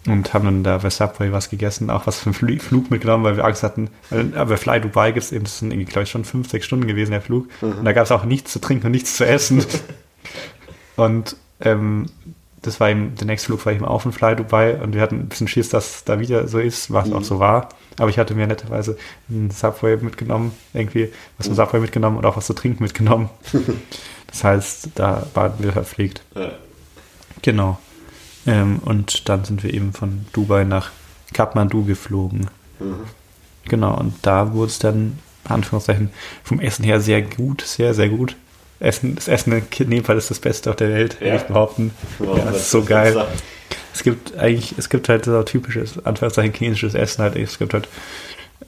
und 0.07 0.34
haben 0.34 0.45
dann 0.45 0.63
da 0.63 0.78
bei 0.80 0.89
Subway 0.89 1.32
was 1.32 1.49
gegessen, 1.49 1.89
auch 1.89 2.07
was 2.07 2.19
für 2.19 2.32
einen 2.32 2.59
Flug 2.59 2.91
mitgenommen, 2.91 3.24
weil 3.24 3.38
wir 3.38 3.45
Angst 3.45 3.63
hatten. 3.63 3.89
Aber 4.36 4.57
Fly 4.57 4.82
Dubai 4.82 5.11
gibt 5.11 5.26
es 5.26 5.32
eben, 5.32 5.45
das 5.45 5.59
sind 5.59 5.71
irgendwie, 5.71 5.86
glaube 5.86 6.03
ich, 6.03 6.09
schon 6.09 6.26
fünf, 6.26 6.49
sechs 6.49 6.65
Stunden 6.65 6.88
gewesen, 6.88 7.11
der 7.11 7.21
Flug. 7.21 7.47
Mhm. 7.61 7.80
Und 7.80 7.86
da 7.86 7.93
gab 7.93 8.03
es 8.03 8.11
auch 8.11 8.26
nichts 8.26 8.51
zu 8.51 8.59
trinken 8.59 8.88
und 8.88 8.91
nichts 8.91 9.15
zu 9.15 9.26
essen. 9.26 9.63
und 10.97 11.38
ähm, 11.61 12.07
das 12.64 12.80
war 12.80 12.89
eben, 12.89 13.14
der 13.16 13.28
nächste 13.28 13.47
Flug 13.47 13.66
war 13.66 13.74
eben 13.74 13.86
auch 13.86 14.01
von 14.01 14.14
Fly 14.14 14.36
Dubai 14.36 14.82
und 14.82 14.93
wir 14.93 15.01
hatten 15.01 15.20
ein 15.20 15.28
bisschen 15.28 15.47
Schiss, 15.47 15.70
dass 15.70 16.03
da 16.05 16.20
wieder 16.20 16.47
so 16.47 16.59
ist, 16.59 16.91
was 16.91 17.09
mhm. 17.09 17.14
auch 17.14 17.24
so 17.24 17.39
war. 17.39 17.70
Aber 17.99 18.09
ich 18.09 18.18
hatte 18.18 18.34
mir 18.34 18.47
netterweise 18.47 18.97
ein 19.30 19.51
Subway 19.51 19.97
mitgenommen, 19.97 20.53
irgendwie 20.74 21.11
was 21.38 21.47
vom 21.47 21.55
mhm. 21.55 21.57
Subway 21.57 21.80
mitgenommen 21.80 22.18
und 22.18 22.26
auch 22.26 22.38
was 22.38 22.47
zu 22.47 22.53
trinken 22.53 22.84
mitgenommen. 22.84 23.30
das 24.28 24.43
heißt, 24.43 24.89
da 24.95 25.28
waren 25.34 25.53
wir 25.59 25.74
verpflegt. 25.74 26.24
Ja. 26.36 26.53
Genau. 27.41 27.80
Ähm, 28.47 28.80
und 28.80 29.30
dann 29.30 29.43
sind 29.43 29.64
wir 29.64 29.74
eben 29.74 29.93
von 29.93 30.26
Dubai 30.32 30.64
nach 30.64 30.91
Kathmandu 31.34 31.84
geflogen. 31.86 32.47
Mhm. 32.80 33.01
Genau, 33.66 33.97
und 33.97 34.16
da 34.24 34.53
wurde 34.53 34.72
es 34.72 34.80
dann, 34.80 35.20
Anführungszeichen, 35.45 36.11
vom 36.43 36.59
Essen 36.59 36.84
her 36.84 36.99
sehr 36.99 37.22
gut, 37.22 37.61
sehr, 37.61 37.93
sehr 37.93 38.09
gut. 38.09 38.36
Essen, 38.84 39.15
das 39.15 39.27
Essen 39.27 39.63
in 39.77 39.89
Nepal 39.89 40.17
ist 40.17 40.29
das 40.29 40.39
Beste 40.39 40.69
auf 40.69 40.75
der 40.75 40.89
Welt, 40.89 41.17
ja. 41.19 41.27
würde 41.27 41.38
ich 41.38 41.43
behaupten. 41.43 41.91
Wow, 42.19 42.38
ja, 42.38 42.45
das 42.45 42.57
ist 42.57 42.71
so 42.71 42.84
geil. 42.84 43.25
Es 43.93 44.03
gibt 44.03 44.38
eigentlich, 44.38 44.75
es 44.77 44.89
gibt 44.89 45.07
halt 45.07 45.25
so 45.25 45.41
typisches, 45.43 46.03
Anführungszeichen, 46.05 46.53
chinesisches 46.53 46.93
Essen 46.93 47.23
halt. 47.23 47.36
Es 47.36 47.59
gibt 47.59 47.73
halt, 47.73 47.88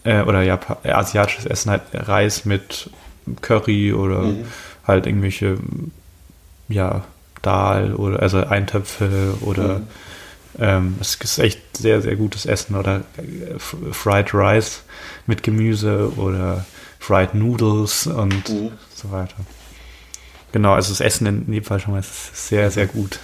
äh, 0.04 0.22
oder 0.22 0.42
ja, 0.44 0.60
asiatisches 0.84 1.46
Essen 1.46 1.72
halt 1.72 1.82
Reis 1.94 2.46
mit 2.46 2.90
Curry 3.42 3.94
oder 3.94 4.22
mhm. 4.22 4.46
halt 4.88 5.06
irgendwelche, 5.06 5.58
ja, 6.70 7.04
Dahl 7.42 7.94
oder 7.94 8.22
also 8.22 8.44
Eintöpfe 8.44 9.36
oder 9.42 9.80
mhm. 9.80 9.88
ähm, 10.60 10.96
es 11.00 11.16
ist 11.16 11.38
echt 11.38 11.78
sehr, 11.78 12.02
sehr 12.02 12.16
gutes 12.16 12.46
Essen 12.46 12.76
oder 12.76 13.02
äh, 13.18 13.60
Fried 13.60 14.34
Rice 14.34 14.84
mit 15.28 15.44
Gemüse 15.44 16.12
oder 16.16 16.66
Fried 17.00 17.36
Noodles 17.36 18.08
und 18.08 18.50
mhm. 18.50 18.72
so 18.96 19.12
weiter. 19.12 19.36
Genau, 20.56 20.72
also 20.72 20.94
das 20.94 21.02
Essen 21.02 21.28
in 21.28 21.44
Nepal 21.48 21.82
schon 21.82 21.96
mal 21.96 22.00
ist 22.00 22.48
sehr, 22.48 22.72
sehr 22.72 22.88
gut. 22.88 23.20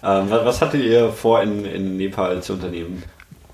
Ähm, 0.00 0.30
was 0.30 0.62
hattet 0.62 0.84
ihr 0.84 1.10
vor 1.10 1.42
in, 1.42 1.64
in 1.64 1.96
Nepal 1.96 2.40
zu 2.40 2.52
unternehmen? 2.52 3.02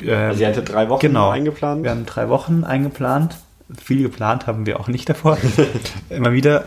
Ähm, 0.02 0.10
also 0.10 0.42
ihr 0.42 0.48
hattet 0.48 0.68
drei 0.68 0.90
Wochen 0.90 1.00
genau, 1.00 1.30
eingeplant? 1.30 1.84
Wir 1.84 1.90
haben 1.90 2.04
drei 2.04 2.28
Wochen 2.28 2.64
eingeplant. 2.64 3.38
Viel 3.82 4.02
geplant 4.02 4.46
haben 4.46 4.66
wir 4.66 4.78
auch 4.78 4.88
nicht 4.88 5.08
davor. 5.08 5.38
Immer 6.10 6.34
wieder. 6.34 6.66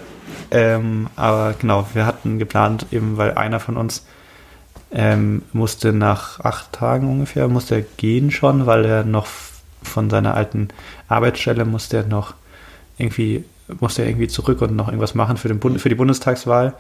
Ähm, 0.50 1.12
aber 1.16 1.54
genau, 1.62 1.86
wir 1.94 2.08
hatten 2.08 2.40
geplant, 2.40 2.88
eben 2.90 3.18
weil 3.18 3.36
einer 3.36 3.60
von 3.60 3.78
uns 3.78 4.04
ähm, 4.92 5.44
musste 5.54 5.94
nach 5.94 6.40
acht 6.40 6.74
Tagen 6.74 7.08
ungefähr, 7.08 7.50
musste 7.50 7.76
er 7.76 7.86
gehen 7.98 8.32
schon, 8.32 8.66
weil 8.66 8.84
er 8.86 9.04
noch 9.04 9.28
von 9.84 10.10
seiner 10.10 10.34
alten 10.34 10.70
Arbeitsstelle 11.08 11.66
musste 11.66 11.98
er 11.98 12.08
noch 12.08 12.34
irgendwie, 12.98 13.46
musste 13.80 14.02
er 14.04 14.10
irgendwie 14.10 14.28
zurück 14.28 14.62
und 14.62 14.76
noch 14.76 14.88
irgendwas 14.88 15.16
machen 15.16 15.38
für, 15.38 15.48
den 15.48 15.60
Bund, 15.60 15.80
für 15.82 15.90
die 15.90 15.96
Bundestagswahl. 15.96 16.74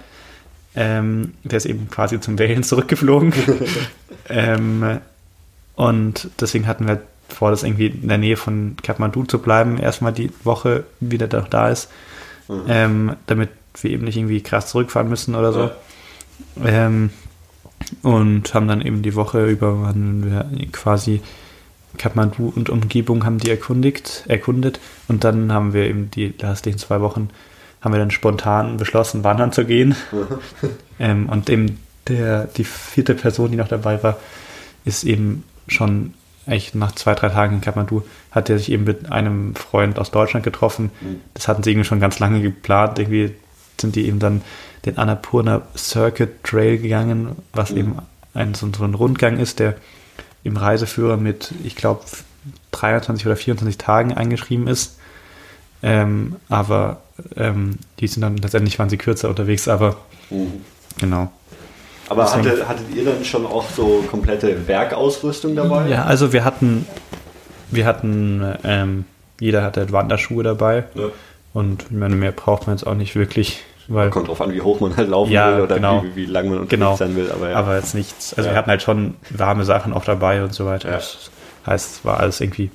Ähm, 0.75 1.33
der 1.43 1.57
ist 1.57 1.65
eben 1.65 1.89
quasi 1.89 2.19
zum 2.19 2.39
Wählen 2.39 2.63
zurückgeflogen. 2.63 3.33
ähm, 4.29 4.99
und 5.75 6.29
deswegen 6.39 6.67
hatten 6.67 6.87
wir 6.87 7.01
vor, 7.27 7.51
das 7.51 7.63
irgendwie 7.63 7.87
in 7.87 8.07
der 8.07 8.17
Nähe 8.17 8.37
von 8.37 8.75
Kathmandu 8.81 9.23
zu 9.23 9.39
bleiben, 9.39 9.77
erstmal 9.77 10.13
die 10.13 10.31
Woche 10.43 10.83
wieder 10.99 11.27
da 11.27 11.69
ist, 11.69 11.89
mhm. 12.47 12.61
ähm, 12.67 13.15
damit 13.27 13.49
wir 13.81 13.91
eben 13.91 14.03
nicht 14.03 14.17
irgendwie 14.17 14.41
krass 14.41 14.67
zurückfahren 14.67 15.09
müssen 15.09 15.35
oder 15.35 15.53
so. 15.53 15.71
Ja. 16.63 16.65
Ähm, 16.65 17.09
und 18.03 18.53
haben 18.53 18.67
dann 18.67 18.81
eben 18.81 19.01
die 19.01 19.15
Woche 19.15 19.47
über 19.47 19.81
waren 19.81 20.25
wir 20.25 20.49
quasi 20.71 21.21
Kathmandu 21.97 22.51
und 22.55 22.69
Umgebung 22.69 23.25
haben 23.25 23.37
die 23.37 23.49
erkundigt, 23.49 24.23
erkundet 24.27 24.79
und 25.07 25.23
dann 25.23 25.51
haben 25.51 25.73
wir 25.73 25.85
eben 25.85 26.09
die 26.11 26.33
restlichen 26.41 26.79
zwei 26.79 27.01
Wochen 27.01 27.29
haben 27.81 27.93
wir 27.93 27.99
dann 27.99 28.11
spontan 28.11 28.77
beschlossen, 28.77 29.23
wandern 29.23 29.51
zu 29.51 29.65
gehen. 29.65 29.95
ähm, 30.99 31.27
und 31.29 31.49
eben 31.49 31.79
der, 32.07 32.45
die 32.45 32.63
vierte 32.63 33.15
Person, 33.15 33.51
die 33.51 33.57
noch 33.57 33.67
dabei 33.67 34.01
war, 34.03 34.17
ist 34.85 35.03
eben 35.03 35.43
schon 35.67 36.13
echt 36.45 36.75
nach 36.75 36.91
zwei, 36.93 37.15
drei 37.15 37.29
Tagen 37.29 37.55
in 37.55 37.61
Kathmandu, 37.61 38.03
hat 38.31 38.49
er 38.49 38.57
sich 38.57 38.71
eben 38.71 38.83
mit 38.83 39.11
einem 39.11 39.55
Freund 39.55 39.99
aus 39.99 40.11
Deutschland 40.11 40.43
getroffen. 40.43 40.91
Mhm. 41.01 41.21
Das 41.33 41.47
hatten 41.47 41.63
sie 41.63 41.71
irgendwie 41.71 41.87
schon 41.87 41.99
ganz 41.99 42.19
lange 42.19 42.41
geplant. 42.41 42.99
Irgendwie 42.99 43.33
sind 43.79 43.95
die 43.95 44.07
eben 44.07 44.19
dann 44.19 44.41
den 44.85 44.97
Annapurna 44.97 45.63
Circuit 45.75 46.43
Trail 46.43 46.77
gegangen, 46.77 47.35
was 47.53 47.71
mhm. 47.71 47.77
eben 47.77 47.95
ein, 48.33 48.53
so, 48.53 48.69
so 48.75 48.83
ein 48.83 48.93
Rundgang 48.93 49.39
ist, 49.39 49.59
der 49.59 49.75
im 50.43 50.57
Reiseführer 50.57 51.17
mit, 51.17 51.53
ich 51.63 51.75
glaube, 51.75 52.01
23 52.71 53.25
oder 53.25 53.35
24 53.35 53.77
Tagen 53.77 54.13
eingeschrieben 54.13 54.67
ist. 54.67 54.97
Ähm, 55.83 56.35
aber 56.49 57.01
ähm, 57.35 57.77
die 57.99 58.07
sind 58.07 58.21
dann 58.21 58.37
letztendlich 58.37 58.77
waren 58.79 58.89
sie 58.89 58.97
kürzer 58.97 59.29
unterwegs, 59.29 59.67
aber 59.67 59.97
mhm. 60.29 60.61
genau. 60.99 61.31
Aber 62.09 62.31
hatte, 62.31 62.67
hattet 62.67 62.93
ihr 62.93 63.05
dann 63.05 63.23
schon 63.23 63.45
auch 63.45 63.69
so 63.69 64.03
komplette 64.09 64.67
Werkausrüstung 64.67 65.55
dabei? 65.55 65.87
Ja, 65.87 66.03
also 66.03 66.33
wir 66.33 66.43
hatten, 66.43 66.85
wir 67.69 67.85
hatten, 67.85 68.43
ähm, 68.65 69.05
jeder 69.39 69.63
hatte 69.63 69.91
Wanderschuhe 69.91 70.43
dabei. 70.43 70.83
Ja. 70.93 71.05
Und 71.53 71.91
mehr 71.91 72.31
braucht 72.31 72.67
man 72.67 72.75
jetzt 72.75 72.85
auch 72.85 72.95
nicht 72.95 73.15
wirklich. 73.15 73.61
Weil, 73.87 74.09
Kommt 74.09 74.27
drauf 74.27 74.41
an, 74.41 74.53
wie 74.53 74.61
hoch 74.61 74.79
man 74.79 74.95
halt 74.95 75.09
laufen 75.09 75.31
ja, 75.31 75.55
will 75.55 75.63
oder 75.63 75.75
genau, 75.75 76.03
wie, 76.03 76.15
wie 76.15 76.25
lang 76.25 76.45
man 76.45 76.59
unterwegs 76.59 76.69
genau, 76.69 76.95
sein 76.95 77.15
will. 77.15 77.31
Aber, 77.31 77.49
ja. 77.49 77.55
aber 77.55 77.75
jetzt 77.75 77.95
nichts. 77.95 78.33
Also 78.33 78.47
ja. 78.47 78.53
wir 78.53 78.57
hatten 78.57 78.69
halt 78.69 78.81
schon 78.81 79.15
warme 79.29 79.65
Sachen 79.65 79.93
auch 79.93 80.05
dabei 80.05 80.43
und 80.43 80.53
so 80.53 80.65
weiter. 80.65 80.91
Das 80.91 81.31
heißt, 81.65 81.95
es 81.95 82.05
war 82.05 82.19
alles 82.19 82.41
irgendwie 82.41 82.71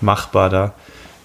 machbar 0.00 0.50
da. 0.50 0.74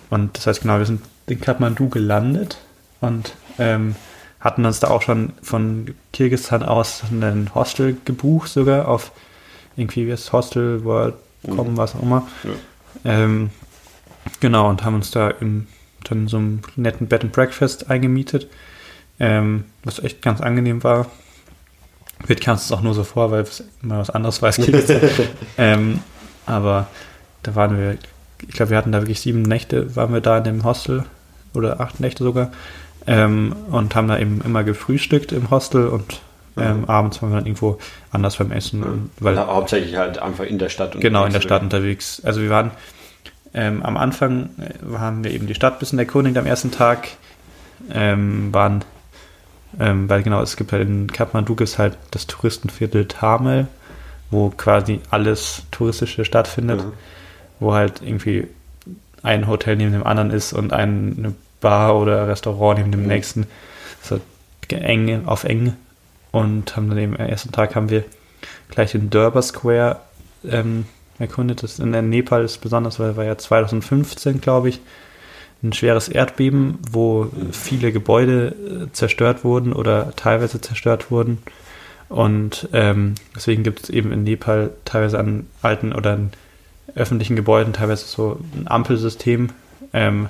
Und 0.09 0.37
das 0.37 0.47
heißt 0.47 0.61
genau, 0.61 0.77
wir 0.77 0.85
sind 0.85 1.01
in 1.27 1.41
Kathmandu 1.41 1.89
gelandet 1.89 2.57
und 3.01 3.35
ähm, 3.57 3.95
hatten 4.39 4.65
uns 4.65 4.79
da 4.79 4.89
auch 4.89 5.01
schon 5.01 5.33
von 5.41 5.95
Kirgisistan 6.13 6.63
aus 6.63 7.03
ein 7.09 7.49
Hostel 7.55 7.97
gebucht, 8.05 8.49
sogar 8.49 8.87
auf 8.87 9.11
irgendwie 9.75 10.07
wie 10.07 10.11
es 10.11 10.31
Hostel 10.31 10.83
World.com, 10.83 11.71
mhm. 11.71 11.77
was 11.77 11.95
auch 11.95 12.01
immer. 12.01 12.27
Ja. 12.43 12.51
Ähm, 13.03 13.49
genau, 14.39 14.69
und 14.69 14.83
haben 14.83 14.95
uns 14.95 15.11
da 15.11 15.29
im, 15.29 15.67
dann 16.03 16.27
so 16.27 16.37
einem 16.37 16.61
netten 16.75 17.07
Bed 17.07 17.23
and 17.23 17.33
Breakfast 17.33 17.89
eingemietet, 17.89 18.47
ähm, 19.19 19.65
was 19.83 19.99
echt 19.99 20.21
ganz 20.21 20.41
angenehm 20.41 20.83
war. 20.83 21.07
Wird 22.25 22.41
kam 22.41 22.55
es 22.55 22.71
auch 22.71 22.81
nur 22.81 22.93
so 22.93 23.03
vor, 23.03 23.31
weil 23.31 23.41
es 23.41 23.63
immer 23.83 23.99
was 23.99 24.09
anderes 24.09 24.41
weiß. 24.41 24.59
ähm, 25.57 25.99
aber 26.45 26.87
da 27.43 27.55
waren 27.55 27.77
wir, 27.77 27.97
ich 28.47 28.55
glaube, 28.55 28.71
wir 28.71 28.77
hatten 28.77 28.91
da 28.91 29.01
wirklich 29.01 29.21
sieben 29.21 29.41
Nächte, 29.41 29.95
waren 29.95 30.13
wir 30.13 30.21
da 30.21 30.37
in 30.37 30.43
dem 30.45 30.63
Hostel 30.63 31.03
oder 31.53 31.79
acht 31.79 31.99
Nächte 31.99 32.23
sogar 32.23 32.51
ähm, 33.07 33.55
und 33.71 33.95
haben 33.95 34.07
da 34.07 34.17
eben 34.17 34.41
immer 34.41 34.63
gefrühstückt 34.63 35.31
im 35.31 35.49
Hostel 35.49 35.87
und 35.87 36.21
ähm, 36.57 36.79
mhm. 36.79 36.85
abends 36.85 37.21
waren 37.21 37.31
wir 37.31 37.37
dann 37.37 37.45
irgendwo 37.45 37.79
anders 38.11 38.37
beim 38.37 38.51
Essen. 38.51 38.79
Mhm. 38.79 39.09
Weil, 39.19 39.35
ja, 39.35 39.47
hauptsächlich 39.47 39.97
halt 39.97 40.19
einfach 40.19 40.45
in 40.45 40.57
der 40.57 40.69
Stadt. 40.69 40.99
Genau, 40.99 41.25
in 41.25 41.33
der 41.33 41.41
Stadt 41.41 41.61
unterwegs. 41.61 42.21
Also 42.23 42.41
wir 42.41 42.49
waren 42.49 42.71
ähm, 43.53 43.83
am 43.83 43.97
Anfang 43.97 44.49
äh, 44.59 44.97
haben 44.97 45.23
wir 45.23 45.31
eben 45.31 45.47
die 45.47 45.55
Stadt 45.55 45.73
ein 45.73 45.79
bisschen 45.79 45.99
erkundigt 45.99 46.37
am 46.37 46.45
ersten 46.45 46.71
Tag. 46.71 47.09
Ähm, 47.91 48.53
waren, 48.53 48.83
ähm, 49.79 50.09
weil 50.09 50.23
genau, 50.23 50.41
es 50.41 50.55
gibt 50.55 50.71
halt 50.71 50.87
in 50.87 51.07
Kathmandu 51.07 51.55
ist 51.55 51.77
halt 51.77 51.97
das 52.11 52.27
Touristenviertel 52.27 53.07
Tamil, 53.07 53.67
wo 54.31 54.49
quasi 54.49 55.01
alles 55.09 55.63
Touristische 55.71 56.25
stattfindet, 56.25 56.83
mhm. 56.83 56.93
wo 57.59 57.73
halt 57.73 58.01
irgendwie 58.01 58.47
ein 59.23 59.47
Hotel 59.47 59.75
neben 59.75 59.91
dem 59.91 60.05
anderen 60.05 60.31
ist 60.31 60.53
und 60.53 60.71
ein, 60.71 61.15
eine 61.17 61.35
Bar 61.61 61.95
oder 61.95 62.27
Restaurant 62.27 62.79
neben 62.79 62.91
dem 62.91 63.01
mhm. 63.01 63.07
nächsten. 63.07 63.47
So 64.01 64.19
eng 64.69 65.25
auf 65.25 65.43
eng. 65.43 65.75
Und 66.31 66.75
haben 66.75 66.89
dann 66.89 66.97
eben 66.97 67.15
am 67.17 67.25
ersten 67.25 67.51
Tag 67.51 67.75
haben 67.75 67.89
wir 67.89 68.03
gleich 68.69 68.91
den 68.91 69.09
Durbar 69.09 69.41
Square 69.41 69.99
ähm, 70.47 70.85
erkundet. 71.17 71.63
Das 71.63 71.79
in 71.79 71.91
Nepal 72.09 72.43
ist 72.43 72.59
besonders, 72.59 72.99
weil 72.99 73.15
war 73.15 73.23
ja 73.23 73.37
2015, 73.37 74.41
glaube 74.41 74.69
ich, 74.69 74.81
ein 75.69 75.73
schweres 75.73 76.07
Erdbeben, 76.07 76.79
wo 76.89 77.29
viele 77.51 77.91
Gebäude 77.91 78.55
äh, 78.87 78.91
zerstört 78.93 79.43
wurden 79.43 79.73
oder 79.73 80.13
teilweise 80.15 80.61
zerstört 80.61 81.11
wurden. 81.11 81.39
Und 82.09 82.69
ähm, 82.73 83.15
deswegen 83.35 83.63
gibt 83.63 83.83
es 83.83 83.89
eben 83.89 84.11
in 84.11 84.23
Nepal 84.23 84.71
teilweise 84.85 85.19
an 85.19 85.47
alten 85.61 85.91
oder 85.91 86.13
an 86.13 86.31
öffentlichen 86.95 87.35
Gebäuden 87.35 87.73
teilweise 87.73 88.05
so 88.05 88.39
ein 88.55 88.67
Ampelsystem. 88.67 89.49
Ähm, 89.93 90.29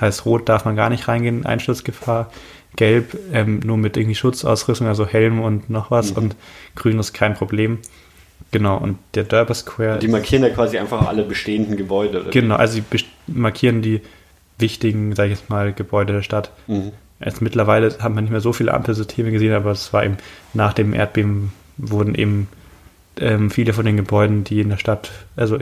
heißt, 0.00 0.26
rot 0.26 0.48
darf 0.48 0.64
man 0.64 0.76
gar 0.76 0.90
nicht 0.90 1.08
reingehen, 1.08 1.46
Einsturzgefahr. 1.46 2.30
Gelb 2.76 3.16
ähm, 3.32 3.60
nur 3.60 3.78
mit 3.78 3.96
irgendwie 3.96 4.14
Schutzausrüstung, 4.14 4.86
also 4.86 5.06
Helm 5.06 5.40
und 5.40 5.70
noch 5.70 5.90
was. 5.90 6.10
Mhm. 6.10 6.16
Und 6.18 6.36
grün 6.74 6.98
ist 6.98 7.14
kein 7.14 7.34
Problem. 7.34 7.78
Genau, 8.50 8.76
und 8.76 8.98
der 9.14 9.24
Durbar 9.24 9.54
Square. 9.54 9.98
Die 9.98 10.08
markieren 10.08 10.42
ja 10.42 10.50
quasi 10.50 10.78
einfach 10.78 11.06
alle 11.06 11.24
bestehenden 11.24 11.76
Gebäude. 11.76 12.20
Oder? 12.20 12.30
Genau, 12.30 12.56
also 12.56 12.74
sie 12.74 13.04
markieren 13.26 13.80
die 13.80 14.02
wichtigen, 14.58 15.14
sag 15.14 15.26
ich 15.26 15.32
jetzt 15.32 15.50
mal, 15.50 15.72
Gebäude 15.72 16.12
der 16.12 16.22
Stadt. 16.22 16.50
Mhm. 16.66 16.92
Jetzt 17.24 17.40
mittlerweile 17.40 17.96
haben 18.00 18.14
wir 18.14 18.22
nicht 18.22 18.30
mehr 18.30 18.40
so 18.40 18.52
viele 18.52 18.74
Ampelsysteme 18.74 19.30
gesehen, 19.30 19.54
aber 19.54 19.70
es 19.70 19.92
war 19.92 20.04
eben 20.04 20.18
nach 20.54 20.72
dem 20.72 20.92
Erdbeben 20.92 21.52
wurden 21.78 22.14
eben 22.14 22.48
ähm, 23.18 23.50
viele 23.50 23.72
von 23.72 23.86
den 23.86 23.96
Gebäuden, 23.96 24.44
die 24.44 24.60
in 24.60 24.68
der 24.68 24.76
Stadt, 24.76 25.10
also, 25.36 25.58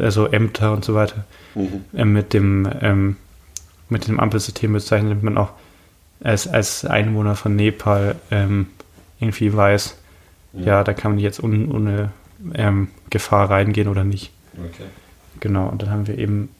also 0.00 0.26
Ämter 0.26 0.72
und 0.72 0.84
so 0.84 0.94
weiter, 0.94 1.24
mhm. 1.54 1.84
äh, 1.94 2.04
mit 2.04 2.32
dem 2.32 2.68
ähm, 2.80 3.16
mit 3.90 4.06
dem 4.06 4.20
Ampelsystem 4.20 4.72
bezeichnet, 4.72 5.10
damit 5.10 5.24
man 5.24 5.36
auch 5.36 5.50
als, 6.22 6.46
als 6.46 6.84
Einwohner 6.84 7.34
von 7.34 7.56
Nepal 7.56 8.16
ähm, 8.30 8.68
irgendwie 9.18 9.54
weiß, 9.54 9.98
ja. 10.52 10.64
ja. 10.64 10.84
da 10.84 10.94
kann 10.94 11.12
man 11.12 11.18
jetzt 11.18 11.42
un, 11.42 11.70
ohne 11.70 12.12
ähm, 12.54 12.88
Gefahr 13.10 13.50
reingehen 13.50 13.88
oder 13.88 14.04
nicht. 14.04 14.30
Okay. 14.56 14.84
Genau, 15.40 15.68
und 15.68 15.82
dann 15.82 15.90
haben 15.90 16.06
wir 16.06 16.18
eben 16.18 16.50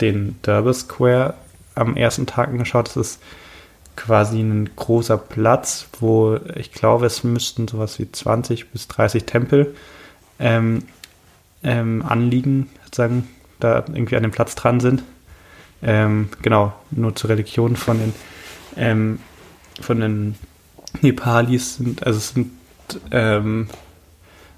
den 0.00 0.36
Durbar 0.42 0.74
Square 0.74 1.34
am 1.74 1.96
ersten 1.96 2.26
Tag 2.26 2.48
angeschaut. 2.48 2.88
Das 2.88 2.96
ist 2.96 3.20
quasi 3.96 4.40
ein 4.40 4.70
großer 4.76 5.18
Platz, 5.18 5.88
wo 6.00 6.38
ich 6.56 6.72
glaube, 6.72 7.06
es 7.06 7.24
müssten 7.24 7.68
sowas 7.68 7.98
wie 7.98 8.10
20 8.10 8.70
bis 8.70 8.88
30 8.88 9.24
Tempel 9.24 9.74
ähm, 10.38 10.84
ähm, 11.62 12.02
anliegen, 12.06 12.70
sozusagen, 12.84 13.28
da 13.58 13.84
irgendwie 13.86 14.16
an 14.16 14.22
dem 14.22 14.32
Platz 14.32 14.54
dran 14.54 14.80
sind. 14.80 15.02
Ähm, 15.82 16.30
genau, 16.42 16.72
nur 16.90 17.14
zur 17.14 17.30
Religion 17.30 17.76
von 17.76 17.98
den, 17.98 18.14
ähm, 18.76 19.18
von 19.80 20.00
den 20.00 20.34
Nepalis 21.02 21.76
sind, 21.76 22.06
also 22.06 22.18
es 22.18 22.30
sind, 22.30 22.50
ähm, 23.10 23.68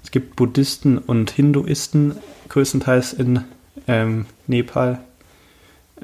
es 0.03 0.11
gibt 0.11 0.35
Buddhisten 0.35 0.97
und 0.97 1.31
Hinduisten 1.31 2.15
größtenteils 2.49 3.13
in 3.13 3.43
ähm, 3.87 4.25
Nepal. 4.47 4.99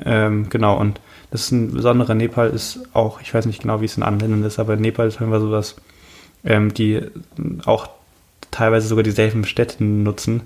Ähm, 0.05 0.49
genau, 0.49 0.77
und 0.77 0.99
das 1.31 1.41
ist 1.41 1.51
ein 1.51 1.73
besonderer 1.73 2.15
Nepal 2.15 2.49
ist 2.49 2.79
auch, 2.93 3.21
ich 3.21 3.33
weiß 3.33 3.45
nicht 3.45 3.61
genau, 3.61 3.81
wie 3.81 3.85
es 3.85 3.97
in 3.97 4.03
anderen 4.03 4.31
Ländern 4.31 4.47
ist, 4.47 4.59
aber 4.59 4.73
in 4.73 4.81
Nepal 4.81 5.07
ist 5.07 5.21
einfach 5.21 5.39
sowas, 5.39 5.75
ähm, 6.43 6.73
die 6.73 7.01
auch 7.65 7.89
teilweise 8.51 8.87
sogar 8.87 9.03
dieselben 9.03 9.45
Städte 9.45 9.83
nutzen, 9.83 10.41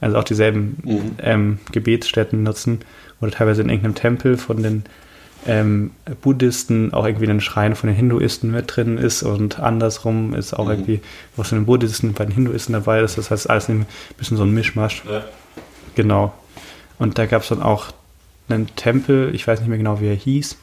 also 0.00 0.18
auch 0.18 0.24
dieselben 0.24 0.76
mhm. 0.82 1.12
ähm, 1.18 1.58
Gebetsstätten 1.72 2.42
nutzen 2.42 2.80
oder 3.20 3.30
teilweise 3.30 3.62
in 3.62 3.68
irgendeinem 3.68 3.94
Tempel 3.94 4.36
von 4.36 4.62
den 4.62 4.84
ähm, 5.46 5.90
Buddhisten 6.22 6.92
auch 6.94 7.06
irgendwie 7.06 7.28
ein 7.28 7.40
Schrein 7.40 7.74
von 7.74 7.88
den 7.88 7.96
Hinduisten 7.96 8.50
mit 8.50 8.74
drin 8.74 8.98
ist 8.98 9.22
und 9.22 9.60
andersrum 9.60 10.34
ist 10.34 10.54
auch 10.54 10.64
mhm. 10.64 10.70
irgendwie 10.70 11.00
was 11.36 11.50
von 11.50 11.58
den 11.58 11.66
Buddhisten 11.66 12.12
bei 12.14 12.24
den 12.24 12.34
Hinduisten 12.34 12.72
dabei 12.72 13.00
ist. 13.00 13.18
Das 13.18 13.30
heißt, 13.30 13.48
alles 13.50 13.68
ein 13.68 13.86
bisschen 14.16 14.36
so 14.36 14.42
ein 14.42 14.52
Mischmasch. 14.52 15.02
Ja. 15.08 15.24
Genau. 15.94 16.32
Und 16.98 17.18
da 17.18 17.26
gab 17.26 17.42
es 17.42 17.48
dann 17.48 17.62
auch 17.62 17.92
einen 18.48 18.74
Tempel, 18.76 19.34
ich 19.34 19.46
weiß 19.46 19.60
nicht 19.60 19.68
mehr 19.68 19.78
genau, 19.78 20.00
wie 20.00 20.08
er 20.08 20.14
hieß, 20.14 20.58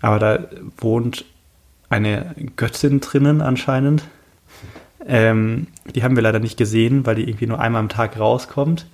aber 0.00 0.18
da 0.18 0.48
wohnt 0.78 1.24
eine 1.88 2.34
Göttin 2.56 3.00
drinnen 3.00 3.40
anscheinend. 3.40 4.04
Ähm, 5.06 5.66
die 5.94 6.02
haben 6.02 6.16
wir 6.16 6.22
leider 6.22 6.38
nicht 6.38 6.56
gesehen, 6.56 7.04
weil 7.06 7.16
die 7.16 7.28
irgendwie 7.28 7.46
nur 7.46 7.60
einmal 7.60 7.80
am 7.80 7.88
Tag 7.88 8.18
rauskommt. 8.18 8.86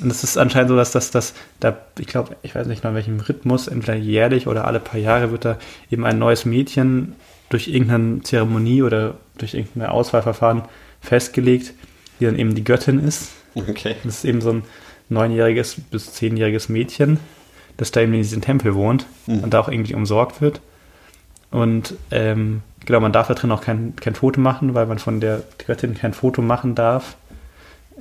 Und 0.00 0.10
es 0.10 0.24
ist 0.24 0.36
anscheinend 0.38 0.70
so, 0.70 0.76
dass 0.76 0.92
das, 0.92 1.10
das 1.10 1.34
da, 1.60 1.76
ich 1.98 2.06
glaube, 2.06 2.36
ich 2.42 2.54
weiß 2.54 2.66
nicht 2.66 2.84
mal 2.84 2.90
in 2.90 2.96
welchem 2.96 3.20
Rhythmus, 3.20 3.68
entweder 3.68 3.96
jährlich 3.96 4.46
oder 4.46 4.66
alle 4.66 4.80
paar 4.80 5.00
Jahre 5.00 5.30
wird 5.30 5.44
da 5.44 5.58
eben 5.90 6.04
ein 6.04 6.18
neues 6.18 6.44
Mädchen 6.44 7.14
durch 7.48 7.68
irgendeine 7.68 8.22
Zeremonie 8.22 8.82
oder 8.82 9.14
durch 9.38 9.54
irgendein 9.54 9.90
Auswahlverfahren 9.90 10.62
festgelegt, 11.00 11.74
die 12.18 12.26
dann 12.26 12.38
eben 12.38 12.54
die 12.54 12.64
Göttin 12.64 12.98
ist. 12.98 13.32
Okay. 13.54 13.96
Das 14.04 14.16
ist 14.16 14.24
eben 14.24 14.40
so 14.40 14.52
ein 14.52 14.62
neunjähriges 15.08 15.76
bis 15.90 16.12
zehnjähriges 16.12 16.68
Mädchen, 16.68 17.18
das 17.80 17.90
da 17.92 18.02
eben 18.02 18.12
in 18.12 18.20
diesem 18.20 18.42
Tempel 18.42 18.74
wohnt 18.74 19.06
mhm. 19.26 19.40
und 19.40 19.54
da 19.54 19.60
auch 19.60 19.68
irgendwie 19.68 19.94
umsorgt 19.94 20.42
wird. 20.42 20.60
Und 21.50 21.94
ähm, 22.10 22.60
genau, 22.84 23.00
man 23.00 23.12
darf 23.12 23.28
da 23.28 23.34
drin 23.34 23.50
auch 23.52 23.62
kein, 23.62 23.96
kein 23.96 24.14
Foto 24.14 24.38
machen, 24.38 24.74
weil 24.74 24.84
man 24.84 24.98
von 24.98 25.18
der 25.18 25.42
Göttin 25.66 25.94
kein 25.94 26.12
Foto 26.12 26.42
machen 26.42 26.74
darf. 26.74 27.16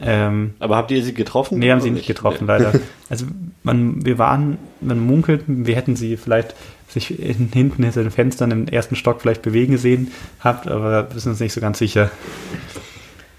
Ähm, 0.02 0.54
Aber 0.60 0.76
habt 0.76 0.92
ihr 0.92 1.02
sie 1.02 1.14
getroffen? 1.14 1.60
Nee, 1.60 1.72
haben 1.72 1.80
sie 1.80 1.92
nicht 1.92 2.08
getroffen, 2.08 2.46
nee. 2.46 2.52
leider. 2.52 2.74
Also 3.10 3.26
man, 3.64 4.06
wir 4.06 4.18
waren, 4.20 4.58
man 4.82 5.00
munkelt, 5.00 5.46
wir 5.48 5.76
hätten 5.76 5.96
sie 5.96 6.18
vielleicht 6.18 6.56
sich 6.90 7.08
hinten 7.08 7.84
hinter 7.84 8.04
den 8.04 8.12
Fenstern 8.12 8.52
im 8.52 8.68
ersten 8.68 8.96
Stock 8.96 9.22
vielleicht 9.22 9.42
bewegen 9.42 9.78
sehen 9.78 10.12
habt, 10.42 10.68
aber 10.68 11.12
wir 11.12 11.20
sind 11.20 11.32
uns 11.32 11.40
nicht 11.40 11.54
so 11.54 11.62
ganz 11.62 11.80
sicher. 11.80 12.12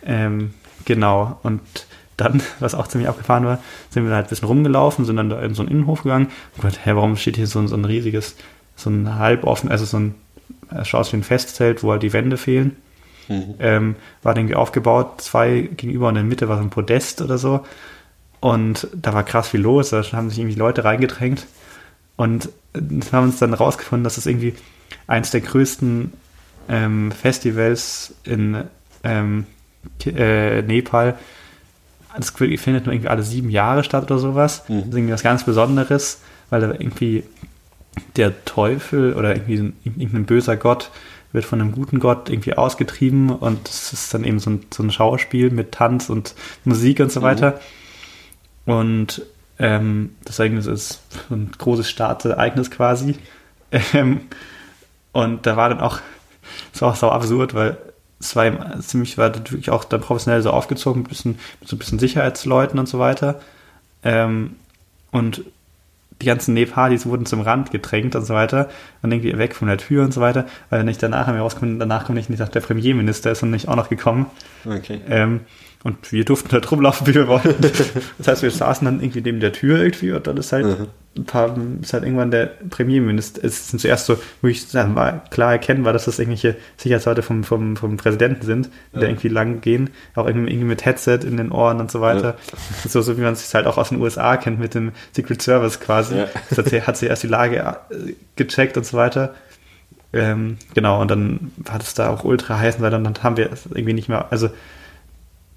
Ähm, 0.05 0.55
genau. 0.87 1.39
Und 1.43 1.61
dann, 2.21 2.43
was 2.61 2.75
auch 2.75 2.89
ziemlich 2.89 3.09
abgefahren 3.09 3.45
war, 3.45 3.59
sind 3.91 4.07
wir 4.07 4.15
halt 4.15 4.27
ein 4.27 4.29
bisschen 4.29 4.49
rumgelaufen, 4.49 5.05
sind 5.05 5.17
dann 5.17 5.31
da 5.31 5.41
in 5.41 5.55
so 5.55 5.63
einen 5.63 5.71
Innenhof 5.71 6.03
gegangen. 6.03 6.29
Oh 6.59 6.63
Gott, 6.63 6.81
hä, 6.85 6.93
warum 6.95 7.17
steht 7.17 7.37
hier 7.37 7.47
so, 7.47 7.67
so 7.67 7.77
ein 7.77 7.85
riesiges, 7.85 8.37
so 8.77 8.91
ein 8.91 9.17
halboffen, 9.17 9.71
also 9.71 9.85
so 9.85 9.99
ein, 9.99 10.15
es 10.71 10.89
schaut 10.89 11.03
aus 11.03 11.13
wie 11.13 11.17
ein 11.17 11.23
Festzelt, 11.23 11.83
wo 11.83 11.93
halt 11.93 12.03
die 12.03 12.13
Wände 12.13 12.37
fehlen. 12.37 12.77
Mhm. 13.29 13.55
Ähm, 13.59 13.97
war 14.23 14.37
irgendwie 14.37 14.57
aufgebaut, 14.57 15.21
zwei 15.21 15.69
gegenüber 15.77 16.09
und 16.09 16.17
in 16.17 16.23
der 16.23 16.25
Mitte 16.25 16.49
war 16.49 16.57
so 16.57 16.63
ein 16.63 16.71
Podest 16.71 17.23
oder 17.23 17.39
so. 17.39 17.65
Und 18.41 18.89
da 18.95 19.13
war 19.13 19.23
krass 19.23 19.49
viel 19.49 19.61
los, 19.61 19.91
da 19.91 20.03
haben 20.13 20.31
sich 20.31 20.39
irgendwie 20.39 20.59
Leute 20.59 20.85
reingedrängt. 20.85 21.47
Und 22.17 22.51
haben 23.13 23.25
uns 23.25 23.39
dann 23.39 23.55
rausgefunden, 23.55 24.05
dass 24.05 24.19
es 24.19 24.27
irgendwie 24.27 24.55
eins 25.07 25.31
der 25.31 25.41
größten 25.41 26.13
ähm, 26.69 27.13
Festivals 27.13 28.15
in 28.25 28.65
ähm, 29.05 29.47
äh, 30.05 30.63
Nepal 30.63 31.19
das 32.17 32.31
findet 32.31 32.87
nur 32.87 32.95
irgendwie 32.95 33.09
alle 33.09 33.23
sieben 33.23 33.51
Jahre 33.51 33.85
statt 33.85 34.05
oder 34.05 34.19
sowas. 34.19 34.65
Mhm. 34.69 34.79
Das 34.79 34.89
ist 34.89 34.95
irgendwie 34.95 35.13
was 35.13 35.23
ganz 35.23 35.45
Besonderes, 35.45 36.21
weil 36.51 36.61
da 36.61 36.71
irgendwie 36.73 37.25
der 38.17 38.45
Teufel 38.45 39.15
oder 39.15 39.35
irgendwie 39.35 39.73
irgendein 39.85 40.27
böser 40.27 40.57
Gott 40.57 40.91
wird 41.33 41.45
von 41.45 41.61
einem 41.61 41.73
guten 41.73 42.01
Gott 42.01 42.29
irgendwie 42.29 42.55
ausgetrieben 42.55 43.31
und 43.31 43.69
es 43.69 43.93
ist 43.93 44.13
dann 44.13 44.25
eben 44.25 44.41
so 44.41 44.51
ein, 44.51 44.67
so 44.73 44.83
ein, 44.83 44.91
Schauspiel 44.91 45.51
mit 45.51 45.73
Tanz 45.73 46.11
und 46.11 46.35
Musik 46.65 46.99
und 47.01 47.13
so 47.13 47.21
mhm. 47.21 47.25
weiter. 47.25 47.61
Und 48.67 49.23
ähm, 49.59 50.17
das 50.25 50.39
Ereignis 50.39 50.67
ist 50.67 51.03
ein 51.31 51.51
großes 51.57 51.89
Staatsereignis 51.89 52.71
quasi. 52.71 53.17
Ähm, 53.95 54.23
und 55.13 55.47
da 55.47 55.57
war 55.57 55.69
dann 55.69 55.79
auch, 55.79 56.01
das 56.73 56.83
war 56.83 56.91
auch 56.91 56.97
so 56.97 57.09
absurd, 57.13 57.55
weil 57.55 57.79
es 58.21 58.37
war 58.37 58.81
ziemlich, 58.81 59.17
war 59.19 59.35
wirklich 59.35 59.71
auch 59.71 59.85
dann 59.85 60.03
professionell 60.03 60.43
so 60.43 60.51
aufgezogen, 60.51 61.03
mit, 61.03 61.09
bisschen, 61.09 61.39
mit 61.61 61.69
so 61.69 61.77
ein 61.77 61.79
bisschen 61.79 61.99
Sicherheitsleuten 61.99 62.79
und 62.79 62.87
so 62.87 62.99
weiter. 62.99 63.41
Ähm, 64.05 64.57
und 65.11 65.43
die 66.21 66.27
ganzen 66.27 66.53
Nepalais 66.53 67.07
wurden 67.07 67.25
zum 67.25 67.41
Rand 67.41 67.71
gedrängt 67.71 68.15
und 68.15 68.25
so 68.27 68.35
weiter 68.35 68.69
und 69.03 69.11
irgendwie 69.11 69.37
weg 69.39 69.55
von 69.55 69.69
der 69.69 69.79
Tür 69.79 70.05
und 70.05 70.13
so 70.13 70.21
weiter, 70.21 70.47
weil 70.69 70.85
nicht 70.85 71.03
danach 71.03 71.27
haben 71.27 71.35
wir 71.35 71.41
rausgefunden, 71.41 71.79
danach 71.79 72.05
kommt 72.05 72.17
nicht, 72.17 72.29
nicht 72.29 72.55
der 72.55 72.61
Premierminister 72.61 73.31
ist 73.31 73.43
und 73.43 73.51
nicht 73.51 73.69
auch 73.69 73.77
noch 73.77 73.89
gekommen. 73.89 74.27
Okay. 74.67 75.01
Ähm, 75.09 75.41
und 75.83 76.13
wir 76.13 76.27
durften 76.27 76.53
halt 76.53 76.71
rumlaufen, 76.71 77.07
wie 77.07 77.15
wir 77.15 77.27
wollten. 77.27 77.55
Das 78.19 78.29
heißt, 78.29 78.43
wir 78.43 78.51
saßen 78.51 78.85
dann 78.85 79.01
irgendwie 79.01 79.23
neben 79.23 79.41
der 79.41 79.53
Tür 79.53 79.79
irgendwie 79.79 80.13
und 80.13 80.27
dann 80.27 80.37
ist 80.37 80.53
halt 80.53 80.67
mhm. 80.67 80.89
ein 81.17 81.25
paar, 81.25 81.57
ist 81.81 81.95
halt 81.95 82.05
irgendwann 82.05 82.31
der 82.31 82.47
Premierminister. 82.69 83.43
Es 83.43 83.69
sind 83.69 83.79
zuerst 83.79 84.05
so, 84.05 84.19
wo 84.43 84.49
ich 84.49 84.67
sagen 84.67 84.95
war 84.95 85.25
klar 85.31 85.53
erkennbar, 85.53 85.95
dass 85.95 86.05
das 86.05 86.19
irgendwelche 86.19 86.57
Sicherheitsleute 86.77 87.23
vom, 87.23 87.45
vom, 87.45 87.77
vom 87.77 87.97
Präsidenten 87.97 88.45
sind, 88.45 88.67
die 88.93 88.97
ja. 88.97 89.01
da 89.01 89.07
irgendwie 89.09 89.29
lang 89.29 89.63
gehen, 89.63 89.89
auch 90.15 90.27
irgendwie, 90.27 90.55
mit 90.57 90.85
Headset 90.85 91.21
in 91.23 91.39
den 91.39 91.51
Ohren 91.51 91.81
und 91.81 91.91
so 91.91 92.03
weiter. 92.03 92.37
Ja. 92.53 92.89
So, 92.89 93.01
so 93.01 93.17
wie 93.17 93.23
man 93.23 93.33
es 93.33 93.55
halt 93.55 93.67
auch 93.67 93.79
aus 93.79 93.89
den 93.89 94.01
USA 94.03 94.37
kennt 94.37 94.61
mit 94.61 94.75
dem 94.75 94.93
Secret 95.13 95.41
Service 95.41 95.81
quasi. 95.81 96.17
Ja. 96.17 96.29
Das 96.51 96.59
hat 96.59 96.69
sie, 96.69 96.83
hat 96.83 96.97
sie 96.99 97.07
erst 97.07 97.23
die 97.23 97.29
Lage 97.29 97.57
äh, 97.57 98.15
gecheckt 98.37 98.77
und 98.77 98.85
so 98.85 98.99
weiter. 98.99 99.35
Ähm, 100.13 100.59
genau, 100.75 101.01
und 101.01 101.11
dann 101.11 101.53
hat 101.71 101.83
es 101.83 101.95
da 101.95 102.11
auch 102.11 102.25
ultra 102.25 102.59
heiß, 102.59 102.81
weil 102.81 102.91
dann, 102.91 103.05
dann 103.05 103.15
haben 103.23 103.37
wir 103.39 103.49
irgendwie 103.71 103.95
nicht 103.95 104.09
mehr, 104.09 104.31
also 104.31 104.51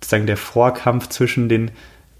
sozusagen 0.04 0.28
der 0.28 0.38
Vorkampf 0.38 1.10
zwischen 1.10 1.50
den 1.50 1.72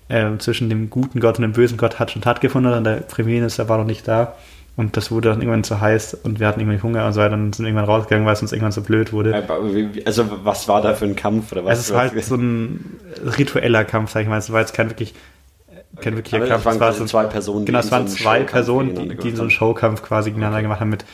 äh, 0.10 0.38
zwischen 0.38 0.70
dem 0.70 0.90
guten 0.90 1.20
Gott 1.20 1.38
und 1.38 1.44
dem 1.44 1.54
bösen 1.54 1.78
Gott 1.78 2.00
hat 2.00 2.12
schon 2.12 2.22
stattgefunden 2.22 2.74
und 2.74 2.84
der 2.84 2.98
Premierminister 2.98 3.70
war 3.70 3.78
noch 3.78 3.86
nicht 3.86 4.08
da. 4.08 4.36
Und 4.76 4.98
das 4.98 5.12
wurde 5.12 5.30
dann 5.30 5.40
irgendwann 5.40 5.64
zu 5.64 5.80
heiß 5.80 6.16
und 6.16 6.40
wir 6.40 6.48
hatten 6.48 6.60
irgendwie 6.60 6.82
Hunger 6.82 7.06
und 7.06 7.14
so 7.14 7.22
weiter 7.22 7.36
und 7.36 7.54
sind 7.54 7.66
irgendwann 7.66 7.86
rausgegangen, 7.86 8.26
weil 8.26 8.34
es 8.34 8.42
uns 8.42 8.52
irgendwann 8.52 8.72
so 8.72 8.82
blöd 8.82 9.14
wurde. 9.14 9.44
Also 10.06 10.26
was 10.44 10.68
war 10.68 10.82
da 10.82 10.96
für 10.96 11.06
ein 11.06 11.16
Kampf 11.16 11.52
oder 11.52 11.64
was? 11.64 11.80
Es 11.80 11.90
ist 11.90 11.96
halt 11.96 12.24
so 12.24 12.36
ein 12.36 12.98
ritueller 13.38 13.86
Kampf, 13.86 14.12
sag 14.12 14.22
ich 14.22 14.28
mal. 14.28 14.40
Es 14.40 14.52
war 14.52 14.62
jetzt 14.62 14.74
kein 14.74 14.90
wirklich 14.90 15.14
kein 16.02 16.16
wirklicher 16.16 16.38
Aber 16.38 16.48
Kampf. 16.48 16.66
Es 16.66 16.80
waren 16.80 16.94
so 16.96 17.06
zwei 17.06 17.26
Personen. 17.26 17.66
Genau, 17.66 17.80
es 17.80 17.92
waren 17.92 18.08
so 18.08 18.16
zwei 18.16 18.40
Personen, 18.40 18.96
die, 18.96 19.16
die 19.16 19.36
so 19.36 19.44
einen 19.44 19.52
Showkampf 19.52 20.02
quasi 20.02 20.32
gegeneinander 20.32 20.58
okay. 20.58 20.64
gemacht 20.64 20.80
haben 20.80 20.90
mit 20.90 21.06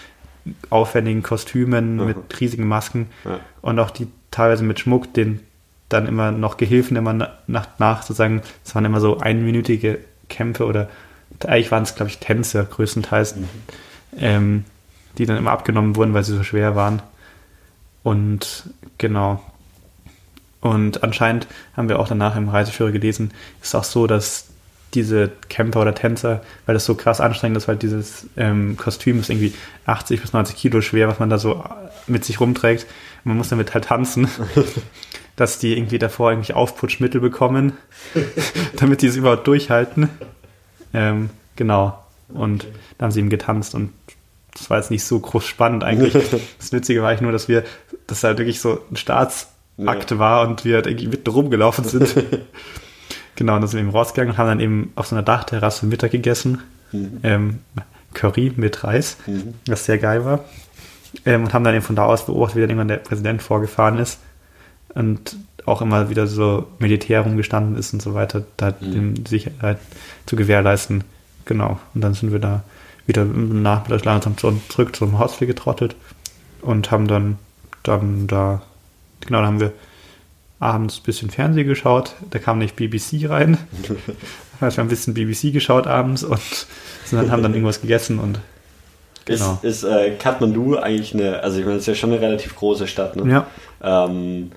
aufwendigen 0.70 1.22
Kostümen, 1.22 1.98
mhm. 1.98 2.06
mit 2.06 2.40
riesigen 2.40 2.66
Masken 2.66 3.08
ja. 3.26 3.42
und 3.62 3.78
auch 3.78 3.92
die 3.92 4.08
teilweise 4.32 4.64
mit 4.64 4.80
Schmuck, 4.80 5.14
den 5.14 5.42
dann 5.90 6.08
immer 6.08 6.32
noch 6.32 6.58
Gehilfen 6.58 6.96
immer 6.96 7.14
nach, 7.14 7.68
nach 7.80 8.02
sozusagen, 8.04 8.42
es 8.64 8.76
waren 8.76 8.86
immer 8.86 9.02
so 9.02 9.20
einminütige 9.20 10.00
Kämpfe 10.30 10.66
oder 10.66 10.88
eigentlich 11.46 11.72
waren 11.72 11.84
es, 11.84 11.96
glaube 11.96 12.10
ich, 12.10 12.20
Tänze 12.20 12.66
größtenteils, 12.66 13.36
mhm. 13.36 13.48
ähm, 14.18 14.66
die 15.18 15.26
dann 15.26 15.38
immer 15.38 15.52
abgenommen 15.52 15.96
wurden, 15.96 16.14
weil 16.14 16.24
sie 16.24 16.36
so 16.36 16.44
schwer 16.44 16.76
waren. 16.76 17.02
Und 18.04 18.70
genau. 18.98 19.42
Und 20.62 21.04
anscheinend 21.04 21.48
haben 21.76 21.90
wir 21.90 22.00
auch 22.00 22.08
danach 22.08 22.36
im 22.36 22.50
Reiseführer 22.50 22.92
gelesen, 22.92 23.32
ist 23.62 23.76
auch 23.76 23.84
so, 23.84 24.08
dass 24.08 24.48
diese 24.94 25.30
Kämpfer 25.50 25.82
oder 25.82 25.94
Tänzer, 25.94 26.42
weil 26.66 26.74
das 26.74 26.86
so 26.86 26.96
krass 26.96 27.22
anstrengend 27.22 27.58
ist, 27.58 27.68
weil 27.68 27.78
dieses 27.78 28.28
ähm, 28.38 28.76
Kostüm 28.76 29.20
ist 29.20 29.30
irgendwie 29.30 29.54
80 29.86 30.22
bis 30.22 30.34
90 30.34 30.56
Kilo 30.56 30.82
schwer, 30.82 31.08
was 31.08 31.20
man 31.20 31.30
da 31.30 31.38
so 31.38 31.64
mit 32.08 32.26
sich 32.26 32.40
rumträgt. 32.40 32.84
Und 33.24 33.30
man 33.30 33.38
muss 33.38 33.50
damit 33.50 33.74
halt 33.74 33.86
tanzen. 33.86 34.28
dass 35.40 35.58
die 35.58 35.78
irgendwie 35.78 36.00
davor 36.00 36.32
irgendwie 36.32 36.52
Aufputschmittel 36.52 37.22
bekommen, 37.22 37.74
damit 38.76 39.02
die 39.02 39.08
es 39.08 39.16
überhaupt 39.16 39.48
durchhalten. 39.48 40.10
Ähm, 40.94 41.30
genau. 41.56 41.98
Und 42.28 42.66
okay. 42.66 42.74
dann 42.98 43.06
haben 43.06 43.12
sie 43.12 43.22
ihm 43.22 43.30
getanzt 43.30 43.74
und 43.74 43.94
das 44.54 44.70
war 44.70 44.78
jetzt 44.78 44.92
nicht 44.92 45.06
so 45.06 45.18
groß 45.18 45.46
spannend 45.46 45.86
eigentlich. 45.86 46.14
Das 46.60 46.74
Nützige 46.74 47.02
war 47.02 47.10
eigentlich 47.10 47.22
nur, 47.22 47.32
dass 47.32 47.48
wir, 47.48 47.64
dass 48.06 48.24
halt 48.24 48.38
wirklich 48.38 48.60
so 48.60 48.82
ein 48.92 48.98
Staatsakt 48.98 50.12
ja. 50.12 50.20
war 50.20 50.46
und 50.46 50.66
wir 50.66 50.76
halt 50.76 50.88
irgendwie 50.88 51.08
mitten 51.08 51.30
rumgelaufen 51.30 51.86
sind. 51.86 52.16
genau, 53.36 53.56
und 53.56 53.62
dann 53.62 53.70
sind 53.70 53.80
wir 53.80 53.84
eben 53.84 53.96
rausgegangen 53.96 54.34
und 54.34 54.38
haben 54.38 54.48
dann 54.48 54.60
eben 54.60 54.92
auf 54.96 55.08
so 55.08 55.16
einer 55.16 55.24
Dachterrasse 55.24 55.86
Mittag 55.86 56.12
gegessen. 56.12 56.62
Mhm. 56.92 57.20
Ähm, 57.24 57.60
Curry 58.14 58.52
mit 58.58 58.84
Reis, 58.84 59.16
mhm. 59.26 59.54
was 59.68 59.86
sehr 59.86 60.00
geil 60.00 60.26
war. 60.26 60.44
Ähm, 61.26 61.46
und 61.46 61.54
haben 61.54 61.64
dann 61.64 61.76
eben 61.76 61.84
von 61.84 61.96
da 61.96 62.06
aus 62.06 62.26
beobachtet, 62.26 62.58
wie 62.58 62.62
dann 62.62 62.72
irgendwann 62.72 62.88
der 62.90 62.98
Präsident 62.98 63.42
vorgefahren 63.42 64.00
ist 64.00 64.20
und 64.96 65.38
auch 65.66 65.82
immer 65.82 66.10
wieder 66.10 66.28
so 66.28 66.68
Militär 66.80 67.22
rumgestanden 67.22 67.78
ist 67.78 67.94
und 67.94 68.02
so 68.02 68.14
weiter, 68.14 68.44
da 68.58 68.74
mhm. 68.80 69.26
Sicherheit 69.26 69.78
zu 70.26 70.36
gewährleisten. 70.36 71.04
Genau. 71.46 71.80
Und 71.94 72.02
dann 72.02 72.14
sind 72.14 72.32
wir 72.32 72.40
da 72.40 72.64
wieder 73.06 73.24
im 73.24 73.62
Nachmittag 73.62 74.06
langsam 74.06 74.38
zurück 74.38 74.96
zum 74.96 75.20
Hostel 75.20 75.48
getrottet 75.48 75.96
und 76.62 76.92
haben 76.92 77.08
dann, 77.08 77.38
dann 77.84 78.28
da, 78.28 78.62
genau, 79.22 79.42
da 79.42 79.48
haben 79.48 79.60
wir 79.60 79.74
abends 80.60 81.00
ein 81.00 81.04
bisschen 81.04 81.30
Fernsehen 81.30 81.68
geschaut. 81.68 82.16
Da 82.30 82.40
kam 82.40 82.60
nicht 82.60 82.76
BBC 82.76 83.30
rein. 83.30 83.58
also 84.60 84.78
wir 84.78 84.82
haben 84.82 84.88
ein 84.88 84.90
bisschen 84.90 85.14
BBC 85.14 85.54
geschaut 85.54 85.88
abends 85.88 86.24
und 86.24 86.68
dann 87.12 87.32
haben 87.32 87.42
dann 87.42 87.54
irgendwas 87.54 87.82
gegessen 87.82 88.20
und 88.20 88.40
genau. 89.26 89.60
Ist, 89.62 89.84
ist 89.84 89.84
äh, 89.84 90.12
Kathmandu 90.12 90.78
eigentlich 90.78 91.14
eine, 91.14 91.42
also 91.42 91.60
ich 91.60 91.66
meine, 91.66 91.78
es 91.78 91.84
ist 91.84 91.88
ja 91.88 91.96
schon 91.96 92.12
eine 92.12 92.22
relativ 92.22 92.56
große 92.56 92.88
Stadt, 92.88 93.16
ne? 93.16 93.32
Ja. 93.82 94.06
Ähm, 94.06 94.52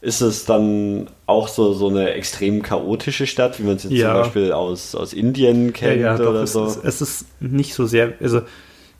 ist 0.00 0.20
es 0.22 0.46
dann 0.46 1.08
auch 1.26 1.48
so, 1.48 1.74
so 1.74 1.88
eine 1.88 2.12
extrem 2.12 2.62
chaotische 2.62 3.26
Stadt, 3.26 3.58
wie 3.58 3.64
man 3.64 3.76
es 3.76 3.84
jetzt 3.84 3.92
ja. 3.92 4.12
zum 4.12 4.22
Beispiel 4.22 4.52
aus, 4.52 4.94
aus 4.94 5.12
Indien 5.12 5.72
kennt 5.72 6.00
ja, 6.00 6.14
ja, 6.16 6.28
oder 6.28 6.40
doch, 6.40 6.46
so? 6.46 6.64
Es, 6.64 6.78
es, 6.82 7.00
ist 7.02 7.26
nicht 7.40 7.74
so 7.74 7.86
sehr, 7.86 8.14
also 8.20 8.42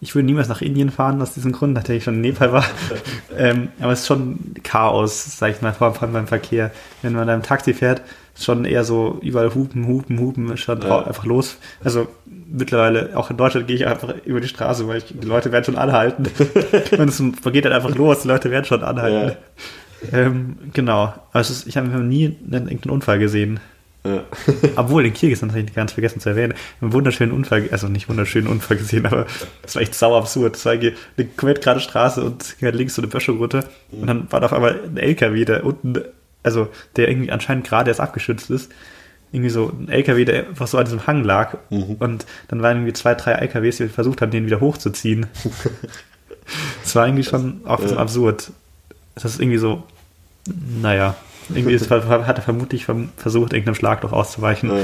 ich 0.02 0.14
würde 0.14 0.26
niemals 0.26 0.48
nach 0.48 0.62
Indien 0.62 0.90
fahren 0.90 1.20
aus 1.20 1.34
diesem 1.34 1.52
Grund, 1.52 1.74
nachdem 1.74 1.96
ich 1.96 2.04
schon 2.04 2.14
in 2.14 2.20
Nepal 2.22 2.52
war. 2.52 2.64
ähm, 3.36 3.68
aber 3.80 3.92
es 3.92 4.00
ist 4.00 4.06
schon 4.06 4.54
Chaos, 4.62 5.38
sag 5.38 5.52
ich 5.52 5.62
mal, 5.62 5.72
vor 5.72 6.02
allem 6.02 6.12
beim 6.12 6.26
Verkehr. 6.26 6.70
Wenn 7.02 7.12
man 7.12 7.26
da 7.26 7.34
im 7.34 7.42
Taxi 7.42 7.74
fährt, 7.74 8.02
ist 8.34 8.44
schon 8.44 8.64
eher 8.64 8.84
so 8.84 9.18
überall 9.20 9.54
hupen, 9.54 9.86
hupen, 9.86 10.18
hupen, 10.18 10.50
ist 10.52 10.60
schon 10.60 10.80
ja. 10.80 11.04
einfach 11.04 11.26
los. 11.26 11.56
Also 11.84 12.08
mittlerweile, 12.26 13.10
auch 13.14 13.30
in 13.30 13.36
Deutschland 13.36 13.66
gehe 13.66 13.76
ich 13.76 13.86
einfach 13.86 14.14
über 14.24 14.40
die 14.40 14.48
Straße, 14.48 14.88
weil 14.88 14.98
ich, 14.98 15.04
die 15.08 15.26
Leute 15.26 15.52
werden 15.52 15.64
schon 15.64 15.76
anhalten. 15.76 16.24
Und 16.98 17.08
es 17.08 17.22
geht 17.52 17.64
dann 17.66 17.72
einfach 17.72 17.94
los, 17.94 18.22
die 18.22 18.28
Leute 18.28 18.50
werden 18.50 18.64
schon 18.64 18.82
anhalten. 18.82 19.28
Ja. 19.28 19.36
Ähm, 20.12 20.56
genau. 20.72 21.14
Also 21.32 21.66
ich 21.66 21.76
habe 21.76 21.88
nie 21.88 22.26
einen, 22.26 22.68
irgendeinen 22.68 22.90
Unfall 22.90 23.18
gesehen. 23.18 23.60
Ja. 24.04 24.24
Obwohl, 24.76 25.04
in 25.04 25.12
Kirgisistan 25.12 25.50
habe 25.50 25.60
ich 25.60 25.74
ganz 25.74 25.92
vergessen 25.92 26.20
zu 26.20 26.30
erwähnen, 26.30 26.54
einen 26.80 26.92
wunderschönen 26.92 27.32
Unfall, 27.32 27.68
also 27.70 27.86
nicht 27.88 28.08
wunderschönen 28.08 28.46
Unfall 28.46 28.78
gesehen, 28.78 29.04
aber 29.04 29.26
das 29.62 29.74
war 29.74 29.82
echt 29.82 29.94
sauer 29.94 30.18
absurd. 30.18 30.54
Das 30.54 30.64
war 30.64 30.72
eine 30.72 30.94
komplett 31.36 31.62
gerade 31.62 31.80
Straße 31.80 32.22
und 32.22 32.56
links 32.60 32.94
so 32.94 33.02
eine 33.02 33.10
Böschelroute 33.10 33.64
und 33.92 34.06
dann 34.06 34.32
war 34.32 34.40
da 34.40 34.46
auf 34.46 34.52
einmal 34.54 34.80
ein 34.84 34.96
LKW, 34.96 35.44
der 35.44 35.64
unten, 35.64 36.00
also 36.42 36.68
der 36.96 37.10
irgendwie 37.10 37.30
anscheinend 37.30 37.66
gerade 37.66 37.90
erst 37.90 38.00
abgeschützt 38.00 38.50
ist, 38.50 38.72
irgendwie 39.32 39.50
so 39.50 39.68
ein 39.68 39.90
LKW, 39.90 40.24
der 40.24 40.48
einfach 40.48 40.66
so 40.66 40.78
an 40.78 40.86
diesem 40.86 41.06
Hang 41.06 41.22
lag 41.22 41.58
mhm. 41.68 41.96
und 41.98 42.26
dann 42.48 42.62
waren 42.62 42.78
irgendwie 42.78 42.94
zwei, 42.94 43.14
drei 43.14 43.32
LKWs, 43.32 43.76
die 43.76 43.88
versucht 43.88 44.22
haben, 44.22 44.30
den 44.30 44.46
wieder 44.46 44.60
hochzuziehen. 44.60 45.26
das 46.82 46.96
war 46.96 47.04
eigentlich 47.04 47.28
schon 47.28 47.60
auch 47.66 47.80
bisschen 47.80 47.98
absurd 47.98 48.50
das 49.14 49.24
ist 49.24 49.40
irgendwie 49.40 49.58
so, 49.58 49.82
naja, 50.80 51.16
irgendwie 51.48 51.74
ist, 51.74 51.90
hat 51.90 52.38
er 52.38 52.42
vermutlich 52.42 52.84
versucht, 52.84 53.52
irgendeinem 53.52 53.74
Schlag 53.74 54.00
doch 54.02 54.12
auszuweichen. 54.12 54.70
Ja. 54.70 54.82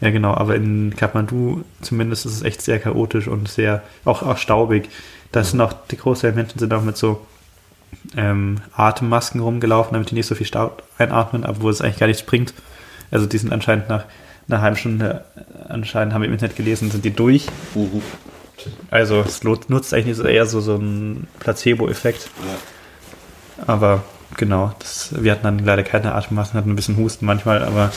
ja. 0.00 0.10
genau, 0.10 0.34
aber 0.34 0.56
in 0.56 0.94
Kathmandu 0.96 1.64
zumindest 1.80 2.26
ist 2.26 2.34
es 2.34 2.42
echt 2.42 2.62
sehr 2.62 2.78
chaotisch 2.78 3.28
und 3.28 3.48
sehr, 3.48 3.82
auch, 4.04 4.22
auch 4.22 4.38
staubig. 4.38 4.88
Da 5.32 5.44
sind 5.44 5.60
auch, 5.60 5.72
die 5.90 5.96
Großteil 5.96 6.32
der 6.32 6.42
Menschen 6.42 6.58
sind 6.58 6.72
auch 6.72 6.82
mit 6.82 6.96
so 6.96 7.24
ähm, 8.16 8.58
Atemmasken 8.74 9.40
rumgelaufen, 9.40 9.92
damit 9.92 10.10
die 10.10 10.14
nicht 10.14 10.26
so 10.26 10.34
viel 10.34 10.46
Staub 10.46 10.82
einatmen, 10.98 11.44
aber 11.44 11.62
wo 11.62 11.70
es 11.70 11.80
eigentlich 11.80 11.98
gar 11.98 12.06
nichts 12.06 12.22
bringt. 12.22 12.54
Also 13.10 13.26
die 13.26 13.38
sind 13.38 13.52
anscheinend 13.52 13.88
nach 13.88 14.04
einer 14.48 14.62
halben 14.62 14.76
Stunde, 14.76 15.24
anscheinend 15.68 16.14
haben 16.14 16.22
wir 16.22 16.28
im 16.28 16.32
Internet 16.32 16.56
gelesen, 16.56 16.90
sind 16.90 17.04
die 17.04 17.12
durch. 17.12 17.46
Mhm. 17.74 18.02
Also 18.90 19.20
es 19.20 19.42
nutzt 19.42 19.94
eigentlich 19.94 20.18
eher 20.22 20.46
so, 20.46 20.60
so 20.60 20.74
einen 20.74 21.28
Placebo-Effekt. 21.38 22.28
Ja. 22.46 22.56
Aber 23.66 24.02
genau, 24.36 24.72
das, 24.78 25.10
wir 25.16 25.32
hatten 25.32 25.44
dann 25.44 25.58
leider 25.58 25.82
keine 25.82 26.14
Atemmasken, 26.14 26.58
hatten 26.58 26.70
ein 26.70 26.76
bisschen 26.76 26.96
Husten 26.96 27.26
manchmal, 27.26 27.62
aber 27.62 27.92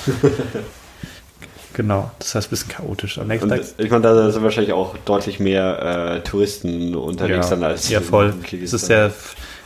genau, 1.74 2.12
das 2.20 2.36
heißt 2.36 2.48
ein 2.48 2.50
bisschen 2.50 2.70
chaotisch. 2.70 3.18
Am 3.18 3.28
nächsten 3.28 3.50
Tag, 3.50 3.62
ich 3.78 3.90
meine, 3.90 4.04
da 4.04 4.32
sind 4.32 4.44
wahrscheinlich 4.44 4.74
auch 4.74 4.98
deutlich 5.06 5.40
mehr 5.40 6.16
äh, 6.16 6.20
Touristen 6.22 6.96
unterwegs 6.96 7.50
ja, 7.50 7.56
dann 7.56 7.64
als 7.64 7.90
Ja, 7.90 8.02
voll. 8.02 8.34
Es 8.52 8.74
ist 8.74 8.86
sehr, 8.86 9.12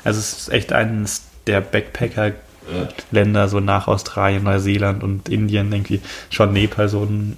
also 0.03 0.19
es 0.19 0.33
ist 0.33 0.49
echt 0.49 0.73
eines 0.73 1.23
der 1.47 1.61
Backpacker 1.61 2.33
Länder, 3.11 3.47
so 3.47 3.59
nach 3.59 3.87
Australien, 3.87 4.43
Neuseeland 4.43 5.03
und 5.03 5.29
Indien, 5.29 5.71
irgendwie 5.71 6.01
schon 6.29 6.53
Nepal 6.53 6.89
so 6.89 7.03
ein 7.03 7.37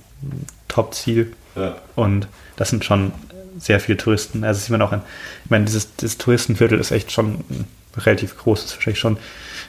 Top-Ziel. 0.67 1.33
Ja. 1.55 1.75
Und 1.95 2.27
das 2.55 2.69
sind 2.69 2.85
schon 2.85 3.11
sehr 3.57 3.79
viele 3.79 3.97
Touristen. 3.97 4.43
Also 4.43 4.61
sieht 4.61 4.71
man 4.71 4.81
auch 4.81 4.91
an, 4.91 5.01
ich 5.45 5.51
meine, 5.51 5.65
dieses, 5.65 5.95
dieses 5.95 6.17
Touristenviertel 6.17 6.79
ist 6.79 6.91
echt 6.91 7.11
schon 7.11 7.43
relativ 7.97 8.37
groß. 8.37 8.65
Ist 8.65 8.75
wahrscheinlich 8.75 8.99
schon, 8.99 9.17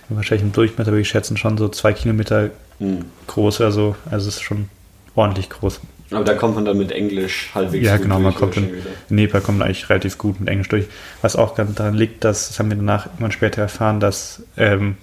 wahrscheinlich 0.09 0.44
im 0.44 0.52
Durchmesser 0.52 0.90
würde 0.90 1.02
ich 1.02 1.09
schätzen, 1.09 1.36
schon 1.36 1.59
so 1.59 1.68
zwei 1.68 1.92
Kilometer 1.92 2.51
mhm. 2.78 3.05
groß 3.26 3.60
oder 3.60 3.72
so. 3.72 3.97
Also 4.10 4.28
es 4.28 4.36
ist 4.36 4.42
schon 4.42 4.68
ordentlich 5.14 5.51
groß. 5.51 5.80
Aber 6.12 6.24
da 6.24 6.34
kommt 6.34 6.56
man 6.56 6.64
dann 6.64 6.76
mit 6.76 6.90
Englisch 6.90 7.51
halbwegs 7.55 7.86
Ja, 7.86 7.97
genau, 7.97 8.18
man 8.18 8.34
kommt 8.34 8.56
in, 8.56 8.68
in 9.09 9.16
Nepal 9.16 9.40
kommt 9.40 9.59
man 9.59 9.68
eigentlich 9.68 9.88
relativ 9.88 10.18
gut 10.18 10.40
mit 10.40 10.48
Englisch 10.48 10.68
durch. 10.68 10.86
Was 11.22 11.36
auch 11.36 11.55
ganz 11.55 11.74
daran 11.76 11.94
liegt, 11.94 12.24
dass, 12.24 12.48
das 12.48 12.59
haben 12.59 12.68
wir 12.68 12.76
danach 12.76 13.06
irgendwann 13.06 13.32
später 13.32 13.62
erfahren, 13.62 14.01
dass 14.01 14.42
ähm, 14.56 14.97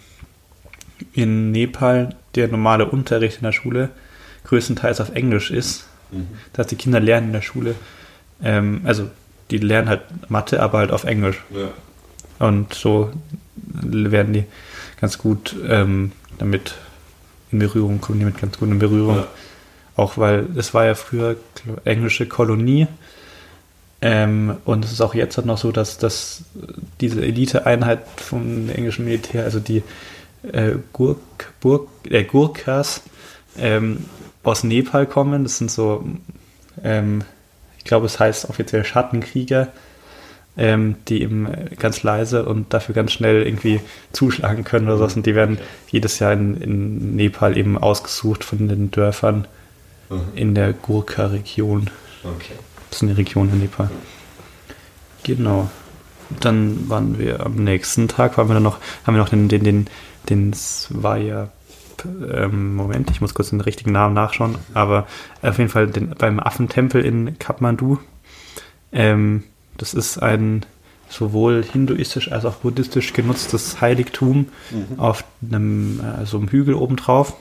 in 1.13 1.51
Nepal 1.51 2.15
der 2.35 2.49
normale 2.49 2.85
Unterricht 2.85 3.37
in 3.37 3.43
der 3.43 3.53
Schule 3.53 3.89
größtenteils 4.45 4.99
auf 4.99 5.15
Englisch 5.15 5.49
ist. 5.49 5.87
Mhm. 6.11 6.27
Das 6.51 6.63
heißt, 6.63 6.71
die 6.71 6.75
Kinder 6.75 6.99
lernen 6.99 7.27
in 7.27 7.33
der 7.33 7.41
Schule, 7.41 7.75
ähm, 8.43 8.81
also 8.83 9.09
die 9.49 9.57
lernen 9.59 9.87
halt 9.87 10.01
Mathe, 10.29 10.61
aber 10.61 10.79
halt 10.79 10.91
auf 10.91 11.05
Englisch. 11.05 11.41
Ja. 11.51 11.69
Und 12.39 12.73
so 12.73 13.11
werden 13.63 14.33
die 14.33 14.43
ganz 14.99 15.17
gut 15.17 15.55
ähm, 15.67 16.11
damit 16.37 16.75
in 17.51 17.59
Berührung, 17.59 18.01
kommen 18.01 18.19
die 18.19 18.25
mit 18.25 18.39
ganz 18.39 18.57
gut 18.57 18.69
in 18.69 18.79
Berührung. 18.79 19.17
Ja. 19.17 19.27
Auch 19.95 20.17
weil 20.17 20.47
es 20.55 20.73
war 20.73 20.85
ja 20.85 20.95
früher 20.95 21.37
englische 21.83 22.27
Kolonie. 22.27 22.87
Ähm, 23.99 24.57
und 24.65 24.85
es 24.85 24.91
ist 24.91 25.01
auch 25.01 25.15
jetzt 25.15 25.37
halt 25.37 25.47
noch 25.47 25.57
so, 25.57 25.71
dass, 25.71 25.97
dass 25.97 26.43
diese 27.01 27.21
Eliteeinheit 27.21 28.01
vom 28.17 28.69
englischen 28.69 29.05
Militär, 29.05 29.43
also 29.43 29.59
die 29.59 29.81
äh, 30.43 30.73
Gurk, 30.93 31.53
Burk, 31.59 31.87
äh, 32.07 32.23
Gurkhas 32.23 33.01
ähm, 33.57 34.05
aus 34.43 34.63
Nepal 34.63 35.07
kommen. 35.07 35.43
Das 35.43 35.57
sind 35.57 35.71
so, 35.71 36.05
ähm, 36.83 37.23
ich 37.79 37.85
glaube, 37.85 38.05
es 38.05 38.19
heißt 38.19 38.49
offiziell 38.49 38.85
Schattenkrieger, 38.85 39.69
ähm, 40.57 40.95
die 41.07 41.21
eben 41.21 41.47
ganz 41.77 42.03
leise 42.03 42.45
und 42.45 42.73
dafür 42.73 42.95
ganz 42.95 43.11
schnell 43.11 43.43
irgendwie 43.43 43.79
zuschlagen 44.11 44.63
können 44.63 44.87
oder 44.87 44.97
so. 44.97 45.15
Und 45.15 45.25
die 45.25 45.35
werden 45.35 45.59
jedes 45.89 46.19
Jahr 46.19 46.33
in, 46.33 46.59
in 46.61 47.15
Nepal 47.15 47.57
eben 47.57 47.77
ausgesucht 47.77 48.43
von 48.43 48.67
den 48.67 48.91
Dörfern 48.91 49.47
mhm. 50.09 50.21
in 50.35 50.55
der 50.55 50.73
Gurkha-Region. 50.73 51.89
Okay. 52.23 52.53
Das 52.89 53.01
ist 53.01 53.03
eine 53.03 53.17
Region 53.17 53.49
in 53.51 53.59
Nepal. 53.59 53.89
Genau. 55.23 55.69
Dann 56.39 56.89
waren 56.89 57.19
wir 57.19 57.45
am 57.45 57.55
nächsten 57.63 58.07
Tag, 58.07 58.37
waren 58.37 58.49
wir 58.49 58.55
dann 58.55 58.63
noch, 58.63 58.79
haben 59.05 59.15
wir 59.15 59.21
noch 59.21 59.29
den, 59.29 59.47
den, 59.47 59.63
den 59.63 59.87
den 60.29 60.53
Svaya 60.53 61.49
ähm, 62.31 62.75
Moment, 62.75 63.09
ich 63.09 63.21
muss 63.21 63.33
kurz 63.33 63.49
den 63.49 63.61
richtigen 63.61 63.91
Namen 63.91 64.13
nachschauen, 64.13 64.55
aber 64.73 65.07
auf 65.41 65.57
jeden 65.57 65.69
Fall 65.69 65.87
den, 65.87 66.09
beim 66.09 66.39
Affentempel 66.39 67.03
in 67.03 67.39
Kathmandu. 67.39 67.99
Ähm, 68.91 69.43
das 69.77 69.93
ist 69.93 70.17
ein 70.17 70.65
sowohl 71.09 71.63
hinduistisch 71.63 72.31
als 72.31 72.45
auch 72.45 72.55
buddhistisch 72.55 73.13
genutztes 73.13 73.79
Heiligtum 73.79 74.49
mhm. 74.71 74.99
auf 74.99 75.23
einem 75.41 76.01
äh, 76.01 76.25
so 76.25 76.37
einem 76.37 76.49
Hügel 76.49 76.73
obendrauf, 76.73 77.35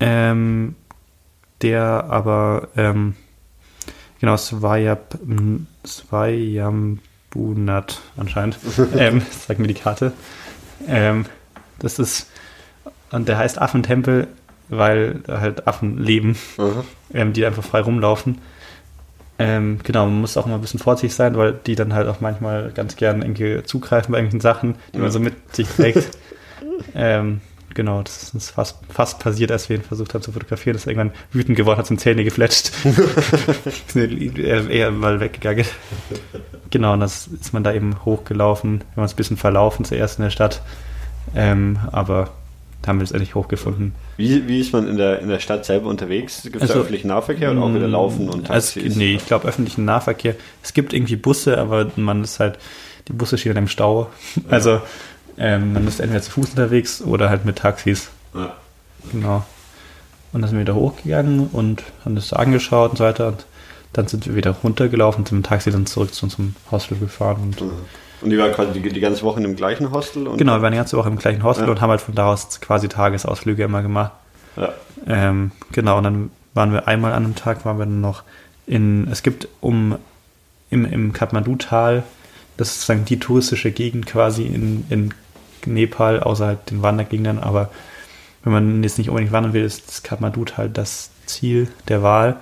ähm, 0.00 0.74
der 1.62 2.06
aber 2.08 2.68
ähm, 2.76 3.14
genau 4.20 4.36
Svayab, 4.36 5.18
Svayambunat 5.86 6.80
anscheinend, 8.16 8.58
ähm, 8.96 9.22
sagt 9.46 9.60
mir 9.60 9.68
die 9.68 9.74
Karte. 9.74 10.12
Ähm, 10.86 11.26
das 11.78 11.98
ist, 11.98 12.30
und 13.10 13.28
der 13.28 13.38
heißt 13.38 13.60
Affentempel, 13.60 14.28
weil 14.68 15.20
da 15.26 15.40
halt 15.40 15.66
Affen 15.66 15.98
leben, 15.98 16.36
mhm. 16.56 16.84
ähm, 17.12 17.32
die 17.32 17.46
einfach 17.46 17.64
frei 17.64 17.80
rumlaufen. 17.80 18.38
Ähm, 19.38 19.80
genau, 19.82 20.06
man 20.06 20.20
muss 20.20 20.36
auch 20.36 20.46
immer 20.46 20.54
ein 20.54 20.60
bisschen 20.60 20.80
vorsichtig 20.80 21.14
sein, 21.14 21.36
weil 21.36 21.52
die 21.66 21.74
dann 21.74 21.92
halt 21.92 22.08
auch 22.08 22.20
manchmal 22.20 22.70
ganz 22.72 22.96
gern 22.96 23.22
irgendwie 23.22 23.62
zugreifen 23.64 24.12
bei 24.12 24.18
irgendwelchen 24.18 24.40
Sachen, 24.40 24.76
die 24.94 24.98
man 24.98 25.10
so 25.10 25.20
mit 25.20 25.54
sich 25.54 25.68
trägt. 25.68 26.16
ähm, 26.94 27.42
genau, 27.74 28.02
das 28.02 28.22
ist 28.22 28.34
uns 28.34 28.50
fast, 28.50 28.78
fast 28.88 29.18
passiert, 29.18 29.52
als 29.52 29.68
wir 29.68 29.76
ihn 29.76 29.82
versucht 29.82 30.14
haben 30.14 30.22
zu 30.22 30.32
fotografieren, 30.32 30.74
dass 30.74 30.86
er 30.86 30.92
irgendwann 30.92 31.18
wütend 31.32 31.56
geworden 31.56 31.78
hat, 31.78 31.86
sind 31.86 32.00
Zähne 32.00 32.24
gefletscht. 32.24 32.72
er, 33.94 34.70
er 34.70 34.90
mal 34.90 35.20
weggegangen. 35.20 35.66
Genau, 36.70 36.94
und 36.94 37.00
das 37.00 37.26
ist 37.26 37.52
man 37.52 37.62
da 37.62 37.74
eben 37.74 38.04
hochgelaufen, 38.04 38.80
wir 38.80 38.96
haben 38.96 39.02
uns 39.02 39.12
ein 39.12 39.16
bisschen 39.16 39.36
verlaufen 39.36 39.84
zuerst 39.84 40.18
in 40.18 40.24
der 40.24 40.30
Stadt. 40.30 40.62
Ähm, 41.34 41.78
aber 41.92 42.30
da 42.86 42.90
haben 42.90 43.00
wir 43.00 43.04
es 43.04 43.10
endlich 43.10 43.34
hochgefunden. 43.34 43.94
Wie, 44.16 44.46
wie 44.46 44.60
ist 44.60 44.72
man 44.72 44.86
in 44.86 44.96
der, 44.96 45.18
in 45.18 45.28
der 45.28 45.40
Stadt 45.40 45.64
selber 45.64 45.88
unterwegs? 45.88 46.42
Gibt 46.44 46.56
es 46.56 46.62
also, 46.62 46.74
da 46.74 46.80
öffentlichen 46.80 47.08
Nahverkehr 47.08 47.50
oder 47.50 47.62
auch 47.62 47.74
wieder 47.74 47.88
mm, 47.88 47.90
Laufen 47.90 48.28
und 48.28 48.46
Taxis? 48.46 48.84
Also, 48.84 48.98
nee, 48.98 49.16
ich 49.16 49.26
glaube 49.26 49.48
öffentlichen 49.48 49.84
Nahverkehr. 49.84 50.36
Es 50.62 50.72
gibt 50.72 50.92
irgendwie 50.92 51.16
Busse, 51.16 51.58
aber 51.58 51.90
man 51.96 52.22
ist 52.22 52.38
halt, 52.38 52.60
die 53.08 53.12
Busse 53.12 53.38
stehen 53.38 53.56
im 53.56 53.66
Stau. 53.66 54.08
Also 54.48 54.80
ähm, 55.36 55.72
man 55.72 55.88
ist 55.88 55.98
entweder 55.98 56.22
zu 56.22 56.30
Fuß 56.30 56.50
unterwegs 56.50 57.02
oder 57.02 57.28
halt 57.28 57.44
mit 57.44 57.56
Taxis. 57.56 58.08
Ja. 58.34 58.54
Genau. 59.10 59.44
Und 60.32 60.42
dann 60.42 60.48
sind 60.48 60.58
wir 60.58 60.62
wieder 60.62 60.76
hochgegangen 60.76 61.48
und 61.48 61.82
haben 62.04 62.14
das 62.14 62.32
angeschaut 62.32 62.90
und 62.90 62.98
so 62.98 63.04
weiter. 63.04 63.28
Und 63.28 63.46
dann 63.94 64.06
sind 64.06 64.26
wir 64.28 64.36
wieder 64.36 64.52
runtergelaufen 64.52 65.22
und 65.22 65.28
sind 65.28 65.38
mit 65.38 65.46
dem 65.46 65.48
Taxi 65.48 65.72
dann 65.72 65.86
zurück 65.86 66.14
zu 66.14 66.26
unserem 66.26 66.54
Hostel 66.70 66.98
gefahren. 66.98 67.38
Und 67.42 67.60
mhm. 67.60 67.72
Und 68.20 68.30
die 68.30 68.38
waren 68.38 68.52
quasi 68.52 68.80
die, 68.80 68.88
die 68.88 69.00
ganze 69.00 69.22
Woche 69.22 69.38
in 69.38 69.44
dem 69.44 69.56
gleichen 69.56 69.90
Hostel? 69.92 70.24
genau, 70.36 70.54
wir 70.54 70.62
waren 70.62 70.72
die 70.72 70.78
ganze 70.78 70.96
Woche 70.96 71.08
im 71.08 71.18
gleichen 71.18 71.42
Hostel 71.42 71.64
ja. 71.64 71.70
und 71.70 71.80
haben 71.80 71.90
halt 71.90 72.00
von 72.00 72.14
da 72.14 72.32
aus 72.32 72.60
quasi 72.60 72.88
Tagesausflüge 72.88 73.64
immer 73.64 73.82
gemacht. 73.82 74.12
Ja. 74.56 74.72
Ähm, 75.06 75.52
genau, 75.72 75.98
und 75.98 76.04
dann 76.04 76.30
waren 76.54 76.72
wir 76.72 76.88
einmal 76.88 77.12
an 77.12 77.24
einem 77.24 77.34
Tag, 77.34 77.64
waren 77.64 77.78
wir 77.78 77.84
dann 77.84 78.00
noch 78.00 78.22
in, 78.66 79.08
es 79.10 79.22
gibt 79.22 79.48
um, 79.60 79.96
im, 80.70 80.84
im 80.86 81.12
Kathmandu-Tal, 81.12 82.02
das 82.56 82.68
ist 82.68 82.74
sozusagen 82.80 83.04
die 83.04 83.18
touristische 83.18 83.70
Gegend 83.70 84.06
quasi 84.06 84.44
in, 84.44 84.86
in 84.88 85.14
Nepal, 85.66 86.20
außerhalb 86.20 86.64
den 86.66 86.82
Wandergegenden, 86.82 87.38
aber 87.38 87.70
wenn 88.42 88.52
man 88.52 88.82
jetzt 88.82 88.98
nicht 88.98 89.10
unbedingt 89.10 89.32
wandern 89.32 89.52
will, 89.52 89.64
ist 89.64 89.88
das 89.88 90.02
Kathmandu-Tal 90.02 90.70
das 90.70 91.10
Ziel 91.26 91.68
der 91.88 92.02
Wahl. 92.02 92.36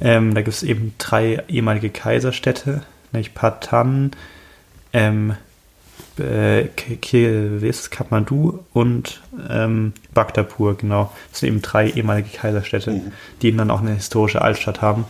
Ähm, 0.00 0.34
da 0.34 0.42
gibt 0.42 0.54
es 0.54 0.62
eben 0.62 0.94
drei 0.98 1.42
ehemalige 1.48 1.90
Kaiserstädte, 1.90 2.82
nämlich 3.12 3.34
Patan, 3.34 4.12
ähm, 4.92 5.34
äh, 6.18 6.68
Kathmandu 7.90 8.60
und 8.72 9.20
ähm, 9.48 9.92
Bhaktapur, 10.12 10.76
genau. 10.76 11.12
Das 11.30 11.40
sind 11.40 11.48
eben 11.48 11.62
drei 11.62 11.88
ehemalige 11.88 12.28
Kaiserstädte, 12.30 12.90
mhm. 12.90 13.12
die 13.40 13.48
eben 13.48 13.58
dann 13.58 13.70
auch 13.70 13.80
eine 13.80 13.94
historische 13.94 14.42
Altstadt 14.42 14.82
haben. 14.82 15.04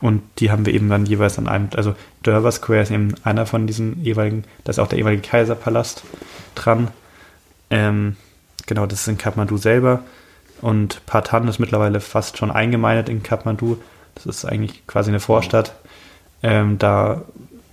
Und 0.00 0.22
die 0.38 0.50
haben 0.50 0.66
wir 0.66 0.74
eben 0.74 0.90
dann 0.90 1.06
jeweils 1.06 1.38
an 1.38 1.48
einem, 1.48 1.68
also 1.74 1.94
Durbar 2.22 2.52
Square 2.52 2.82
ist 2.82 2.90
eben 2.90 3.14
einer 3.24 3.46
von 3.46 3.66
diesen 3.66 4.02
jeweiligen, 4.02 4.44
da 4.64 4.70
ist 4.70 4.78
auch 4.78 4.88
der 4.88 4.98
ehemalige 4.98 5.22
Kaiserpalast 5.22 6.02
dran. 6.54 6.88
Ähm, 7.70 8.16
genau, 8.66 8.86
das 8.86 9.00
ist 9.00 9.08
in 9.08 9.18
Kathmandu 9.18 9.56
selber. 9.56 10.02
Und 10.60 11.04
Patan 11.06 11.48
ist 11.48 11.58
mittlerweile 11.58 12.00
fast 12.00 12.38
schon 12.38 12.50
eingemeindet 12.50 13.08
in 13.08 13.22
Kathmandu. 13.22 13.78
Das 14.14 14.26
ist 14.26 14.44
eigentlich 14.44 14.86
quasi 14.86 15.10
eine 15.10 15.20
Vorstadt. 15.20 15.74
Ähm, 16.42 16.78
da 16.78 17.22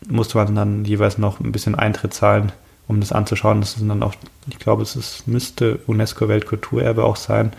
musste 0.10 0.38
man 0.38 0.56
dann 0.56 0.86
jeweils 0.86 1.18
noch 1.18 1.40
ein 1.40 1.52
bisschen 1.52 1.76
Eintritt 1.76 2.14
zahlen, 2.14 2.52
um 2.88 3.00
das 3.00 3.12
anzuschauen. 3.12 3.62
Das 3.62 3.74
sind 3.74 3.90
dann 3.90 4.04
auch, 4.04 4.14
ich 4.50 4.60
glaube, 4.60 4.82
es 4.82 4.96
ist, 4.96 5.28
müsste 5.28 5.80
UNESCO-Weltkulturerbe 5.88 7.04
auch 7.04 7.16
sein, 7.16 7.54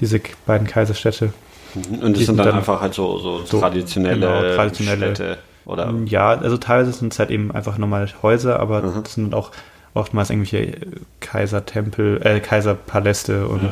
diese 0.00 0.20
beiden 0.46 0.66
Kaiserstädte. 0.66 1.32
Mhm. 1.74 1.98
Und 2.00 2.16
das 2.16 2.26
sind 2.26 2.36
dann, 2.36 2.46
dann, 2.46 2.56
einfach 2.56 2.80
halt 2.80 2.94
so, 2.94 3.18
so, 3.18 3.44
so 3.44 3.60
traditionelle, 3.60 4.20
genau, 4.20 4.54
traditionelle 4.54 5.14
Städte, 5.14 5.38
oder? 5.64 5.92
Ja, 6.06 6.30
also 6.30 6.56
teilweise 6.56 6.92
sind 6.92 7.12
es 7.12 7.18
halt 7.18 7.30
eben 7.30 7.52
einfach 7.52 7.78
normale 7.78 8.08
Häuser, 8.22 8.60
aber 8.60 8.82
mhm. 8.82 9.02
das 9.02 9.14
sind 9.14 9.34
auch 9.34 9.50
oftmals 9.94 10.30
irgendwelche 10.30 10.76
Kaisertempel, 11.20 12.20
äh, 12.24 12.40
Kaiserpaläste 12.40 13.46
und, 13.46 13.62
ja. 13.62 13.70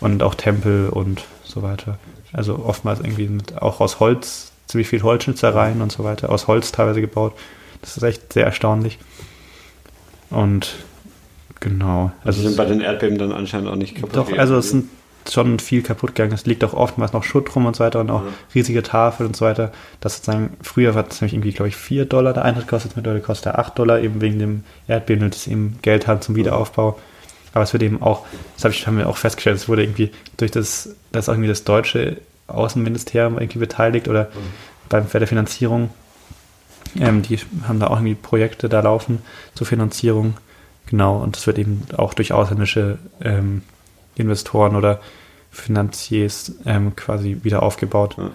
und 0.00 0.22
auch 0.22 0.34
Tempel 0.34 0.88
und 0.88 1.24
so 1.44 1.62
weiter. 1.62 1.98
Also 2.32 2.60
oftmals 2.64 3.00
irgendwie 3.00 3.28
mit, 3.28 3.60
auch 3.60 3.80
aus 3.80 4.00
Holz, 4.00 4.52
ziemlich 4.66 4.88
viel 4.88 5.02
Holzschnitzereien 5.02 5.80
und 5.80 5.90
so 5.90 6.04
weiter, 6.04 6.30
aus 6.30 6.46
Holz 6.46 6.72
teilweise 6.72 7.00
gebaut. 7.00 7.32
Das 7.80 7.96
ist 7.96 8.02
echt 8.02 8.32
sehr 8.32 8.44
erstaunlich. 8.44 8.98
Und 10.30 10.74
genau. 11.60 12.12
Also, 12.24 12.40
also 12.40 12.42
sind 12.48 12.56
bei 12.56 12.64
den 12.64 12.80
Erdbeben 12.80 13.18
dann 13.18 13.32
anscheinend 13.32 13.68
auch 13.68 13.76
nicht 13.76 13.94
kaputt. 13.94 14.16
Doch, 14.16 14.32
also 14.36 14.56
es 14.56 14.70
sind 14.70 14.88
schon 15.28 15.58
viel 15.58 15.82
kaputt 15.82 16.14
gegangen. 16.14 16.32
Es 16.32 16.46
liegt 16.46 16.64
auch 16.64 16.72
oftmals 16.72 17.12
noch 17.12 17.24
Schutt 17.24 17.54
rum 17.54 17.66
und 17.66 17.76
so 17.76 17.84
weiter 17.84 18.00
und 18.00 18.10
auch 18.10 18.22
ja. 18.22 18.32
riesige 18.54 18.82
Tafeln 18.82 19.28
und 19.28 19.36
so 19.36 19.44
weiter. 19.44 19.72
Das 20.00 20.16
sozusagen, 20.16 20.56
früher 20.62 20.94
war 20.94 21.06
es 21.08 21.20
nämlich 21.20 21.34
irgendwie, 21.34 21.52
glaube 21.52 21.68
ich, 21.68 21.76
4 21.76 22.06
Dollar 22.06 22.32
der 22.32 22.44
Eintritt 22.44 22.68
kostet, 22.68 22.96
mittlerweile 22.96 23.22
kostet 23.22 23.46
er 23.46 23.58
8 23.58 23.78
Dollar, 23.78 24.00
eben 24.00 24.20
wegen 24.20 24.38
dem 24.38 24.64
Erdbeben 24.88 25.24
und 25.24 25.34
das 25.34 25.46
eben 25.46 25.78
Geld 25.82 26.06
hat 26.06 26.24
zum 26.24 26.36
Wiederaufbau. 26.36 26.98
Aber 27.52 27.64
es 27.64 27.72
wird 27.72 27.82
eben 27.82 28.00
auch, 28.00 28.24
das 28.54 28.64
hab 28.64 28.72
ich, 28.72 28.86
haben 28.86 28.96
wir 28.96 29.08
auch 29.08 29.16
festgestellt, 29.16 29.56
es 29.56 29.68
wurde 29.68 29.82
irgendwie 29.82 30.10
durch 30.36 30.50
das, 30.50 30.94
das 31.12 31.28
irgendwie 31.28 31.48
das 31.48 31.64
deutsche 31.64 32.18
Außenministerium 32.46 33.38
irgendwie 33.38 33.58
beteiligt 33.58 34.08
oder 34.08 34.24
mhm. 34.24 34.88
beim, 34.88 35.06
bei 35.12 35.18
der 35.18 35.28
Finanzierung. 35.28 35.90
Ähm, 36.98 37.22
die 37.22 37.38
haben 37.66 37.80
da 37.80 37.88
auch 37.88 37.96
irgendwie 37.96 38.14
Projekte 38.14 38.68
da 38.68 38.80
laufen 38.80 39.18
zur 39.54 39.66
Finanzierung. 39.66 40.34
Genau, 40.86 41.18
und 41.18 41.36
das 41.36 41.46
wird 41.46 41.58
eben 41.58 41.82
auch 41.96 42.14
durch 42.14 42.32
ausländische 42.32 42.98
ähm, 43.22 43.62
Investoren 44.16 44.74
oder 44.74 45.00
Finanziers 45.50 46.52
ähm, 46.66 46.96
quasi 46.96 47.38
wieder 47.42 47.62
aufgebaut. 47.62 48.16
Ja. 48.18 48.30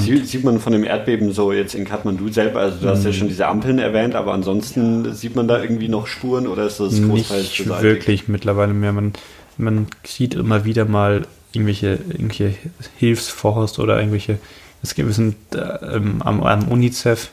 Sie, 0.00 0.24
sieht 0.24 0.42
man 0.42 0.58
von 0.58 0.72
dem 0.72 0.84
Erdbeben 0.84 1.32
so 1.32 1.52
jetzt 1.52 1.74
in 1.74 1.84
Kathmandu 1.84 2.30
selber, 2.30 2.60
also 2.60 2.78
du 2.80 2.88
hast 2.88 3.04
ja 3.04 3.10
mhm. 3.10 3.14
schon 3.14 3.28
diese 3.28 3.46
Ampeln 3.46 3.78
erwähnt, 3.78 4.14
aber 4.14 4.32
ansonsten 4.32 5.14
sieht 5.14 5.36
man 5.36 5.48
da 5.48 5.60
irgendwie 5.60 5.88
noch 5.88 6.06
Spuren 6.06 6.46
oder 6.46 6.66
ist 6.66 6.80
das 6.80 7.02
großteils 7.02 7.42
Nicht 7.42 7.58
beseitigt? 7.58 7.82
wirklich 7.82 8.28
mittlerweile 8.28 8.72
mehr. 8.72 8.92
Man, 8.92 9.12
man 9.58 9.86
sieht 10.04 10.34
immer 10.34 10.64
wieder 10.64 10.86
mal 10.86 11.26
irgendwelche, 11.52 11.98
irgendwelche 12.08 12.54
Hilfsforst 12.96 13.78
oder 13.78 13.98
irgendwelche, 13.98 14.38
es 14.82 14.94
gibt, 14.94 15.08
wir 15.08 15.14
sind 15.14 15.36
äh, 15.54 15.58
am, 16.20 16.42
am 16.42 16.68
UNICEF 16.68 17.30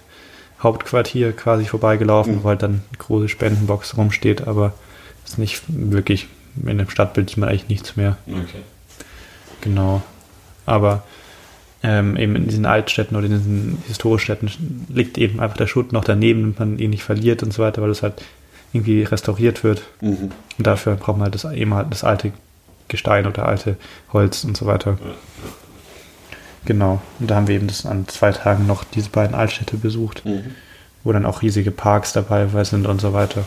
Hauptquartier 0.61 1.31
quasi 1.31 1.65
vorbeigelaufen, 1.65 2.39
mhm. 2.39 2.43
halt 2.43 2.63
dann 2.63 2.71
eine 2.71 2.97
große 2.97 3.29
Spendenbox 3.29 3.97
rumsteht, 3.97 4.47
aber 4.47 4.73
es 5.25 5.31
ist 5.31 5.37
nicht 5.37 5.63
wirklich 5.67 6.27
in 6.65 6.77
dem 6.77 6.89
Stadtbild 6.89 7.29
sieht 7.29 7.37
man 7.37 7.49
eigentlich 7.49 7.69
nichts 7.69 7.95
mehr. 7.95 8.17
Okay. 8.27 8.61
Genau. 9.61 10.01
Aber 10.65 11.03
ähm, 11.83 12.17
eben 12.17 12.35
in 12.35 12.47
diesen 12.47 12.65
Altstädten 12.65 13.15
oder 13.15 13.27
in 13.27 13.37
diesen 13.37 13.83
Historistädten 13.87 14.49
liegt 14.89 15.17
eben 15.17 15.39
einfach 15.39 15.57
der 15.57 15.67
Schutt 15.67 15.93
noch 15.93 16.03
daneben, 16.03 16.41
damit 16.41 16.59
man 16.59 16.79
ihn 16.79 16.89
nicht 16.89 17.03
verliert 17.03 17.43
und 17.43 17.53
so 17.53 17.63
weiter, 17.63 17.81
weil 17.81 17.89
es 17.89 18.03
halt 18.03 18.21
irgendwie 18.73 19.03
restauriert 19.03 19.63
wird. 19.63 19.83
Mhm. 20.01 20.31
Und 20.57 20.67
dafür 20.67 20.95
braucht 20.95 21.17
man 21.17 21.25
halt 21.25 21.35
das, 21.35 21.45
eben 21.45 21.73
halt 21.73 21.87
das 21.91 22.03
alte 22.03 22.31
Gestein 22.87 23.27
oder 23.27 23.47
alte 23.47 23.77
Holz 24.11 24.43
und 24.43 24.57
so 24.57 24.65
weiter. 24.65 24.97
Ja, 24.99 25.07
ja. 25.07 25.13
Genau. 26.69 27.01
Und 27.19 27.31
da 27.31 27.35
haben 27.35 27.47
wir 27.47 27.55
eben 27.55 27.65
das 27.65 27.87
an 27.87 28.07
zwei 28.07 28.31
Tagen 28.31 28.67
noch 28.67 28.83
diese 28.83 29.09
beiden 29.09 29.33
Altstädte 29.33 29.75
besucht, 29.75 30.23
mhm. 30.23 30.53
wo 31.03 31.11
dann 31.11 31.25
auch 31.25 31.41
riesige 31.41 31.71
Parks 31.71 32.13
dabei 32.13 32.45
sind 32.63 32.85
und 32.85 33.01
so 33.01 33.11
weiter. 33.11 33.43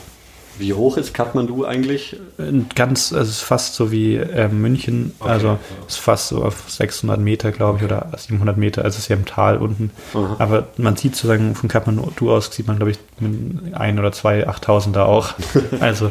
Wie 0.59 0.73
hoch 0.75 0.97
ist 0.97 1.15
Kathmandu 1.15 1.65
eigentlich? 1.65 2.17
Ganz, 2.75 3.13
also 3.13 3.23
es 3.23 3.37
ist 3.37 3.43
fast 3.43 3.77
so 3.77 3.93
wie 3.93 4.17
äh, 4.17 4.49
München, 4.49 5.15
okay, 5.21 5.31
also 5.31 5.47
ja. 5.47 5.59
ist 5.87 6.01
fast 6.01 6.29
so 6.29 6.43
auf 6.43 6.65
600 6.67 7.21
Meter, 7.21 7.53
glaube 7.53 7.79
ich, 7.79 7.85
oder 7.85 8.11
700 8.17 8.57
Meter, 8.57 8.85
also 8.85 8.97
es 8.97 9.05
ist 9.05 9.09
ja 9.09 9.15
im 9.15 9.25
Tal 9.25 9.59
unten. 9.59 9.93
Aha. 10.15 10.35
Aber 10.41 10.67
man 10.77 10.97
sieht 10.97 11.15
sozusagen 11.15 11.55
von 11.55 11.69
Kathmandu 11.69 12.29
aus, 12.29 12.51
sieht 12.53 12.67
man, 12.67 12.75
glaube 12.75 12.91
ich, 12.91 12.99
ein 13.73 14.01
oder 14.01 14.11
zwei 14.11 14.49
8000er 14.49 15.03
auch. 15.03 15.35
also. 15.79 16.11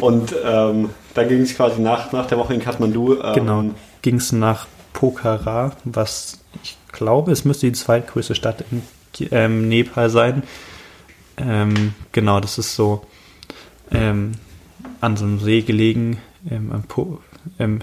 Und 0.00 0.34
ähm, 0.42 0.88
dann 1.12 1.28
ging 1.28 1.42
es 1.42 1.54
quasi 1.54 1.82
nach, 1.82 2.10
nach 2.12 2.24
der 2.24 2.38
Woche 2.38 2.54
in 2.54 2.60
Kathmandu. 2.60 3.20
Ähm, 3.22 3.34
genau, 3.34 3.64
ging 4.00 4.16
es 4.16 4.32
nach 4.32 4.66
Pokhara, 4.96 5.76
was 5.84 6.40
ich 6.62 6.78
glaube, 6.90 7.30
es 7.30 7.44
müsste 7.44 7.66
die 7.66 7.72
zweitgrößte 7.72 8.34
Stadt 8.34 8.64
in 8.70 8.82
ähm, 9.30 9.68
Nepal 9.68 10.08
sein. 10.08 10.42
Ähm, 11.36 11.94
genau, 12.12 12.40
das 12.40 12.56
ist 12.56 12.74
so 12.74 13.06
ähm, 13.90 14.32
an 15.02 15.18
so 15.18 15.26
einem 15.26 15.38
See 15.38 15.60
gelegen, 15.60 16.16
ähm, 16.50 16.72
am 16.72 16.82
po, 16.84 17.20
ähm, 17.58 17.80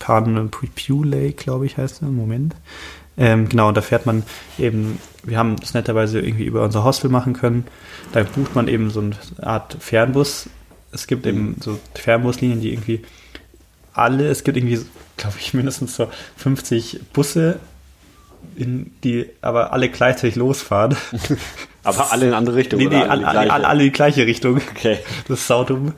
Pew 0.00 1.04
Lake, 1.04 1.34
glaube 1.34 1.66
ich, 1.66 1.76
heißt 1.76 2.00
der. 2.00 2.08
Moment. 2.08 2.56
Ähm, 3.16 3.48
genau, 3.48 3.68
und 3.68 3.76
da 3.76 3.80
fährt 3.80 4.04
man 4.04 4.24
eben, 4.58 4.98
wir 5.22 5.38
haben 5.38 5.54
das 5.54 5.74
netterweise 5.74 6.18
irgendwie 6.20 6.46
über 6.46 6.64
unser 6.64 6.82
Hostel 6.82 7.10
machen 7.10 7.32
können. 7.32 7.64
Da 8.12 8.24
bucht 8.24 8.56
man 8.56 8.66
eben 8.66 8.90
so 8.90 9.00
eine 9.00 9.14
Art 9.40 9.76
Fernbus. 9.78 10.48
Es 10.90 11.06
gibt 11.06 11.26
eben 11.26 11.56
so 11.60 11.78
Fernbuslinien, 11.94 12.60
die 12.60 12.72
irgendwie 12.72 13.04
alle, 13.98 14.28
es 14.28 14.44
gibt 14.44 14.56
irgendwie, 14.56 14.80
glaube 15.16 15.36
ich, 15.38 15.54
mindestens 15.54 15.96
so 15.96 16.08
50 16.36 17.00
Busse, 17.12 17.58
in 18.56 18.92
die 19.04 19.26
aber 19.40 19.72
alle 19.72 19.88
gleichzeitig 19.88 20.36
losfahren. 20.36 20.96
Aber 21.84 22.12
alle 22.12 22.26
in 22.28 22.34
andere 22.34 22.56
Richtung. 22.56 22.80
Nee, 22.80 22.88
nee, 22.88 22.96
alle, 22.96 23.26
alle, 23.26 23.50
alle, 23.50 23.66
alle, 23.66 23.80
in 23.80 23.86
die 23.86 23.92
gleiche 23.92 24.26
Richtung. 24.26 24.56
Okay. 24.56 24.98
Das 25.26 25.38
ist 25.38 25.46
saudumm. 25.46 25.94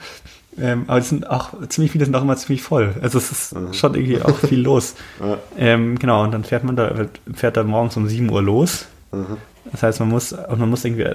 Ähm, 0.61 0.85
aber 0.87 0.99
es 0.99 1.09
sind 1.09 1.29
auch 1.29 1.51
ziemlich 1.69 1.93
viele 1.93 2.05
sind 2.05 2.15
auch 2.15 2.23
immer 2.23 2.37
ziemlich 2.37 2.63
voll. 2.63 2.95
Also 3.01 3.19
es 3.19 3.33
ist 3.33 3.55
mhm. 3.55 3.73
schon 3.73 3.95
irgendwie 3.95 4.21
auch 4.23 4.37
viel 4.47 4.61
los. 4.61 4.95
Ja. 5.19 5.39
Ähm, 5.57 5.99
genau, 5.99 6.23
und 6.23 6.33
dann 6.33 6.45
fährt 6.45 6.65
man 6.65 6.77
da, 6.77 7.07
fährt 7.35 7.57
da 7.57 7.65
morgens 7.65 7.97
um 7.97 8.09
7 8.09 8.31
Uhr 8.31 8.43
los. 8.43 8.87
Mhm. 9.11 9.39
Das 9.73 9.83
heißt, 9.83 10.01
man 10.01 10.09
muss, 10.09 10.33
und 10.33 10.59
man 10.59 10.69
muss 10.69 10.85
irgendwie 10.85 11.07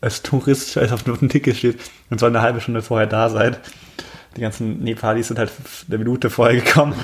als 0.00 0.22
Tourist, 0.22 0.76
als 0.76 0.92
auf 0.92 1.06
einem 1.06 1.28
Ticket 1.28 1.56
steht, 1.56 1.78
man 2.10 2.18
soll 2.18 2.30
eine 2.30 2.42
halbe 2.42 2.60
Stunde 2.60 2.82
vorher 2.82 3.06
da 3.06 3.28
sein. 3.28 3.56
Die 4.36 4.40
ganzen 4.40 4.82
Nepalis 4.82 5.28
sind 5.28 5.38
halt 5.38 5.52
eine 5.88 5.98
Minute 5.98 6.30
vorher 6.30 6.60
gekommen. 6.60 6.94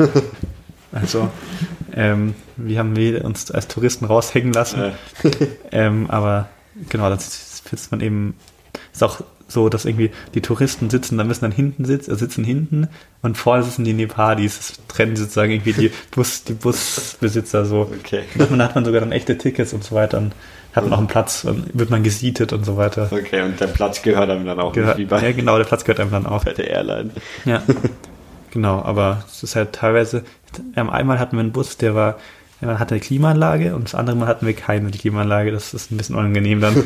also, 0.92 1.30
ähm, 1.94 2.34
wir 2.56 2.78
haben 2.78 2.96
uns 3.22 3.50
als 3.50 3.68
Touristen 3.68 4.06
raushängen 4.06 4.52
lassen. 4.52 4.80
Ja. 4.80 5.30
ähm, 5.72 6.10
aber 6.10 6.48
genau, 6.88 7.09
dann 7.09 7.18
sitzt 7.18 7.90
man 7.90 8.00
eben, 8.00 8.34
ist 8.92 9.02
auch 9.02 9.20
so, 9.48 9.68
dass 9.70 9.86
irgendwie 9.86 10.10
die 10.34 10.42
Touristen 10.42 10.90
sitzen, 10.90 11.16
da 11.16 11.24
müssen 11.24 11.40
dann 11.40 11.52
hinten 11.52 11.86
sitzen, 11.86 12.12
äh, 12.12 12.16
sitzen 12.16 12.44
hinten 12.44 12.88
und 13.22 13.36
vorne 13.36 13.64
sitzen 13.64 13.84
die 13.84 13.94
Nepalis. 13.94 14.59
Das 14.59 14.80
trennen 14.88 15.16
sozusagen 15.16 15.52
irgendwie 15.52 15.72
die 15.72 15.90
Bus, 16.10 16.44
die 16.44 16.52
Busbesitzer 16.52 17.64
so. 17.64 17.90
Okay. 17.98 18.24
dann 18.36 18.62
hat 18.62 18.74
man 18.74 18.84
sogar 18.84 19.00
dann 19.00 19.12
echte 19.12 19.38
Tickets 19.38 19.72
und 19.72 19.82
so 19.82 19.94
weiter 19.94 20.18
und 20.18 20.34
hat 20.74 20.85
man 20.85 20.93
auch 20.93 20.99
einen 20.99 21.07
Platz 21.07 21.45
und 21.45 21.77
wird 21.78 21.90
man 21.90 22.03
gesietet 22.03 22.53
und 22.53 22.65
so 22.65 22.77
weiter. 22.77 23.09
Okay, 23.11 23.43
und 23.43 23.59
der 23.59 23.66
Platz 23.66 24.03
gehört 24.03 24.31
einem 24.31 24.47
dann 24.47 24.61
auch 24.61 24.73
Gehör, 24.73 24.89
nicht, 24.89 24.99
wie 24.99 25.05
bei 25.07 25.23
Ja, 25.23 25.32
genau, 25.32 25.57
der 25.59 25.65
Platz 25.65 25.85
gehört 25.85 26.01
einem 26.01 26.11
dann 26.11 26.27
auch. 26.27 26.45
Bei 26.45 26.53
der 26.53 26.69
Airline. 26.70 27.11
Ja. 27.45 27.62
genau, 28.51 28.82
aber 28.82 29.24
es 29.27 29.43
ist 29.43 29.57
halt 29.57 29.73
teilweise, 29.73 30.24
einmal 30.74 31.19
hatten 31.19 31.36
wir 31.36 31.40
einen 31.40 31.53
Bus, 31.53 31.77
der 31.78 31.95
war 31.95 32.16
man 32.61 32.78
hatte 32.78 32.95
eine 32.95 33.01
Klimaanlage 33.01 33.74
und 33.74 33.85
das 33.85 33.95
andere 33.95 34.16
Mal 34.16 34.27
hatten 34.27 34.47
wir 34.47 34.53
keine 34.53 34.90
Klimaanlage. 34.90 35.53
Das 35.53 35.74
ist 35.74 35.93
ein 35.93 35.97
bisschen 35.97 36.16
unangenehm 36.16 36.61
dann. 36.61 36.85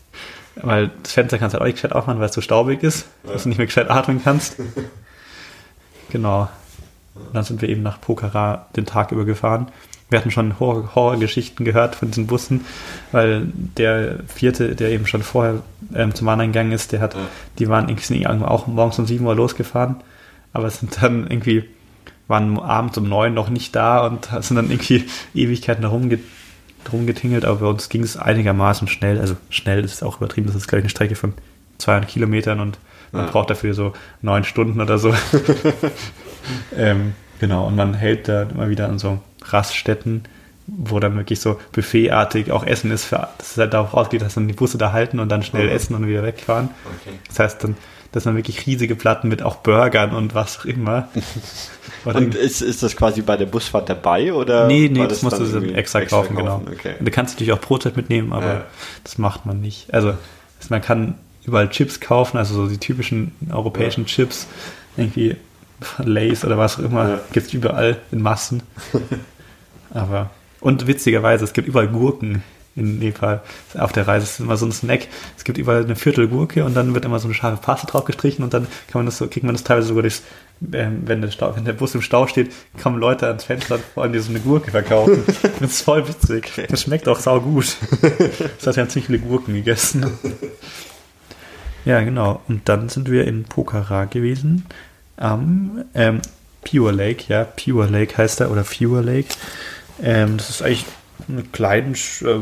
weil 0.56 0.90
das 1.02 1.12
Fenster 1.12 1.38
kannst 1.38 1.54
du 1.54 1.58
halt 1.58 1.62
auch 1.62 1.66
nicht 1.66 1.76
gescheit 1.76 1.92
aufmachen, 1.92 2.20
weil 2.20 2.28
es 2.28 2.34
so 2.34 2.40
staubig 2.40 2.82
ist, 2.82 3.06
ja. 3.24 3.32
dass 3.32 3.42
du 3.42 3.48
nicht 3.48 3.58
mehr 3.58 3.66
gescheit 3.66 3.90
atmen 3.90 4.22
kannst. 4.22 4.56
genau. 6.10 6.48
Und 7.14 7.34
dann 7.34 7.44
sind 7.44 7.60
wir 7.60 7.68
eben 7.68 7.82
nach 7.82 8.00
Pokhara 8.00 8.66
den 8.76 8.86
Tag 8.86 9.12
über 9.12 9.24
gefahren. 9.24 9.68
Wir 10.10 10.18
hatten 10.18 10.30
schon 10.30 10.58
Horrorgeschichten 10.60 11.64
gehört 11.64 11.94
von 11.94 12.08
diesen 12.08 12.26
Bussen, 12.26 12.66
weil 13.12 13.46
der 13.76 14.18
vierte, 14.26 14.74
der 14.74 14.90
eben 14.90 15.06
schon 15.06 15.22
vorher 15.22 15.62
ähm, 15.94 16.14
zum 16.14 16.26
Wandern 16.26 16.48
gegangen 16.48 16.72
ist, 16.72 16.92
der 16.92 17.00
hat, 17.00 17.14
ja. 17.14 17.20
die 17.58 17.68
waren 17.68 17.88
irgendwie 17.88 18.26
auch 18.26 18.66
morgens 18.66 18.98
um 18.98 19.06
7 19.06 19.24
Uhr 19.24 19.34
losgefahren, 19.34 19.96
aber 20.52 20.68
sind 20.68 21.00
dann 21.00 21.26
irgendwie 21.28 21.64
waren 22.30 22.60
abends 22.60 22.96
um 22.96 23.08
neun 23.08 23.34
noch 23.34 23.50
nicht 23.50 23.74
da 23.74 24.06
und 24.06 24.28
sind 24.40 24.56
dann 24.56 24.70
irgendwie 24.70 25.04
Ewigkeiten 25.34 25.82
herumge 25.82 26.20
rumgetingelt, 26.90 27.44
aber 27.44 27.60
bei 27.60 27.66
uns 27.66 27.88
ging 27.88 28.02
es 28.02 28.16
einigermaßen 28.16 28.88
schnell. 28.88 29.20
Also 29.20 29.36
schnell 29.50 29.84
ist 29.84 30.02
auch 30.02 30.18
übertrieben, 30.18 30.46
das 30.46 30.56
ist 30.56 30.68
gleich 30.68 30.80
eine 30.80 30.88
Strecke 30.88 31.16
von 31.16 31.34
200 31.78 32.08
Kilometern 32.08 32.60
und 32.60 32.78
man 33.12 33.26
ja. 33.26 33.30
braucht 33.30 33.50
dafür 33.50 33.74
so 33.74 33.92
neun 34.22 34.44
Stunden 34.44 34.80
oder 34.80 34.98
so. 34.98 35.12
ähm, 36.76 37.14
genau, 37.40 37.66
und 37.66 37.76
man 37.76 37.94
hält 37.94 38.28
da 38.28 38.42
immer 38.42 38.70
wieder 38.70 38.88
an 38.88 38.98
so 38.98 39.18
Raststätten, 39.44 40.24
wo 40.66 41.00
dann 41.00 41.16
wirklich 41.16 41.40
so 41.40 41.58
buffetartig 41.72 42.52
auch 42.52 42.64
Essen 42.64 42.90
ist, 42.90 43.04
für, 43.04 43.28
das 43.38 43.52
ist 43.52 43.58
halt 43.58 43.74
darauf 43.74 43.94
ausgeht, 43.94 44.22
dass 44.22 44.34
dann 44.34 44.48
die 44.48 44.54
Busse 44.54 44.78
da 44.78 44.92
halten 44.92 45.18
und 45.18 45.28
dann 45.28 45.42
schnell 45.42 45.68
oh. 45.68 45.72
essen 45.72 45.94
und 45.94 46.06
wieder 46.06 46.22
wegfahren. 46.22 46.70
Okay. 47.00 47.16
Das 47.28 47.38
heißt, 47.38 47.64
dann 47.64 47.76
das 48.12 48.24
sind 48.24 48.34
wirklich 48.34 48.66
riesige 48.66 48.96
Platten 48.96 49.28
mit 49.28 49.42
auch 49.42 49.56
Burgern 49.56 50.12
und 50.12 50.34
was 50.34 50.58
auch 50.58 50.64
immer. 50.64 51.08
und 52.04 52.34
ist, 52.34 52.60
ist 52.60 52.82
das 52.82 52.96
quasi 52.96 53.22
bei 53.22 53.36
der 53.36 53.46
Busfahrt 53.46 53.88
dabei 53.88 54.32
oder? 54.32 54.66
Nee, 54.66 54.88
nee, 54.90 55.00
das, 55.00 55.20
das 55.20 55.22
musst 55.22 55.38
du 55.38 55.44
extra, 55.74 56.00
extra 56.00 56.20
kaufen, 56.22 56.36
genau. 56.36 56.58
kaufen, 56.58 56.64
genau. 56.66 56.78
Okay. 56.78 56.94
Du 56.98 57.10
kannst 57.10 57.34
natürlich 57.34 57.52
auch 57.52 57.60
Brotzeit 57.60 57.96
mitnehmen, 57.96 58.32
aber 58.32 58.46
ja. 58.46 58.64
das 59.04 59.18
macht 59.18 59.46
man 59.46 59.60
nicht. 59.60 59.94
Also 59.94 60.14
man 60.68 60.82
kann 60.82 61.14
überall 61.44 61.70
Chips 61.70 62.00
kaufen, 62.00 62.36
also 62.36 62.54
so 62.54 62.66
die 62.66 62.78
typischen 62.78 63.32
europäischen 63.50 64.02
ja. 64.02 64.06
Chips, 64.06 64.48
irgendwie 64.96 65.36
Lays 65.98 66.44
oder 66.44 66.58
was 66.58 66.78
auch 66.78 66.84
immer, 66.84 67.08
ja. 67.08 67.20
gibt 67.32 67.48
es 67.48 67.54
überall 67.54 67.98
in 68.10 68.22
Massen. 68.22 68.62
aber 69.90 70.30
und 70.60 70.86
witzigerweise, 70.86 71.44
es 71.44 71.52
gibt 71.52 71.68
überall 71.68 71.88
Gurken 71.88 72.42
in 72.76 72.98
Nepal. 72.98 73.42
Auf 73.76 73.92
der 73.92 74.06
Reise 74.06 74.24
ist 74.24 74.40
immer 74.40 74.56
so 74.56 74.66
ein 74.66 74.72
Snack. 74.72 75.08
Es 75.36 75.44
gibt 75.44 75.58
überall 75.58 75.84
eine 75.84 75.96
Viertelgurke 75.96 76.64
und 76.64 76.74
dann 76.74 76.94
wird 76.94 77.04
immer 77.04 77.18
so 77.18 77.26
eine 77.26 77.34
scharfe 77.34 77.60
Paste 77.60 77.86
drauf 77.86 78.04
gestrichen 78.04 78.44
und 78.44 78.54
dann 78.54 78.64
kann 78.88 79.00
man 79.00 79.06
das 79.06 79.18
so, 79.18 79.26
kriegt 79.26 79.44
man 79.44 79.54
das 79.54 79.64
teilweise 79.64 79.88
sogar 79.88 80.02
durchs, 80.02 80.22
ähm, 80.72 81.02
wenn, 81.06 81.20
der 81.20 81.30
Stau, 81.30 81.56
wenn 81.56 81.64
der 81.64 81.72
Bus 81.72 81.94
im 81.94 82.02
Stau 82.02 82.26
steht, 82.26 82.52
kommen 82.80 82.98
Leute 82.98 83.26
ans 83.26 83.44
Fenster 83.44 83.76
und 83.76 83.84
wollen 83.96 84.12
dir 84.12 84.22
so 84.22 84.30
eine 84.30 84.40
Gurke 84.40 84.70
verkaufen. 84.70 85.24
das 85.60 85.72
ist 85.72 85.82
voll 85.82 86.06
witzig. 86.06 86.52
Das 86.68 86.82
schmeckt 86.82 87.08
auch 87.08 87.18
sau 87.18 87.40
gut. 87.40 87.76
Das 88.58 88.66
hat 88.66 88.76
ja 88.76 88.88
ziemlich 88.88 89.06
viele 89.06 89.18
Gurken 89.18 89.54
gegessen. 89.54 90.06
Ja, 91.84 92.00
genau. 92.02 92.40
Und 92.46 92.68
dann 92.68 92.88
sind 92.88 93.10
wir 93.10 93.26
in 93.26 93.44
Pokhara 93.44 94.04
gewesen. 94.04 94.66
Am 95.20 95.84
ähm, 95.94 96.20
Pure 96.62 96.92
Lake, 96.92 97.24
ja, 97.28 97.44
Pure 97.44 97.86
Lake 97.86 98.18
heißt 98.18 98.40
er, 98.40 98.50
oder 98.50 98.64
Pure 98.64 99.02
Lake. 99.02 99.28
Ähm, 100.02 100.36
das 100.36 100.50
ist 100.50 100.62
eigentlich 100.62 100.86
eine 101.28 101.42
kleine, 101.42 101.92
äh, 101.92 102.40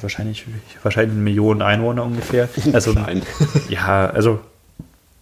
wahrscheinlich, 0.00 0.46
wahrscheinlich 0.82 1.12
eine 1.12 1.22
Million 1.22 1.62
Einwohner 1.62 2.04
ungefähr. 2.04 2.48
Also, 2.72 2.92
Klein. 2.92 3.22
ja, 3.68 4.06
also, 4.06 4.40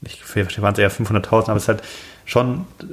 ich 0.02 0.20
waren 0.36 0.72
es 0.72 0.78
eher 0.78 0.90
500.000, 0.90 1.44
aber 1.44 1.56
es 1.56 1.62
ist 1.62 1.68
halt 1.68 1.82
schon, 2.24 2.66
äh, 2.80 2.84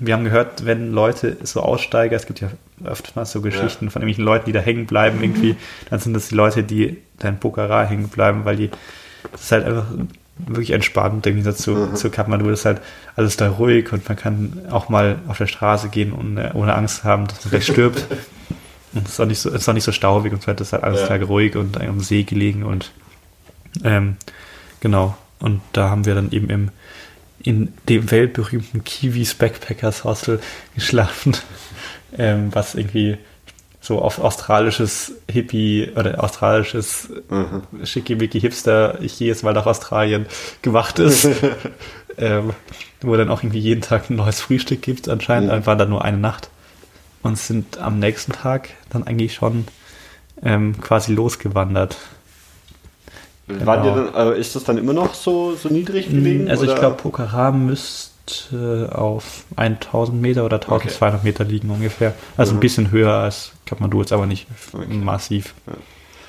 wir 0.00 0.14
haben 0.14 0.24
gehört, 0.24 0.64
wenn 0.64 0.92
Leute 0.92 1.36
so 1.42 1.60
Aussteiger, 1.60 2.16
es 2.16 2.26
gibt 2.26 2.40
ja 2.40 2.50
oftmals 2.84 3.32
so 3.32 3.40
Geschichten 3.40 3.86
ja. 3.86 3.90
von 3.90 4.02
irgendwelchen 4.02 4.24
Leuten, 4.24 4.46
die 4.46 4.52
da 4.52 4.60
hängen 4.60 4.86
bleiben 4.86 5.22
irgendwie, 5.22 5.56
dann 5.90 6.00
sind 6.00 6.14
das 6.14 6.28
die 6.28 6.34
Leute, 6.34 6.62
die 6.62 6.98
da 7.18 7.28
in 7.28 7.38
Pokhara 7.38 7.84
hängen 7.84 8.08
bleiben, 8.08 8.44
weil 8.44 8.56
die, 8.56 8.70
das 9.32 9.42
ist 9.42 9.52
halt 9.52 9.64
einfach 9.64 9.86
wirklich 10.38 10.70
entspannt 10.70 11.26
im 11.26 11.34
Gegensatz 11.34 11.58
zu, 11.58 11.72
mhm. 11.72 11.96
zu 11.96 12.10
Kathmandu. 12.10 12.48
Das 12.48 12.60
ist 12.60 12.64
halt 12.64 12.80
alles 13.16 13.36
da 13.36 13.50
ruhig 13.50 13.92
und 13.92 14.08
man 14.08 14.16
kann 14.16 14.60
auch 14.70 14.88
mal 14.88 15.18
auf 15.28 15.38
der 15.38 15.46
Straße 15.46 15.88
gehen 15.88 16.12
und 16.12 16.38
ohne 16.54 16.74
Angst 16.74 17.04
haben, 17.04 17.26
dass 17.26 17.44
man 17.44 17.50
gleich 17.50 17.66
stirbt. 17.66 18.06
und 18.94 19.06
es 19.06 19.12
ist 19.12 19.20
auch 19.20 19.26
nicht 19.26 19.38
so, 19.38 19.48
es 19.50 19.56
ist 19.56 19.68
auch 19.68 19.74
nicht 19.74 19.84
so 19.84 19.92
staubig 19.92 20.32
und 20.32 20.42
so 20.42 20.48
weiter. 20.48 20.62
Es 20.62 20.68
ist 20.68 20.72
halt 20.72 20.84
alles 20.84 21.00
ja. 21.00 21.06
Tage 21.08 21.24
ruhig 21.26 21.56
und 21.56 21.80
am 21.80 22.00
See 22.00 22.22
gelegen 22.22 22.62
und 22.62 22.92
ähm, 23.84 24.16
genau. 24.80 25.16
Und 25.40 25.60
da 25.72 25.90
haben 25.90 26.04
wir 26.04 26.14
dann 26.14 26.32
eben 26.32 26.50
im, 26.50 26.70
in 27.40 27.72
dem 27.88 28.10
weltberühmten 28.10 28.84
Kiwis 28.84 29.34
Backpackers 29.34 30.04
Hostel 30.04 30.40
geschlafen, 30.74 31.36
ähm, 32.18 32.48
was 32.52 32.74
irgendwie 32.74 33.18
so 33.88 34.02
auf 34.02 34.18
australisches 34.18 35.12
Hippie 35.30 35.90
oder 35.96 36.22
australisches 36.22 37.08
mhm. 37.30 37.62
schickimicki 37.84 38.38
Hipster, 38.38 39.00
ich 39.00 39.18
gehe 39.18 39.28
jetzt 39.28 39.42
mal 39.42 39.54
nach 39.54 39.64
Australien, 39.64 40.26
gemacht 40.60 40.98
ist. 40.98 41.26
ähm, 42.18 42.52
wo 43.00 43.16
dann 43.16 43.30
auch 43.30 43.42
irgendwie 43.42 43.60
jeden 43.60 43.80
Tag 43.80 44.10
ein 44.10 44.16
neues 44.16 44.42
Frühstück 44.42 44.82
gibt. 44.82 45.08
Anscheinend 45.08 45.50
mhm. 45.50 45.66
war 45.66 45.76
da 45.76 45.86
nur 45.86 46.04
eine 46.04 46.18
Nacht. 46.18 46.50
Und 47.22 47.38
sind 47.38 47.78
am 47.78 47.98
nächsten 47.98 48.32
Tag 48.32 48.68
dann 48.90 49.06
eigentlich 49.06 49.34
schon 49.34 49.66
ähm, 50.42 50.78
quasi 50.80 51.12
losgewandert. 51.14 51.96
Genau. 53.46 53.64
Dann, 53.64 54.14
also 54.14 54.32
ist 54.32 54.54
das 54.54 54.64
dann 54.64 54.76
immer 54.76 54.92
noch 54.92 55.14
so, 55.14 55.54
so 55.54 55.70
niedrig 55.70 56.10
gelegen? 56.10 56.50
Also 56.50 56.64
oder? 56.64 56.74
ich 56.74 56.78
glaube, 56.78 56.96
Pokhara 56.96 57.52
müsste 57.52 58.07
auf 58.92 59.44
1000 59.56 60.20
Meter 60.20 60.44
oder 60.44 60.56
1200 60.56 61.14
okay. 61.14 61.26
Meter 61.26 61.44
liegen 61.44 61.70
ungefähr. 61.70 62.14
Also 62.36 62.52
mhm. 62.52 62.58
ein 62.58 62.60
bisschen 62.60 62.90
höher 62.90 63.12
als 63.12 63.52
Kathmandu, 63.66 64.00
jetzt 64.00 64.12
aber 64.12 64.26
nicht 64.26 64.46
okay. 64.72 64.94
massiv. 64.94 65.54
Ja. 65.66 65.74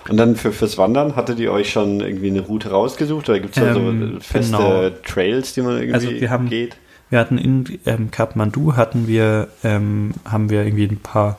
Und 0.10 0.18
dann 0.18 0.36
für, 0.36 0.52
fürs 0.52 0.78
Wandern, 0.78 1.16
hattet 1.16 1.40
ihr 1.40 1.52
euch 1.52 1.72
schon 1.72 2.00
irgendwie 2.00 2.30
eine 2.30 2.42
Route 2.42 2.72
rausgesucht 2.72 3.30
oder 3.30 3.40
gibt 3.40 3.56
es 3.56 3.64
da 3.64 3.76
ähm, 3.76 4.14
so 4.14 4.20
feste 4.22 4.58
genau. 4.58 4.90
Trails, 5.06 5.54
die 5.54 5.62
man 5.62 5.74
irgendwie 5.76 5.94
also 5.94 6.10
wir 6.10 6.30
haben, 6.30 6.50
geht? 6.50 6.78
Wir 7.10 7.20
hatten 7.20 7.38
in 7.38 7.80
ähm, 7.86 8.10
Kathmandu 8.12 8.76
hatten 8.76 9.08
wir, 9.08 9.50
ähm, 9.64 10.14
haben 10.26 10.50
wir 10.50 10.64
irgendwie 10.64 10.86
ein 10.86 11.00
paar 11.00 11.38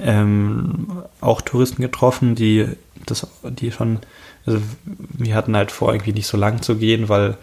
ähm, 0.00 1.02
auch 1.20 1.40
Touristen 1.40 1.82
getroffen, 1.82 2.34
die 2.34 2.68
das, 3.06 3.26
die 3.42 3.72
schon, 3.72 4.00
also 4.44 4.60
wir 4.86 5.34
hatten 5.34 5.56
halt 5.56 5.72
vor, 5.72 5.92
irgendwie 5.92 6.12
nicht 6.12 6.26
so 6.26 6.36
lang 6.36 6.62
zu 6.62 6.76
gehen, 6.76 7.08
weil 7.08 7.36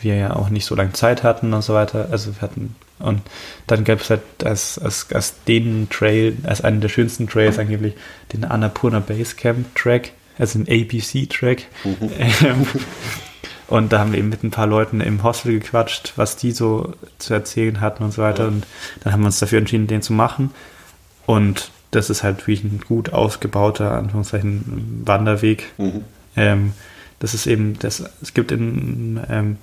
wir 0.00 0.14
ja 0.16 0.36
auch 0.36 0.48
nicht 0.48 0.64
so 0.64 0.74
lange 0.74 0.92
Zeit 0.92 1.22
hatten 1.22 1.52
und 1.52 1.62
so 1.62 1.74
weiter. 1.74 2.08
Also 2.10 2.34
wir 2.34 2.42
hatten, 2.42 2.76
und 2.98 3.22
dann 3.66 3.84
gab 3.84 4.00
es 4.00 4.10
halt 4.10 4.22
als, 4.44 4.78
als, 4.78 5.12
als 5.12 5.34
den 5.44 5.88
Trail, 5.90 6.36
als 6.44 6.62
einen 6.62 6.80
der 6.80 6.88
schönsten 6.88 7.28
Trails 7.28 7.58
angeblich, 7.58 7.94
den 8.32 8.44
Annapurna 8.44 9.00
Basecamp 9.00 9.74
Track, 9.74 10.12
also 10.38 10.58
den 10.58 10.68
ABC 10.68 11.26
Track. 11.26 11.64
Mhm. 11.84 12.10
Und 13.68 13.92
da 13.92 13.98
haben 13.98 14.12
wir 14.12 14.18
eben 14.18 14.30
mit 14.30 14.42
ein 14.42 14.50
paar 14.50 14.66
Leuten 14.66 15.02
im 15.02 15.22
Hostel 15.22 15.52
gequatscht, 15.52 16.14
was 16.16 16.36
die 16.36 16.52
so 16.52 16.94
zu 17.18 17.34
erzählen 17.34 17.82
hatten 17.82 18.02
und 18.02 18.12
so 18.12 18.22
weiter. 18.22 18.48
Und 18.48 18.66
dann 19.00 19.12
haben 19.12 19.20
wir 19.20 19.26
uns 19.26 19.40
dafür 19.40 19.58
entschieden, 19.58 19.86
den 19.86 20.00
zu 20.00 20.14
machen. 20.14 20.52
Und 21.26 21.70
das 21.90 22.08
ist 22.08 22.22
halt 22.22 22.46
wie 22.46 22.54
ein 22.54 22.80
gut 22.88 23.12
ausgebauter, 23.12 23.92
Anführungszeichen, 23.92 25.02
Wanderweg. 25.04 25.66
Mhm. 25.76 26.04
Ähm, 26.34 26.72
das 27.18 27.34
ist 27.34 27.46
eben, 27.46 27.78
das, 27.78 28.02
es 28.22 28.32
gibt 28.32 28.52
in 28.52 29.20
ähm, 29.28 29.58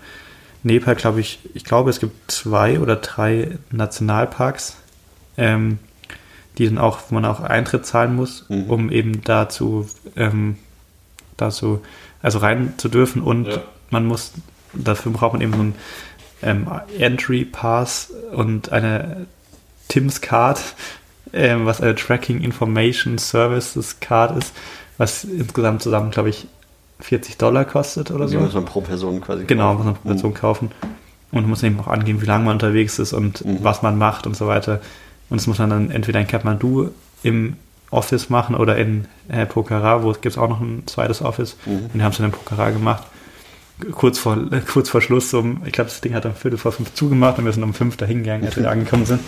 Nepal, 0.66 0.96
glaube 0.96 1.20
ich, 1.20 1.40
ich 1.54 1.64
glaube, 1.64 1.92
es 1.92 2.00
gibt 2.00 2.32
zwei 2.32 2.80
oder 2.80 2.96
drei 2.96 3.60
Nationalparks, 3.72 4.78
ähm, 5.38 5.78
die 6.58 6.66
dann 6.66 6.80
auch, 6.80 7.00
wo 7.10 7.16
man 7.16 7.26
auch 7.26 7.40
Eintritt 7.40 7.86
zahlen 7.86 8.16
muss, 8.16 8.46
mhm. 8.50 8.70
um 8.70 8.92
eben 8.92 9.24
dazu, 9.24 9.88
ähm, 10.16 10.58
dazu, 11.38 11.82
also 12.22 12.40
rein 12.40 12.74
zu 12.78 12.90
dürfen 12.90 13.22
und 13.22 13.48
ja. 13.48 13.62
man 13.92 14.08
muss, 14.08 14.34
dafür 14.74 15.12
braucht 15.12 15.34
man 15.34 15.42
eben 15.42 15.54
so 15.54 15.60
einen 15.60 15.76
ähm, 16.42 16.68
Entry 16.98 17.46
Pass 17.46 18.12
und 18.32 18.72
eine 18.72 19.28
Tim's 19.88 20.22
Card, 20.22 20.60
ähm, 21.32 21.68
was 21.68 21.80
eine 21.80 21.94
Tracking 21.94 22.42
Information 22.42 23.20
Services 23.20 24.00
Card 24.00 24.36
ist, 24.38 24.54
was 24.98 25.26
insgesamt 25.26 25.84
zusammen, 25.84 26.10
glaube 26.10 26.30
ich, 26.30 26.48
40 27.06 27.38
Dollar 27.38 27.65
kostet 27.65 28.10
oder 28.10 28.27
so. 28.27 28.38
Die 28.38 28.44
muss 28.44 28.53
man 28.53 28.65
pro 28.65 28.82
Person 28.82 29.22
quasi 29.22 29.45
Genau, 29.45 29.76
muss 29.76 29.86
man 29.86 29.94
pro 29.94 30.10
Person 30.10 30.32
mhm. 30.32 30.36
kaufen. 30.36 30.72
Und 31.32 31.41
man 31.41 31.49
muss 31.49 31.64
eben 31.64 31.80
auch 31.80 31.88
angeben, 31.88 32.22
wie 32.22 32.26
lange 32.26 32.45
man 32.45 32.53
unterwegs 32.53 32.98
ist 32.98 33.14
und 33.14 33.45
mhm. 33.45 33.60
was 33.61 33.82
man 33.82 33.98
macht 33.98 34.26
und 34.26 34.36
so 34.36 34.48
weiter. 34.48 34.82
Und 35.30 35.40
das 35.40 35.48
muss 35.48 35.60
man 35.60 35.69
dann 35.69 35.91
entweder 35.91 36.19
in 36.19 36.27
Kathmandu 36.27 36.90
im 37.23 37.57
Office 37.91 38.30
machen 38.30 38.56
oder 38.56 38.77
in 38.77 39.06
äh, 39.27 39.45
Pokhara, 39.45 40.02
wo 40.02 40.11
es 40.11 40.22
gibt 40.22 40.38
auch 40.38 40.49
noch 40.49 40.61
ein 40.61 40.84
zweites 40.88 41.22
Office. 41.22 41.57
Mhm. 41.65 41.72
Und 41.72 41.94
die 41.94 42.02
haben 42.02 42.11
es 42.11 42.18
dann 42.18 42.27
in 42.27 42.32
Pokhara 42.32 42.72
gemacht. 42.72 43.03
Kurz 43.91 44.18
vor, 44.18 44.38
äh, 44.52 44.61
kurz 44.73 44.90
vor 44.90 45.02
Schluss, 45.02 45.34
um, 45.34 45.61
ich 45.65 45.73
glaube, 45.73 45.90
das 45.90 46.02
Ding 46.02 46.15
hat 46.15 46.26
um 46.26 46.34
Viertel 46.34 46.57
vor 46.57 46.72
fünf 46.72 46.94
zugemacht 46.95 47.38
und 47.38 47.45
wir 47.45 47.52
sind 47.52 47.64
um 47.64 47.73
fünf 47.73 47.98
dahin 47.98 48.23
gegangen, 48.23 48.45
als 48.45 48.57
wir 48.57 48.69
angekommen 48.69 49.06
sind. 49.06 49.19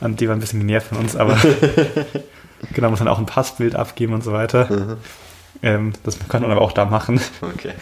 Und 0.00 0.20
die 0.20 0.28
waren 0.28 0.38
ein 0.38 0.40
bisschen 0.40 0.60
genervt 0.60 0.88
von 0.88 0.98
uns, 0.98 1.14
aber 1.14 1.36
genau, 2.74 2.90
muss 2.90 2.98
dann 2.98 3.08
auch 3.08 3.18
ein 3.18 3.26
Passbild 3.26 3.76
abgeben 3.76 4.14
und 4.14 4.24
so 4.24 4.32
weiter. 4.32 4.66
Mhm. 4.70 4.96
Ähm, 5.62 5.92
das 6.04 6.18
kann 6.28 6.42
man 6.42 6.50
aber 6.50 6.62
auch 6.62 6.72
da 6.72 6.84
machen. 6.84 7.20
Okay. 7.42 7.72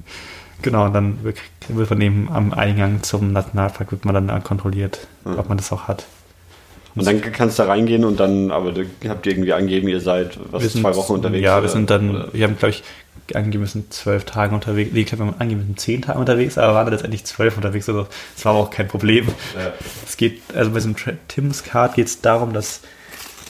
genau, 0.62 0.86
und 0.86 0.92
dann 0.92 1.18
wird 1.22 1.90
man 1.90 2.00
eben 2.00 2.28
am 2.30 2.52
Eingang 2.52 3.02
zum 3.02 3.32
Nationalpark 3.32 3.92
wird 3.92 4.04
man 4.04 4.26
dann 4.26 4.44
kontrolliert, 4.44 5.06
mhm. 5.24 5.38
ob 5.38 5.48
man 5.48 5.58
das 5.58 5.72
auch 5.72 5.88
hat. 5.88 6.06
Und 6.96 7.06
dann 7.06 7.20
kannst 7.20 7.58
du 7.58 7.62
da 7.62 7.68
reingehen 7.68 8.04
und 8.06 8.18
dann, 8.18 8.50
aber 8.50 8.72
da 8.72 8.82
habt 9.10 9.26
ihr 9.26 9.32
irgendwie 9.32 9.52
angegeben, 9.52 9.88
ihr 9.88 10.00
seid 10.00 10.38
was 10.50 10.62
sind, 10.62 10.80
zwei 10.80 10.96
Wochen 10.96 11.12
unterwegs. 11.12 11.44
Ja, 11.44 11.60
wir 11.60 11.68
sind 11.68 11.90
dann, 11.90 12.10
oder? 12.10 12.32
wir 12.32 12.44
haben, 12.44 12.56
glaube 12.56 12.70
ich, 12.70 12.84
angegeben, 13.34 13.64
wir 13.64 13.68
sind 13.68 13.92
zwölf 13.92 14.24
Tage 14.24 14.54
unterwegs. 14.54 14.92
Nee, 14.92 15.00
ich 15.00 15.06
glaube, 15.06 15.24
wir 15.24 15.32
haben 15.32 15.40
angegeben, 15.40 15.60
wir 15.60 15.66
sind 15.66 15.80
zehn 15.80 16.00
Tage 16.00 16.18
unterwegs, 16.18 16.56
aber 16.56 16.74
waren 16.74 16.88
letztendlich 16.88 17.24
zwölf 17.24 17.56
unterwegs. 17.56 17.86
Also, 17.88 18.06
das 18.34 18.44
war 18.46 18.54
aber 18.54 18.62
auch 18.62 18.70
kein 18.70 18.88
Problem. 18.88 19.26
Ja. 19.26 19.72
Es 20.06 20.16
geht, 20.16 20.40
also 20.54 20.70
bei 20.70 20.80
so 20.80 20.88
einem 20.88 21.18
Tim's 21.28 21.64
Card 21.64 21.96
geht 21.96 22.06
es 22.06 22.22
darum, 22.22 22.54
dass 22.54 22.80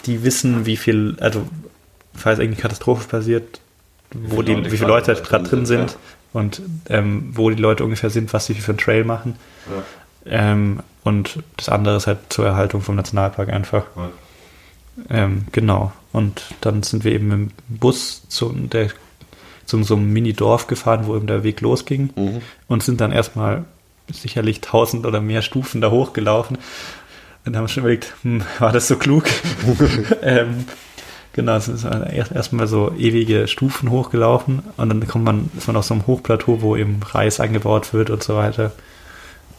die 0.07 0.25
wissen, 0.25 0.67
wie 0.67 0.77
viel, 0.77 1.17
also 1.21 1.47
falls 2.17 2.39
irgendwie 2.39 2.61
Katastrophe 2.61 3.09
passiert, 3.09 3.61
wo 4.13 4.43
die, 4.43 4.57
wie 4.65 4.77
viele 4.77 4.89
Leute 4.89 5.15
gerade 5.15 5.49
drin 5.49 5.67
sind 5.67 5.93
ja. 5.93 5.97
und 6.33 6.63
ähm, 6.89 7.31
wo 7.33 7.51
die 7.51 7.61
Leute 7.61 7.85
ungefähr 7.85 8.11
sind, 8.11 8.33
was 8.33 8.47
sie 8.47 8.55
für 8.55 8.73
einen 8.73 8.79
Trail 8.79 9.05
machen. 9.05 9.37
Ja. 9.69 10.53
Ähm, 10.53 10.81
und 11.05 11.39
das 11.57 11.69
andere 11.69 11.97
ist 11.97 12.07
halt 12.07 12.19
zur 12.31 12.47
Erhaltung 12.47 12.83
vom 12.83 12.97
Nationalpark 12.97 13.49
einfach. 13.49 13.85
Ja. 13.97 14.11
Ähm, 15.11 15.47
genau. 15.53 15.93
Und 16.13 16.43
dann 16.61 16.83
sind 16.83 17.05
wir 17.05 17.13
eben 17.13 17.31
im 17.31 17.51
Bus 17.69 18.29
zu, 18.29 18.51
der, 18.53 18.91
zu 19.67 19.83
so 19.83 19.95
einem 19.95 20.13
Mini-Dorf 20.13 20.67
gefahren, 20.67 21.07
wo 21.07 21.17
eben 21.17 21.27
der 21.27 21.43
Weg 21.43 21.61
losging 21.61 22.11
mhm. 22.17 22.43
und 22.69 22.83
sind 22.83 23.01
dann 23.01 23.13
erstmal 23.13 23.65
sicherlich 24.11 24.61
tausend 24.61 25.05
oder 25.05 25.21
mehr 25.21 25.43
Stufen 25.43 25.81
da 25.81 25.91
hochgelaufen. 25.91 26.59
Und 27.45 27.57
haben 27.57 27.65
wir 27.65 27.69
schon 27.69 27.83
überlegt, 27.83 28.15
hm, 28.23 28.43
war 28.59 28.73
das 28.73 28.89
so 28.89 28.97
klug? 28.97 29.25
ähm, 30.23 30.65
Genau, 31.37 31.55
es 31.55 31.69
ist 31.69 31.85
erst 31.85 32.33
erstmal 32.33 32.67
so 32.67 32.95
ewige 32.97 33.47
Stufen 33.47 33.91
hochgelaufen 33.91 34.63
und 34.79 34.89
dann 34.89 35.07
kommt 35.07 35.27
man, 35.27 35.51
ist 35.55 35.67
man 35.67 35.77
auf 35.77 35.85
so 35.85 35.93
einem 35.93 36.07
Hochplateau, 36.07 36.63
wo 36.63 36.77
eben 36.77 36.99
Reis 37.03 37.41
angebaut 37.41 37.93
wird 37.93 38.09
und 38.09 38.23
so 38.23 38.37
weiter. 38.37 38.73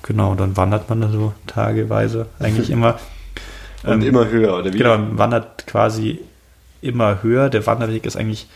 Genau, 0.02 0.34
dann 0.34 0.58
wandert 0.58 0.90
man 0.90 1.02
da 1.02 1.10
so 1.10 1.34
tageweise 1.46 2.26
eigentlich 2.40 2.72
immer. 2.72 2.98
Und 3.84 4.02
ähm, 4.02 4.08
immer 4.08 4.28
höher, 4.28 4.58
oder 4.58 4.74
wie? 4.74 4.78
Genau, 4.80 4.98
man 4.98 5.20
wandert 5.20 5.68
quasi 5.68 6.20
immer 6.82 7.22
höher. 7.22 7.50
Der 7.50 7.68
Wanderweg 7.68 8.08
ist 8.08 8.18
eigentlich 8.18 8.48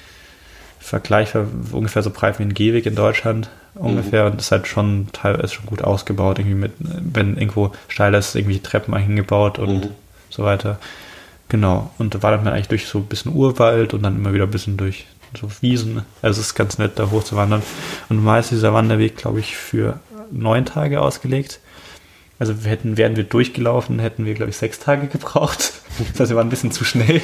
vergleichbar 0.79 1.45
ungefähr 1.73 2.01
so 2.01 2.09
breit 2.09 2.39
wie 2.39 2.43
ein 2.43 2.55
Gehweg 2.55 2.87
in 2.87 2.95
Deutschland 2.95 3.51
ungefähr 3.75 4.25
mhm. 4.25 4.31
und 4.31 4.41
ist 4.41 4.51
halt 4.51 4.65
schon 4.65 5.09
teilweise 5.13 5.53
schon 5.53 5.67
gut 5.67 5.83
ausgebaut, 5.83 6.39
irgendwie 6.39 6.55
mit, 6.55 6.71
wenn 6.79 7.37
irgendwo 7.37 7.71
steiler 7.87 8.17
ist, 8.17 8.35
irgendwie 8.35 8.59
Treppen 8.61 8.95
eingebaut 8.95 9.59
und 9.59 9.85
mhm. 9.85 9.89
so 10.31 10.43
weiter. 10.43 10.79
Genau, 11.51 11.91
und 11.97 12.15
da 12.15 12.23
war 12.23 12.31
dann 12.31 12.47
eigentlich 12.47 12.69
durch 12.69 12.87
so 12.87 12.99
ein 12.99 13.05
bisschen 13.05 13.35
Urwald 13.35 13.93
und 13.93 14.03
dann 14.03 14.15
immer 14.15 14.33
wieder 14.33 14.45
ein 14.45 14.51
bisschen 14.51 14.77
durch 14.77 15.05
so 15.37 15.49
Wiesen. 15.59 16.03
Also 16.21 16.39
es 16.39 16.47
ist 16.47 16.55
ganz 16.55 16.77
nett, 16.77 16.93
da 16.95 17.11
hochzuwandern. 17.11 17.61
Und 18.09 18.15
normal 18.15 18.39
ist 18.39 18.51
dieser 18.51 18.73
Wanderweg, 18.73 19.17
glaube 19.17 19.41
ich, 19.41 19.57
für 19.57 19.99
neun 20.31 20.65
Tage 20.65 21.01
ausgelegt. 21.01 21.59
Also 22.39 22.63
wir 22.63 22.71
hätten, 22.71 22.95
wären 22.95 23.17
wir 23.17 23.25
durchgelaufen, 23.25 23.99
hätten 23.99 24.25
wir, 24.25 24.33
glaube 24.33 24.49
ich, 24.49 24.57
sechs 24.57 24.79
Tage 24.79 25.07
gebraucht. 25.07 25.73
Das 26.13 26.21
heißt, 26.21 26.29
wir 26.31 26.37
waren 26.37 26.47
ein 26.47 26.49
bisschen 26.49 26.71
zu 26.71 26.85
schnell. 26.85 27.21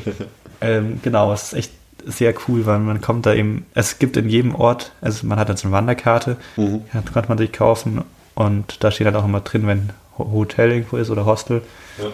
ähm, 0.60 1.00
genau, 1.02 1.32
es 1.32 1.44
ist 1.44 1.54
echt 1.54 1.72
sehr 2.04 2.34
cool, 2.46 2.66
weil 2.66 2.78
man 2.78 3.00
kommt 3.00 3.24
da 3.24 3.32
eben, 3.32 3.64
es 3.74 3.98
gibt 3.98 4.18
in 4.18 4.28
jedem 4.28 4.54
Ort, 4.54 4.92
also 5.00 5.26
man 5.26 5.38
hat 5.38 5.48
dann 5.48 5.56
so 5.56 5.68
eine 5.68 5.72
Wanderkarte, 5.76 6.36
mhm. 6.56 6.82
konnte 7.12 7.28
man 7.28 7.38
sich 7.38 7.52
kaufen 7.52 8.02
und 8.34 8.84
da 8.84 8.90
steht 8.90 9.06
dann 9.06 9.16
auch 9.16 9.24
immer 9.24 9.40
drin, 9.40 9.66
wenn 9.66 9.90
Hotel 10.18 10.72
irgendwo 10.72 10.96
ist 10.98 11.10
oder 11.10 11.24
Hostel. 11.24 11.62
Ja. 11.98 12.06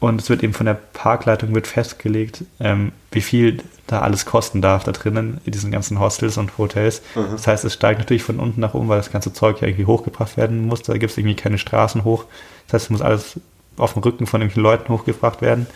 Und 0.00 0.20
es 0.20 0.30
wird 0.30 0.44
eben 0.44 0.54
von 0.54 0.66
der 0.66 0.74
Parkleitung 0.74 1.54
wird 1.54 1.66
festgelegt, 1.66 2.44
ähm, 2.60 2.92
wie 3.10 3.20
viel 3.20 3.62
da 3.88 4.00
alles 4.00 4.26
kosten 4.26 4.62
darf 4.62 4.84
da 4.84 4.92
drinnen, 4.92 5.40
in 5.44 5.52
diesen 5.52 5.72
ganzen 5.72 5.98
Hostels 5.98 6.36
und 6.36 6.56
Hotels. 6.56 7.02
Mhm. 7.16 7.32
Das 7.32 7.46
heißt, 7.46 7.64
es 7.64 7.74
steigt 7.74 7.98
natürlich 7.98 8.22
von 8.22 8.38
unten 8.38 8.60
nach 8.60 8.74
oben, 8.74 8.88
weil 8.88 8.98
das 8.98 9.10
ganze 9.10 9.32
Zeug 9.32 9.60
ja 9.60 9.66
irgendwie 9.66 9.86
hochgebracht 9.86 10.36
werden 10.36 10.66
muss. 10.66 10.82
Da 10.82 10.96
gibt 10.98 11.10
es 11.10 11.18
irgendwie 11.18 11.34
keine 11.34 11.58
Straßen 11.58 12.04
hoch. 12.04 12.26
Das 12.66 12.74
heißt, 12.74 12.84
es 12.84 12.90
muss 12.90 13.02
alles 13.02 13.40
auf 13.76 13.94
dem 13.94 14.02
Rücken 14.02 14.26
von 14.26 14.40
irgendwelchen 14.40 14.62
Leuten 14.62 14.92
hochgebracht 14.92 15.40
werden. 15.42 15.66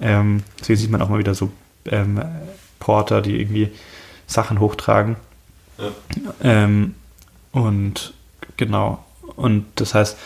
Ja. 0.00 0.20
Ähm, 0.20 0.44
deswegen 0.60 0.78
sieht 0.78 0.90
man 0.90 1.02
auch 1.02 1.08
mal 1.08 1.18
wieder 1.18 1.34
so 1.34 1.50
ähm, 1.86 2.22
Porter, 2.78 3.20
die 3.20 3.40
irgendwie 3.40 3.70
Sachen 4.26 4.60
hochtragen. 4.60 5.16
Ja. 5.78 6.34
Ähm, 6.42 6.94
und 7.52 8.14
genau. 8.56 9.04
Und 9.36 9.66
das 9.76 9.94
heißt, 9.94 10.18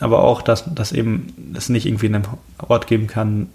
aber 0.00 0.24
auch, 0.24 0.42
dass, 0.42 0.64
dass 0.74 0.92
eben 0.92 1.52
es 1.54 1.68
nicht 1.68 1.86
irgendwie 1.86 2.06
in 2.06 2.14
einem 2.14 2.24
Ort 2.66 2.86
geben 2.86 3.06
kann, 3.06 3.48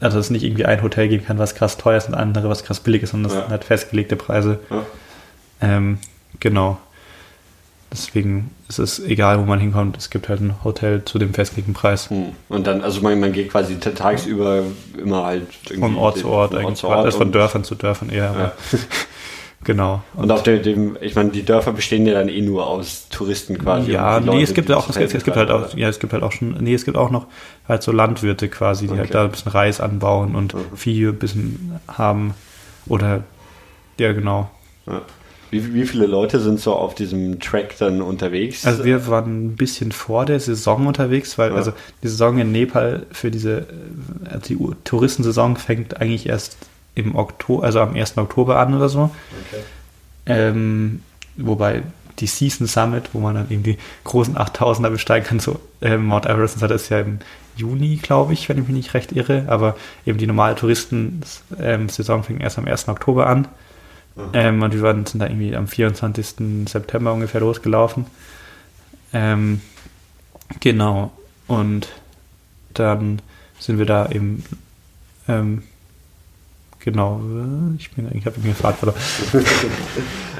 also 0.00 0.18
es 0.18 0.30
nicht 0.30 0.44
irgendwie 0.44 0.64
ein 0.64 0.82
Hotel 0.82 1.08
geben 1.08 1.24
kann, 1.24 1.38
was 1.38 1.54
krass 1.54 1.76
teuer 1.76 1.98
ist 1.98 2.08
und 2.08 2.14
andere, 2.14 2.48
was 2.48 2.64
krass 2.64 2.80
billig 2.80 3.02
ist, 3.02 3.10
sondern 3.10 3.30
es 3.30 3.36
ja. 3.36 3.42
sind 3.42 3.50
halt 3.50 3.64
festgelegte 3.64 4.16
Preise. 4.16 4.60
Ja. 4.70 4.86
Ähm, 5.60 5.98
genau. 6.40 6.78
Deswegen 7.92 8.50
ist 8.68 8.80
es 8.80 8.98
egal, 8.98 9.38
wo 9.38 9.44
man 9.44 9.60
hinkommt, 9.60 9.96
es 9.96 10.10
gibt 10.10 10.28
halt 10.28 10.40
ein 10.40 10.64
Hotel 10.64 11.04
zu 11.04 11.18
dem 11.18 11.32
festgelegten 11.32 11.74
Preis. 11.74 12.10
Hm. 12.10 12.32
Und 12.48 12.66
dann, 12.66 12.82
also 12.82 13.00
man, 13.02 13.20
man 13.20 13.32
geht 13.32 13.50
quasi 13.50 13.78
tagsüber 13.78 14.64
immer 15.00 15.24
halt 15.24 15.46
Von 15.78 15.96
Ort 15.96 16.18
zu 16.18 16.28
Ort, 16.28 16.54
eigentlich. 16.54 16.66
Ort 16.66 16.76
zu 16.76 16.88
Ort 16.88 17.04
also 17.04 17.18
von 17.18 17.30
Dörfern 17.30 17.62
zu 17.62 17.76
Dörfern 17.76 18.10
eher, 18.10 18.30
aber 18.30 18.40
ja. 18.40 18.52
Genau. 19.64 20.02
Und, 20.14 20.24
und 20.24 20.30
auf 20.30 20.42
dem, 20.42 20.62
dem, 20.62 20.98
ich 21.00 21.14
meine, 21.14 21.30
die 21.30 21.42
Dörfer 21.42 21.72
bestehen 21.72 22.06
ja 22.06 22.14
dann 22.14 22.28
eh 22.28 22.42
nur 22.42 22.66
aus 22.66 23.08
Touristen 23.08 23.58
quasi. 23.58 23.92
Ja, 23.92 24.20
nee, 24.20 24.26
Leute, 24.26 24.42
es 24.42 24.54
gibt 24.54 24.70
auch, 24.70 24.88
es, 24.90 24.96
es, 24.96 25.24
gibt 25.24 25.36
halt 25.36 25.50
auch, 25.50 25.74
ja, 25.74 25.88
es 25.88 25.98
gibt 25.98 26.12
halt 26.12 26.22
auch 26.22 26.32
schon, 26.32 26.52
nee, 26.60 26.74
es 26.74 26.84
gibt 26.84 26.96
auch 26.96 27.10
noch 27.10 27.26
halt 27.66 27.82
so 27.82 27.90
Landwirte 27.90 28.48
quasi, 28.48 28.86
die 28.86 28.92
okay. 28.92 29.00
halt 29.00 29.14
da 29.14 29.24
ein 29.24 29.30
bisschen 29.30 29.52
Reis 29.52 29.80
anbauen 29.80 30.36
und 30.36 30.54
mhm. 30.54 30.76
Vieh 30.76 31.06
ein 31.06 31.18
bisschen 31.18 31.80
haben. 31.88 32.34
Oder, 32.86 33.24
ja, 33.98 34.12
genau. 34.12 34.50
Ja. 34.86 35.00
Wie, 35.50 35.72
wie 35.72 35.86
viele 35.86 36.06
Leute 36.06 36.40
sind 36.40 36.58
so 36.58 36.74
auf 36.74 36.94
diesem 36.94 37.38
Track 37.38 37.76
dann 37.78 38.02
unterwegs? 38.02 38.66
Also 38.66 38.84
wir 38.84 39.06
waren 39.06 39.46
ein 39.46 39.56
bisschen 39.56 39.92
vor 39.92 40.26
der 40.26 40.40
Saison 40.40 40.86
unterwegs, 40.86 41.38
weil 41.38 41.50
ja. 41.50 41.56
also 41.56 41.72
die 42.02 42.08
Saison 42.08 42.38
in 42.38 42.50
Nepal 42.50 43.06
für 43.12 43.30
diese, 43.30 43.66
also 44.28 44.40
die 44.48 44.58
Touristensaison 44.82 45.56
fängt 45.56 46.00
eigentlich 46.00 46.26
erst 46.28 46.56
im 46.94 47.16
Oktober, 47.16 47.64
also 47.64 47.80
am 47.80 47.94
1. 47.94 48.18
Oktober 48.18 48.58
an 48.58 48.74
oder 48.74 48.88
so. 48.88 49.10
Okay. 49.46 49.62
Ähm, 50.26 51.02
wobei 51.36 51.82
die 52.20 52.26
Season 52.26 52.66
Summit, 52.66 53.10
wo 53.12 53.20
man 53.20 53.34
dann 53.34 53.50
eben 53.50 53.62
die 53.62 53.78
großen 54.04 54.36
8000er 54.36 54.90
besteigen 54.90 55.26
kann, 55.26 55.40
so 55.40 55.60
äh, 55.80 55.96
Mount 55.96 56.26
Everest, 56.26 56.62
das 56.62 56.70
ist 56.70 56.88
ja 56.88 57.00
im 57.00 57.18
Juni, 57.56 57.96
glaube 57.96 58.32
ich, 58.32 58.48
wenn 58.48 58.58
ich 58.58 58.66
mich 58.66 58.76
nicht 58.76 58.94
recht 58.94 59.12
irre, 59.12 59.44
aber 59.48 59.76
eben 60.06 60.18
die 60.18 60.26
normale 60.26 60.54
Touristensaison 60.54 62.24
fing 62.24 62.40
erst 62.40 62.58
am 62.58 62.66
1. 62.66 62.88
Oktober 62.88 63.26
an. 63.26 63.48
Mhm. 64.16 64.22
Ähm, 64.32 64.62
und 64.62 64.72
wir 64.74 64.82
waren, 64.82 65.06
sind 65.06 65.20
da 65.20 65.26
irgendwie 65.26 65.56
am 65.56 65.66
24. 65.66 66.68
September 66.68 67.12
ungefähr 67.12 67.40
losgelaufen. 67.40 68.06
Ähm, 69.12 69.60
genau. 70.60 71.12
Und 71.46 71.88
dann 72.72 73.20
sind 73.58 73.78
wir 73.78 73.86
da 73.86 74.08
eben 74.10 74.44
ähm, 75.28 75.62
Genau, 76.84 77.18
ich 77.78 77.90
bin 77.92 78.10
ich 78.12 78.26
habe 78.26 78.38
mir 78.42 78.54
Fahrt 78.54 78.76
verloren. 78.76 78.98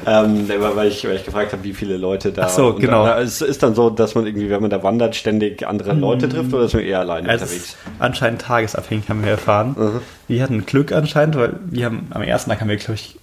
ähm, 0.05 0.47
weil, 0.47 0.87
ich, 0.87 1.03
weil 1.03 1.15
ich 1.15 1.25
gefragt 1.25 1.53
habe, 1.53 1.63
wie 1.63 1.73
viele 1.73 1.97
Leute 1.97 2.31
da. 2.31 2.43
Ach 2.43 2.49
so, 2.49 2.75
genau. 2.75 3.03
Da, 3.03 3.19
es 3.19 3.41
ist 3.41 3.63
dann 3.63 3.73
so, 3.73 3.89
dass 3.89 4.13
man 4.13 4.27
irgendwie, 4.27 4.51
wenn 4.51 4.61
man 4.61 4.69
da 4.69 4.83
wandert, 4.83 5.15
ständig 5.15 5.65
andere 5.65 5.95
mm. 5.95 5.99
Leute 5.99 6.29
trifft 6.29 6.53
oder 6.53 6.65
ist 6.65 6.75
man 6.75 6.83
eher 6.83 6.99
alleine 6.99 7.29
also 7.29 7.45
unterwegs? 7.45 7.77
Anscheinend 7.97 8.43
tagesabhängig 8.43 9.09
haben 9.09 9.23
wir 9.23 9.31
erfahren. 9.31 9.75
Mhm. 9.75 10.01
Wir 10.27 10.43
hatten 10.43 10.67
Glück 10.67 10.91
anscheinend, 10.91 11.35
weil 11.35 11.53
wir 11.65 11.85
haben 11.85 12.07
am 12.11 12.21
ersten 12.21 12.51
Tag 12.51 12.61
haben 12.61 12.69
wir, 12.69 12.77
glaube 12.77 12.93
ich, 12.93 13.17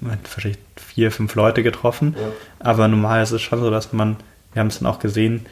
wahrscheinlich 0.00 0.58
vier, 0.76 1.10
fünf 1.10 1.34
Leute 1.34 1.62
getroffen. 1.62 2.16
Ja. 2.18 2.28
Aber 2.58 2.88
normal 2.88 3.22
ist 3.22 3.32
es 3.32 3.42
schon 3.42 3.60
so, 3.60 3.70
dass 3.70 3.92
man, 3.92 4.16
wir 4.54 4.60
haben 4.60 4.68
es 4.68 4.78
dann 4.78 4.88
auch 4.88 4.98
gesehen, 4.98 5.44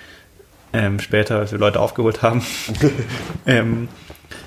ähm, 0.72 1.00
später, 1.00 1.38
als 1.38 1.52
wir 1.52 1.58
Leute 1.58 1.80
aufgeholt 1.80 2.22
haben, 2.22 2.42
ähm, 3.46 3.88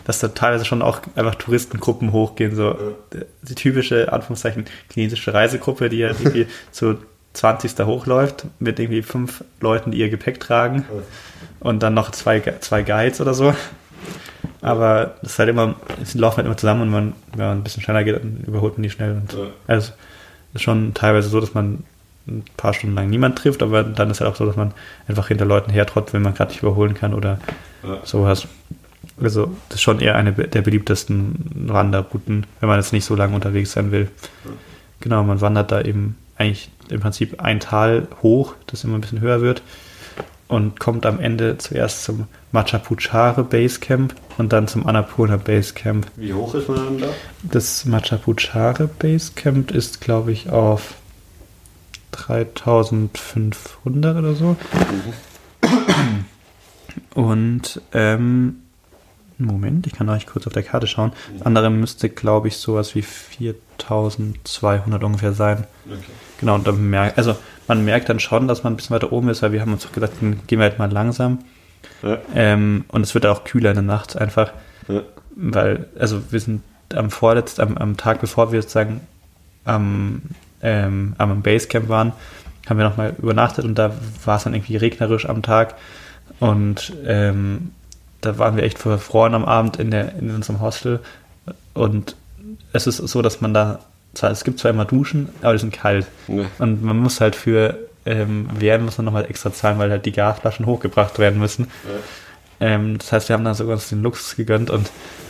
dass 0.05 0.19
da 0.19 0.29
teilweise 0.29 0.65
schon 0.65 0.81
auch 0.81 1.01
einfach 1.15 1.35
Touristengruppen 1.35 2.11
hochgehen, 2.11 2.55
so 2.55 2.95
die 3.43 3.55
typische, 3.55 4.11
Anführungszeichen, 4.11 4.65
chinesische 4.91 5.33
Reisegruppe, 5.33 5.89
die 5.89 5.97
ja 5.97 6.09
irgendwie 6.19 6.47
zu 6.71 6.97
20. 7.33 7.79
hochläuft, 7.79 8.45
mit 8.59 8.79
irgendwie 8.79 9.01
fünf 9.01 9.43
Leuten, 9.59 9.91
die 9.91 9.99
ihr 9.99 10.09
Gepäck 10.09 10.39
tragen 10.39 10.85
und 11.59 11.81
dann 11.81 11.93
noch 11.93 12.11
zwei, 12.11 12.41
zwei 12.59 12.83
Guides 12.83 13.21
oder 13.21 13.33
so. 13.33 13.53
Aber 14.61 15.15
das 15.21 15.33
ist 15.33 15.39
halt 15.39 15.49
immer, 15.49 15.75
sie 16.03 16.17
laufen 16.17 16.37
halt 16.37 16.45
immer 16.45 16.57
zusammen 16.57 16.81
und 16.81 16.89
man, 16.89 17.13
wenn 17.35 17.45
man 17.45 17.57
ein 17.59 17.63
bisschen 17.63 17.81
schneller 17.81 18.03
geht, 18.03 18.15
dann 18.15 18.43
überholt 18.45 18.77
man 18.77 18.83
die 18.83 18.89
schnell. 18.89 19.13
Und 19.13 19.35
also 19.67 19.93
ist 20.53 20.61
schon 20.61 20.93
teilweise 20.93 21.29
so, 21.29 21.39
dass 21.39 21.53
man 21.53 21.83
ein 22.37 22.45
paar 22.57 22.73
Stunden 22.73 22.95
lang 22.95 23.09
niemand 23.09 23.37
trifft, 23.37 23.63
aber 23.63 23.83
dann 23.83 24.09
ist 24.09 24.21
halt 24.21 24.31
auch 24.31 24.35
so, 24.35 24.45
dass 24.45 24.55
man 24.55 24.73
einfach 25.07 25.27
hinter 25.27 25.45
Leuten 25.45 25.71
hertrottet, 25.71 26.13
wenn 26.13 26.21
man 26.21 26.33
gerade 26.33 26.51
nicht 26.51 26.61
überholen 26.61 26.93
kann 26.93 27.13
oder 27.13 27.39
ja. 27.83 27.99
sowas. 28.03 28.47
Also 29.21 29.55
das 29.69 29.75
ist 29.75 29.81
schon 29.81 29.99
eher 29.99 30.15
eine 30.15 30.31
der 30.31 30.61
beliebtesten 30.61 31.51
Wanderrouten, 31.67 32.45
wenn 32.59 32.69
man 32.69 32.79
jetzt 32.79 32.93
nicht 32.93 33.05
so 33.05 33.15
lange 33.15 33.35
unterwegs 33.35 33.73
sein 33.73 33.91
will. 33.91 34.09
Genau, 34.99 35.23
man 35.23 35.41
wandert 35.41 35.71
da 35.71 35.81
eben 35.81 36.15
eigentlich 36.37 36.69
im 36.89 36.99
Prinzip 36.99 37.41
ein 37.41 37.59
Tal 37.59 38.07
hoch, 38.21 38.55
das 38.67 38.83
immer 38.83 38.95
ein 38.95 39.01
bisschen 39.01 39.21
höher 39.21 39.41
wird 39.41 39.61
und 40.51 40.81
kommt 40.81 41.05
am 41.05 41.19
Ende 41.19 41.57
zuerst 41.57 42.03
zum 42.03 42.27
Machapuchare 42.51 43.45
Basecamp 43.45 44.13
und 44.37 44.51
dann 44.51 44.67
zum 44.67 44.85
Annapurna 44.85 45.37
Basecamp. 45.37 46.07
Wie 46.17 46.33
hoch 46.33 46.53
ist 46.55 46.67
man 46.67 46.77
dann 46.77 46.97
da? 46.99 47.07
Das 47.43 47.85
Machapuchare 47.85 48.87
Basecamp 48.87 49.71
ist, 49.71 50.01
glaube 50.01 50.33
ich, 50.33 50.49
auf 50.49 50.95
3500 52.11 54.17
oder 54.17 54.35
so. 54.35 54.55
Und 57.13 57.81
ähm, 57.93 58.57
Moment, 59.37 59.87
ich 59.87 59.93
kann 59.93 60.09
euch 60.09 60.27
kurz 60.27 60.47
auf 60.47 60.53
der 60.53 60.63
Karte 60.63 60.87
schauen. 60.87 61.11
Das 61.33 61.45
andere 61.45 61.69
müsste, 61.69 62.09
glaube 62.09 62.47
ich, 62.47 62.57
sowas 62.57 62.95
wie 62.95 63.01
4200 63.01 65.03
ungefähr 65.03 65.33
sein. 65.33 65.65
Okay. 65.85 65.99
Genau, 66.39 66.55
und 66.55 66.67
dann 66.67 66.89
merkt, 66.89 67.17
also 67.17 67.35
man 67.67 67.85
merkt 67.85 68.09
dann 68.09 68.19
schon, 68.19 68.47
dass 68.47 68.63
man 68.63 68.73
ein 68.73 68.75
bisschen 68.75 68.95
weiter 68.95 69.11
oben 69.11 69.29
ist, 69.29 69.41
weil 69.41 69.51
wir 69.51 69.61
haben 69.61 69.73
uns 69.73 69.85
auch 69.85 69.91
gedacht, 69.91 70.11
dann 70.21 70.41
gehen 70.47 70.59
wir 70.59 70.63
halt 70.63 70.79
mal 70.79 70.91
langsam. 70.91 71.39
Ja. 72.03 72.19
Ähm, 72.35 72.85
und 72.89 73.01
es 73.01 73.13
wird 73.13 73.25
auch 73.25 73.43
kühler 73.43 73.71
in 73.71 73.75
der 73.75 73.83
Nacht 73.83 74.17
einfach. 74.17 74.51
Ja. 74.87 75.01
Weil, 75.35 75.87
also 75.97 76.31
wir 76.31 76.39
sind 76.39 76.61
am 76.93 77.09
vorletzten, 77.09 77.61
am, 77.61 77.77
am 77.77 77.97
Tag 77.97 78.21
bevor 78.21 78.51
wir 78.51 78.61
sozusagen 78.61 79.01
am, 79.63 80.21
ähm, 80.63 81.15
am 81.17 81.41
Basecamp 81.41 81.89
waren, 81.89 82.13
haben 82.69 82.77
wir 82.77 82.87
nochmal 82.87 83.15
übernachtet 83.17 83.65
und 83.65 83.75
da 83.75 83.91
war 84.25 84.37
es 84.37 84.43
dann 84.43 84.53
irgendwie 84.53 84.77
regnerisch 84.77 85.27
am 85.27 85.41
Tag. 85.41 85.75
Und 86.39 86.93
ähm, 87.05 87.71
da 88.21 88.37
waren 88.37 88.55
wir 88.55 88.63
echt 88.63 88.79
verfroren 88.79 89.33
am 89.33 89.45
Abend 89.45 89.77
in, 89.77 89.91
der, 89.91 90.15
in 90.15 90.33
unserem 90.33 90.61
Hostel. 90.61 90.99
Und 91.73 92.15
es 92.73 92.87
ist 92.87 92.97
so, 92.97 93.21
dass 93.21 93.41
man 93.41 93.53
da, 93.53 93.79
zwar, 94.13 94.31
es 94.31 94.43
gibt 94.43 94.59
zwar 94.59 94.71
immer 94.71 94.85
Duschen, 94.85 95.29
aber 95.41 95.53
die 95.53 95.59
sind 95.59 95.73
kalt. 95.73 96.07
Nee. 96.27 96.45
Und 96.59 96.83
man 96.83 96.97
muss 96.97 97.21
halt 97.21 97.35
für 97.35 97.77
ähm, 98.05 98.47
Wärme 98.59 98.85
muss 98.85 98.97
man 98.97 99.05
nochmal 99.05 99.25
extra 99.25 99.53
zahlen, 99.53 99.77
weil 99.79 99.91
halt 99.91 100.05
die 100.05 100.11
Gasflaschen 100.11 100.65
hochgebracht 100.65 101.19
werden 101.19 101.39
müssen. 101.39 101.67
Ja. 102.59 102.67
Ähm, 102.67 102.97
das 102.97 103.11
heißt, 103.11 103.29
wir 103.29 103.35
haben 103.35 103.43
dann 103.43 103.55
sogar 103.55 103.73
uns 103.73 103.89
den 103.89 104.01
Luxus 104.01 104.35
gegönnt 104.35 104.69
und 104.69 104.89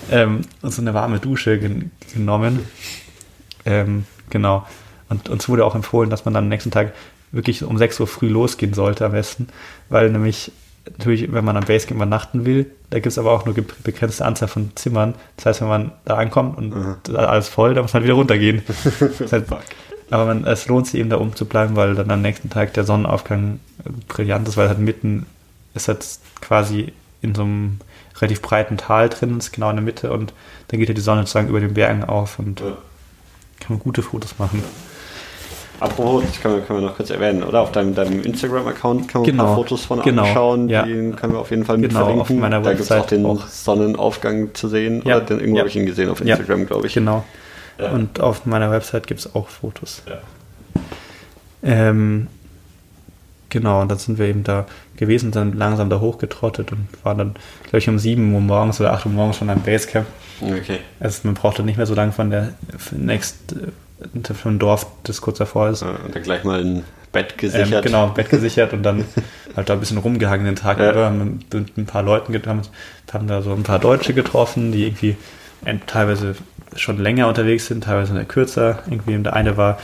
ähm, 0.09 0.41
uns 0.61 0.79
eine 0.79 0.93
warme 0.93 1.19
Dusche 1.19 1.57
gen 1.59 1.91
genommen. 2.13 2.65
Ähm, 3.65 4.05
genau. 4.29 4.65
Und 5.11 5.29
uns 5.29 5.47
wurde 5.47 5.65
auch 5.65 5.75
empfohlen, 5.75 6.09
dass 6.09 6.25
man 6.25 6.33
dann 6.33 6.45
am 6.45 6.49
nächsten 6.49 6.71
Tag 6.71 6.93
wirklich 7.31 7.63
um 7.63 7.77
6 7.77 7.99
Uhr 7.99 8.07
früh 8.07 8.27
losgehen 8.27 8.73
sollte 8.73 9.05
am 9.05 9.11
besten, 9.11 9.47
weil 9.89 10.09
nämlich 10.09 10.51
natürlich, 10.85 11.31
wenn 11.31 11.45
man 11.45 11.57
am 11.57 11.65
Basecamp 11.65 11.97
übernachten 11.97 12.45
will, 12.45 12.65
da 12.89 12.97
gibt 12.97 13.07
es 13.07 13.19
aber 13.19 13.31
auch 13.31 13.45
nur 13.45 13.53
begrenzte 13.83 14.25
Anzahl 14.25 14.47
von 14.47 14.71
Zimmern. 14.75 15.13
Das 15.37 15.45
heißt, 15.45 15.61
wenn 15.61 15.67
man 15.67 15.91
da 16.05 16.17
ankommt 16.17 16.57
und 16.57 16.75
mhm. 16.75 17.15
alles 17.15 17.49
voll, 17.49 17.73
dann 17.73 17.83
muss 17.83 17.93
man 17.93 18.03
wieder 18.03 18.15
runtergehen. 18.15 18.63
aber 20.09 20.25
man, 20.25 20.45
es 20.45 20.67
lohnt 20.67 20.87
sich 20.87 20.99
eben 20.99 21.09
da 21.09 21.19
oben 21.19 21.35
zu 21.35 21.45
bleiben, 21.45 21.75
weil 21.75 21.95
dann 21.95 22.09
am 22.09 22.21
nächsten 22.21 22.49
Tag 22.49 22.73
der 22.73 22.83
Sonnenaufgang 22.83 23.59
brillant 24.07 24.47
ist, 24.47 24.57
weil 24.57 24.67
halt 24.67 24.79
mitten 24.79 25.25
ist 25.73 25.87
halt 25.87 26.05
quasi 26.41 26.91
in 27.21 27.35
so 27.35 27.43
einem 27.43 27.79
relativ 28.19 28.41
breiten 28.41 28.77
Tal 28.77 29.09
drin, 29.09 29.37
ist 29.37 29.53
genau 29.53 29.69
in 29.69 29.77
der 29.77 29.85
Mitte 29.85 30.11
und 30.11 30.33
dann 30.67 30.79
geht 30.79 30.89
ja 30.89 30.95
die 30.95 31.01
Sonne 31.01 31.21
sozusagen 31.21 31.47
über 31.47 31.59
den 31.59 31.73
Bergen 31.73 32.03
auf 32.03 32.39
und 32.39 32.59
ja. 32.59 32.77
kann 33.59 33.69
man 33.69 33.79
gute 33.79 34.01
Fotos 34.01 34.37
machen. 34.37 34.63
Apropos, 35.81 36.23
das 36.23 36.39
können 36.39 36.57
wir, 36.57 36.61
können 36.61 36.81
wir 36.81 36.89
noch 36.89 36.95
kurz 36.95 37.09
erwähnen, 37.09 37.41
oder? 37.41 37.61
Auf 37.61 37.71
deinem, 37.71 37.95
deinem 37.95 38.21
Instagram-Account 38.21 39.07
kann 39.07 39.21
man 39.21 39.31
genau. 39.31 39.43
ein 39.43 39.47
paar 39.47 39.55
Fotos 39.55 39.83
von 39.83 39.99
genau. 40.03 40.21
anschauen. 40.21 40.69
Ja. 40.69 40.83
Die 40.83 40.91
können 40.91 41.33
wir 41.33 41.39
auf 41.39 41.49
jeden 41.49 41.65
Fall 41.65 41.79
mit 41.79 41.89
genau, 41.89 42.01
verlinken. 42.01 42.21
Auf 42.21 42.39
meiner 42.39 42.61
da 42.61 42.73
gibt 42.73 42.83
es 42.83 42.91
auch 42.91 43.07
den 43.07 43.25
auch. 43.25 43.47
Sonnenaufgang 43.47 44.53
zu 44.53 44.67
sehen. 44.67 45.01
Ja. 45.03 45.17
Oder 45.17 45.25
den, 45.25 45.39
irgendwo 45.39 45.57
ja. 45.57 45.61
habe 45.61 45.69
ich 45.69 45.75
ihn 45.75 45.87
gesehen 45.87 46.11
auf 46.11 46.21
Instagram, 46.21 46.67
glaube 46.67 46.85
ich. 46.85 46.93
Genau. 46.93 47.23
Und 47.79 48.19
auf 48.19 48.45
meiner 48.45 48.69
Website 48.69 49.07
gibt 49.07 49.21
es 49.21 49.33
auch 49.33 49.47
Fotos. 49.47 50.03
Ähm, 51.63 52.27
genau, 53.49 53.81
und 53.81 53.89
dann 53.89 53.97
sind 53.97 54.19
wir 54.19 54.27
eben 54.27 54.43
da 54.43 54.67
gewesen, 54.97 55.31
dann 55.31 55.53
langsam 55.53 55.89
da 55.89 55.99
hochgetrottet 55.99 56.71
und 56.71 56.89
waren 57.03 57.17
dann, 57.17 57.35
glaube 57.63 57.79
ich, 57.79 57.89
um 57.89 57.97
7 57.97 58.35
Uhr 58.35 58.39
morgens 58.39 58.79
oder 58.79 58.93
8 58.93 59.07
Uhr 59.07 59.13
morgens 59.13 59.37
schon 59.37 59.49
am 59.49 59.61
Basecamp. 59.61 60.05
Okay. 60.41 60.77
Also 60.99 61.21
man 61.23 61.33
brauchte 61.33 61.63
nicht 61.63 61.77
mehr 61.77 61.87
so 61.87 61.95
lange 61.95 62.11
von 62.11 62.29
der 62.29 62.53
next 64.13 64.33
von 64.35 64.59
Dorf, 64.59 64.85
das 65.03 65.21
kurz 65.21 65.37
davor 65.37 65.69
ist. 65.69 65.81
Ja, 65.81 65.89
und 66.05 66.15
dann 66.15 66.23
gleich 66.23 66.43
mal 66.43 66.61
ein 66.61 66.83
Bett 67.11 67.37
gesichert. 67.37 67.71
Ähm, 67.73 67.81
genau, 67.81 68.07
Bett 68.07 68.29
gesichert 68.29 68.73
und 68.73 68.83
dann 68.83 69.03
halt 69.55 69.69
da 69.69 69.73
ein 69.73 69.79
bisschen 69.79 69.97
rumgehangen 69.97 70.45
den 70.45 70.55
Tag 70.55 70.79
Ja. 70.79 70.91
über, 70.91 71.09
mit, 71.09 71.53
mit 71.53 71.77
ein 71.77 71.85
paar 71.85 72.03
Leuten 72.03 72.31
getan, 72.33 72.61
haben 73.13 73.27
da 73.27 73.41
so 73.41 73.51
ein 73.53 73.63
paar 73.63 73.79
Deutsche 73.79 74.13
getroffen, 74.13 74.71
die 74.71 74.85
irgendwie 74.87 75.17
ent- 75.65 75.87
teilweise 75.87 76.35
schon 76.75 76.97
länger 76.99 77.27
unterwegs 77.27 77.65
sind, 77.67 77.83
teilweise 77.83 78.13
kürzer. 78.25 78.79
Irgendwie 78.89 79.13
der 79.23 79.33
eine 79.33 79.57
war 79.57 79.77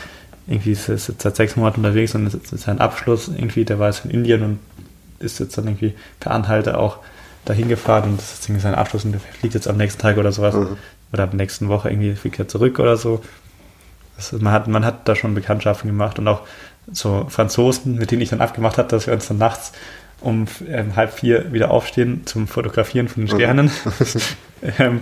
irgendwie 0.48 0.72
ist 0.72 0.88
ist 0.88 1.10
jetzt 1.10 1.22
seit 1.24 1.36
sechs 1.36 1.58
Monaten 1.58 1.82
unterwegs 1.84 2.16
und 2.16 2.26
ist 2.26 2.34
ist 2.54 2.64
sein 2.64 2.80
Abschluss 2.80 3.28
irgendwie, 3.28 3.66
der 3.66 3.80
war 3.80 3.88
jetzt 3.88 4.06
in 4.06 4.12
Indien 4.12 4.44
und 4.44 4.60
ist 5.20 5.40
jetzt 5.40 5.58
dann 5.58 5.66
irgendwie 5.66 5.94
per 6.22 6.32
Anhalter 6.32 6.80
auch 6.80 7.00
dahin 7.44 7.68
gefahren 7.68 8.12
und 8.12 8.18
das 8.20 8.36
ist 8.36 8.46
irgendwie 8.46 8.62
sein 8.62 8.76
Abschluss 8.76 9.04
und 9.04 9.12
der 9.12 9.20
fliegt 9.20 9.54
jetzt 9.56 9.68
am 9.68 9.76
nächsten 9.76 10.02
Tag 10.02 10.18
oder 10.18 10.32
sowas 10.32 10.56
Mhm. 10.56 10.78
oder 11.12 11.28
der 11.28 11.36
nächsten 11.36 11.68
Woche 11.68 11.90
irgendwie 11.90 12.16
fliegt 12.16 12.40
er 12.40 12.48
zurück 12.48 12.80
oder 12.80 12.96
so. 12.96 13.22
Ist, 14.18 14.34
man, 14.42 14.54
hat, 14.54 14.68
man 14.68 14.86
hat 14.86 15.08
da 15.08 15.16
schon 15.16 15.36
Bekanntschaften 15.36 15.88
gemacht 15.88 16.18
und 16.20 16.28
auch 16.28 16.42
so 16.92 17.26
Franzosen, 17.30 17.96
mit 17.96 18.12
denen 18.12 18.22
ich 18.22 18.30
dann 18.30 18.42
abgemacht 18.42 18.78
habe, 18.78 18.88
dass 18.90 19.08
wir 19.08 19.14
uns 19.14 19.28
dann 19.28 19.38
nachts 19.38 19.74
um 20.22 20.48
ähm, 20.68 20.96
halb 20.96 21.14
vier 21.14 21.54
wieder 21.54 21.70
aufstehen 21.70 22.26
zum 22.26 22.48
Fotografieren 22.48 23.08
von 23.08 23.26
den 23.26 23.36
Sternen. 23.36 23.72
ähm, 24.80 25.02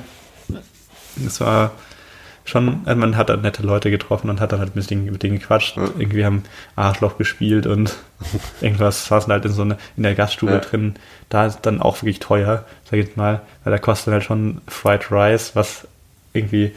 das 1.16 1.40
war 1.40 1.72
schon, 2.44 2.82
also 2.86 3.00
man 3.00 3.16
hat 3.18 3.30
dann 3.30 3.42
nette 3.42 3.64
Leute 3.64 3.90
getroffen 3.90 4.30
und 4.30 4.40
hat 4.42 4.52
dann 4.52 4.60
halt 4.60 4.76
mit 4.76 4.90
denen, 4.90 5.06
mit 5.06 5.24
denen 5.24 5.40
gequatscht. 5.40 5.78
Ja. 5.78 5.84
Irgendwie 5.98 6.26
haben 6.26 6.44
Arschloch 6.76 7.18
gespielt 7.18 7.66
und 7.66 7.96
irgendwas 8.62 9.06
saßen 9.06 9.32
halt 9.32 9.46
in 9.46 9.52
so 9.52 9.62
eine, 9.62 9.78
in 9.96 10.04
der 10.04 10.16
Gaststube 10.16 10.54
Ja. 10.54 10.60
drin. 10.60 10.96
Da 11.30 11.46
ist 11.46 11.62
dann 11.62 11.82
auch 11.82 12.02
wirklich 12.02 12.20
teuer, 12.20 12.66
sag 12.84 12.94
ich 13.00 13.06
jetzt 13.06 13.18
mal, 13.18 13.42
weil 13.64 13.72
da 13.72 13.78
kostet 13.80 14.14
halt 14.14 14.24
schon 14.24 14.62
Fried 14.68 15.12
Rice, 15.12 15.56
was 15.56 15.88
irgendwie 16.34 16.74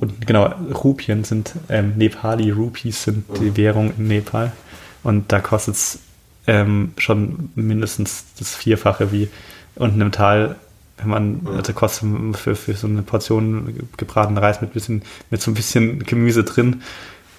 und 0.00 0.26
genau, 0.26 0.52
Rupien 0.74 1.24
sind, 1.24 1.54
ähm, 1.68 1.94
Nepali 1.96 2.50
Rupees 2.50 3.04
sind 3.04 3.24
die 3.40 3.56
Währung 3.56 3.92
in 3.96 4.08
Nepal. 4.08 4.52
Und 5.02 5.32
da 5.32 5.40
kostet 5.40 5.74
es 5.74 5.98
ähm, 6.46 6.92
schon 6.98 7.50
mindestens 7.54 8.26
das 8.38 8.54
Vierfache 8.54 9.10
wie 9.12 9.28
unten 9.74 10.00
im 10.00 10.12
Tal, 10.12 10.56
wenn 10.98 11.08
man, 11.08 11.48
also 11.56 11.72
kostet 11.72 12.08
für, 12.36 12.56
für 12.56 12.74
so 12.74 12.86
eine 12.86 13.02
Portion 13.02 13.88
gebratenen 13.96 14.42
Reis 14.42 14.60
mit, 14.60 14.72
bisschen, 14.72 15.02
mit 15.30 15.40
so 15.40 15.50
ein 15.50 15.54
bisschen 15.54 16.00
Gemüse 16.00 16.44
drin, 16.44 16.82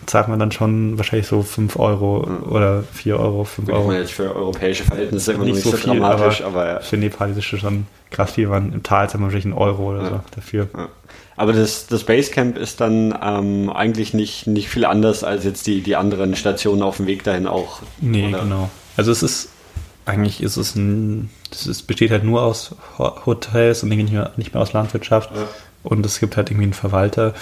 zahlt 0.05 0.27
man 0.27 0.39
dann 0.39 0.51
schon 0.51 0.97
wahrscheinlich 0.97 1.27
so 1.27 1.41
5 1.41 1.77
Euro 1.77 2.27
oder 2.49 2.83
4 2.93 3.19
Euro, 3.19 3.43
5 3.43 3.65
Gut, 3.67 3.69
ich 3.69 3.73
Euro. 3.79 3.87
meine, 3.87 3.99
jetzt 4.01 4.13
für 4.13 4.35
europäische 4.35 4.83
Verhältnisse 4.83 5.33
immer 5.33 5.45
Nicht 5.45 5.61
so 5.63 5.71
so, 5.71 5.77
viel, 5.77 5.93
dramatisch, 5.99 6.41
aber- 6.41 6.61
aber, 6.61 6.67
ja. 6.73 6.79
Für 6.81 6.97
Nepal 6.97 7.31
ist 7.31 7.37
es 7.37 7.45
schon 7.45 7.87
krass 8.11 8.31
viel, 8.33 8.47
man 8.47 8.71
im 8.73 8.83
Tal 8.83 9.09
zahlt 9.09 9.15
man 9.21 9.23
wahrscheinlich 9.23 9.45
einen 9.45 9.53
Euro 9.53 9.89
oder 9.91 10.03
Ja. 10.03 10.09
so 10.09 10.19
dafür. 10.35 10.67
Ja. 10.75 10.87
Aber 11.35 11.53
das, 11.53 11.87
das 11.87 12.03
Basecamp 12.03 12.57
ist 12.57 12.79
dann 12.81 13.17
ähm, 13.21 13.69
eigentlich 13.69 14.13
nicht, 14.13 14.47
nicht 14.47 14.69
viel 14.69 14.85
anders 14.85 15.23
als 15.23 15.43
jetzt 15.43 15.67
die, 15.67 15.81
die 15.81 15.95
anderen 15.95 16.35
Stationen 16.35 16.81
auf 16.81 16.97
dem 16.97 17.05
Weg 17.07 17.23
dahin 17.23 17.45
auch. 17.45 17.81
Nee, 18.01 18.27
oder? 18.29 18.39
genau. 18.39 18.69
Also 18.95 19.11
es 19.11 19.21
ist, 19.23 19.49
eigentlich 20.05 20.41
ist 20.41 20.57
es 20.57 20.75
ein, 20.75 21.29
ist, 21.51 21.85
besteht 21.85 22.09
halt 22.11 22.23
nur 22.23 22.41
aus 22.41 22.75
Ho- 22.97 23.25
Hotels 23.25 23.83
und 23.83 23.89
nicht 23.89 24.11
mehr, 24.11 24.31
nicht 24.37 24.53
mehr 24.53 24.63
aus 24.63 24.73
Landwirtschaft. 24.73 25.29
Ja. 25.35 25.43
Und 25.83 26.05
es 26.05 26.19
gibt 26.19 26.37
halt 26.37 26.49
irgendwie 26.49 26.63
einen 26.65 26.73
Verwalter 26.73 27.33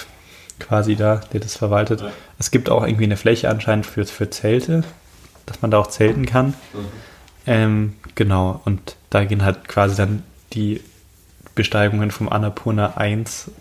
quasi 0.60 0.96
da, 0.96 1.22
der 1.34 1.40
das 1.40 1.56
verwaltet. 1.56 2.02
Ja. 2.02 2.12
Es 2.40 2.52
gibt 2.52 2.70
auch 2.70 2.86
irgendwie 2.86 3.06
eine 3.06 3.18
Fläche 3.18 3.50
anscheinend 3.50 3.86
für, 3.86 4.06
für 4.06 4.30
Zelte, 4.30 4.84
dass 5.46 5.62
man 5.62 5.72
da 5.72 5.78
auch 5.78 5.88
zelten 5.88 6.26
kann. 6.26 6.54
Ähm, 7.46 7.94
genau, 8.16 8.62
und 8.66 8.96
da 9.10 9.24
gehen 9.26 9.44
halt 9.44 9.68
quasi 9.68 9.96
dann 9.96 10.24
die 10.54 10.82
Besteigungen 11.54 12.12
vom 12.12 12.30
Annapurna 12.30 12.98
1, 12.98 13.52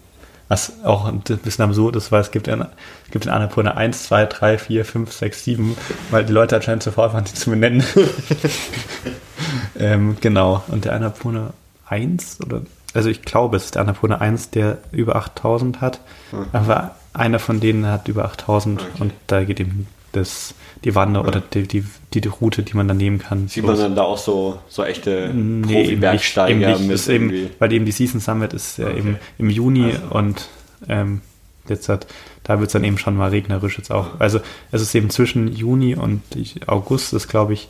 was 0.49 0.85
auch 0.85 1.07
ein 1.07 1.21
bisschen 1.21 1.65
absurd 1.65 1.97
ist, 1.97 2.12
weil 2.12 2.21
es 2.21 2.31
gibt, 2.31 2.49
in, 2.49 2.61
es 2.61 3.11
gibt 3.11 3.27
in 3.27 3.31
Annapurna 3.31 3.73
1, 3.73 4.05
2, 4.05 4.27
3, 4.27 4.59
4, 4.59 4.85
5, 4.85 5.12
6, 5.12 5.45
7, 5.45 5.77
weil 6.11 6.25
die 6.25 6.33
Leute 6.33 6.57
anscheinend 6.57 6.83
sofort 6.83 7.15
waren, 7.15 7.25
die 7.25 7.35
zu 7.35 7.51
benennen. 7.51 7.85
ähm, 9.79 10.16
genau, 10.21 10.62
und 10.69 10.85
der 10.85 10.95
Annapurna 10.95 11.53
1, 11.87 12.41
oder, 12.45 12.62
also 12.95 13.09
ich 13.11 13.23
glaube, 13.23 13.57
es 13.57 13.66
ist 13.66 13.75
der 13.75 13.83
Annapurna 13.83 14.19
1, 14.19 14.51
der 14.51 14.79
über 14.93 15.16
8000 15.16 15.81
hat, 15.81 16.01
Mhm. 16.33 16.47
aber 16.53 16.95
einer 17.12 17.39
von 17.39 17.61
denen 17.61 17.87
hat 17.87 18.09
über 18.09 18.25
8000 18.25 18.81
Okay. 18.81 18.91
und 19.01 19.12
da 19.27 19.45
geht 19.45 19.61
eben 19.61 19.87
das, 20.12 20.55
die 20.85 20.95
Wander 20.95 21.21
Ja. 21.23 21.27
oder 21.29 21.41
die, 21.41 21.66
die, 21.66 21.85
die, 22.12 22.27
Route, 22.29 22.62
die 22.62 22.75
man 22.75 22.87
dann 22.89 22.97
nehmen 22.97 23.19
kann. 23.19 23.49
Sieht 23.49 23.65
man 23.65 23.77
dann 23.77 23.97
da 23.97 24.03
auch 24.03 24.19
so, 24.19 24.59
so 24.69 24.85
echte 24.85 25.31
Nee, 25.35 25.83
Profi-Bergsteiger 25.83 26.79
mit 26.79 27.09
eben, 27.09 27.51
weil 27.59 27.73
eben 27.73 27.85
die 27.85 27.93
Season 27.93 28.21
Summit 28.21 28.53
ist 28.53 28.79
ja 28.79 28.87
Okay. 28.87 28.99
eben 28.99 29.19
im 29.39 29.51
Juni 29.51 29.87
Also. 29.93 30.07
und 30.15 30.49
ähm, 30.89 31.21
jetzt 31.69 31.89
hat, 31.89 32.07
da 32.45 32.59
wird 32.61 32.69
es 32.69 32.73
dann 32.75 32.85
eben 32.85 32.99
schon 32.99 33.16
mal 33.16 33.31
regnerisch 33.31 33.77
jetzt 33.79 33.91
auch. 33.91 34.21
Also 34.21 34.41
es 34.71 34.83
ist 34.83 34.95
eben 34.95 35.11
zwischen 35.11 35.53
Juni 35.53 35.95
und 35.97 36.23
August 36.66 37.12
ist, 37.15 37.27
glaube 37.29 37.55
ich, 37.55 37.69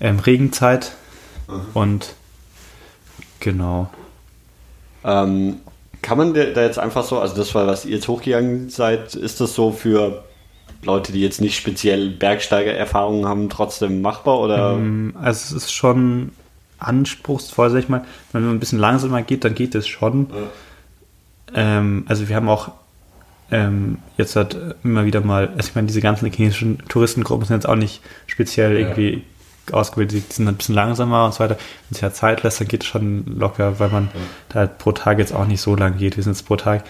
ähm, 0.00 0.18
Regenzeit 0.20 0.92
Mhm. 1.48 1.60
und 1.74 2.14
genau. 3.40 3.90
Ähm, 5.04 5.56
kann 6.02 6.18
man 6.18 6.34
da 6.34 6.42
jetzt 6.62 6.78
einfach 6.78 7.04
so, 7.04 7.18
also 7.18 7.36
das 7.36 7.54
war, 7.54 7.66
was 7.66 7.84
ihr 7.84 7.96
jetzt 7.96 8.08
hochgegangen 8.08 8.70
seid, 8.70 9.14
ist 9.14 9.40
das 9.40 9.54
so 9.54 9.70
für 9.70 10.24
Leute, 10.82 11.12
die 11.12 11.20
jetzt 11.20 11.40
nicht 11.40 11.56
speziell 11.56 12.10
Bergsteiger-Erfahrungen 12.10 13.26
haben, 13.26 13.50
trotzdem 13.50 14.00
machbar 14.00 14.40
oder? 14.40 14.72
Ähm, 14.72 15.14
also 15.20 15.56
es 15.56 15.64
ist 15.64 15.72
schon 15.72 16.30
anspruchsvoll, 16.78 17.70
sag 17.70 17.80
ich 17.80 17.88
mal. 17.88 18.04
Wenn 18.32 18.44
man 18.44 18.54
ein 18.56 18.60
bisschen 18.60 18.78
langsamer 18.78 19.22
geht, 19.22 19.44
dann 19.44 19.54
geht 19.54 19.74
es 19.74 19.86
schon. 19.86 20.28
Ähm, 21.54 22.04
also 22.08 22.28
wir 22.28 22.36
haben 22.36 22.48
auch 22.48 22.70
ähm, 23.50 23.98
jetzt 24.16 24.36
halt 24.36 24.56
immer 24.84 25.04
wieder 25.04 25.20
mal, 25.20 25.48
also 25.48 25.68
ich 25.68 25.74
meine, 25.74 25.88
diese 25.88 26.00
ganzen 26.00 26.30
chinesischen 26.32 26.78
Touristengruppen 26.88 27.46
sind 27.46 27.56
jetzt 27.56 27.68
auch 27.68 27.76
nicht 27.76 28.00
speziell 28.26 28.72
Ja. 28.72 28.78
irgendwie 28.78 29.22
ausgebildet, 29.74 30.24
die 30.28 30.34
sind 30.34 30.48
ein 30.48 30.56
bisschen 30.56 30.74
langsamer 30.74 31.24
und 31.24 31.34
so 31.34 31.40
weiter. 31.40 31.56
Wenn 31.56 31.96
es 31.96 32.00
ja 32.00 32.12
Zeit 32.12 32.42
lässt, 32.42 32.60
dann 32.60 32.68
geht 32.68 32.82
es 32.82 32.88
schon 32.88 33.24
locker, 33.26 33.78
weil 33.78 33.88
man 33.88 34.08
da 34.48 34.60
halt 34.60 34.78
pro 34.78 34.92
Tag 34.92 35.18
jetzt 35.18 35.34
auch 35.34 35.46
nicht 35.46 35.60
so 35.60 35.74
lang 35.74 35.98
geht. 35.98 36.16
Wir 36.16 36.22
sind 36.22 36.32
jetzt 36.34 36.46
pro 36.46 36.56
Tag, 36.56 36.84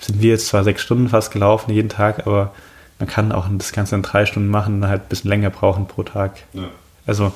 sind 0.00 0.20
wir 0.20 0.30
jetzt 0.30 0.48
zwar 0.48 0.64
sechs 0.64 0.82
Stunden 0.82 1.08
fast 1.08 1.32
gelaufen 1.32 1.72
jeden 1.72 1.88
Tag, 1.88 2.26
aber 2.26 2.52
man 2.98 3.08
kann 3.08 3.32
auch 3.32 3.46
das 3.50 3.72
Ganze 3.72 3.94
in 3.94 4.02
drei 4.02 4.26
Stunden 4.26 4.48
machen, 4.48 4.86
halt 4.86 5.02
ein 5.02 5.08
bisschen 5.08 5.30
länger 5.30 5.50
brauchen 5.50 5.86
pro 5.86 6.02
Tag. 6.02 6.36
Ja. 6.52 6.68
Also 7.06 7.32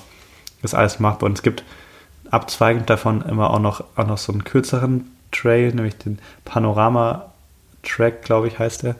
ist 0.62 0.74
alles 0.74 1.00
machbar. 1.00 1.26
Und 1.28 1.38
es 1.38 1.42
gibt 1.42 1.64
abzweigend 2.30 2.90
davon 2.90 3.22
immer 3.22 3.50
auch 3.50 3.58
noch, 3.58 3.84
auch 3.96 4.06
noch 4.06 4.18
so 4.18 4.32
einen 4.32 4.44
kürzeren 4.44 5.10
Trail, 5.32 5.74
nämlich 5.74 5.96
den 5.96 6.18
Panorama 6.44 7.32
Track, 7.82 8.22
glaube 8.22 8.48
ich, 8.48 8.58
heißt 8.58 8.82
der. 8.82 8.96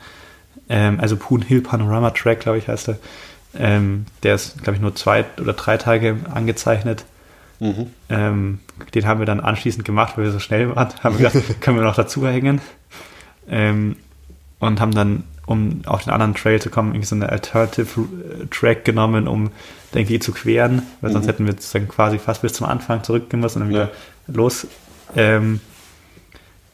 Ähm, 0.68 1.00
also 1.00 1.16
Poon 1.16 1.42
Hill 1.42 1.62
Panorama 1.62 2.10
Track, 2.10 2.40
glaube 2.40 2.58
ich, 2.58 2.68
heißt 2.68 2.88
der. 2.88 2.98
Ähm, 3.58 4.06
der 4.22 4.34
ist, 4.34 4.62
glaube 4.62 4.76
ich, 4.76 4.80
nur 4.82 4.94
zwei 4.94 5.24
oder 5.40 5.52
drei 5.52 5.76
Tage 5.76 6.16
angezeichnet. 6.32 7.04
Mhm. 7.60 7.86
Ähm, 8.10 8.58
den 8.94 9.06
haben 9.06 9.18
wir 9.20 9.26
dann 9.26 9.40
anschließend 9.40 9.84
gemacht, 9.84 10.16
weil 10.16 10.24
wir 10.24 10.32
so 10.32 10.40
schnell 10.40 10.74
waren. 10.74 10.88
Haben 11.02 11.18
wir 11.18 11.30
gedacht, 11.30 11.60
können 11.60 11.78
wir 11.78 11.84
noch 11.84 11.94
dazu 11.96 12.26
hängen. 12.26 12.60
Ähm, 13.48 13.96
und 14.58 14.80
haben 14.80 14.92
dann, 14.94 15.24
um 15.46 15.82
auf 15.86 16.04
den 16.04 16.12
anderen 16.12 16.34
Trail 16.34 16.60
zu 16.60 16.70
kommen, 16.70 16.90
irgendwie 16.90 17.06
so 17.06 17.14
eine 17.14 17.28
Alternative 17.30 17.86
Track 18.50 18.84
genommen, 18.84 19.28
um 19.28 19.50
den 19.94 20.00
irgendwie 20.00 20.18
zu 20.18 20.32
queren, 20.32 20.82
weil 21.00 21.12
sonst 21.12 21.26
Mhm. 21.26 21.30
hätten 21.30 21.46
wir 21.46 21.52
sozusagen 21.52 21.88
quasi 21.88 22.18
fast 22.18 22.42
bis 22.42 22.52
zum 22.54 22.66
Anfang 22.66 23.04
zurückgemusst 23.04 23.56
und 23.56 23.60
dann 23.62 23.68
wieder 23.70 23.84
Ja. 23.84 23.90
los. 24.34 24.66
Ähm, 25.14 25.60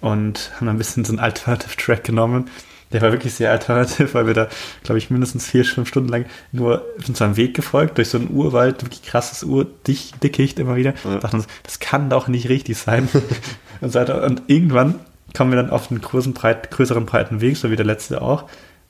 und 0.00 0.50
haben 0.56 0.66
dann 0.66 0.76
ein 0.76 0.78
bisschen 0.78 1.04
so 1.04 1.12
einen 1.12 1.20
Alternative 1.20 1.76
Track 1.76 2.04
genommen. 2.04 2.48
Der 2.92 3.02
war 3.02 3.12
wirklich 3.12 3.34
sehr 3.34 3.50
alternativ, 3.50 4.14
weil 4.14 4.26
wir 4.26 4.34
da, 4.34 4.48
glaube 4.82 4.98
ich, 4.98 5.10
mindestens 5.10 5.46
vier, 5.46 5.64
fünf 5.64 5.88
Stunden 5.88 6.08
lang 6.08 6.26
nur 6.52 6.84
einem 7.20 7.36
Weg 7.36 7.54
gefolgt, 7.54 7.98
durch 7.98 8.08
so 8.08 8.18
einen 8.18 8.30
Urwald, 8.30 8.82
wirklich 8.82 9.02
krasses 9.02 9.44
Urdickicht 9.44 10.58
immer 10.58 10.76
wieder. 10.76 10.94
Ja. 11.04 11.18
Dachten 11.18 11.36
uns, 11.36 11.46
das 11.62 11.80
kann 11.80 12.10
doch 12.10 12.28
nicht 12.28 12.48
richtig 12.48 12.78
sein. 12.78 13.08
und, 13.80 13.92
so 13.92 13.98
weiter. 13.98 14.24
und 14.24 14.42
irgendwann 14.46 15.00
kommen 15.36 15.50
wir 15.50 15.56
dann 15.56 15.70
auf 15.70 15.90
einen 15.90 16.00
großen, 16.00 16.34
breit, 16.34 16.70
größeren, 16.70 17.06
breiten 17.06 17.40
Weg, 17.40 17.56
so 17.56 17.70
wie 17.70 17.76
der 17.76 17.86
letzte 17.86 18.22
auch. 18.22 18.44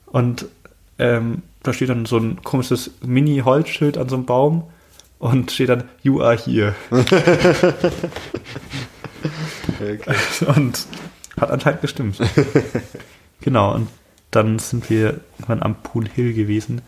Und 0.06 0.46
ähm, 0.98 1.42
da 1.62 1.72
steht 1.72 1.88
dann 1.88 2.06
so 2.06 2.18
ein 2.18 2.42
komisches 2.42 2.90
Mini-Holzschild 3.04 3.96
an 3.96 4.08
so 4.08 4.16
einem 4.16 4.26
Baum. 4.26 4.64
und 5.18 5.52
steht 5.52 5.68
dann, 5.68 5.84
you 6.02 6.20
are 6.20 6.36
here. 6.36 6.74
okay. 9.70 9.98
Und 10.56 10.86
hat 11.40 11.50
anscheinend 11.50 11.80
gestimmt. 11.80 12.18
Genau, 13.42 13.74
und 13.74 13.88
dann 14.30 14.58
sind 14.58 14.88
wir 14.90 15.20
irgendwann 15.38 15.62
am 15.62 15.76
Pool 15.82 16.08
Hill 16.08 16.32
gewesen. 16.32 16.82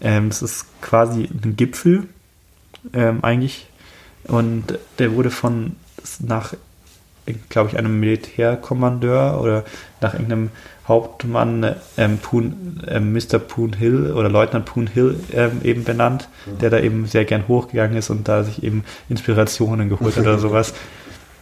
Ähm, 0.00 0.28
das 0.28 0.42
ist 0.42 0.66
quasi 0.80 1.24
ein 1.24 1.56
Gipfel, 1.56 2.04
ähm, 2.92 3.22
eigentlich. 3.22 3.66
Und 4.24 4.78
der 4.98 5.12
wurde 5.12 5.30
von 5.30 5.76
nach, 6.20 6.54
glaube 7.48 7.70
ich, 7.70 7.78
einem 7.78 7.98
Militärkommandeur 7.98 9.40
oder 9.40 9.64
nach 10.00 10.14
irgendeinem 10.14 10.50
Hauptmann 10.86 11.74
ähm, 11.96 12.18
Poon, 12.18 12.80
ähm, 12.86 13.12
Mr. 13.12 13.38
Poon 13.38 13.72
Hill 13.72 14.12
oder 14.12 14.28
Leutnant 14.28 14.66
Poon 14.66 14.86
Hill 14.86 15.18
ähm, 15.32 15.60
eben 15.64 15.82
benannt, 15.82 16.28
mhm. 16.46 16.58
der 16.58 16.70
da 16.70 16.78
eben 16.78 17.06
sehr 17.06 17.24
gern 17.24 17.48
hochgegangen 17.48 17.96
ist 17.96 18.10
und 18.10 18.28
da 18.28 18.44
sich 18.44 18.62
eben 18.62 18.84
Inspirationen 19.08 19.88
geholt 19.88 20.16
hat 20.16 20.22
oder 20.22 20.38
sowas. 20.38 20.74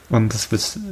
Und 0.08 0.32
das 0.32 0.48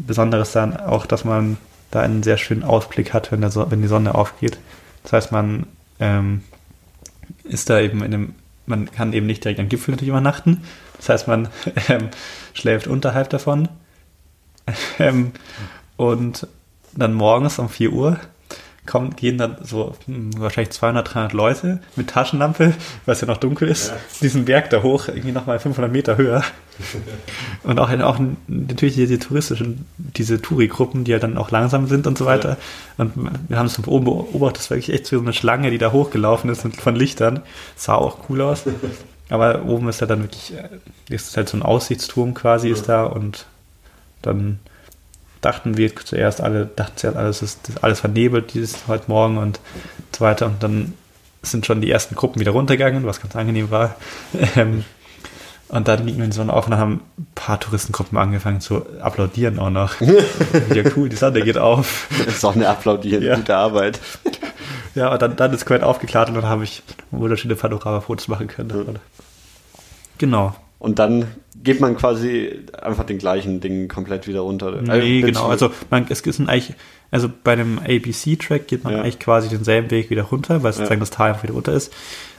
Besondere 0.07 0.43
ist 0.43 0.55
dann 0.55 0.77
auch, 0.77 1.07
dass 1.07 1.25
man 1.25 1.57
da 1.93 2.01
einen 2.01 2.25
sehr 2.25 2.39
schönen 2.39 2.65
Ausblick 2.65 3.13
hat, 3.13 3.31
wenn, 3.31 3.49
so 3.51 3.71
wenn 3.71 3.83
die 3.83 3.89
Sonne 3.89 4.17
aufgeht. 4.17 4.59
Das 5.05 5.13
heißt, 5.13 5.33
man 5.33 5.67
ähm, 6.01 6.43
ist 7.45 7.71
da 7.71 7.79
eben 7.79 8.03
in 8.03 8.15
einem, 8.15 8.35
man 8.67 8.91
kann 8.91 9.13
eben 9.13 9.27
nicht 9.27 9.45
direkt 9.45 9.61
am 9.61 9.69
Gipfel 9.69 9.93
natürlich 9.93 10.09
übernachten. 10.09 10.65
Das 10.97 11.11
heißt, 11.11 11.29
man 11.29 11.49
ähm, 11.89 12.09
schläft 12.55 12.89
unterhalb 12.89 13.31
davon. 13.31 13.69
Ähm, 15.01 15.33
und 15.97 16.47
dann 16.93 17.15
morgens 17.15 17.59
um 17.59 17.69
4 17.69 17.93
Uhr 17.93 18.21
kommen, 18.85 19.15
gehen 19.15 19.39
dann 19.39 19.57
so 19.63 19.95
hm, 20.07 20.31
wahrscheinlich 20.41 20.73
200, 20.73 21.15
300 21.15 21.33
Leute 21.33 21.81
mit 21.95 22.11
Taschenlampe, 22.11 22.75
weil 23.05 23.13
es 23.13 23.21
ja 23.21 23.27
noch 23.27 23.37
dunkel 23.37 23.69
ist, 23.69 23.91
ja. 23.91 23.97
diesen 24.21 24.45
Berg 24.45 24.71
da 24.71 24.83
hoch, 24.83 25.09
irgendwie 25.09 25.33
nochmal 25.33 25.61
500 25.61 25.91
Meter 25.91 26.17
höher. 26.17 26.43
und 27.63 27.79
auch, 27.79 27.91
auch 27.91 28.19
natürlich 28.49 28.97
diese 28.97 29.19
touristischen, 29.19 29.87
diese 29.97 30.43
Touri-Gruppen, 30.43 31.05
die 31.05 31.13
ja 31.13 31.19
dann 31.21 31.39
auch 31.39 31.51
langsam 31.51 31.87
sind 31.87 32.07
und 32.07 32.19
so 32.19 32.25
weiter. 32.27 32.51
Ja. 32.99 33.05
Und 33.05 33.13
wir 33.49 33.59
haben 33.59 33.67
es 33.67 33.77
von 33.77 33.85
oben 33.85 34.05
beobachtet, 34.07 34.59
das 34.59 34.71
war 34.71 34.77
wirklich 34.77 34.95
echt 34.95 35.07
so 35.07 35.19
eine 35.19 35.33
Schlange, 35.33 35.71
die 35.71 35.79
da 35.79 35.93
hochgelaufen 35.93 36.51
ist 36.51 36.63
von 36.63 36.97
Lichtern. 36.97 37.43
Sah 37.77 37.95
auch 37.95 38.29
cool 38.29 38.41
aus. 38.41 38.65
Aber 39.29 39.65
oben 39.65 39.89
ist 39.89 40.01
ja 40.01 40.07
dann 40.07 40.23
wirklich, 40.23 40.55
äh, 40.55 40.69
ist 41.09 41.37
halt 41.37 41.49
so 41.49 41.57
ein 41.57 41.63
Aussichtsturm 41.63 42.35
quasi 42.35 42.69
ja. 42.69 42.75
ist 42.75 42.89
da 42.89 43.05
und 43.05 43.47
dann 44.23 44.59
dachten 45.43 45.77
wir 45.77 45.95
zuerst 45.95 46.41
alle, 46.41 46.67
dachten 46.67 46.97
zuerst 46.97 47.19
alles 47.19 47.43
ist 47.43 47.59
alles 47.83 48.01
vernebelt 48.01 48.55
dieses 48.55 48.89
heute 48.89 49.05
Morgen 49.09 49.37
und 49.37 49.61
so 50.17 50.25
weiter. 50.25 50.47
Und 50.47 50.63
dann 50.63 50.95
sind 51.43 51.67
schon 51.67 51.83
die 51.83 51.91
ersten 51.91 52.15
Gruppen 52.15 52.41
wieder 52.41 52.53
runtergegangen, 52.53 53.05
was 53.05 53.21
ganz 53.21 53.37
angenehm 53.37 53.71
war. 53.71 53.97
Ähm, 54.57 54.85
und 55.69 55.89
dann 55.89 56.05
liegen 56.05 56.19
wir 56.19 56.25
in 56.27 56.31
die 56.31 56.37
Sonne 56.37 56.53
auf 56.53 56.67
und 56.67 56.73
dann 56.73 56.81
haben 56.81 57.01
ein 57.19 57.27
paar 57.35 57.59
Touristengruppen 57.59 58.19
angefangen 58.19 58.61
zu 58.61 58.85
applaudieren 59.01 59.59
auch 59.59 59.71
noch. 59.71 59.99
ja, 60.75 60.83
cool, 60.95 61.09
die 61.09 61.17
Sonne 61.17 61.41
geht 61.41 61.57
auf. 61.57 62.09
Sonne 62.29 62.69
applaudieren, 62.69 63.23
ja. 63.23 63.37
gute 63.37 63.57
Arbeit. 63.57 63.99
Ja, 64.95 65.11
und 65.11 65.23
dann, 65.23 65.37
dann 65.37 65.55
ist 65.55 65.65
Quent 65.65 65.85
aufgeklärt 65.85 66.29
und 66.29 66.35
dann 66.35 66.45
habe 66.45 66.65
ich 66.65 66.83
wunderschöne 67.11 67.57
Panorama-Fotos 67.57 68.29
machen 68.29 68.47
können. 68.47 68.69
Ja. 68.69 69.01
Genau. 70.19 70.55
Und 70.79 70.99
dann 70.99 71.29
geht 71.63 71.81
man 71.81 71.97
quasi 71.97 72.61
einfach 72.81 73.05
den 73.05 73.19
gleichen 73.19 73.61
Ding 73.61 73.89
komplett 73.89 74.27
wieder 74.27 74.41
runter. 74.41 74.81
Nee, 74.83 75.19
äh, 75.19 75.23
genau. 75.23 75.47
Also 75.47 75.71
man, 75.91 76.07
es 76.09 76.21
ist 76.21 76.41
eigentlich, 76.41 76.75
also 77.11 77.31
bei 77.43 77.57
dem 77.57 77.79
ABC-Track 77.79 78.67
geht 78.67 78.85
man 78.85 78.95
ja. 78.95 79.01
eigentlich 79.01 79.19
quasi 79.19 79.49
denselben 79.49 79.91
Weg 79.91 80.11
wieder 80.11 80.23
runter, 80.23 80.63
weil 80.63 80.73
sozusagen 80.73 81.01
ja. 81.01 81.01
das 81.01 81.11
Tal 81.11 81.31
einfach 81.31 81.45
wieder 81.45 81.55
runter 81.55 81.73
ist. 81.73 81.93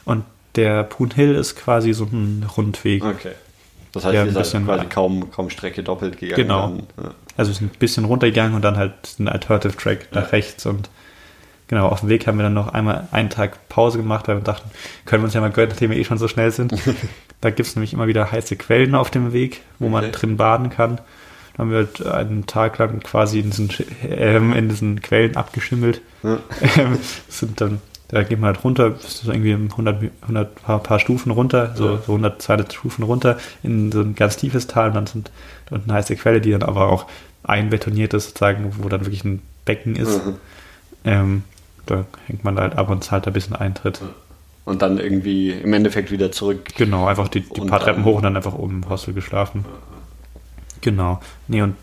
Und 0.05 0.25
der 0.55 0.83
Poon 0.83 1.11
Hill 1.11 1.35
ist 1.35 1.55
quasi 1.55 1.93
so 1.93 2.05
ein 2.05 2.45
Rundweg. 2.55 3.03
Okay. 3.03 3.31
Das 3.91 4.05
heißt, 4.05 4.25
ihr 4.25 4.43
seid 4.43 4.65
quasi 4.65 4.85
kaum, 4.87 5.31
kaum 5.31 5.49
Strecke 5.49 5.83
doppelt 5.83 6.17
gegangen. 6.17 6.35
Genau. 6.35 6.77
ja. 7.01 7.13
Also 7.37 7.53
sind 7.53 7.73
ein 7.73 7.79
bisschen 7.79 8.05
runtergegangen 8.05 8.55
und 8.55 8.63
dann 8.63 8.75
halt 8.75 8.93
ein 9.19 9.27
Alternative 9.27 9.75
Track 9.75 10.07
nach 10.11 10.31
rechts 10.31 10.65
und 10.65 10.89
genau, 11.68 11.88
auf 11.88 12.02
dem 12.02 12.10
Weg 12.10 12.27
haben 12.27 12.38
wir 12.38 12.44
dann 12.44 12.53
noch 12.53 12.73
einmal 12.73 13.07
einen 13.11 13.30
Tag 13.30 13.69
Pause 13.69 13.98
gemacht, 13.98 14.27
weil 14.27 14.38
wir 14.38 14.44
dachten, 14.44 14.69
können 15.06 15.23
wir 15.23 15.26
uns 15.26 15.34
ja 15.34 15.41
mal 15.41 15.52
gönnen, 15.52 15.69
nachdem 15.69 15.91
wir 15.91 15.98
eh 15.98 16.03
schon 16.03 16.18
so 16.18 16.27
schnell 16.27 16.52
sind. 16.52 16.73
da 17.41 17.49
gibt 17.49 17.68
es 17.68 17.76
nämlich 17.76 17.94
immer 17.94 18.07
wieder 18.07 18.31
heiße 18.31 18.56
Quellen 18.56 18.95
auf 18.95 19.11
dem 19.11 19.34
Weg, 19.34 19.61
wo 19.80 19.85
okay. 19.85 19.91
man 19.91 20.11
drin 20.11 20.38
baden 20.38 20.69
kann. 20.69 20.98
Da 21.53 21.60
haben 21.60 21.69
wir 21.69 21.77
halt 21.77 22.06
einen 22.06 22.45
Tag 22.48 22.77
lang 22.80 22.99
quasi 23.02 23.40
in 23.40 23.52
diesen, 23.52 23.69
ähm, 24.07 24.53
in 24.53 24.69
diesen 24.69 25.02
Quellen 25.02 25.35
abgeschimmelt. 25.35 26.02
Ja. 26.23 26.40
Ähm, 26.77 26.98
sind 27.27 27.61
dann, 27.61 27.81
da 28.07 28.23
geht 28.23 28.40
man 28.40 28.53
halt 28.53 28.64
runter, 28.64 28.95
so 28.99 29.31
irgendwie 29.31 29.53
100, 29.53 30.11
100 30.22 30.56
paar, 30.64 30.80
paar 30.81 30.99
Stufen 30.99 31.31
runter, 31.31 31.73
so, 31.76 31.91
ja. 31.91 31.98
so 31.98 32.14
100, 32.14 32.41
200 32.41 32.73
Stufen 32.73 33.03
runter 33.03 33.38
in 33.61 33.91
so 33.91 34.02
ein 34.02 34.15
ganz 34.15 34.38
tiefes 34.38 34.68
Tal 34.68 34.90
und 34.90 34.95
dann 34.95 35.07
sind 35.07 35.31
unten 35.69 35.90
eine 35.90 35.99
heiße 35.99 36.15
Quelle, 36.15 36.41
die 36.41 36.52
dann 36.52 36.64
aber 36.64 36.90
auch 36.90 37.06
einbetoniert 37.44 38.14
ist, 38.14 38.26
sozusagen, 38.26 38.73
wo 38.80 38.90
dann 38.90 39.02
wirklich 39.02 39.23
ein 39.23 39.41
Becken 39.65 39.95
ist. 39.95 40.26
Mhm. 40.26 40.35
Ähm, 41.05 41.43
da 41.85 42.05
hängt 42.27 42.43
man 42.43 42.57
halt 42.57 42.77
ab 42.77 42.89
und 42.89 43.03
zahlt 43.03 43.27
ein 43.27 43.34
bisschen 43.34 43.55
Eintritt. 43.55 44.01
Und 44.65 44.81
dann 44.81 44.97
irgendwie 44.97 45.51
im 45.51 45.73
Endeffekt 45.73 46.11
wieder 46.11 46.31
zurück. 46.31 46.69
Genau, 46.77 47.05
einfach 47.05 47.27
die, 47.27 47.41
die 47.41 47.61
paar 47.61 47.81
Treppen 47.81 48.05
hoch 48.05 48.17
und 48.17 48.23
dann 48.23 48.38
einfach 48.38 48.53
oben 48.53 48.84
im 48.84 48.89
Hostel 48.89 49.13
geschlafen. 49.13 49.65
Genau. 50.80 51.19
Nee, 51.47 51.61
und 51.61 51.75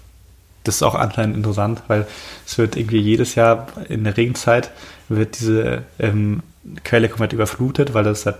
das 0.65 0.77
ist 0.77 0.83
auch 0.83 0.95
anscheinend 0.95 1.37
interessant, 1.37 1.83
weil 1.89 2.07
es 2.47 2.57
wird 2.59 2.77
irgendwie 2.77 3.01
jedes 3.01 3.35
Jahr 3.35 3.67
in 3.89 4.05
der 4.05 4.17
Regenzeit 4.17 4.71
wird 5.09 5.41
diese 5.41 5.83
ähm, 5.99 6.43
Quelle 6.85 7.09
komplett 7.09 7.33
überflutet, 7.33 7.95
weil 7.95 8.05
das 8.05 8.27
halt 8.27 8.37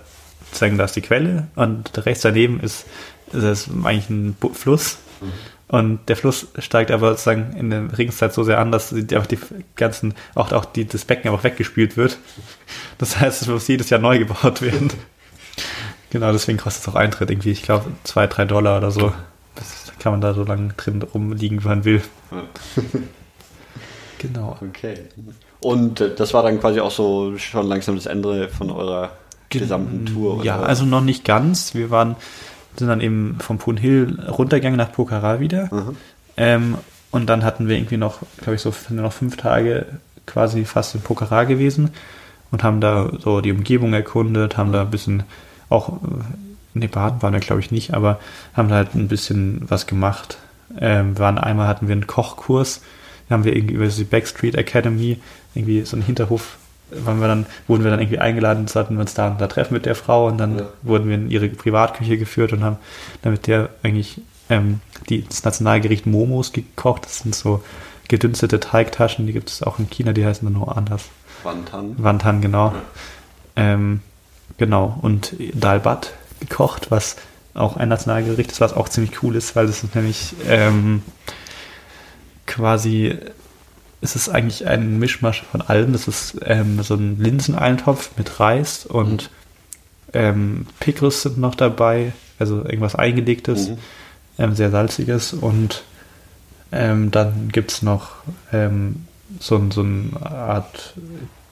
sozusagen 0.47 0.79
da 0.79 0.85
ist 0.85 0.97
die 0.97 1.01
Quelle 1.01 1.49
und 1.55 2.07
rechts 2.07 2.23
daneben 2.23 2.61
ist, 2.61 2.87
ist 3.33 3.43
das 3.43 3.71
eigentlich 3.85 4.11
ein 4.11 4.37
Fluss. 4.53 4.99
Mhm. 5.21 5.33
Und 5.71 6.01
der 6.09 6.17
Fluss 6.17 6.49
steigt 6.59 6.91
aber 6.91 7.11
sozusagen 7.11 7.55
in 7.57 7.71
der 7.71 7.97
Regenzeit 7.97 8.35
so 8.35 8.43
sehr 8.43 8.59
an, 8.59 8.73
dass 8.73 8.93
einfach 8.93 9.27
die 9.27 9.39
ganzen, 9.77 10.15
auch, 10.35 10.51
auch 10.51 10.65
die, 10.65 10.85
das 10.85 11.05
Becken 11.05 11.31
einfach 11.31 11.45
weggespült 11.45 11.97
wird. 11.97 12.19
Das 12.99 13.21
heißt, 13.21 13.43
es 13.43 13.49
muss 13.49 13.69
jedes 13.69 13.89
Jahr 13.89 14.01
neu 14.01 14.19
gebaut 14.19 14.63
werden. 14.63 14.91
genau, 16.11 16.33
deswegen 16.33 16.59
kostet 16.59 16.83
es 16.83 16.89
auch 16.89 16.97
Eintritt 16.97 17.31
irgendwie, 17.31 17.53
ich 17.53 17.63
glaube, 17.63 17.87
zwei, 18.03 18.27
drei 18.27 18.47
Dollar 18.47 18.79
oder 18.79 18.91
so. 18.91 19.13
Das 19.55 19.93
kann 20.01 20.11
man 20.13 20.21
da 20.21 20.35
so 20.35 20.43
lange 20.43 20.73
drin 20.77 21.03
rumliegen, 21.03 21.63
wie 21.63 21.69
man 21.69 21.85
will. 21.85 22.03
genau. 24.19 24.59
Okay. 24.61 25.05
Und 25.61 26.01
äh, 26.01 26.15
das 26.17 26.35
war 26.35 26.43
dann 26.43 26.59
quasi 26.59 26.81
auch 26.81 26.91
so 26.91 27.39
schon 27.39 27.69
langsam 27.69 27.95
das 27.95 28.07
Ende 28.07 28.49
von 28.49 28.71
eurer 28.71 29.13
gesamten 29.51 30.07
Tour? 30.07 30.37
Oder? 30.37 30.45
Ja, 30.45 30.61
also 30.61 30.85
noch 30.85 31.03
nicht 31.03 31.25
ganz. 31.25 31.75
Wir 31.75 31.91
waren 31.91 32.17
sind 32.81 32.89
dann 32.89 33.01
eben 33.01 33.37
vom 33.39 33.59
Poon 33.59 33.77
Hill 33.77 34.19
runtergegangen 34.29 34.77
nach 34.77 34.93
Pokhara 34.93 35.41
wieder. 35.41 35.73
Mhm. 35.73 35.97
Ähm, 36.37 36.75
und 37.13 37.27
dann 37.27 37.45
hatten 37.45 37.69
wir 37.69 37.77
irgendwie 37.77 37.97
noch, 37.97 38.21
glaube 38.39 38.55
ich, 38.55 38.61
so 38.61 38.73
noch 38.91 39.13
fünf 39.13 39.37
Tage 39.37 39.87
quasi 40.27 40.65
fast 40.65 40.95
in 40.95 41.01
Pokhara 41.01 41.45
gewesen 41.45 41.91
und 42.51 42.63
haben 42.63 42.81
da 42.81 43.11
so 43.19 43.41
die 43.41 43.53
Umgebung 43.53 43.93
erkundet, 43.93 44.57
haben 44.57 44.73
da 44.73 44.83
ein 44.83 44.91
bisschen 44.91 45.25
auch, 45.69 45.99
ne, 46.75 46.89
baden 46.89 47.23
waren 47.23 47.33
wir 47.33 47.41
glaube 47.41 47.61
ich 47.61 47.71
nicht, 47.71 47.95
aber 47.95 48.21
haben 48.55 48.69
da 48.69 48.77
halt 48.77 48.95
ein 48.95 49.09
bisschen 49.09 49.63
was 49.69 49.87
gemacht. 49.87 50.39
Ähm, 50.79 51.19
waren 51.19 51.39
einmal 51.39 51.67
hatten 51.67 51.89
wir 51.89 51.93
einen 51.93 52.07
Kochkurs, 52.07 52.83
da 53.29 53.35
haben 53.35 53.45
wir 53.45 53.57
irgendwie 53.57 53.75
über 53.75 53.87
die 53.87 54.05
Backstreet 54.05 54.55
Academy, 54.55 55.21
irgendwie 55.55 55.83
so 55.83 55.97
einen 55.97 56.05
Hinterhof 56.05 56.59
waren 56.91 57.21
wir 57.21 57.29
dann, 57.29 57.47
wurden 57.67 57.85
wir 57.85 57.91
dann 57.91 58.01
irgendwie 58.01 58.19
eingeladen, 58.19 58.67
sollten 58.69 58.95
wir 58.95 59.01
uns 59.01 59.15
da, 59.15 59.31
da 59.31 59.47
treffen 59.47 59.75
mit 59.75 59.87
der 59.87 59.95
Frau 59.95 60.27
und 60.27 60.39
dann 60.39 60.59
ja. 60.59 60.69
wurden 60.83 61.09
wir 61.09 61.15
in 61.15 61.31
ihre 61.31 61.49
Privatküche 61.49 62.19
geführt 62.19 62.53
und 62.53 62.63
haben 62.63 62.77
dann 63.23 63.33
mit 63.33 63.47
der 63.47 63.71
eigentlich 63.83 64.21
ähm, 64.49 64.81
die, 65.09 65.25
das 65.27 65.45
Nationalgericht 65.45 66.07
Momos 66.07 66.53
gekocht. 66.53 67.05
Das 67.05 67.19
sind 67.19 67.35
so 67.35 67.63
gedünstete 68.09 68.61
Teigtaschen, 68.61 69.27
die 69.27 69.33
gibt 69.33 69.51
es 69.51 69.63
auch 69.63 69.79
in 69.79 69.89
China, 69.89 70.13
die 70.13 70.25
heißen 70.25 70.45
dann 70.45 70.55
nur 70.55 70.77
anders. 70.77 71.05
Wantan. 71.43 71.95
Wantan, 71.97 72.41
genau. 72.41 72.69
Ja. 72.69 72.83
Ähm, 73.57 74.01
genau. 74.59 74.99
Und 75.01 75.35
Dalbat 75.55 76.13
gekocht, 76.41 76.91
was 76.91 77.17
auch 77.55 77.77
ein 77.77 77.89
Nationalgericht 77.89 78.53
ist, 78.53 78.61
was 78.61 78.75
auch 78.75 78.89
ziemlich 78.89 79.23
cool 79.23 79.37
ist, 79.37 79.57
weil 79.57 79.67
das 79.67 79.83
ist 79.83 79.95
nämlich 79.95 80.35
ähm, 80.49 81.03
quasi 82.47 83.17
ist 84.01 84.17
es 84.17 84.29
eigentlich 84.29 84.67
ein 84.67 84.99
Mischmasch 84.99 85.43
von 85.51 85.61
allem. 85.61 85.93
Das 85.93 86.09
ist 86.09 86.37
ähm, 86.45 86.83
so 86.83 86.95
ein 86.95 87.19
Linseneintopf 87.19 88.11
mit 88.17 88.41
Reis 88.41 88.87
und 88.87 89.31
ähm, 90.13 90.67
Pickles 90.81 91.23
sind 91.23 91.39
noch 91.39 91.55
dabei, 91.55 92.13
also 92.39 92.65
irgendwas 92.65 92.95
eingelegtes, 92.95 93.71
mhm. 93.71 93.79
ähm, 94.39 94.55
sehr 94.55 94.71
salziges 94.71 95.33
und 95.33 95.85
ähm, 96.73 97.11
dann 97.11 97.49
gibt 97.49 97.73
es 97.73 97.83
noch 97.83 98.11
ähm, 98.53 99.07
so, 99.39 99.61
so 99.71 99.83
eine 99.83 100.11
Art 100.25 100.95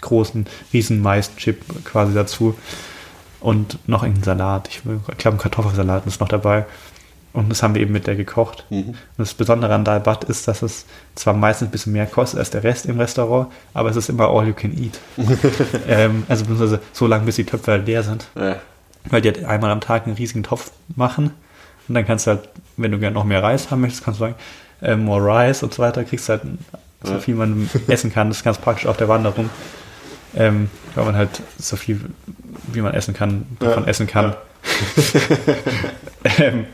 großen 0.00 0.46
Riesen-Mais-Chip 0.72 1.84
quasi 1.84 2.14
dazu 2.14 2.56
und 3.40 3.78
noch 3.88 4.02
einen 4.02 4.22
Salat. 4.22 4.68
Ich, 4.68 4.82
ich 4.86 5.18
glaube, 5.18 5.36
ein 5.36 5.40
Kartoffelsalat 5.40 6.06
ist 6.06 6.20
noch 6.20 6.28
dabei. 6.28 6.66
Und 7.38 7.50
das 7.50 7.62
haben 7.62 7.76
wir 7.76 7.82
eben 7.82 7.92
mit 7.92 8.08
der 8.08 8.16
gekocht. 8.16 8.64
Mhm. 8.68 8.94
Das 9.16 9.32
Besondere 9.32 9.72
an 9.72 9.84
Dalbat 9.84 10.24
ist, 10.24 10.48
dass 10.48 10.62
es 10.62 10.86
zwar 11.14 11.34
meistens 11.34 11.68
ein 11.68 11.70
bisschen 11.70 11.92
mehr 11.92 12.06
kostet 12.06 12.40
als 12.40 12.50
der 12.50 12.64
Rest 12.64 12.84
im 12.86 12.98
Restaurant, 12.98 13.46
aber 13.74 13.90
es 13.90 13.96
ist 13.96 14.08
immer 14.08 14.28
all 14.28 14.48
you 14.48 14.54
can 14.54 14.76
eat. 14.76 14.98
ähm, 15.86 16.24
also 16.28 16.80
so 16.92 17.06
lange, 17.06 17.26
bis 17.26 17.36
die 17.36 17.44
Töpfe 17.44 17.70
halt 17.70 17.86
leer 17.86 18.02
sind. 18.02 18.26
Ja. 18.34 18.56
weil 19.08 19.20
die 19.20 19.28
halt 19.28 19.44
einmal 19.44 19.70
am 19.70 19.80
Tag 19.80 20.06
einen 20.06 20.16
riesigen 20.16 20.42
Topf 20.42 20.72
machen 20.96 21.30
und 21.86 21.94
dann 21.94 22.04
kannst 22.04 22.26
du 22.26 22.32
halt, 22.32 22.48
wenn 22.76 22.90
du 22.90 22.98
gerne 22.98 23.14
noch 23.14 23.22
mehr 23.22 23.40
Reis 23.40 23.70
haben 23.70 23.82
möchtest, 23.82 24.04
kannst 24.04 24.18
du 24.18 24.24
sagen, 24.24 24.34
äh, 24.82 24.96
more 24.96 25.24
Rice 25.24 25.62
und 25.62 25.72
so 25.72 25.80
weiter, 25.80 26.02
kriegst 26.02 26.28
halt 26.28 26.42
so 27.04 27.12
ja. 27.12 27.18
viel 27.20 27.36
man 27.36 27.70
essen 27.86 28.12
kann. 28.12 28.30
Das 28.30 28.38
ist 28.38 28.44
ganz 28.44 28.58
praktisch 28.58 28.86
auf 28.86 28.96
der 28.96 29.08
Wanderung, 29.08 29.48
ähm, 30.34 30.70
weil 30.96 31.04
man 31.04 31.14
halt 31.14 31.40
so 31.56 31.76
viel, 31.76 32.00
wie 32.72 32.80
man 32.80 32.94
essen 32.94 33.14
kann, 33.14 33.46
davon 33.60 33.84
ja. 33.84 33.90
essen 33.90 34.08
kann. 34.08 34.34
Ähm, 36.38 36.66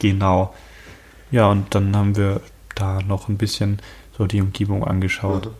genau. 0.00 0.52
Ja, 1.30 1.46
und 1.48 1.74
dann 1.74 1.96
haben 1.96 2.16
wir 2.16 2.40
da 2.74 3.00
noch 3.02 3.28
ein 3.28 3.36
bisschen 3.36 3.78
so 4.16 4.26
die 4.26 4.40
Umgebung 4.40 4.84
angeschaut. 4.84 5.46
Mhm. 5.46 5.50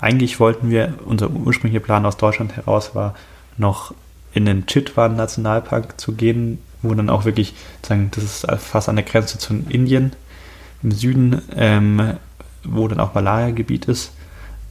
Eigentlich 0.00 0.40
wollten 0.40 0.70
wir, 0.70 0.94
unser 1.04 1.30
ursprünglicher 1.30 1.84
Plan 1.84 2.06
aus 2.06 2.16
Deutschland 2.16 2.56
heraus 2.56 2.94
war, 2.94 3.14
noch 3.56 3.94
in 4.32 4.46
den 4.46 4.66
Chitwan 4.66 5.16
Nationalpark 5.16 6.00
zu 6.00 6.12
gehen, 6.12 6.58
wo 6.82 6.94
dann 6.94 7.10
auch 7.10 7.24
wirklich, 7.24 7.54
sagen, 7.82 8.10
das 8.14 8.24
ist 8.24 8.46
fast 8.58 8.88
an 8.88 8.96
der 8.96 9.04
Grenze 9.04 9.38
zu 9.38 9.54
Indien 9.68 10.12
im 10.82 10.92
Süden, 10.92 11.42
ähm, 11.54 12.14
wo 12.64 12.88
dann 12.88 13.00
auch 13.00 13.14
Malaria-Gebiet 13.14 13.86
ist. 13.86 14.12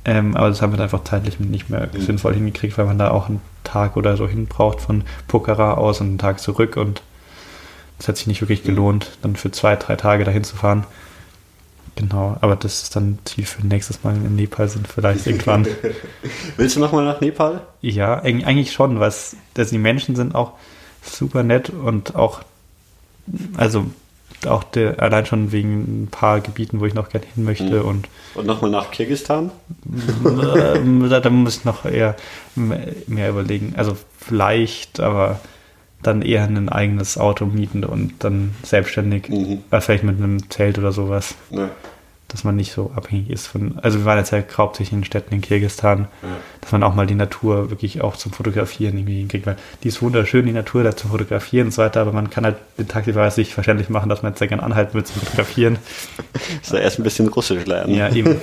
Ähm, 0.05 0.35
aber 0.35 0.49
das 0.49 0.61
haben 0.61 0.71
wir 0.71 0.77
dann 0.77 0.85
einfach 0.85 1.03
zeitlich 1.03 1.39
nicht 1.39 1.69
mehr 1.69 1.89
mhm. 1.93 2.01
sinnvoll 2.01 2.33
hingekriegt, 2.33 2.77
weil 2.77 2.85
man 2.85 2.97
da 2.97 3.11
auch 3.11 3.27
einen 3.27 3.41
Tag 3.63 3.97
oder 3.97 4.17
so 4.17 4.27
hin 4.27 4.47
braucht 4.47 4.81
von 4.81 5.03
Pokhara 5.27 5.73
aus 5.73 6.01
und 6.01 6.07
einen 6.07 6.17
Tag 6.17 6.39
zurück 6.39 6.77
und 6.77 7.03
das 7.99 8.07
hat 8.07 8.17
sich 8.17 8.27
nicht 8.27 8.41
wirklich 8.41 8.63
gelohnt, 8.63 9.11
dann 9.21 9.35
für 9.35 9.51
zwei, 9.51 9.75
drei 9.75 9.95
Tage 9.95 10.23
dahin 10.23 10.43
zu 10.43 10.55
fahren. 10.55 10.85
Genau, 11.95 12.37
aber 12.39 12.55
das 12.55 12.83
ist 12.83 12.95
dann 12.95 13.19
Ziel 13.25 13.45
für 13.45 13.65
nächstes 13.67 14.03
Mal 14.03 14.15
in 14.15 14.35
Nepal 14.37 14.69
sind, 14.69 14.87
vielleicht 14.87 15.27
irgendwann. 15.27 15.67
Willst 16.57 16.77
du 16.77 16.79
nochmal 16.79 17.03
nach 17.03 17.19
Nepal? 17.19 17.61
Ja, 17.81 18.21
eigentlich 18.21 18.71
schon, 18.71 19.01
weil 19.01 19.09
es, 19.09 19.35
die 19.55 19.77
Menschen 19.77 20.15
sind 20.15 20.33
auch 20.33 20.53
super 21.03 21.43
nett 21.43 21.69
und 21.69 22.15
auch, 22.15 22.41
also 23.57 23.87
auch 24.47 24.63
der, 24.63 25.01
allein 25.01 25.25
schon 25.25 25.51
wegen 25.51 26.03
ein 26.03 26.07
paar 26.09 26.39
Gebieten, 26.39 26.79
wo 26.79 26.85
ich 26.85 26.93
noch 26.93 27.09
gerne 27.09 27.27
hin 27.35 27.43
möchte. 27.43 27.81
Mhm. 27.81 27.85
Und, 27.85 28.07
und 28.35 28.47
nochmal 28.47 28.71
nach 28.71 28.91
Kirgistan? 28.91 29.51
da, 30.23 31.19
da 31.19 31.29
muss 31.29 31.57
ich 31.57 31.65
noch 31.65 31.83
eher 31.83 32.15
mehr 32.55 33.29
überlegen. 33.29 33.73
Also 33.75 33.97
vielleicht, 34.17 35.01
aber 35.01 35.41
dann 36.01 36.21
eher 36.21 36.43
ein 36.43 36.69
eigenes 36.69 37.17
Auto 37.17 37.45
mieten 37.45 37.83
und 37.83 38.23
dann 38.23 38.55
selbstständig, 38.63 39.29
mhm. 39.29 39.63
vielleicht 39.79 40.03
mit 40.03 40.17
einem 40.17 40.49
Zelt 40.49 40.77
oder 40.77 40.91
sowas. 40.91 41.35
Ja 41.49 41.69
dass 42.29 42.43
man 42.43 42.55
nicht 42.55 42.71
so 42.71 42.91
abhängig 42.95 43.29
ist 43.29 43.47
von, 43.47 43.79
also 43.81 43.99
wir 43.99 44.05
waren 44.05 44.19
jetzt 44.19 44.31
ja 44.31 44.41
hauptsächlich 44.55 44.93
in 44.93 45.03
Städten 45.03 45.33
in 45.33 45.41
Kirgistan, 45.41 46.07
ja. 46.21 46.29
dass 46.61 46.71
man 46.71 46.83
auch 46.83 46.93
mal 46.93 47.07
die 47.07 47.15
Natur 47.15 47.71
wirklich 47.71 48.01
auch 48.01 48.15
zum 48.15 48.31
Fotografieren 48.31 48.97
irgendwie 48.97 49.17
hinkriegt, 49.17 49.47
weil 49.47 49.57
die 49.83 49.87
ist 49.87 50.01
wunderschön, 50.01 50.45
die 50.45 50.51
Natur 50.51 50.83
da 50.83 50.95
zum 50.95 51.09
Fotografieren 51.09 51.67
und 51.67 51.71
so 51.71 51.81
weiter, 51.81 52.01
aber 52.01 52.11
man 52.11 52.29
kann 52.29 52.45
halt 52.45 52.57
den 52.77 52.87
Taxifahrer 52.87 53.31
sich 53.31 53.53
verständlich 53.53 53.89
machen, 53.89 54.09
dass 54.09 54.21
man 54.21 54.31
jetzt 54.31 54.39
sehr 54.39 54.47
gerne 54.47 54.63
anhalten 54.63 54.93
will 54.93 55.03
zum 55.03 55.21
Fotografieren. 55.21 55.79
ist 56.61 56.71
ja 56.71 56.79
erst 56.79 56.99
ein 56.99 57.03
bisschen 57.03 57.27
Russisch 57.29 57.65
lernen. 57.65 57.95
Ja, 57.95 58.09
eben. 58.09 58.39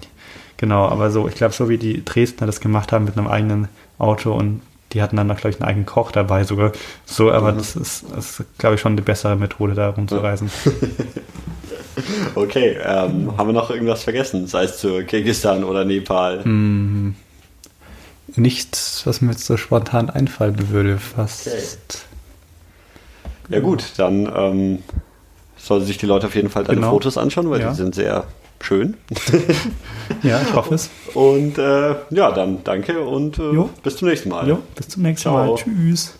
genau, 0.56 0.88
aber 0.88 1.10
so, 1.10 1.28
ich 1.28 1.36
glaube, 1.36 1.54
so 1.54 1.68
wie 1.68 1.78
die 1.78 2.04
Dresdner 2.04 2.48
das 2.48 2.60
gemacht 2.60 2.90
haben 2.90 3.04
mit 3.04 3.16
einem 3.16 3.28
eigenen 3.28 3.68
Auto 3.98 4.32
und 4.32 4.60
die 4.92 5.02
hatten 5.02 5.16
dann 5.16 5.26
noch, 5.26 5.36
glaube 5.36 5.54
ich, 5.54 5.60
einen 5.60 5.68
eigenen 5.68 5.86
Koch 5.86 6.12
dabei 6.12 6.44
sogar. 6.44 6.72
So, 7.04 7.30
aber 7.30 7.52
mhm. 7.52 7.58
das 7.58 7.76
ist, 7.76 8.04
das 8.14 8.40
ist 8.40 8.58
glaube 8.58 8.74
ich, 8.74 8.80
schon 8.80 8.96
die 8.96 9.02
bessere 9.02 9.36
Methode, 9.36 9.74
da 9.74 9.90
rumzureisen. 9.90 10.50
Okay, 12.34 12.78
ähm, 12.82 13.36
haben 13.36 13.48
wir 13.48 13.52
noch 13.52 13.70
irgendwas 13.70 14.04
vergessen, 14.04 14.46
sei 14.46 14.64
es 14.64 14.78
zu 14.78 15.04
Kirgisistan 15.04 15.64
oder 15.64 15.84
Nepal? 15.84 16.46
Mm, 16.46 17.14
nichts, 18.36 19.02
was 19.04 19.20
mir 19.20 19.32
jetzt 19.32 19.44
so 19.44 19.56
spontan 19.56 20.08
einfallen 20.08 20.70
würde, 20.70 20.98
fast. 20.98 21.48
Okay. 21.48 22.04
Ja 23.50 23.60
gut, 23.60 23.84
dann 23.96 24.30
ähm, 24.34 24.78
sollten 25.56 25.86
sich 25.86 25.98
die 25.98 26.06
Leute 26.06 26.28
auf 26.28 26.34
jeden 26.34 26.50
Fall 26.50 26.64
deine 26.64 26.76
genau. 26.76 26.90
Fotos 26.90 27.18
anschauen, 27.18 27.50
weil 27.50 27.60
ja. 27.60 27.70
die 27.70 27.76
sind 27.76 27.94
sehr 27.94 28.24
schön. 28.60 28.96
ja, 30.22 30.40
ich 30.42 30.54
hoffe 30.54 30.74
es. 30.74 30.90
Und 31.14 31.58
äh, 31.58 31.94
ja, 32.10 32.32
dann 32.32 32.62
danke 32.64 33.00
und 33.00 33.38
äh, 33.38 33.64
bis 33.82 33.96
zum 33.96 34.08
nächsten 34.08 34.28
Mal. 34.28 34.48
Jo, 34.48 34.58
bis 34.74 34.88
zum 34.88 35.02
nächsten 35.02 35.30
Ciao. 35.30 35.46
Mal. 35.46 35.54
Tschüss. 35.56 36.14